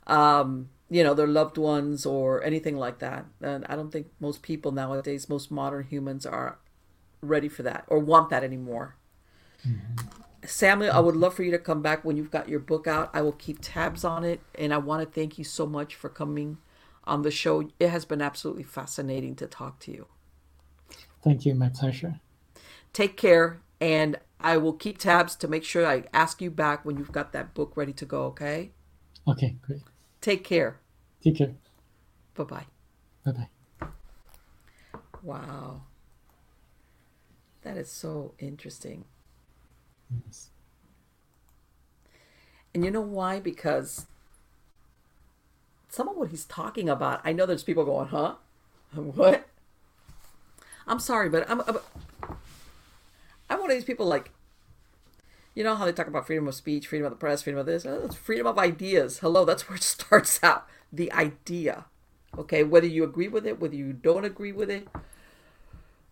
um, 0.06 0.68
you 0.94 1.02
know, 1.02 1.12
their 1.12 1.26
loved 1.26 1.58
ones 1.58 2.06
or 2.06 2.40
anything 2.44 2.76
like 2.76 3.00
that. 3.00 3.26
And 3.40 3.66
I 3.68 3.74
don't 3.74 3.90
think 3.90 4.06
most 4.20 4.42
people 4.42 4.70
nowadays, 4.70 5.28
most 5.28 5.50
modern 5.50 5.82
humans 5.82 6.24
are 6.24 6.60
ready 7.20 7.48
for 7.48 7.64
that 7.64 7.82
or 7.88 7.98
want 7.98 8.30
that 8.30 8.44
anymore. 8.44 8.94
Mm-hmm. 9.66 10.46
Samuel, 10.46 10.92
I 10.92 11.00
would 11.00 11.16
love 11.16 11.34
for 11.34 11.42
you 11.42 11.50
to 11.50 11.58
come 11.58 11.82
back 11.82 12.04
when 12.04 12.16
you've 12.16 12.30
got 12.30 12.48
your 12.48 12.60
book 12.60 12.86
out. 12.86 13.10
I 13.12 13.22
will 13.22 13.32
keep 13.32 13.58
tabs 13.60 14.04
on 14.04 14.22
it. 14.22 14.38
And 14.54 14.72
I 14.72 14.78
want 14.78 15.02
to 15.02 15.12
thank 15.12 15.36
you 15.36 15.42
so 15.42 15.66
much 15.66 15.96
for 15.96 16.08
coming 16.08 16.58
on 17.02 17.22
the 17.22 17.30
show. 17.32 17.68
It 17.80 17.88
has 17.88 18.04
been 18.04 18.22
absolutely 18.22 18.62
fascinating 18.62 19.34
to 19.34 19.48
talk 19.48 19.80
to 19.80 19.90
you. 19.90 20.06
Thank 21.24 21.44
you, 21.44 21.56
my 21.56 21.70
pleasure. 21.70 22.20
Take 22.92 23.16
care. 23.16 23.60
And 23.80 24.20
I 24.38 24.58
will 24.58 24.74
keep 24.74 24.98
tabs 24.98 25.34
to 25.36 25.48
make 25.48 25.64
sure 25.64 25.84
I 25.84 26.04
ask 26.12 26.40
you 26.40 26.52
back 26.52 26.84
when 26.84 26.98
you've 26.98 27.10
got 27.10 27.32
that 27.32 27.52
book 27.52 27.72
ready 27.74 27.94
to 27.94 28.04
go, 28.04 28.26
okay? 28.26 28.70
Okay, 29.26 29.56
great. 29.60 29.82
Take 30.20 30.44
care. 30.44 30.78
Take 31.24 31.36
care. 31.36 31.54
Bye 32.34 32.44
bye. 32.44 32.66
Bye 33.24 33.32
bye. 33.32 33.88
Wow. 35.22 35.82
That 37.62 37.78
is 37.78 37.90
so 37.90 38.34
interesting. 38.38 39.06
Yes. 40.26 40.50
And 42.74 42.84
you 42.84 42.90
know 42.90 43.00
why? 43.00 43.40
Because 43.40 44.06
some 45.88 46.08
of 46.08 46.16
what 46.16 46.28
he's 46.28 46.44
talking 46.44 46.90
about, 46.90 47.22
I 47.24 47.32
know 47.32 47.46
there's 47.46 47.64
people 47.64 47.84
going, 47.84 48.08
huh? 48.08 48.34
What? 48.94 49.48
I'm 50.86 50.98
sorry, 51.00 51.30
but 51.30 51.48
I'm, 51.48 51.62
I'm, 51.62 51.78
I'm 53.48 53.60
one 53.60 53.70
of 53.70 53.76
these 53.76 53.84
people 53.84 54.06
like, 54.06 54.30
you 55.54 55.64
know 55.64 55.76
how 55.76 55.84
they 55.86 55.92
talk 55.92 56.08
about 56.08 56.26
freedom 56.26 56.46
of 56.48 56.54
speech, 56.54 56.88
freedom 56.88 57.06
of 57.06 57.12
the 57.12 57.16
press, 57.16 57.42
freedom 57.42 57.60
of 57.60 57.66
this? 57.66 57.86
Oh, 57.86 58.08
freedom 58.08 58.46
of 58.46 58.58
ideas. 58.58 59.20
Hello, 59.20 59.44
that's 59.44 59.68
where 59.68 59.76
it 59.76 59.82
starts 59.84 60.40
out. 60.42 60.66
The 60.94 61.10
idea. 61.12 61.86
Okay, 62.36 62.62
whether 62.62 62.86
you 62.86 63.04
agree 63.04 63.28
with 63.28 63.46
it, 63.46 63.60
whether 63.60 63.74
you 63.74 63.92
don't 63.92 64.24
agree 64.24 64.52
with 64.52 64.70
it, 64.70 64.88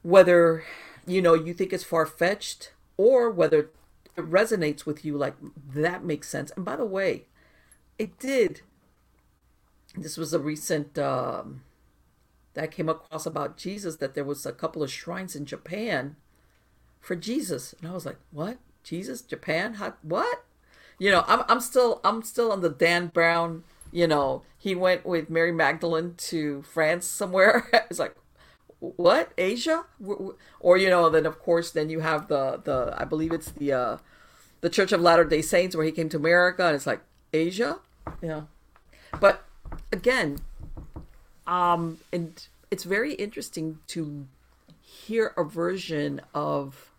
whether 0.02 0.64
you 1.06 1.22
know 1.22 1.34
you 1.34 1.54
think 1.54 1.72
it's 1.72 1.84
far 1.84 2.06
fetched 2.06 2.72
or 2.96 3.30
whether 3.30 3.58
it 3.60 3.70
resonates 4.16 4.84
with 4.84 5.04
you 5.04 5.16
like 5.16 5.34
that 5.74 6.04
makes 6.04 6.28
sense. 6.28 6.50
And 6.56 6.64
by 6.64 6.76
the 6.76 6.84
way, 6.84 7.24
it 7.98 8.18
did. 8.18 8.62
This 9.96 10.16
was 10.16 10.32
a 10.32 10.38
recent 10.38 10.98
um, 10.98 11.62
that 12.54 12.70
came 12.70 12.88
across 12.88 13.26
about 13.26 13.56
Jesus 13.56 13.96
that 13.96 14.14
there 14.14 14.24
was 14.24 14.46
a 14.46 14.52
couple 14.52 14.82
of 14.82 14.90
shrines 14.90 15.36
in 15.36 15.46
Japan 15.46 16.16
for 17.00 17.16
Jesus, 17.16 17.74
and 17.80 17.90
I 17.90 17.94
was 17.94 18.06
like, 18.06 18.18
"What? 18.30 18.58
Jesus? 18.82 19.22
Japan? 19.22 19.74
How, 19.74 19.94
what?" 20.02 20.44
You 20.98 21.10
know, 21.10 21.24
I'm 21.26 21.42
I'm 21.48 21.60
still 21.60 22.00
I'm 22.04 22.22
still 22.22 22.52
on 22.52 22.60
the 22.60 22.70
Dan 22.70 23.08
Brown. 23.08 23.64
You 23.90 24.06
know, 24.06 24.42
he 24.62 24.76
went 24.76 25.04
with 25.04 25.28
Mary 25.28 25.50
Magdalene 25.50 26.14
to 26.16 26.62
France 26.62 27.04
somewhere. 27.04 27.68
it's 27.90 27.98
like, 27.98 28.14
what 28.78 29.32
Asia? 29.36 29.86
Or 30.60 30.76
you 30.76 30.88
know, 30.88 31.10
then 31.10 31.26
of 31.26 31.40
course, 31.40 31.72
then 31.72 31.90
you 31.90 31.98
have 31.98 32.28
the 32.28 32.60
the 32.62 32.94
I 32.96 33.04
believe 33.04 33.32
it's 33.32 33.50
the 33.50 33.72
uh, 33.72 33.96
the 34.60 34.70
Church 34.70 34.92
of 34.92 35.00
Latter 35.00 35.24
Day 35.24 35.42
Saints 35.42 35.74
where 35.74 35.84
he 35.84 35.90
came 35.90 36.08
to 36.10 36.16
America, 36.16 36.64
and 36.64 36.76
it's 36.76 36.86
like 36.86 37.00
Asia, 37.32 37.80
yeah. 38.22 38.42
But 39.18 39.42
again, 39.90 40.38
um, 41.44 41.98
and 42.12 42.46
it's 42.70 42.84
very 42.84 43.14
interesting 43.14 43.80
to 43.88 44.28
hear 44.80 45.34
a 45.36 45.42
version 45.42 46.20
of 46.34 46.92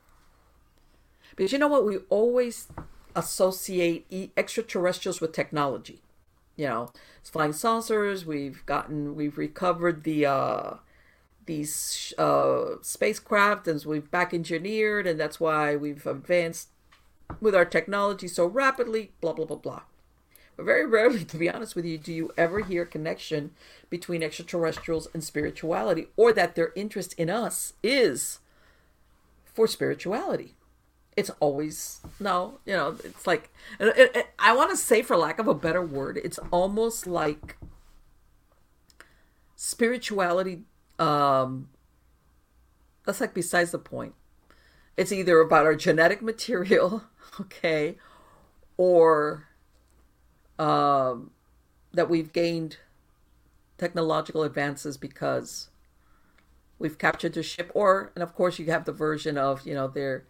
because 1.37 1.53
you 1.53 1.59
know 1.59 1.69
what 1.69 1.85
we 1.85 1.99
always 2.09 2.67
associate 3.15 4.31
extraterrestrials 4.35 5.21
with 5.21 5.31
technology 5.31 6.02
you 6.55 6.67
know 6.67 6.91
flying 7.23 7.53
saucers 7.53 8.25
we've 8.25 8.65
gotten 8.65 9.15
we've 9.15 9.37
recovered 9.37 10.03
the 10.03 10.25
uh 10.25 10.73
these 11.45 12.13
uh 12.17 12.75
spacecraft 12.81 13.67
and 13.67 13.83
we've 13.85 14.11
back 14.11 14.33
engineered 14.33 15.05
and 15.07 15.19
that's 15.19 15.39
why 15.39 15.75
we've 15.75 16.05
advanced 16.05 16.69
with 17.41 17.55
our 17.55 17.65
technology 17.65 18.27
so 18.27 18.45
rapidly 18.45 19.11
blah 19.19 19.33
blah 19.33 19.45
blah 19.45 19.57
blah 19.57 19.81
but 20.55 20.65
very 20.65 20.85
rarely, 20.85 21.25
to 21.25 21.37
be 21.37 21.49
honest 21.49 21.75
with 21.75 21.85
you, 21.85 21.97
do 21.97 22.13
you 22.13 22.31
ever 22.37 22.59
hear 22.59 22.85
connection 22.85 23.51
between 23.89 24.21
extraterrestrials 24.21 25.07
and 25.13 25.23
spirituality, 25.23 26.07
or 26.15 26.31
that 26.33 26.55
their 26.55 26.71
interest 26.75 27.13
in 27.13 27.29
us 27.29 27.73
is 27.81 28.39
for 29.45 29.67
spirituality. 29.67 30.55
It's 31.15 31.29
always 31.39 32.01
no, 32.19 32.59
you 32.65 32.73
know. 32.73 32.97
It's 33.03 33.27
like 33.27 33.51
it, 33.79 34.11
it, 34.15 34.27
I 34.39 34.55
want 34.55 34.71
to 34.71 34.77
say, 34.77 35.01
for 35.01 35.15
lack 35.15 35.39
of 35.39 35.47
a 35.47 35.53
better 35.53 35.81
word, 35.81 36.19
it's 36.23 36.39
almost 36.51 37.05
like 37.05 37.57
spirituality. 39.55 40.61
Um, 40.99 41.69
that's 43.05 43.21
like 43.21 43.33
besides 43.33 43.71
the 43.71 43.79
point. 43.79 44.13
It's 44.95 45.11
either 45.11 45.39
about 45.39 45.65
our 45.65 45.75
genetic 45.75 46.21
material, 46.21 47.03
okay, 47.39 47.97
or 48.77 49.47
um, 50.59 51.31
that 51.93 52.09
we've 52.09 52.31
gained 52.33 52.77
technological 53.77 54.43
advances 54.43 54.97
because 54.97 55.69
we've 56.79 56.97
captured 56.97 57.33
the 57.33 57.43
ship 57.43 57.71
or 57.73 58.11
and 58.15 58.23
of 58.23 58.33
course 58.33 58.59
you 58.59 58.65
have 58.67 58.85
the 58.85 58.91
version 58.91 59.37
of 59.37 59.65
you 59.65 59.73
know 59.73 59.87
there 59.87 60.25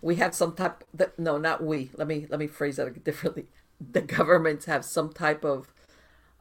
we 0.00 0.16
have 0.16 0.34
some 0.34 0.54
type 0.54 0.84
that 0.94 1.18
no 1.18 1.38
not 1.38 1.62
we. 1.62 1.90
Let 1.96 2.08
me 2.08 2.26
let 2.28 2.38
me 2.40 2.46
phrase 2.46 2.76
that 2.76 3.04
differently. 3.04 3.46
The 3.80 4.00
governments 4.00 4.64
have 4.64 4.84
some 4.84 5.12
type 5.12 5.44
of 5.44 5.72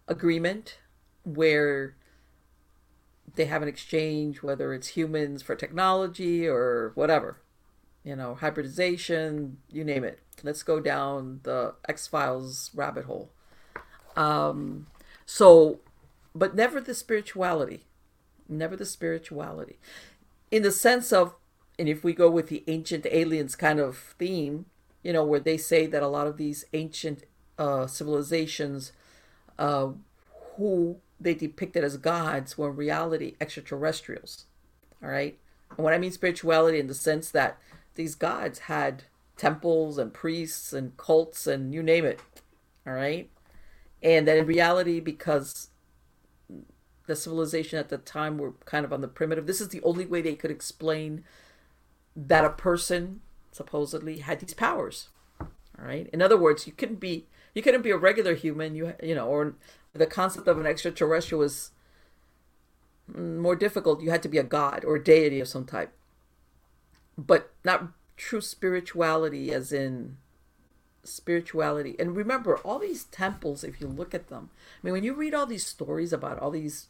agreement 0.07 0.79
where 1.23 1.95
they 3.35 3.45
have 3.45 3.61
an 3.61 3.67
exchange 3.67 4.41
whether 4.41 4.73
it's 4.73 4.87
humans 4.89 5.43
for 5.43 5.53
technology 5.53 6.47
or 6.47 6.93
whatever 6.95 7.41
you 8.07 8.15
know 8.15 8.35
hybridization 8.35 9.57
you 9.69 9.83
name 9.83 10.05
it. 10.05 10.19
Let's 10.41 10.63
go 10.63 10.79
down 10.79 11.41
the 11.43 11.75
X 11.89 12.07
Files 12.07 12.71
rabbit 12.73 13.05
hole. 13.05 13.31
Um, 14.15 14.87
so, 15.25 15.81
but 16.33 16.55
never 16.55 16.79
the 16.79 16.93
spirituality, 16.93 17.83
never 18.47 18.77
the 18.77 18.85
spirituality, 18.85 19.77
in 20.49 20.63
the 20.63 20.71
sense 20.71 21.11
of, 21.11 21.35
and 21.79 21.87
if 21.87 22.03
we 22.03 22.13
go 22.13 22.29
with 22.29 22.47
the 22.47 22.63
ancient 22.67 23.05
aliens 23.11 23.55
kind 23.55 23.79
of 23.79 23.97
theme, 24.17 24.65
you 25.03 25.13
know, 25.13 25.23
where 25.23 25.39
they 25.39 25.57
say 25.57 25.85
that 25.85 26.03
a 26.03 26.07
lot 26.07 26.27
of 26.27 26.37
these 26.37 26.65
ancient 26.73 27.23
uh, 27.57 27.87
civilizations, 27.87 28.91
uh, 29.59 29.89
who 30.55 30.97
they 31.19 31.33
depicted 31.33 31.83
as 31.83 31.97
gods, 31.97 32.57
were 32.57 32.69
in 32.69 32.75
reality 32.75 33.35
extraterrestrials. 33.39 34.45
All 35.03 35.09
right, 35.09 35.37
and 35.75 35.83
what 35.83 35.93
I 35.93 35.97
mean 35.97 36.11
spirituality 36.11 36.79
in 36.79 36.87
the 36.87 36.93
sense 36.93 37.29
that 37.31 37.57
these 37.95 38.15
gods 38.15 38.59
had 38.59 39.03
temples 39.37 39.97
and 39.97 40.13
priests 40.13 40.73
and 40.73 40.97
cults 40.97 41.47
and 41.47 41.73
you 41.73 41.83
name 41.83 42.05
it. 42.05 42.19
All 42.85 42.93
right. 42.93 43.29
And 44.01 44.27
that 44.27 44.37
in 44.37 44.45
reality, 44.45 44.99
because 44.99 45.69
the 47.05 47.15
civilization 47.15 47.79
at 47.79 47.89
the 47.89 47.97
time 47.97 48.37
were 48.37 48.53
kind 48.65 48.85
of 48.85 48.93
on 48.93 49.01
the 49.01 49.07
primitive, 49.07 49.47
this 49.47 49.61
is 49.61 49.69
the 49.69 49.81
only 49.83 50.05
way 50.05 50.21
they 50.21 50.35
could 50.35 50.51
explain 50.51 51.23
that 52.17 52.43
a 52.43 52.49
person 52.49 53.21
supposedly 53.51 54.19
had 54.19 54.39
these 54.39 54.55
powers. 54.55 55.09
All 55.39 55.85
right. 55.85 56.09
In 56.11 56.21
other 56.21 56.37
words, 56.37 56.65
you 56.65 56.73
couldn't 56.73 56.99
be 56.99 57.27
you 57.53 57.61
couldn't 57.61 57.83
be 57.83 57.91
a 57.91 57.97
regular 57.97 58.33
human. 58.33 58.75
You 58.75 58.93
you 59.01 59.15
know, 59.15 59.27
or 59.27 59.55
the 59.93 60.07
concept 60.07 60.47
of 60.47 60.59
an 60.59 60.65
extraterrestrial 60.65 61.39
was 61.39 61.71
more 63.07 63.55
difficult. 63.55 64.01
You 64.01 64.09
had 64.09 64.23
to 64.23 64.29
be 64.29 64.37
a 64.37 64.43
god 64.43 64.83
or 64.83 64.95
a 64.95 65.03
deity 65.03 65.39
of 65.39 65.47
some 65.47 65.65
type, 65.65 65.93
but 67.17 67.53
not 67.63 67.89
true 68.17 68.41
spirituality, 68.41 69.53
as 69.53 69.71
in 69.71 70.17
spirituality. 71.03 71.95
And 71.99 72.15
remember, 72.15 72.57
all 72.57 72.79
these 72.79 73.05
temples, 73.05 73.63
if 73.63 73.79
you 73.79 73.87
look 73.87 74.13
at 74.13 74.27
them, 74.27 74.49
I 74.81 74.85
mean, 74.85 74.93
when 74.93 75.03
you 75.03 75.13
read 75.13 75.33
all 75.33 75.45
these 75.45 75.65
stories 75.65 76.11
about 76.11 76.39
all 76.39 76.51
these, 76.51 76.87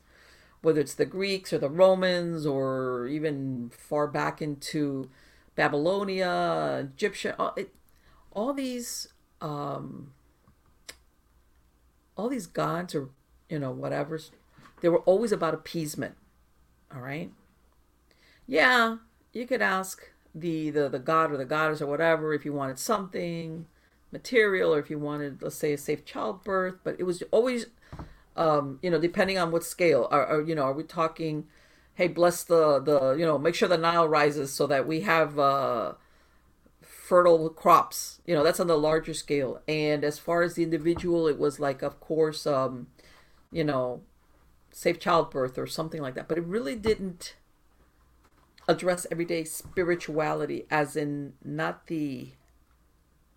whether 0.62 0.80
it's 0.80 0.96
the 0.96 1.06
Greeks 1.06 1.54
or 1.54 1.58
the 1.58 1.70
Romans 1.70 2.46
or 2.46 3.08
even 3.08 3.72
far 3.76 4.08
back 4.08 4.42
into 4.42 5.10
Babylonia, 5.56 6.88
Egyptian, 6.94 7.36
all, 7.38 7.54
it, 7.56 7.74
all 8.32 8.54
these, 8.54 9.08
um, 9.42 10.14
all 12.16 12.30
these 12.30 12.48
gods 12.48 12.96
or 12.96 13.10
you 13.50 13.60
know 13.60 13.72
whatever, 13.72 14.20
they 14.82 14.90
were 14.90 15.00
always 15.00 15.32
about 15.32 15.54
appeasement. 15.54 16.16
All 16.94 17.02
right. 17.02 17.32
Yeah, 18.48 18.98
you 19.34 19.46
could 19.46 19.62
ask 19.62 20.12
the, 20.40 20.70
the 20.70 20.90
the 20.90 21.00
god 21.00 21.32
or 21.32 21.38
the 21.38 21.46
goddess 21.46 21.82
or 21.82 21.88
whatever 21.88 22.34
if 22.34 22.46
you 22.46 22.54
wanted 22.54 22.80
something 22.80 23.66
material 24.12 24.74
or 24.74 24.80
if 24.80 24.90
you 24.90 25.00
wanted 25.00 25.42
let's 25.42 25.56
say 25.56 25.74
a 25.74 25.78
safe 25.78 26.06
childbirth 26.06 26.76
but 26.84 26.96
it 27.00 27.04
was 27.04 27.24
always 27.32 27.68
um, 28.38 28.80
you 28.82 28.90
know 28.90 29.00
depending 29.00 29.38
on 29.38 29.52
what 29.52 29.64
scale 29.64 30.08
are, 30.12 30.26
are, 30.26 30.42
you 30.42 30.56
know 30.56 30.64
are 30.64 30.74
we 30.74 30.84
talking 30.84 31.46
hey 31.96 32.08
bless 32.08 32.44
the 32.44 32.80
the 32.80 33.16
you 33.16 33.26
know 33.26 33.38
make 33.38 33.56
sure 33.56 33.68
the 33.68 33.78
nile 33.78 34.08
rises 34.08 34.54
so 34.54 34.68
that 34.68 34.88
we 34.88 35.02
have 35.02 35.38
uh, 35.40 35.94
fertile 36.82 37.50
crops 37.50 38.18
you 38.26 38.36
know 38.36 38.44
that's 38.44 38.60
on 38.60 38.68
the 38.68 38.78
larger 38.78 39.14
scale. 39.14 39.62
And 39.68 40.04
as 40.04 40.20
far 40.20 40.44
as 40.44 40.54
the 40.54 40.64
individual 40.64 41.28
it 41.28 41.40
was 41.40 41.60
like 41.60 41.82
of 41.82 42.00
course 42.00 42.46
um, 42.46 42.88
you 43.52 43.64
know 43.64 44.02
safe 44.72 45.00
childbirth 45.00 45.58
or 45.58 45.66
something 45.66 46.02
like 46.02 46.14
that. 46.16 46.28
But 46.28 46.38
it 46.38 46.44
really 46.44 46.76
didn't 46.76 47.36
address 48.68 49.08
everyday 49.10 49.46
spirituality 49.46 50.66
as 50.70 50.96
in 50.96 51.34
not 51.44 51.88
the 51.88 52.32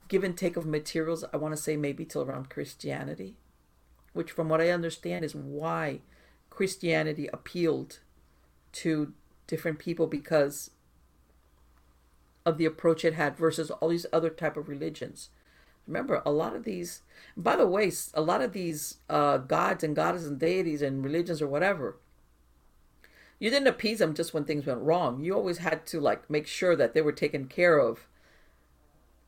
give 0.09 0.25
and 0.25 0.37
take 0.37 0.57
of 0.57 0.67
materials 0.67 1.25
i 1.33 1.37
want 1.37 1.55
to 1.55 1.63
say 1.63 1.77
maybe 1.77 2.05
till 2.05 2.23
around 2.23 2.51
christianity 2.51 3.37
which 4.13 4.31
from 4.31 4.49
what 4.49 4.61
i 4.61 4.71
understand 4.71 5.25
is 5.25 5.35
why 5.35 6.01
christianity 6.49 7.29
appealed 7.33 8.01
to 8.73 9.13
different 9.47 9.79
people 9.79 10.07
because 10.07 10.71
of 12.47 12.59
the 12.59 12.65
approach 12.65 13.05
it 13.05 13.15
had 13.15 13.37
versus 13.37 13.71
all 13.71 13.89
these 13.89 14.07
other 14.13 14.31
type 14.31 14.57
of 14.57 14.69
religions 14.69 15.31
remember 15.87 16.23
a 16.25 16.31
lot 16.31 16.55
of 16.55 16.65
these 16.65 17.03
by 17.37 17.57
the 17.57 17.67
way 17.67 17.91
a 18.15 18.21
lot 18.21 18.41
of 18.41 18.53
these 18.53 18.99
uh, 19.09 19.37
gods 19.37 19.83
and 19.83 19.97
goddesses 19.97 20.29
and 20.29 20.39
deities 20.39 20.83
and 20.83 21.05
religions 21.05 21.43
or 21.43 21.49
whatever 21.49 21.97
you 23.41 23.49
didn't 23.49 23.69
appease 23.69 23.99
them 23.99 24.15
just 24.15 24.35
when 24.35 24.45
things 24.45 24.67
went 24.67 24.83
wrong. 24.83 25.25
You 25.25 25.35
always 25.35 25.59
had 25.59 25.87
to 25.87 26.01
like 26.01 26.29
make 26.31 26.47
sure 26.47 26.77
that 26.77 26.93
they 26.93 27.01
were 27.01 27.11
taken 27.11 27.47
care 27.47 27.79
of 27.79 28.07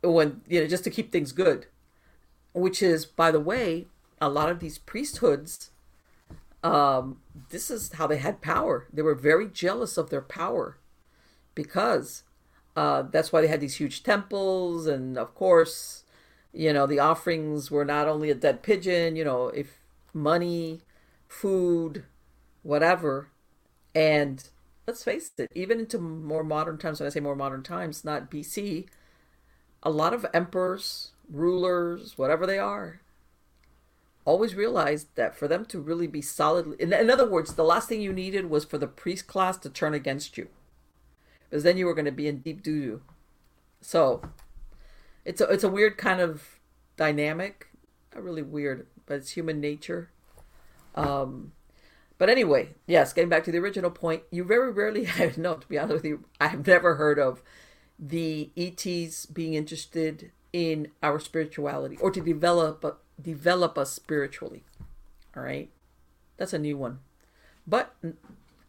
when 0.03 0.43
you 0.47 0.61
know 0.61 0.67
just 0.69 0.85
to 0.85 0.91
keep 0.91 1.11
things 1.11 1.33
good. 1.33 1.67
Which 2.53 2.83
is, 2.83 3.07
by 3.07 3.31
the 3.31 3.41
way, 3.41 3.87
a 4.23 4.29
lot 4.29 4.51
of 4.51 4.61
these 4.61 4.79
priesthoods. 4.79 5.71
Um, 6.63 7.19
this 7.51 7.71
is 7.71 7.93
how 7.95 8.07
they 8.07 8.19
had 8.19 8.41
power. 8.41 8.87
They 8.93 9.03
were 9.03 9.15
very 9.15 9.49
jealous 9.49 9.97
of 9.99 10.11
their 10.11 10.23
power 10.23 10.79
because 11.55 12.23
uh, 12.77 13.03
that's 13.03 13.33
why 13.33 13.41
they 13.41 13.49
had 13.49 13.61
these 13.61 13.77
huge 13.77 14.03
temples, 14.03 14.87
and 14.87 15.19
of 15.19 15.35
course, 15.35 16.05
you 16.53 16.73
know 16.73 16.87
the 16.87 17.01
offerings 17.01 17.71
were 17.71 17.85
not 17.85 18.09
only 18.09 18.31
a 18.31 18.35
dead 18.35 18.63
pigeon. 18.63 19.17
You 19.17 19.25
know, 19.25 19.49
if 19.49 19.79
money, 20.15 20.83
food, 21.29 22.05
whatever 22.63 23.29
and 23.95 24.49
let's 24.87 25.05
face 25.05 25.31
it, 25.39 25.51
even 25.55 25.81
into 25.81 25.99
more 25.99 26.45
modern 26.45 26.79
times, 26.79 27.01
when 27.01 27.07
I 27.07 27.11
say 27.11 27.21
more 27.21 27.37
modern 27.37 27.63
times, 27.63 28.05
not 28.05 28.31
BC, 28.31 28.87
a 29.83 29.91
lot 29.91 30.15
of 30.15 30.27
emperors, 30.33 31.13
rulers, 31.31 32.17
whatever 32.17 32.47
they 32.47 32.59
are, 32.59 33.02
always 34.25 34.55
realized 34.55 35.09
that 35.17 35.37
for 35.37 35.49
them 35.49 35.65
to 35.67 35.81
really 35.81 36.07
be 36.07 36.23
solid, 36.23 36.75
in, 36.81 36.93
in 36.93 37.11
other 37.11 37.29
words, 37.29 37.55
the 37.55 37.65
last 37.65 37.89
thing 37.89 38.01
you 38.01 38.13
needed 38.13 38.49
was 38.49 38.65
for 38.65 38.79
the 38.79 38.87
priest 38.87 39.27
class 39.27 39.57
to 39.59 39.71
turn 39.71 39.95
against 39.95 40.39
you. 40.39 40.49
Because 41.49 41.65
then 41.65 41.77
you 41.77 41.87
were 41.87 41.95
going 41.95 42.07
to 42.07 42.13
be 42.13 42.29
in 42.29 42.39
deep 42.39 42.63
doo 42.63 42.81
doo. 42.81 43.03
So 43.81 44.23
it's 45.25 45.41
a, 45.41 45.45
it's 45.45 45.65
a 45.65 45.69
weird 45.69 45.99
kind 45.99 46.21
of 46.21 46.61
dynamic. 46.97 47.69
Not 48.15 48.25
really 48.25 48.43
weird, 48.43 48.87
but 49.07 49.15
it's 49.15 49.31
human 49.31 49.61
nature. 49.61 50.11
Um, 50.95 51.53
but 52.19 52.31
anyway, 52.31 52.71
yes, 52.87 53.13
getting 53.13 53.29
back 53.29 53.45
to 53.45 53.53
the 53.53 53.59
original 53.59 53.91
point, 53.91 54.23
you 54.31 54.45
very 54.45 54.71
rarely 54.71 55.09
no, 55.37 55.55
to 55.55 55.67
be 55.67 55.79
honest 55.79 55.95
with 55.95 56.05
you, 56.05 56.25
I've 56.41 56.67
never 56.67 56.95
heard 56.95 57.19
of 57.19 57.43
the 57.99 58.51
ETs 58.57 59.27
being 59.27 59.55
interested 59.55 60.33
in 60.53 60.89
our 61.03 61.19
spirituality 61.19 61.97
or 61.99 62.11
to 62.11 62.21
develop 62.21 63.01
develop 63.23 63.79
us 63.79 63.93
spiritually. 63.93 64.65
All 65.37 65.43
right, 65.43 65.71
that's 66.37 66.53
a 66.53 66.59
new 66.59 66.77
one, 66.77 67.01
but 67.67 67.95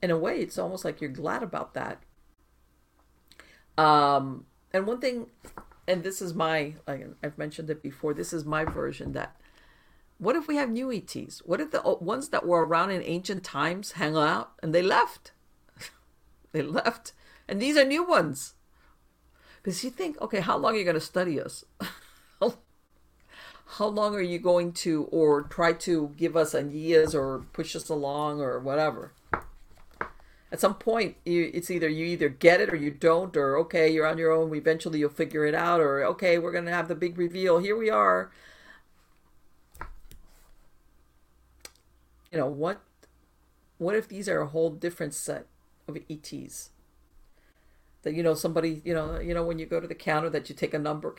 in 0.02 0.12
a 0.12 0.18
way, 0.18 0.40
it's 0.40 0.58
almost 0.58 0.86
like 0.86 1.02
you're 1.02 1.10
glad 1.10 1.44
about 1.44 1.74
that. 1.74 2.02
Um, 3.78 4.46
and 4.72 4.86
one 4.86 5.00
thing, 5.00 5.28
and 5.88 6.04
this 6.04 6.22
is 6.22 6.34
my 6.34 6.74
I've 6.88 7.38
mentioned 7.38 7.70
it 7.70 7.82
before. 7.82 8.14
This 8.14 8.34
is 8.34 8.46
my 8.46 8.66
version 8.66 9.14
that. 9.14 9.36
What 10.20 10.36
if 10.36 10.48
we 10.48 10.56
have 10.56 10.70
new 10.70 10.92
ETs? 10.92 11.40
What 11.40 11.60
if 11.60 11.72
the 11.72 11.82
ones 11.82 12.30
that 12.30 12.46
were 12.46 12.66
around 12.66 12.92
in 12.92 13.02
ancient 13.04 13.44
times 13.44 13.94
hang 13.94 14.16
out 14.16 14.52
and 14.62 14.74
they 14.74 14.82
left? 14.82 15.32
they 16.52 16.62
left, 16.62 17.14
and 17.48 17.62
these 17.62 17.76
are 17.76 17.84
new 17.84 18.04
ones. 18.04 18.54
Because 19.62 19.84
you 19.84 19.90
think, 19.90 20.20
okay, 20.22 20.42
how 20.42 20.58
long 20.58 20.76
are 20.76 20.78
you 20.78 20.84
going 20.84 20.94
to 20.96 21.00
study 21.00 21.40
us? 21.40 21.64
how 23.78 23.88
long 23.88 24.14
are 24.16 24.22
you 24.22 24.38
going 24.38 24.72
to, 24.72 25.06
or 25.12 25.42
try 25.42 25.74
to 25.74 26.14
give 26.16 26.38
us 26.38 26.54
ideas 26.54 27.16
or 27.16 27.46
push 27.54 27.76
us 27.76 27.90
along 27.90 28.40
or 28.40 28.60
whatever? 28.60 29.14
At 30.52 30.60
some 30.60 30.76
point, 30.76 31.16
you, 31.26 31.50
it's 31.52 31.72
either 31.72 31.90
you 31.90 32.06
either 32.06 32.30
get 32.30 32.62
it 32.62 32.72
or 32.72 32.76
you 32.76 32.92
don't, 32.92 33.36
or 33.36 33.58
okay, 33.58 33.92
you're 33.92 34.06
on 34.06 34.20
your 34.20 34.32
own. 34.32 34.54
Eventually, 34.54 35.00
you'll 35.00 35.10
figure 35.10 35.46
it 35.46 35.56
out, 35.56 35.82
or 35.82 36.06
okay, 36.06 36.38
we're 36.38 36.52
going 36.52 36.66
to 36.66 36.72
have 36.72 36.88
the 36.88 36.94
big 36.94 37.18
reveal. 37.18 37.58
Here 37.58 37.76
we 37.76 37.90
are. 37.90 38.32
You 42.32 42.38
know 42.38 42.48
what? 42.48 42.82
What 43.80 43.96
if 43.96 44.08
these 44.08 44.30
are 44.30 44.42
a 44.42 44.48
whole 44.48 44.70
different 44.70 45.16
set 45.16 45.48
of 45.88 45.98
ETs? 46.08 46.70
that 48.04 48.14
you 48.14 48.22
know 48.22 48.34
somebody 48.34 48.82
you 48.86 48.94
know 48.94 49.18
you 49.20 49.34
know 49.34 49.44
when 49.44 49.58
you 49.58 49.66
go 49.66 49.80
to 49.80 49.88
the 49.88 49.96
counter 49.96 50.30
that 50.30 50.50
you 50.50 50.56
take 50.56 50.74
a 50.74 50.80
number 50.80 51.16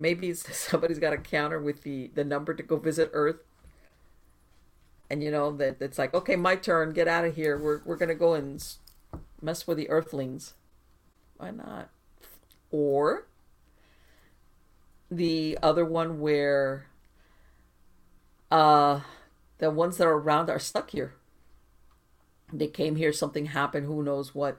maybe 0.00 0.32
somebody's 0.34 0.98
got 0.98 1.12
a 1.12 1.18
counter 1.18 1.60
with 1.60 1.82
the 1.82 2.10
the 2.14 2.24
number 2.24 2.54
to 2.54 2.62
go 2.62 2.76
visit 2.76 3.10
earth. 3.12 3.36
And 5.08 5.22
you 5.22 5.30
know 5.30 5.52
that 5.56 5.76
it's 5.80 5.98
like 5.98 6.14
okay 6.14 6.36
my 6.36 6.56
turn 6.56 6.92
get 6.92 7.06
out 7.06 7.24
of 7.24 7.36
here. 7.36 7.58
We're, 7.58 7.82
we're 7.84 7.96
gonna 7.96 8.14
go 8.14 8.34
and 8.34 8.64
mess 9.40 9.66
with 9.66 9.76
the 9.76 9.90
earthlings. 9.90 10.54
Why 11.36 11.50
not? 11.50 11.90
Or 12.70 13.26
the 15.10 15.58
other 15.62 15.84
one 15.84 16.20
where 16.20 16.86
uh 18.50 19.00
the 19.58 19.70
ones 19.70 19.98
that 19.98 20.06
are 20.06 20.14
around 20.14 20.48
are 20.48 20.58
stuck 20.58 20.90
here. 20.90 21.14
They 22.52 22.66
came 22.66 22.96
here 22.96 23.12
something 23.12 23.46
happened 23.46 23.86
who 23.86 24.02
knows 24.02 24.34
what. 24.34 24.58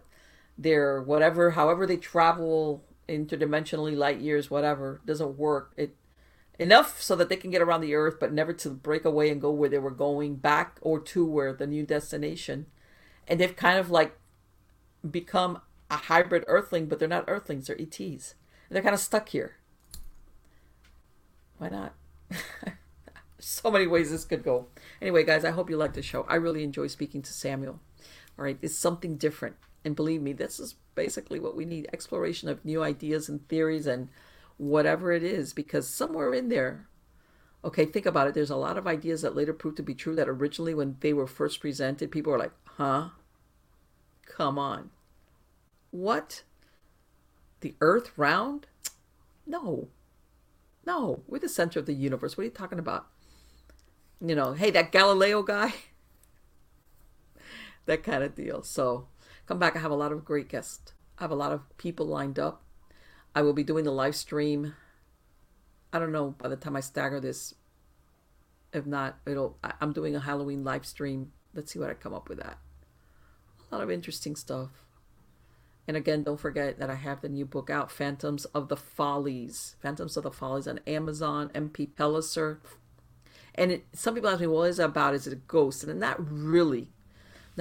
Their 0.57 1.01
whatever, 1.01 1.51
however 1.51 1.87
they 1.87 1.97
travel 1.97 2.83
interdimensionally, 3.11 3.95
light 3.95 4.19
years, 4.19 4.49
whatever, 4.49 5.01
doesn't 5.05 5.37
work. 5.37 5.73
It 5.77 5.95
enough 6.59 7.01
so 7.01 7.15
that 7.15 7.29
they 7.29 7.35
can 7.35 7.51
get 7.51 7.61
around 7.61 7.81
the 7.81 7.95
Earth, 7.95 8.17
but 8.19 8.31
never 8.31 8.53
to 8.53 8.69
break 8.69 9.03
away 9.03 9.29
and 9.29 9.41
go 9.41 9.51
where 9.51 9.69
they 9.69 9.79
were 9.79 9.91
going 9.91 10.35
back 10.35 10.77
or 10.81 10.99
to 10.99 11.25
where 11.25 11.53
the 11.53 11.67
new 11.67 11.85
destination. 11.85 12.67
And 13.27 13.39
they've 13.39 13.55
kind 13.55 13.79
of 13.79 13.89
like 13.89 14.17
become 15.09 15.61
a 15.89 15.97
hybrid 15.97 16.43
Earthling, 16.47 16.87
but 16.87 16.99
they're 16.99 17.07
not 17.07 17.25
Earthlings; 17.27 17.67
they're 17.67 17.81
ETs. 17.81 17.99
And 17.99 18.75
they're 18.75 18.83
kind 18.83 18.93
of 18.93 19.01
stuck 19.01 19.29
here. 19.29 19.57
Why 21.57 21.69
not? 21.69 21.93
so 23.39 23.71
many 23.71 23.87
ways 23.87 24.11
this 24.11 24.25
could 24.25 24.43
go. 24.43 24.67
Anyway, 25.01 25.23
guys, 25.23 25.43
I 25.43 25.51
hope 25.51 25.69
you 25.69 25.77
liked 25.77 25.95
the 25.95 26.01
show. 26.01 26.25
I 26.29 26.35
really 26.35 26.63
enjoy 26.63 26.87
speaking 26.87 27.21
to 27.23 27.33
Samuel. 27.33 27.79
All 28.37 28.45
right, 28.45 28.57
it's 28.61 28.75
something 28.75 29.17
different. 29.17 29.55
And 29.83 29.95
believe 29.95 30.21
me, 30.21 30.33
this 30.33 30.59
is 30.59 30.75
basically 30.95 31.39
what 31.39 31.55
we 31.55 31.65
need 31.65 31.89
exploration 31.91 32.49
of 32.49 32.63
new 32.63 32.83
ideas 32.83 33.29
and 33.29 33.47
theories 33.47 33.87
and 33.87 34.09
whatever 34.57 35.11
it 35.11 35.23
is, 35.23 35.53
because 35.53 35.87
somewhere 35.87 36.33
in 36.33 36.49
there, 36.49 36.87
okay, 37.63 37.85
think 37.85 38.05
about 38.05 38.27
it. 38.27 38.33
There's 38.33 38.51
a 38.51 38.55
lot 38.55 38.77
of 38.77 38.85
ideas 38.85 39.21
that 39.23 39.35
later 39.35 39.53
proved 39.53 39.77
to 39.77 39.83
be 39.83 39.95
true 39.95 40.15
that 40.15 40.29
originally, 40.29 40.73
when 40.73 40.97
they 40.99 41.13
were 41.13 41.27
first 41.27 41.59
presented, 41.59 42.11
people 42.11 42.31
were 42.31 42.39
like, 42.39 42.53
huh? 42.65 43.09
Come 44.25 44.59
on. 44.59 44.91
What? 45.89 46.43
The 47.61 47.75
earth 47.81 48.11
round? 48.17 48.67
No. 49.45 49.89
No, 50.85 51.23
we're 51.27 51.39
the 51.39 51.49
center 51.49 51.79
of 51.79 51.85
the 51.85 51.93
universe. 51.93 52.37
What 52.37 52.43
are 52.43 52.45
you 52.45 52.51
talking 52.51 52.79
about? 52.79 53.07
You 54.19 54.35
know, 54.35 54.53
hey, 54.53 54.71
that 54.71 54.91
Galileo 54.91 55.43
guy? 55.43 55.73
that 57.85 58.03
kind 58.03 58.23
of 58.23 58.35
deal. 58.35 58.63
So, 58.63 59.07
come 59.51 59.59
back. 59.59 59.75
I 59.75 59.79
have 59.79 59.91
a 59.91 59.95
lot 59.95 60.13
of 60.13 60.23
great 60.23 60.47
guests. 60.47 60.93
I 61.19 61.23
have 61.23 61.31
a 61.31 61.35
lot 61.35 61.51
of 61.51 61.77
people 61.77 62.05
lined 62.05 62.39
up. 62.39 62.63
I 63.35 63.41
will 63.41 63.51
be 63.51 63.65
doing 63.65 63.83
the 63.83 63.91
live 63.91 64.15
stream. 64.15 64.75
I 65.91 65.99
don't 65.99 66.13
know 66.13 66.35
by 66.37 66.47
the 66.47 66.55
time 66.55 66.77
I 66.77 66.79
stagger 66.79 67.19
this. 67.19 67.53
If 68.71 68.85
not, 68.85 69.17
it'll. 69.27 69.57
I'm 69.81 69.91
doing 69.91 70.15
a 70.15 70.21
Halloween 70.21 70.63
live 70.63 70.85
stream. 70.85 71.33
Let's 71.53 71.73
see 71.73 71.79
what 71.79 71.89
I 71.89 71.95
come 71.95 72.13
up 72.13 72.29
with 72.29 72.37
that. 72.37 72.59
A 73.69 73.75
lot 73.75 73.83
of 73.83 73.91
interesting 73.91 74.37
stuff. 74.37 74.69
And 75.85 75.97
again, 75.97 76.23
don't 76.23 76.39
forget 76.39 76.79
that 76.79 76.89
I 76.89 76.95
have 76.95 77.19
the 77.19 77.27
new 77.27 77.45
book 77.45 77.69
out, 77.69 77.91
Phantoms 77.91 78.45
of 78.45 78.69
the 78.69 78.77
Follies. 78.77 79.75
Phantoms 79.81 80.15
of 80.15 80.23
the 80.23 80.31
Follies 80.31 80.65
on 80.67 80.79
Amazon, 80.87 81.49
MP 81.49 81.89
Pellicer. 81.89 82.59
And 83.55 83.73
it, 83.73 83.85
some 83.91 84.15
people 84.15 84.29
ask 84.29 84.39
me, 84.39 84.47
what 84.47 84.69
is 84.69 84.79
it 84.79 84.85
about? 84.85 85.13
Is 85.13 85.27
it 85.27 85.33
a 85.33 85.35
ghost? 85.47 85.83
And 85.83 85.99
not 85.99 86.15
really 86.19 86.87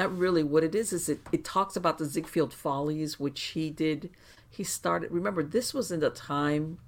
not 0.00 0.16
really 0.16 0.42
what 0.42 0.64
it 0.64 0.74
is 0.74 0.92
is 0.92 1.08
it, 1.10 1.20
it 1.30 1.44
talks 1.44 1.76
about 1.76 1.98
the 1.98 2.06
ziegfeld 2.06 2.54
follies 2.54 3.20
which 3.20 3.40
he 3.40 3.68
did 3.68 4.08
he 4.48 4.64
started 4.64 5.10
remember 5.12 5.42
this 5.42 5.74
was 5.74 5.92
in 5.92 6.00
the 6.00 6.08
time 6.10 6.78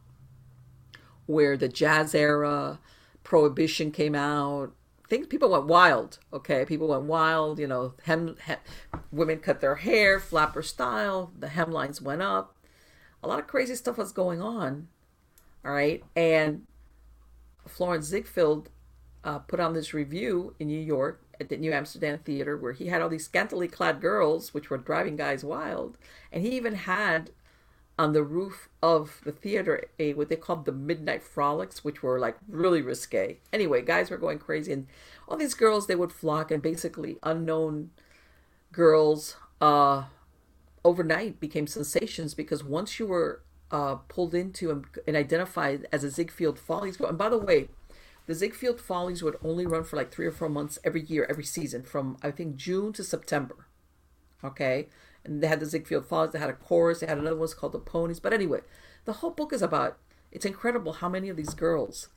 where 1.27 1.57
the 1.57 1.69
jazz 1.69 2.15
era 2.15 2.81
prohibition 3.23 3.91
came 3.91 4.15
out. 4.15 4.73
Things 5.09 5.27
people 5.27 5.51
went 5.51 5.67
wild 5.67 6.19
okay? 6.33 6.65
People 6.65 6.89
went 6.89 7.03
wild 7.03 7.59
you 7.59 7.67
know 7.67 7.95
hem, 8.05 8.37
hem 8.41 8.59
women 9.11 9.39
cut 9.39 9.61
their 9.61 9.77
hair 9.77 10.19
flapper 10.19 10.63
style 10.63 11.33
the 11.39 11.49
hemlines 11.49 12.01
went 12.01 12.23
up. 12.23 12.57
A 13.23 13.29
lot 13.29 13.39
of 13.39 13.47
crazy 13.47 13.75
stuff 13.75 13.99
was 13.99 14.13
going 14.13 14.41
on 14.41 14.89
all 15.65 15.73
right? 15.73 16.03
And 16.17 16.67
florence 17.67 18.07
ziegfeld 18.07 18.71
uh, 19.23 19.39
put 19.39 19.61
on 19.61 19.73
this 19.73 19.95
revue 19.95 20.53
in 20.59 20.67
new 20.67 20.81
york 20.81 21.22
at 21.43 21.51
the 21.51 21.57
New 21.59 21.73
Amsterdam 21.73 22.19
Theater 22.19 22.57
where 22.57 22.73
he 22.73 22.87
had 22.87 23.03
all 23.03 23.11
these 23.11 23.25
scantily 23.27 23.69
clad 23.69 24.01
girls, 24.01 24.55
which 24.55 24.71
were 24.71 24.79
driving 24.79 25.17
guys 25.17 25.45
wild. 25.45 25.99
And 26.33 26.43
he 26.43 26.57
even 26.57 26.75
had 26.75 27.31
on 27.99 28.13
the 28.13 28.23
roof 28.23 28.69
of 28.83 29.21
the 29.25 29.33
theater 29.33 29.85
a 29.99 30.15
what 30.15 30.29
they 30.29 30.37
called 30.37 30.65
the 30.65 30.73
midnight 30.73 31.23
frolics, 31.23 31.85
which 31.85 32.03
were 32.03 32.19
like 32.19 32.37
really 32.49 32.81
risque. 32.81 33.39
Anyway, 33.53 33.83
guys 33.83 34.11
were 34.11 34.17
going 34.17 34.39
crazy, 34.39 34.73
and 34.73 34.87
all 35.29 35.37
these 35.37 35.55
girls 35.55 35.87
they 35.87 35.95
would 35.95 36.13
flock, 36.13 36.51
and 36.51 36.63
basically 36.63 37.19
unknown 37.23 37.91
girls 38.73 39.37
uh, 39.61 40.05
overnight 40.85 41.39
became 41.39 41.67
sensations 41.67 42.35
because 42.35 42.65
once 42.65 42.99
you 42.99 43.07
were 43.07 43.43
uh, 43.71 43.97
pulled 44.09 44.35
into 44.35 44.71
and, 44.71 44.85
and 45.07 45.17
identified 45.17 45.87
as 45.93 46.03
a 46.03 46.11
Ziegfeld 46.11 46.59
Follies 46.59 46.97
girl, 46.97 47.09
and 47.09 47.19
by 47.19 47.29
the 47.29 47.39
way, 47.39 47.69
the 48.33 48.39
Ziegfeld 48.39 48.81
Follies 48.81 49.23
would 49.23 49.37
only 49.45 49.67
run 49.67 49.85
for 49.85 49.97
like 49.97 50.11
three 50.11 50.25
or 50.25 50.33
four 50.33 50.49
months 50.49 50.79
every 50.83 51.03
year, 51.03 51.27
every 51.29 51.45
season, 51.45 51.83
from 51.83 52.17
I 52.23 52.31
think 52.31 52.57
June 52.57 52.95
to 52.95 53.05
September. 53.05 53.67
Okay, 54.43 54.89
and 55.23 55.43
they 55.43 55.49
had 55.49 55.61
the 55.61 55.67
Ziegfeld 55.67 56.07
Follies. 56.07 56.33
They 56.33 56.39
had 56.39 56.49
a 56.49 56.55
chorus. 56.55 57.01
They 57.01 57.07
had 57.07 57.19
another 57.19 57.37
one 57.37 57.49
called 57.51 57.73
the 57.73 57.79
Ponies. 57.79 58.21
But 58.21 58.33
anyway, 58.33 58.61
the 59.05 59.13
whole 59.13 59.33
book 59.33 59.53
is 59.53 59.61
about. 59.61 59.99
It's 60.31 60.47
incredible 60.47 60.95
how 60.95 61.11
many 61.11 61.29
of 61.29 61.37
these 61.37 61.53
girls. 61.53 62.09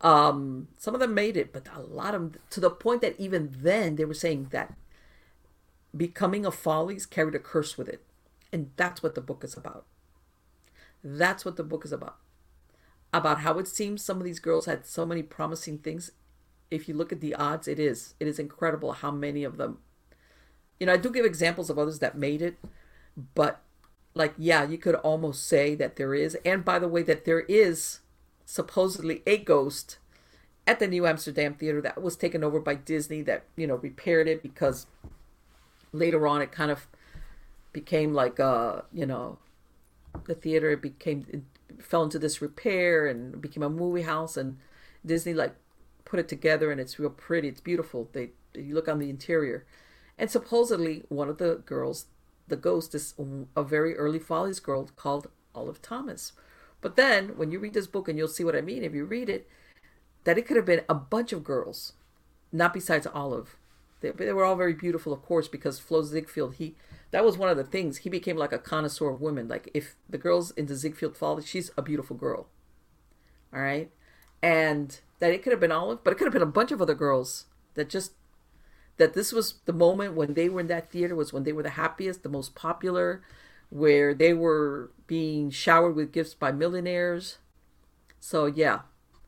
Um, 0.00 0.66
some 0.76 0.92
of 0.92 0.98
them 0.98 1.14
made 1.14 1.36
it, 1.36 1.52
but 1.52 1.68
a 1.72 1.78
lot 1.78 2.16
of 2.16 2.20
them, 2.20 2.40
to 2.50 2.58
the 2.58 2.68
point 2.68 3.00
that 3.02 3.14
even 3.16 3.54
then 3.56 3.94
they 3.94 4.04
were 4.04 4.12
saying 4.12 4.48
that 4.50 4.74
becoming 5.96 6.44
a 6.44 6.50
Follies 6.50 7.06
carried 7.06 7.36
a 7.36 7.38
curse 7.38 7.78
with 7.78 7.88
it, 7.88 8.02
and 8.52 8.72
that's 8.74 9.04
what 9.04 9.14
the 9.14 9.20
book 9.20 9.44
is 9.44 9.56
about. 9.56 9.86
That's 11.04 11.44
what 11.44 11.54
the 11.54 11.62
book 11.62 11.84
is 11.84 11.92
about 11.92 12.16
about 13.18 13.40
how 13.40 13.58
it 13.58 13.68
seems 13.68 14.04
some 14.04 14.18
of 14.18 14.24
these 14.24 14.40
girls 14.40 14.66
had 14.66 14.86
so 14.86 15.06
many 15.06 15.22
promising 15.22 15.78
things. 15.78 16.10
If 16.70 16.88
you 16.88 16.94
look 16.94 17.12
at 17.12 17.20
the 17.20 17.34
odds, 17.34 17.68
it 17.68 17.78
is. 17.78 18.14
It 18.18 18.26
is 18.26 18.38
incredible 18.38 18.92
how 18.92 19.10
many 19.10 19.44
of 19.44 19.56
them 19.56 19.78
you 20.78 20.86
know, 20.86 20.92
I 20.92 20.96
do 20.96 21.10
give 21.10 21.24
examples 21.24 21.70
of 21.70 21.78
others 21.78 22.00
that 22.00 22.16
made 22.16 22.42
it, 22.42 22.56
but 23.34 23.60
like, 24.14 24.34
yeah, 24.36 24.64
you 24.64 24.78
could 24.78 24.94
almost 24.96 25.46
say 25.46 25.74
that 25.74 25.96
there 25.96 26.14
is. 26.14 26.36
And 26.44 26.64
by 26.64 26.78
the 26.78 26.88
way, 26.88 27.02
that 27.02 27.24
there 27.24 27.40
is 27.40 28.00
supposedly 28.44 29.22
a 29.26 29.38
ghost 29.38 29.98
at 30.66 30.78
the 30.78 30.86
New 30.86 31.06
Amsterdam 31.06 31.54
Theater 31.54 31.80
that 31.80 32.02
was 32.02 32.16
taken 32.16 32.42
over 32.42 32.60
by 32.60 32.74
Disney 32.74 33.22
that, 33.22 33.44
you 33.56 33.66
know, 33.66 33.76
repaired 33.76 34.28
it 34.28 34.42
because 34.42 34.86
later 35.92 36.26
on 36.26 36.42
it 36.42 36.52
kind 36.52 36.70
of 36.70 36.86
became 37.72 38.14
like, 38.14 38.40
uh, 38.40 38.82
you 38.92 39.06
know, 39.06 39.38
the 40.26 40.34
theater 40.34 40.76
became, 40.76 41.46
fell 41.80 42.02
into 42.02 42.18
this 42.18 42.42
repair 42.42 43.06
and 43.06 43.40
became 43.40 43.62
a 43.62 43.70
movie 43.70 44.02
house 44.02 44.36
and 44.36 44.58
Disney 45.04 45.34
like 45.34 45.54
put 46.04 46.20
it 46.20 46.28
together 46.28 46.70
and 46.70 46.80
it's 46.80 46.98
real 46.98 47.10
pretty. 47.10 47.48
It's 47.48 47.60
beautiful. 47.60 48.08
They, 48.12 48.30
you 48.54 48.74
look 48.74 48.88
on 48.88 48.98
the 48.98 49.10
interior 49.10 49.66
and 50.18 50.30
supposedly, 50.30 51.04
one 51.08 51.28
of 51.28 51.38
the 51.38 51.62
girls, 51.66 52.06
the 52.46 52.56
ghost, 52.56 52.94
is 52.94 53.14
a 53.56 53.62
very 53.62 53.96
early 53.96 54.18
Follies 54.18 54.60
girl 54.60 54.88
called 54.96 55.28
Olive 55.54 55.82
Thomas. 55.82 56.32
But 56.80 56.96
then, 56.96 57.36
when 57.36 57.50
you 57.50 57.58
read 57.58 57.74
this 57.74 57.86
book, 57.86 58.08
and 58.08 58.16
you'll 58.16 58.28
see 58.28 58.44
what 58.44 58.56
I 58.56 58.60
mean 58.60 58.84
if 58.84 58.94
you 58.94 59.04
read 59.04 59.28
it, 59.28 59.48
that 60.24 60.38
it 60.38 60.46
could 60.46 60.56
have 60.56 60.66
been 60.66 60.82
a 60.88 60.94
bunch 60.94 61.32
of 61.32 61.44
girls, 61.44 61.94
not 62.52 62.72
besides 62.72 63.06
Olive. 63.12 63.56
They, 64.00 64.10
they 64.10 64.32
were 64.32 64.44
all 64.44 64.56
very 64.56 64.74
beautiful, 64.74 65.12
of 65.12 65.22
course, 65.22 65.48
because 65.48 65.78
Flo 65.80 66.02
Ziegfeld, 66.02 66.56
he 66.56 66.76
that 67.10 67.24
was 67.24 67.38
one 67.38 67.48
of 67.48 67.56
the 67.56 67.64
things. 67.64 67.98
He 67.98 68.10
became 68.10 68.36
like 68.36 68.52
a 68.52 68.58
connoisseur 68.58 69.10
of 69.10 69.20
women. 69.20 69.48
Like 69.48 69.70
if 69.74 69.96
the 70.08 70.18
girls 70.18 70.50
in 70.52 70.66
the 70.66 70.74
Ziegfeld 70.76 71.16
Follies, 71.16 71.46
she's 71.46 71.70
a 71.76 71.82
beautiful 71.82 72.16
girl. 72.16 72.48
All 73.52 73.60
right, 73.60 73.90
and 74.42 75.00
that 75.20 75.32
it 75.32 75.42
could 75.42 75.52
have 75.52 75.60
been 75.60 75.72
Olive, 75.72 76.02
but 76.02 76.12
it 76.12 76.16
could 76.16 76.26
have 76.26 76.32
been 76.32 76.42
a 76.42 76.46
bunch 76.46 76.72
of 76.72 76.82
other 76.82 76.94
girls 76.94 77.46
that 77.74 77.88
just 77.88 78.12
that 78.96 79.14
this 79.14 79.32
was 79.32 79.54
the 79.64 79.72
moment 79.72 80.14
when 80.14 80.34
they 80.34 80.48
were 80.48 80.60
in 80.60 80.66
that 80.68 80.90
theater 80.90 81.14
was 81.14 81.32
when 81.32 81.44
they 81.44 81.52
were 81.52 81.62
the 81.62 81.70
happiest, 81.70 82.22
the 82.22 82.28
most 82.28 82.54
popular, 82.54 83.22
where 83.70 84.14
they 84.14 84.32
were 84.32 84.90
being 85.06 85.50
showered 85.50 85.96
with 85.96 86.12
gifts 86.12 86.34
by 86.34 86.52
millionaires. 86.52 87.38
So 88.20 88.46
yeah. 88.46 88.80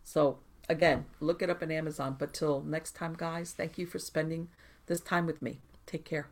So 0.05 0.39
again, 0.69 1.07
look 1.21 1.43
it 1.43 1.51
up 1.51 1.63
on 1.63 1.71
Amazon. 1.71 2.17
But 2.19 2.33
till 2.33 2.63
next 2.63 2.95
time, 2.95 3.15
guys, 3.17 3.53
thank 3.53 3.79
you 3.79 3.87
for 3.87 3.99
spending 3.99 4.49
this 4.87 5.01
time 5.01 5.27
with 5.27 5.43
me. 5.43 5.61
Take 5.87 6.05
care. 6.05 6.29